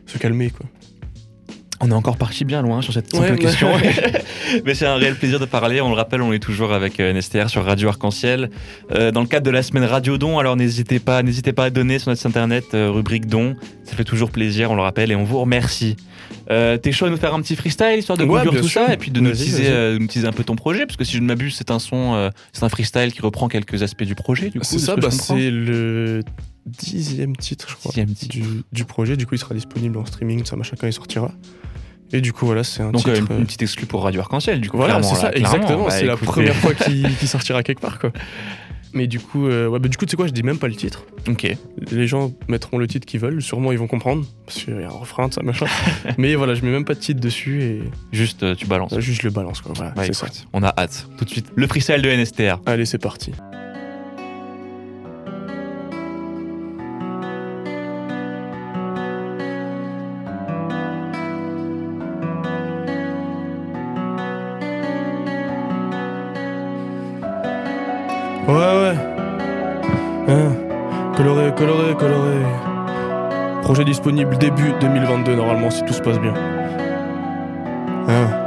se 0.07 0.19
calmer, 0.19 0.51
quoi. 0.51 0.67
On 1.81 1.91
est 1.91 1.95
encore 1.95 2.17
parti 2.17 2.45
bien 2.47 2.63
loin 2.63 2.81
sur 2.81 2.93
cette 2.95 3.11
simple 3.11 3.25
Ouais, 3.25 3.31
ouais. 3.33 3.39
question. 3.39 3.69
Mais 4.65 4.75
c'est 4.75 4.87
un 4.87 4.95
réel 4.97 5.15
plaisir 5.15 5.39
de 5.39 5.45
parler. 5.45 5.81
On 5.83 5.91
le 5.91 5.95
rappelle, 5.95 6.23
on 6.23 6.33
est 6.33 6.39
toujours 6.39 6.73
avec 6.73 7.01
euh, 7.01 7.13
NSTR 7.13 7.51
sur 7.51 7.65
Radio 7.65 7.89
Arc-en-Ciel. 7.91 8.51
Euh, 8.93 9.11
dans 9.11 9.21
le 9.21 9.27
cadre 9.27 9.45
de 9.45 9.51
la 9.51 9.63
semaine 9.63 9.85
Radio 9.85 10.17
Don, 10.17 10.39
alors 10.39 10.57
n'hésitez 10.57 10.99
pas, 11.01 11.23
n'hésitez 11.23 11.53
pas 11.53 11.65
à 11.65 11.71
donner 11.71 11.99
sur 11.99 12.09
notre 12.09 12.19
site 12.19 12.29
internet, 12.29 12.65
euh, 12.75 12.91
rubrique 12.91 13.27
Don. 13.27 13.57
Ça 13.85 13.95
fait 13.95 14.05
toujours 14.05 14.31
plaisir, 14.31 14.71
on 14.71 14.75
le 14.75 14.81
rappelle, 14.83 15.11
et 15.13 15.17
on 15.17 15.25
vous 15.25 15.39
remercie. 15.39 15.97
Euh, 16.51 16.79
T'es 16.79 16.93
chaud 16.93 17.07
de 17.07 17.11
nous 17.11 17.17
faire 17.19 17.35
un 17.35 17.43
petit 17.43 17.57
freestyle, 17.57 17.99
histoire 17.99 18.17
de 18.17 18.25
Ouais, 18.25 18.43
conclure 18.43 18.63
tout 18.63 18.69
sûr. 18.69 18.87
ça, 18.87 18.95
et 18.95 18.97
puis 18.97 19.11
de 19.11 19.21
nous 19.21 19.33
teaser, 19.33 19.65
vas-y. 19.65 19.73
euh, 19.73 19.99
nous 19.99 20.07
teaser 20.07 20.27
un 20.27 20.33
peu 20.33 20.45
ton 20.45 20.57
projet, 20.57 20.87
parce 20.87 20.97
que 20.97 21.05
si 21.05 21.17
je 21.17 21.21
ne 21.21 21.27
m'abuse, 21.27 21.55
c'est 21.57 21.71
un 21.71 21.79
son, 21.79 22.15
euh, 22.15 22.31
c'est 22.53 22.63
un 22.65 22.69
freestyle 22.71 23.13
qui 23.13 23.21
reprend 23.21 23.49
quelques 23.49 23.83
aspects 23.83 24.05
du 24.05 24.15
projet. 24.15 24.49
Du 24.51 24.61
coup, 24.61 24.65
C'est 24.65 24.79
ça, 24.79 24.97
bah, 24.97 25.11
c'est 25.11 25.51
le 25.51 26.23
dixième 26.67 27.37
titre, 27.37 27.67
je 27.69 27.75
crois, 27.77 27.91
Dixième 27.91 28.13
titre. 28.15 28.33
Du, 28.37 28.45
du 28.73 28.85
projet. 28.85 29.17
Du 29.17 29.27
coup, 29.27 29.35
il 29.35 29.39
sera 29.39 29.55
disponible 29.55 29.97
en 29.99 30.05
streaming, 30.07 30.45
ça 30.45 30.57
machin 30.57 30.77
quand 30.79 30.87
il 30.87 30.93
sortira. 30.93 31.31
Et 32.13 32.21
du 32.21 32.33
coup, 32.33 32.47
voilà, 32.47 32.63
c'est 32.65 32.83
un 32.83 32.93
Donc 32.93 33.09
euh, 33.09 33.15
titre. 33.15 33.27
une, 33.31 33.37
euh, 33.37 33.41
une 33.41 33.47
petite 33.47 33.63
exclue 33.63 33.87
pour 33.87 34.05
Radio 34.05 34.21
Arc-en-Ciel, 34.21 34.61
du 34.61 34.71
coup. 34.71 34.77
Voilà, 34.77 35.03
c'est 35.03 35.15
ça, 35.17 35.31
là, 35.31 35.37
exactement. 35.37 35.85
Bah, 35.87 35.91
c'est 35.91 36.05
la 36.05 36.17
première 36.17 36.55
fois 36.55 36.73
qu'il 36.75 37.11
sortira 37.29 37.63
quelque 37.63 37.81
part, 37.81 37.99
quoi. 37.99 38.13
Mais 38.93 39.09
du 39.09 39.19
coup, 39.21 39.47
euh, 39.47 39.67
ouais, 39.69 39.79
bah, 39.81 39.89
du 39.89 39.97
coup, 39.99 40.07
tu 40.07 40.13
sais 40.13 40.17
quoi, 40.17 40.27
je 40.27 40.33
dis 40.33 40.43
même 40.45 40.59
pas 40.59 40.69
le 40.69 40.75
titre. 40.77 41.05
Ok. 41.29 41.47
Les 41.91 42.07
gens 42.07 42.33
mettront 42.49 42.79
le 42.79 42.87
titre 42.87 43.05
qu'ils 43.07 43.21
veulent, 43.21 43.43
sûrement 43.43 43.73
ils 43.73 43.79
vont 43.79 43.89
comprendre, 43.89 44.25
parce 44.47 44.63
qu'il 44.63 44.75
y 44.75 44.83
a 44.85 44.87
un 44.87 44.91
refrain, 44.91 45.29
ça 45.31 45.43
machin. 45.43 45.67
Mais 46.19 46.35
voilà, 46.37 46.55
je 46.55 46.63
mets 46.65 46.71
même 46.71 46.85
pas 46.85 46.95
de 46.95 47.01
titre 47.01 47.21
dessus 47.21 47.63
et 47.63 47.83
Juste, 48.13 48.43
euh, 48.45 48.55
tu 48.55 48.67
balances. 48.67 48.99
juste 49.01 49.21
je 49.23 49.27
le 49.27 49.33
balance, 49.35 49.61
quoi. 49.61 49.73
Voilà, 49.75 49.93
Ouais, 49.97 50.07
c'est 50.07 50.15
ça. 50.15 50.29
on 50.53 50.63
a 50.63 50.73
hâte. 50.79 51.09
Tout 51.19 51.25
de 51.25 51.31
suite, 51.31 51.47
le 51.57 51.67
freestyle 51.67 52.01
de 52.01 52.09
NSTR. 52.09 52.61
Allez, 52.65 52.87
c'est 52.87 52.99
parti. 52.99 53.33
Projet 73.77 73.91
disponible 73.91 74.39
début 74.39 74.73
2022, 74.81 75.35
normalement, 75.35 75.71
si 75.71 75.85
tout 75.85 75.93
se 75.93 76.01
passe 76.01 76.19
bien. 76.19 76.33
Hein. 78.09 78.47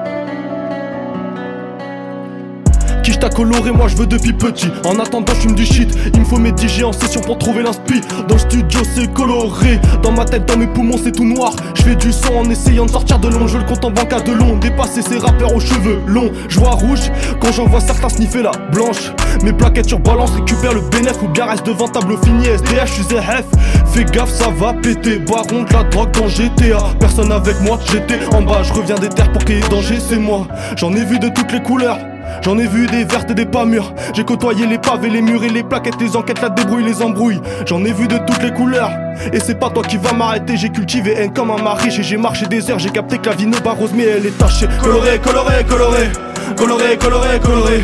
Qui 3.04 3.12
t'a 3.18 3.30
coloré, 3.30 3.72
moi 3.72 3.88
je 3.88 3.96
veux 3.96 4.08
depuis 4.08 4.34
petit. 4.34 4.72
En 4.86 4.98
attendant, 5.00 5.32
je 5.36 5.42
fume 5.42 5.54
du 5.54 5.68
shit. 5.68 5.96
Il 6.16 6.22
me 6.22 6.26
faut 6.26 6.38
mes 6.38 6.50
DJ 6.50 6.82
en 6.82 6.92
session 6.92 7.22
pour 7.22 7.38
trouver 7.38 7.62
l'inspi. 7.62 8.02
Dans 8.28 8.36
le 8.36 8.40
studio, 8.40 8.80
c'est 8.96 9.14
coloré. 9.14 9.80
Dans 10.02 10.12
ma 10.12 10.26
tête, 10.26 10.48
dans 10.48 10.58
mes 10.58 10.66
poumons, 10.66 10.98
c'est 10.98 11.12
tout 11.12 11.26
noir. 11.26 11.54
Je 11.76 11.84
fais 11.84 11.96
du 11.96 12.12
son 12.12 12.34
en 12.34 12.50
essayant 12.50 12.86
de 12.88 12.92
sortir 12.92 13.20
de 13.20 13.28
long. 13.28 13.46
Je 13.46 13.60
le 13.60 13.66
compte 13.66 13.86
en 13.86 13.92
banque 13.92 14.14
à 14.14 14.22
de 14.22 14.32
long. 14.32 14.58
Dépasser 14.58 15.04
ces 15.04 15.20
rappeurs 15.20 15.54
aux 15.54 15.60
cheveux 15.60 16.00
longs. 16.08 16.32
Je 16.48 16.60
vois 16.60 16.72
rouge 16.72 17.12
quand 17.40 17.52
j'en 17.52 17.66
vois 17.66 17.82
certains 17.82 18.10
sniffer 18.10 18.42
la 18.42 18.52
blanche. 18.72 19.12
Mes 19.44 19.54
plaquettes 19.54 19.90
sur 19.90 20.00
balance, 20.00 20.32
récupère 20.32 20.74
le 20.74 20.82
bénéf 20.82 21.22
ou 21.22 21.28
bien 21.28 21.46
reste 21.46 21.68
devant 21.68 21.88
tableau 21.88 22.18
fini. 22.18 22.46
SDH, 22.46 22.86
je 22.86 22.94
suis 22.94 23.04
ZF. 23.04 23.46
Fais 23.92 24.06
gaffe, 24.06 24.30
ça 24.30 24.50
va 24.50 24.74
péter. 24.74 25.20
Baron 25.20 25.64
de 25.64 25.74
la 25.74 25.84
drogue 25.84 26.12
dans 26.12 26.28
GTA. 26.28 26.78
Personne 27.00 27.32
avec 27.32 27.60
moi, 27.62 27.80
j'étais 27.92 28.20
en 28.34 28.42
bas. 28.42 28.62
Je 28.64 28.74
reviens 28.74 28.96
des 28.96 29.10
terres 29.10 29.32
pour 29.32 29.44
qu'il 29.44 29.56
y 29.56 29.60
ait 29.60 29.70
danger, 29.70 29.98
c'est 30.00 30.20
moi. 30.20 30.48
J'en 30.76 30.94
ai 30.94 31.04
vu 31.04 31.18
de 31.20 31.30
toutes 31.30 31.52
les 31.52 31.62
couleurs. 31.62 31.98
J'en 32.44 32.58
ai 32.58 32.68
vu 32.68 32.86
des 32.88 33.04
vertes 33.04 33.32
et 33.32 33.34
des 33.34 33.46
pas 33.46 33.66
mûres. 33.66 33.94
J'ai 34.14 34.24
côtoyé 34.24 34.68
les 34.68 34.78
pavés, 34.78 35.10
les 35.10 35.22
murs 35.22 35.44
et 35.44 35.50
les 35.50 35.64
plaquettes, 35.64 36.00
les 36.00 36.16
enquêtes, 36.16 36.42
la 36.42 36.50
débrouille, 36.50 36.84
les 36.84 37.02
embrouilles. 37.02 37.42
J'en 37.66 37.84
ai 37.84 37.92
vu 37.92 38.08
de 38.08 38.18
toutes 38.18 38.44
les 38.44 38.52
couleurs. 38.52 38.92
Et 39.34 39.40
c'est 39.40 39.60
pas 39.60 39.70
toi 39.70 39.84
qui 39.84 39.98
va 39.98 40.14
m'arrêter. 40.14 40.56
J'ai 40.56 40.70
cultivé 40.70 41.16
haine 41.18 41.34
comme 41.34 41.52
un 41.52 41.62
mari. 41.62 41.90
J'ai 41.90 42.18
marché 42.18 42.46
des 42.46 42.70
heures, 42.70 42.80
j'ai 42.80 42.92
capté 42.92 43.18
que 43.18 43.30
la 43.30 43.36
vie 43.36 43.48
ne 43.48 43.58
barrose, 43.58 43.92
mais 43.94 44.04
elle 44.04 44.26
est 44.26 44.38
tachée. 44.38 44.68
Coloré, 44.82 45.20
coloré, 45.20 45.66
coloré. 45.68 46.10
Coloré, 46.56 46.98
coloré, 46.98 47.40
coloré. 47.40 47.84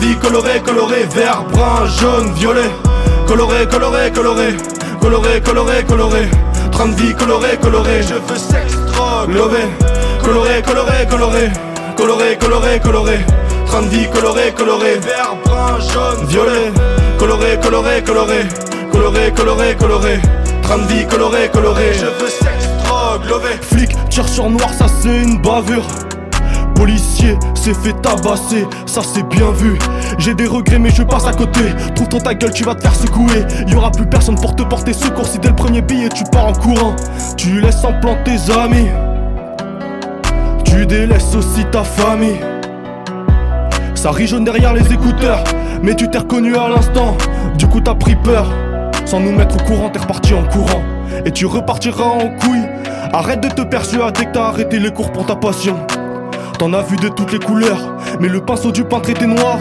Vie 0.00 0.16
coloré, 0.16 0.60
coloré. 0.64 1.04
Vert, 1.14 1.44
brun, 1.52 1.86
jaune, 1.86 2.32
violet. 2.34 2.70
Coloré, 3.26 3.66
coloré, 3.70 4.10
coloré. 4.10 4.56
Coloré, 5.00 5.40
coloré, 5.40 5.84
coloré. 5.84 6.28
Train 6.72 6.88
de 6.88 6.94
vie 6.94 7.14
coloré, 7.14 7.56
coloré. 7.60 8.02
Je 8.02 8.14
veux 8.14 8.38
sexe, 8.38 8.76
drogue, 8.86 9.34
lové. 9.34 9.64
Coloré, 10.22 10.62
coloré, 10.62 11.06
coloré. 11.08 11.50
Coloré, 11.96 12.36
coloré, 12.38 12.80
coloré. 12.80 13.18
Train 13.66 13.82
de 13.82 13.88
vie 13.88 14.08
coloré, 14.10 14.52
coloré. 14.52 14.96
Vert, 14.96 15.36
brun, 15.44 15.78
jaune, 15.80 16.26
violet. 16.26 16.72
Coloré, 17.18 17.58
coloré, 17.62 18.02
coloré. 18.02 18.46
Coloré, 18.92 19.32
coloré, 19.32 19.76
coloré. 19.76 20.20
Train 20.62 20.78
de 20.78 20.92
vie 20.92 21.06
coloré, 21.06 21.48
coloré. 21.52 21.92
Je 21.94 22.06
veux 22.06 22.30
sexe, 22.30 22.68
drogue, 22.84 23.24
lové. 23.28 23.50
Flic, 23.62 23.90
tire 24.10 24.28
sur 24.28 24.50
noir, 24.50 24.70
ça 24.78 24.86
c'est 25.00 25.22
une 25.22 25.40
bavure. 25.40 25.86
Policier 26.78 27.36
s'est 27.54 27.74
fait 27.74 27.92
tabasser, 28.02 28.64
ça 28.86 29.00
c'est 29.02 29.28
bien 29.28 29.50
vu. 29.50 29.76
J'ai 30.18 30.34
des 30.34 30.46
regrets 30.46 30.78
mais 30.78 30.90
je 30.90 31.02
passe 31.02 31.26
à 31.26 31.32
côté. 31.32 31.60
Trouve 31.96 32.08
ton 32.08 32.20
ta 32.20 32.34
gueule, 32.34 32.52
tu 32.52 32.62
vas 32.62 32.76
te 32.76 32.82
faire 32.82 32.94
secouer. 32.94 33.44
Y 33.66 33.74
aura 33.74 33.90
plus 33.90 34.06
personne 34.06 34.36
pour 34.36 34.54
te 34.54 34.62
porter 34.62 34.92
secours 34.92 35.26
si 35.26 35.40
dès 35.40 35.48
le 35.48 35.56
premier 35.56 35.82
billet 35.82 36.08
tu 36.08 36.22
pars 36.30 36.46
en 36.46 36.52
courant. 36.52 36.94
Tu 37.36 37.60
laisses 37.60 37.84
en 37.84 37.94
plan 37.94 38.16
tes 38.24 38.52
amis. 38.52 38.88
Tu 40.64 40.86
délaisses 40.86 41.34
aussi 41.34 41.64
ta 41.72 41.82
famille. 41.82 42.38
Ça 43.96 44.12
rit 44.12 44.28
jaune 44.28 44.44
derrière 44.44 44.72
les 44.72 44.92
écouteurs, 44.92 45.42
mais 45.82 45.96
tu 45.96 46.08
t'es 46.08 46.18
reconnu 46.18 46.56
à 46.56 46.68
l'instant. 46.68 47.16
Du 47.58 47.66
coup 47.66 47.80
t'as 47.80 47.96
pris 47.96 48.14
peur. 48.14 48.46
Sans 49.04 49.18
nous 49.18 49.32
mettre 49.32 49.56
au 49.56 49.64
courant, 49.66 49.88
t'es 49.88 49.98
reparti 49.98 50.32
en 50.32 50.44
courant. 50.44 50.82
Et 51.24 51.32
tu 51.32 51.46
repartiras 51.46 52.04
en 52.04 52.28
couille. 52.38 52.68
Arrête 53.12 53.40
de 53.40 53.48
te 53.48 53.62
persuader 53.62 54.26
que 54.26 54.32
t'as 54.32 54.44
arrêté 54.44 54.78
les 54.78 54.92
cours 54.92 55.10
pour 55.10 55.26
ta 55.26 55.34
passion. 55.34 55.76
T'en 56.58 56.72
as 56.72 56.82
vu 56.82 56.96
de 56.96 57.08
toutes 57.08 57.30
les 57.30 57.38
couleurs, 57.38 57.78
mais 58.18 58.26
le 58.26 58.40
pinceau 58.40 58.72
du 58.72 58.82
peintre 58.82 59.10
était 59.10 59.26
noir. 59.28 59.58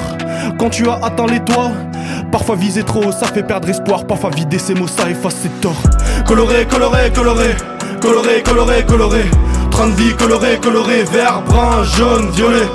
Quand 0.57 0.71
tu 0.71 0.89
as 0.89 0.99
atteint 1.03 1.27
les 1.27 1.39
toits, 1.41 1.71
parfois 2.31 2.55
viser 2.55 2.81
trop 2.81 3.11
ça 3.11 3.27
fait 3.27 3.43
perdre 3.43 3.69
espoir. 3.69 4.05
Parfois 4.07 4.31
vider 4.31 4.57
ses 4.57 4.73
mots, 4.73 4.87
ça 4.87 5.07
efface 5.07 5.35
ses 5.35 5.49
torts. 5.61 5.83
Coloré, 6.25 6.65
coloré, 6.65 7.11
coloré, 7.13 7.55
coloré, 8.01 8.41
coloré, 8.41 8.83
coloré. 8.83 9.25
Train 9.69 9.89
de 9.89 9.91
vie 9.91 10.13
coloré, 10.15 10.57
coloré, 10.59 11.03
vert, 11.03 11.43
brun, 11.45 11.83
jaune, 11.83 12.31
violet. 12.31 12.67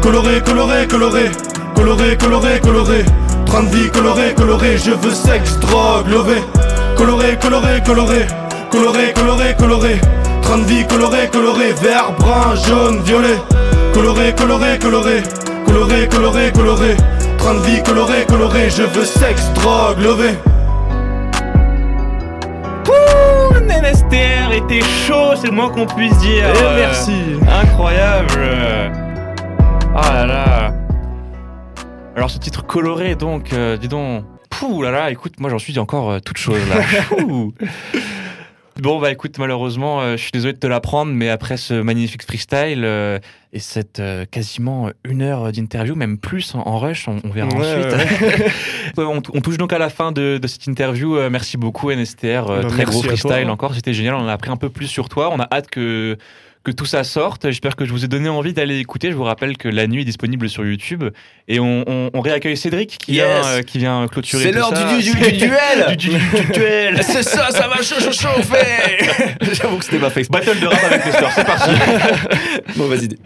Coloré, 0.00 0.40
coloré, 0.40 0.86
coloré, 0.88 1.30
coloré, 1.74 2.16
coloré, 2.16 2.60
coloré. 2.60 3.04
Train 3.44 3.62
de 3.64 3.68
vie 3.68 3.90
coloré, 3.90 4.34
coloré, 4.34 4.78
je 4.78 4.92
veux 4.92 5.14
sexe, 5.14 5.58
drogue, 5.60 6.08
lové. 6.08 6.42
Coloré, 6.96 7.36
coloré, 7.38 7.82
coloré, 7.84 8.26
coloré, 8.70 9.12
coloré, 9.12 9.54
coloré. 9.58 10.00
Train 10.40 10.58
de 10.58 10.64
vie 10.64 10.86
coloré, 10.86 11.28
coloré, 11.30 11.74
vert, 11.82 12.12
brun, 12.18 12.54
jaune, 12.54 13.02
violet. 13.02 13.36
Coloré, 13.96 14.34
coloré, 14.34 14.78
coloré, 14.78 15.22
coloré, 15.64 16.06
coloré, 16.08 16.52
coloré. 16.52 16.96
Train 17.38 17.54
de 17.54 17.60
vie 17.60 17.82
coloré, 17.82 18.26
coloré, 18.28 18.68
je 18.68 18.82
veux 18.82 19.06
sexe, 19.06 19.50
drogue. 19.54 19.96
Ouh, 22.90 23.54
NSTR 23.58 24.52
était 24.52 24.82
chaud, 25.06 25.34
c'est 25.34 25.46
le 25.46 25.52
moins 25.54 25.70
qu'on 25.70 25.86
puisse 25.86 26.14
dire. 26.18 26.44
Eh, 26.46 26.62
Euh, 26.62 26.76
merci. 26.76 27.14
Incroyable. 27.48 28.34
Ah 29.94 30.12
là 30.12 30.26
là. 30.26 30.74
Alors 32.14 32.28
ce 32.28 32.36
titre 32.36 32.66
coloré 32.66 33.14
donc, 33.14 33.54
euh, 33.54 33.78
dis 33.78 33.88
donc. 33.88 34.24
Pouh 34.50 34.82
là 34.82 34.90
là, 34.90 35.10
écoute, 35.10 35.34
moi 35.38 35.48
j'en 35.48 35.58
suis 35.58 35.78
encore 35.78 36.10
euh, 36.10 36.18
toute 36.20 36.36
chose 36.36 36.60
là. 36.68 36.76
Bon 38.80 39.00
bah 39.00 39.10
écoute, 39.10 39.38
malheureusement, 39.38 40.02
euh, 40.02 40.12
je 40.16 40.22
suis 40.22 40.32
désolé 40.32 40.52
de 40.52 40.58
te 40.58 40.66
l'apprendre, 40.66 41.10
mais 41.12 41.30
après 41.30 41.56
ce 41.56 41.74
magnifique 41.80 42.22
freestyle 42.22 42.82
euh, 42.84 43.18
et 43.54 43.58
cette 43.58 44.00
euh, 44.00 44.26
quasiment 44.30 44.90
une 45.04 45.22
heure 45.22 45.50
d'interview, 45.50 45.94
même 45.94 46.18
plus 46.18 46.54
en, 46.54 46.60
en 46.60 46.78
rush, 46.78 47.08
on, 47.08 47.16
on 47.24 47.30
verra 47.30 47.48
Ouais, 47.56 47.94
ensuite. 47.94 48.52
on, 48.98 49.22
on 49.32 49.40
touche 49.40 49.56
donc 49.56 49.72
à 49.72 49.78
la 49.78 49.88
fin 49.88 50.12
de, 50.12 50.38
de 50.40 50.46
cette 50.46 50.66
interview. 50.66 51.16
Euh, 51.16 51.30
merci 51.30 51.56
beaucoup 51.56 51.90
NSTR, 51.90 52.50
euh, 52.50 52.62
Bah, 52.62 52.68
très 52.68 52.84
gros 52.84 53.02
freestyle 53.02 53.48
encore, 53.48 53.74
c'était 53.74 53.94
génial. 53.94 54.14
On 54.14 54.28
a 54.28 54.32
appris 54.32 54.50
un 54.50 54.56
peu 54.58 54.68
plus 54.68 54.88
sur 54.88 55.08
toi. 55.08 55.30
On 55.32 55.40
a 55.40 55.48
hâte 55.50 55.68
que 55.70 56.18
que 56.66 56.72
tout 56.72 56.84
ça 56.84 57.04
sorte. 57.04 57.42
J'espère 57.48 57.76
que 57.76 57.84
je 57.84 57.92
vous 57.92 58.04
ai 58.04 58.08
donné 58.08 58.28
envie 58.28 58.52
d'aller 58.52 58.80
écouter. 58.80 59.12
Je 59.12 59.16
vous 59.16 59.22
rappelle 59.22 59.56
que 59.56 59.68
la 59.68 59.86
nuit 59.86 60.02
est 60.02 60.04
disponible 60.04 60.48
sur 60.48 60.64
YouTube 60.66 61.04
et 61.46 61.60
on, 61.60 61.84
on- 61.86 62.10
on 62.12 62.20
réaccueille 62.20 62.56
Cédric 62.56 62.98
qui 62.98 63.12
Yes. 63.14 63.24
vient 63.24 63.46
euh, 63.52 63.62
qui 63.62 63.78
vient 63.78 64.08
clôturer. 64.08 64.42
C'est 64.42 64.50
l'heure 64.52 64.72
du, 64.98 65.02
du- 65.02 65.10
du 65.12 65.32
duel 65.38 65.96
du, 65.96 66.08
du- 66.08 66.16
du 66.16 66.52
duel. 66.52 67.00
C'est 67.04 67.22
ça, 67.22 67.50
ça 67.52 67.68
va 67.68 67.76
chaud, 67.76 68.00
chaud, 68.00 68.10
chauffer 68.10 69.06
J'avoue 69.52 69.76
que 69.78 69.84
c'était 69.84 69.98
pas 69.98 70.10
fait 70.10 70.20
exprès. 70.20 70.40
Battle 70.40 70.58
de 70.58 70.66
rap 70.66 70.84
avec 70.90 71.06
Nestor, 71.06 71.30
c'est 71.36 71.44
parti. 71.46 71.70
Mauvaise 72.76 73.04
idée. 73.04 73.18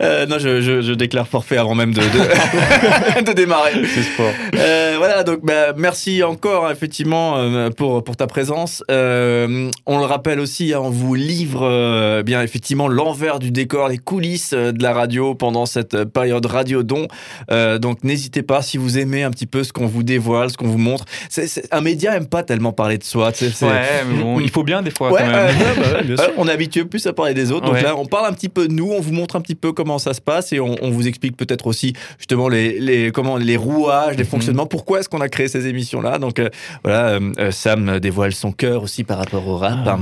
Euh, 0.00 0.26
non, 0.26 0.38
je, 0.38 0.60
je- 0.60 0.80
je 0.82 0.92
déclare 0.92 1.26
forfait 1.26 1.56
avant 1.56 1.74
même 1.74 1.92
de, 1.92 2.00
de, 2.02 3.22
de 3.22 3.32
démarrer. 3.32 3.72
C'est 3.92 4.02
sport. 4.02 4.30
Euh, 4.54 4.94
voilà, 4.98 5.24
donc 5.24 5.40
bah, 5.42 5.72
merci 5.76 6.22
encore 6.22 6.70
effectivement 6.70 7.36
euh, 7.38 7.70
pour, 7.70 8.04
pour 8.04 8.16
ta 8.16 8.28
présence. 8.28 8.84
On 8.88 9.98
le 9.98 10.04
rappelle 10.04 10.38
aussi, 10.38 10.72
hein, 10.72 10.80
on 10.82 10.90
vous 10.90 11.15
livre 11.16 11.60
euh, 11.62 12.22
bien 12.22 12.42
effectivement 12.42 12.88
l'envers 12.88 13.38
du 13.38 13.50
décor, 13.50 13.88
les 13.88 13.98
coulisses 13.98 14.52
euh, 14.52 14.72
de 14.72 14.82
la 14.82 14.92
radio 14.92 15.34
pendant 15.34 15.66
cette 15.66 15.94
euh, 15.94 16.04
période 16.04 16.46
radio 16.46 16.82
don. 16.82 17.08
Euh, 17.50 17.78
donc 17.78 18.04
n'hésitez 18.04 18.42
pas 18.42 18.62
si 18.62 18.78
vous 18.78 18.98
aimez 18.98 19.22
un 19.24 19.30
petit 19.30 19.46
peu 19.46 19.64
ce 19.64 19.72
qu'on 19.72 19.86
vous 19.86 20.02
dévoile, 20.02 20.50
ce 20.50 20.56
qu'on 20.56 20.68
vous 20.68 20.78
montre. 20.78 21.04
C'est, 21.28 21.46
c'est- 21.46 21.66
un 21.72 21.80
média 21.80 22.14
aime 22.16 22.26
pas 22.26 22.42
tellement 22.42 22.72
parler 22.72 22.98
de 22.98 23.04
soi. 23.04 23.30
c'est- 23.34 23.46
Ouais, 23.64 23.82
mais 24.08 24.22
bon, 24.22 24.40
il 24.40 24.50
faut 24.50 24.62
bien 24.62 24.82
des 24.82 24.90
fois 24.90 25.10
Ouais, 25.12 25.20
quand 25.20 25.26
même. 25.26 25.34
euh, 25.36 25.46
Ouais, 25.48 25.74
bah 25.76 25.98
ouais, 25.98 26.04
bien 26.04 26.16
sûr. 26.24 26.32
on 26.36 26.46
est 26.48 26.52
habitué 26.52 26.84
plus 26.84 27.06
à 27.06 27.12
parler 27.12 27.34
des 27.34 27.50
autres. 27.52 27.66
Donc 27.66 27.80
là, 27.80 27.96
on 27.96 28.06
parle 28.06 28.26
un 28.26 28.32
petit 28.32 28.48
peu 28.48 28.68
de 28.68 28.72
nous, 28.72 28.90
on 28.92 29.00
vous 29.00 29.12
montre 29.12 29.36
un 29.36 29.40
petit 29.40 29.54
peu 29.54 29.72
comment 29.72 29.98
ça 29.98 30.14
se 30.14 30.20
passe 30.20 30.52
et 30.52 30.60
on, 30.60 30.76
on 30.82 30.90
vous 30.90 31.08
explique 31.08 31.36
peut-être 31.36 31.66
aussi 31.66 31.94
justement 32.18 32.48
les, 32.48 32.78
les, 32.78 33.10
comment, 33.12 33.36
les 33.36 33.56
rouages, 33.56 34.16
les 34.16 34.24
Mhm. 34.24 34.28
fonctionnements, 34.30 34.66
pourquoi 34.66 35.00
est-ce 35.00 35.08
qu'on 35.08 35.20
a 35.20 35.28
créé 35.28 35.48
ces 35.48 35.66
émissions-là? 35.66 36.18
Donc 36.18 36.40
voilà, 36.84 37.18
Sam 37.50 37.98
dévoile 38.00 38.32
son 38.32 38.52
cœur 38.52 38.82
aussi 38.82 39.04
par 39.04 39.18
rapport 39.18 39.46
au 39.48 39.56
rap. 39.56 39.78
Ah. 39.86 39.98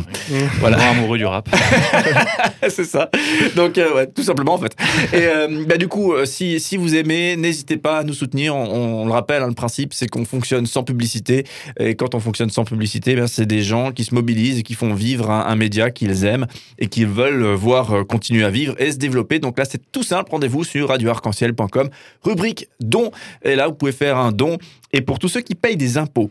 Voilà, 0.60 0.76
Grand 0.76 0.94
du 1.16 1.26
rap. 1.26 1.48
c'est 2.68 2.84
ça. 2.84 3.10
Donc 3.56 3.78
euh, 3.78 4.06
tout 4.12 4.22
simplement 4.22 4.54
en 4.54 4.58
fait. 4.58 4.74
Et 5.12 5.26
euh, 5.26 5.64
bah, 5.66 5.76
du 5.76 5.88
coup, 5.88 6.12
euh, 6.12 6.24
si, 6.24 6.76
vous 6.76 6.94
aimez, 6.94 7.36
n'hésitez 7.36 7.76
pas 7.76 7.98
à 7.98 8.04
nous 8.04 8.14
soutenir. 8.14 8.56
On, 8.56 9.06
le 9.06 9.12
rappelle, 9.12 9.42
hein, 9.42 9.48
le 9.48 9.54
principe 9.54 9.92
c'est 9.92 10.08
qu'on 10.08 10.24
fonctionne 10.24 10.66
sans 10.66 10.82
publicité. 10.82 11.44
Et 11.78 11.94
quand 11.94 12.14
on 12.14 12.20
fonctionne 12.20 12.50
sans 12.50 12.64
publicité, 12.64 13.14
ben, 13.14 13.26
c'est 13.26 13.46
des 13.46 13.62
gens 13.62 13.92
qui 13.92 14.04
se 14.04 14.14
mobilisent 14.14 14.58
et 14.58 14.62
qui 14.62 14.74
font 14.74 14.94
vivre 14.94 15.30
un, 15.30 15.54
média 15.54 15.90
qu'ils 15.90 16.24
aiment 16.24 16.46
et 16.78 16.88
qu'ils 16.88 17.06
veulent 17.06 17.44
voir 17.54 18.04
continuer 18.08 18.44
à 18.44 18.50
vivre 18.50 18.74
et 18.80 18.90
se 18.90 18.96
développer. 18.96 19.38
Donc 19.38 19.58
là, 19.58 19.64
c'est 19.64 19.80
tout 19.92 20.02
simple. 20.02 20.30
Rendez-vous 20.32 20.64
sur 20.64 20.88
radioarc-en-ciel.com, 20.88 21.88
rubrique 22.22 22.68
don. 22.80 23.10
Et 23.44 23.54
là, 23.54 23.68
vous 23.68 23.74
pouvez 23.74 23.92
faire 23.92 24.16
un 24.16 24.32
don. 24.32 24.58
Et 24.92 25.00
pour 25.00 25.18
tous 25.18 25.28
ceux 25.28 25.40
qui 25.40 25.54
payent 25.54 25.76
des 25.76 25.98
impôts, 25.98 26.30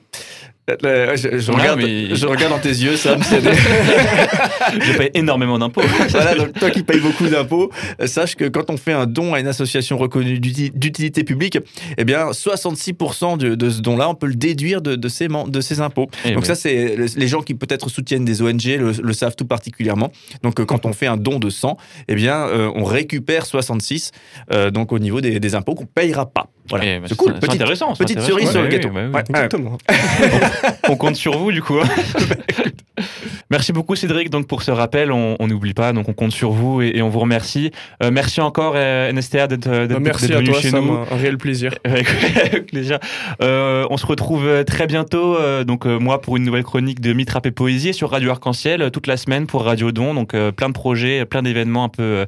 euh, 0.69 1.15
je, 1.17 1.39
je 1.39 1.51
Ouais, 1.51 1.59
regarde, 1.59 1.79
mais- 1.81 2.15
je 2.15 2.25
regarde 2.25 2.53
dans 2.53 2.59
tes 2.59 2.69
yeux, 2.69 2.95
Sam. 2.95 3.19
des- 3.19 3.25
Je 4.81 4.97
paye 4.97 5.11
énormément 5.13 5.59
d'impôts. 5.59 5.81
voilà, 6.09 6.35
donc 6.35 6.53
toi 6.53 6.69
qui 6.71 6.83
payes 6.83 6.99
beaucoup 7.01 7.27
d'impôts, 7.27 7.69
euh, 8.01 8.07
sache 8.07 8.35
que 8.35 8.45
quand 8.45 8.69
on 8.69 8.77
fait 8.77 8.93
un 8.93 9.05
don 9.05 9.33
à 9.33 9.39
une 9.39 9.47
association 9.47 9.97
reconnue 9.97 10.39
d'uti- 10.39 10.71
d'utilité 10.73 11.23
publique, 11.23 11.57
eh 11.97 12.03
bien 12.05 12.27
66% 12.31 13.37
de, 13.37 13.55
de 13.55 13.69
ce 13.69 13.81
don-là, 13.81 14.09
on 14.09 14.15
peut 14.15 14.27
le 14.27 14.35
déduire 14.35 14.81
de, 14.81 14.95
de 14.95 15.07
ses, 15.09 15.27
de 15.27 15.61
ses 15.61 15.81
impôts. 15.81 16.09
Eh 16.25 16.29
donc 16.31 16.41
oui. 16.43 16.47
ça, 16.47 16.55
c'est 16.55 16.95
le- 16.95 17.07
les 17.15 17.27
gens 17.27 17.41
qui 17.41 17.53
peut-être 17.55 17.89
soutiennent 17.89 18.25
des 18.25 18.41
ONG 18.41 18.63
le, 18.65 18.91
le 18.91 19.13
savent 19.13 19.35
tout 19.35 19.45
particulièrement. 19.45 20.11
Donc 20.43 20.59
euh, 20.59 20.65
quand 20.65 20.85
on 20.85 20.93
fait 20.93 21.07
un 21.07 21.17
don 21.17 21.39
de 21.39 21.49
100, 21.49 21.77
eh 22.07 22.15
bien 22.15 22.37
euh, 22.47 22.71
on 22.75 22.83
récupère 22.85 23.45
66, 23.45 24.11
euh, 24.53 24.71
donc 24.71 24.91
au 24.93 24.99
niveau 24.99 25.19
des, 25.21 25.39
des 25.39 25.55
impôts 25.55 25.75
qu'on 25.75 25.85
payera 25.85 26.25
pas. 26.25 26.47
Voilà, 26.69 26.85
Eh 26.85 26.99
ben, 26.99 27.07
c'est 27.09 27.15
cool. 27.17 27.33
c'est 27.33 27.39
Petite, 27.41 27.61
intéressant. 27.61 27.93
petite 27.93 28.17
intéressant. 28.17 28.37
cerise 28.37 28.49
sur 28.51 28.61
le 28.61 28.67
Ouais, 28.69 28.73
gâteau. 28.73 28.89
bah 28.89 29.01
oui. 29.03 29.07
Ouais, 29.09 29.13
ouais. 29.15 29.23
Exactement. 29.29 29.77
On 30.89 30.95
compte 30.95 31.15
sur 31.15 31.37
vous 31.37 31.51
du 31.51 31.61
coup. 31.61 31.79
merci 33.49 33.73
beaucoup 33.73 33.95
Cédric 33.95 34.29
donc 34.29 34.47
pour 34.47 34.63
ce 34.63 34.71
rappel. 34.71 35.11
On 35.11 35.47
n'oublie 35.47 35.73
pas 35.73 35.93
donc 35.93 36.09
on 36.09 36.13
compte 36.13 36.31
sur 36.31 36.51
vous 36.51 36.81
et, 36.81 36.93
et 36.95 37.01
on 37.01 37.09
vous 37.09 37.19
remercie. 37.19 37.71
Euh, 38.01 38.11
merci 38.11 38.41
encore 38.41 38.73
euh, 38.75 39.11
NSTA 39.11 39.47
d'être 39.47 39.69
Bah, 39.69 39.99
merci 39.99 40.27
d'être 40.27 40.37
à 40.37 40.41
venu 40.41 40.53
chez 40.53 40.71
nous. 40.71 40.93
Un, 40.93 41.05
un 41.11 41.15
réel 41.15 41.37
plaisir. 41.37 41.73
Avec, 41.83 42.07
avec 42.35 42.65
plaisir. 42.67 42.99
Euh, 43.41 43.85
on 43.89 43.97
se 43.97 44.05
retrouve 44.05 44.47
euh, 44.47 44.63
très 44.63 44.87
bientôt, 44.87 45.37
donc 45.65 45.85
moi 45.85 46.21
pour 46.21 46.37
une 46.37 46.43
nouvelle 46.43 46.63
chronique 46.63 47.01
de 47.01 47.13
Mythe, 47.13 47.31
Rap 47.31 47.45
et 47.45 47.51
Poésie 47.51 47.93
sur 47.93 48.11
Radio 48.11 48.31
Arc-en-Ciel 48.31 48.91
toute 48.91 49.07
la 49.07 49.17
semaine 49.17 49.47
pour 49.47 49.63
Radio 49.63 49.91
Don. 49.91 50.13
Donc 50.13 50.35
plein 50.51 50.69
de 50.69 50.73
projets, 50.73 51.25
plein 51.25 51.41
d'événements 51.41 51.85
un 51.85 51.89
peu, 51.89 52.25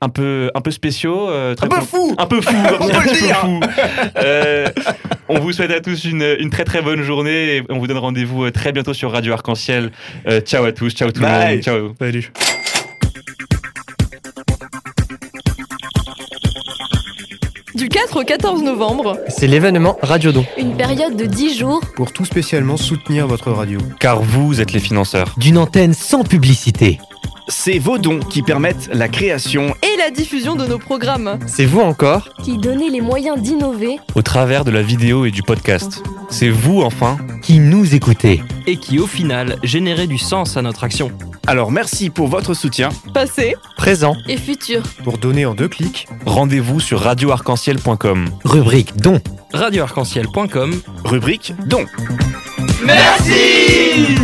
un 0.00 0.08
peu, 0.08 0.50
un 0.54 0.60
peu 0.60 0.70
spéciaux. 0.70 1.28
euh, 1.30 1.54
très 1.54 1.66
Un 1.66 1.68
peu 1.70 1.80
fou 1.80 2.14
Un 2.18 2.26
peu 2.26 2.40
fou, 2.40 2.54
On 2.80 2.84
un 2.84 2.88
peut 2.88 2.94
le 3.04 3.10
petit 3.10 3.20
peu 3.20 3.26
dire. 3.26 3.36
fou. 3.38 3.60
Euh, 4.18 4.66
on 5.28 5.38
vous 5.40 5.52
souhaite 5.52 5.70
à 5.70 5.80
tous 5.80 6.04
une, 6.04 6.36
une 6.38 6.50
très 6.50 6.64
très 6.64 6.82
bonne 6.82 7.02
journée 7.02 7.56
et 7.56 7.62
on 7.70 7.78
vous 7.78 7.86
donne 7.86 7.98
rendez-vous 7.98 8.44
euh, 8.44 8.50
très 8.50 8.72
bientôt 8.72 8.94
sur 8.94 9.10
Radio 9.12 9.32
Arc-en-Ciel. 9.32 9.90
Euh, 10.28 10.40
ciao 10.40 10.64
à 10.64 10.72
tous, 10.72 10.90
ciao 10.90 11.10
tout 11.10 11.20
le 11.20 11.26
Bye. 11.26 11.54
monde, 11.56 11.62
ciao. 11.64 11.94
Salut. 11.98 12.30
Du 17.74 17.88
4 17.90 18.20
au 18.20 18.24
14 18.24 18.62
novembre, 18.62 19.18
C'est 19.28 19.46
l'événement 19.46 19.98
Radio 20.02 20.32
Don. 20.32 20.46
Une 20.56 20.76
période 20.76 21.14
de 21.16 21.26
10 21.26 21.58
jours 21.58 21.80
pour 21.94 22.10
tout 22.12 22.24
spécialement 22.24 22.76
soutenir 22.78 23.26
votre 23.26 23.50
radio. 23.52 23.78
Car 24.00 24.22
vous 24.22 24.60
êtes 24.62 24.72
les 24.72 24.80
financeurs. 24.80 25.34
D'une 25.36 25.58
antenne 25.58 25.92
sans 25.92 26.24
publicité. 26.24 26.98
C'est 27.48 27.78
vos 27.78 27.96
dons 27.98 28.18
qui 28.18 28.42
permettent 28.42 28.88
la 28.92 29.08
création 29.08 29.74
et 29.82 29.96
la 29.98 30.10
diffusion 30.10 30.56
de 30.56 30.66
nos 30.66 30.78
programmes. 30.78 31.38
C'est 31.46 31.64
vous 31.64 31.80
encore 31.80 32.28
qui 32.42 32.58
donnaient 32.58 32.90
les 32.90 33.00
moyens 33.00 33.40
d'innover 33.40 33.98
Au 34.16 34.22
travers 34.22 34.64
de 34.64 34.72
la 34.72 34.82
vidéo 34.82 35.24
et 35.26 35.30
du 35.30 35.42
podcast. 35.42 36.02
C'est 36.28 36.48
vous 36.48 36.82
enfin 36.82 37.18
Qui 37.42 37.60
nous 37.60 37.94
écoutait. 37.94 38.42
Et 38.66 38.76
qui 38.78 38.98
au 38.98 39.06
final 39.06 39.58
générait 39.62 40.08
du 40.08 40.18
sens 40.18 40.56
à 40.56 40.62
notre 40.62 40.82
action. 40.82 41.12
Alors 41.46 41.70
merci 41.70 42.10
pour 42.10 42.26
votre 42.26 42.52
soutien. 42.54 42.88
Passé, 43.14 43.54
Présent. 43.76 44.16
et 44.26 44.36
futurs. 44.36 44.82
Pour 45.04 45.18
donner 45.18 45.46
en 45.46 45.54
deux 45.54 45.68
clics, 45.68 46.08
Rendez-vous 46.26 46.80
sur 46.80 47.00
radioarc-en-ciel.com. 47.00 48.28
Rubrique 48.44 48.96
don. 48.96 49.20
radioarc-en-ciel.com 49.52 50.74
Rubrique 51.04 51.54
don. 51.66 51.84
Merci 52.84 54.16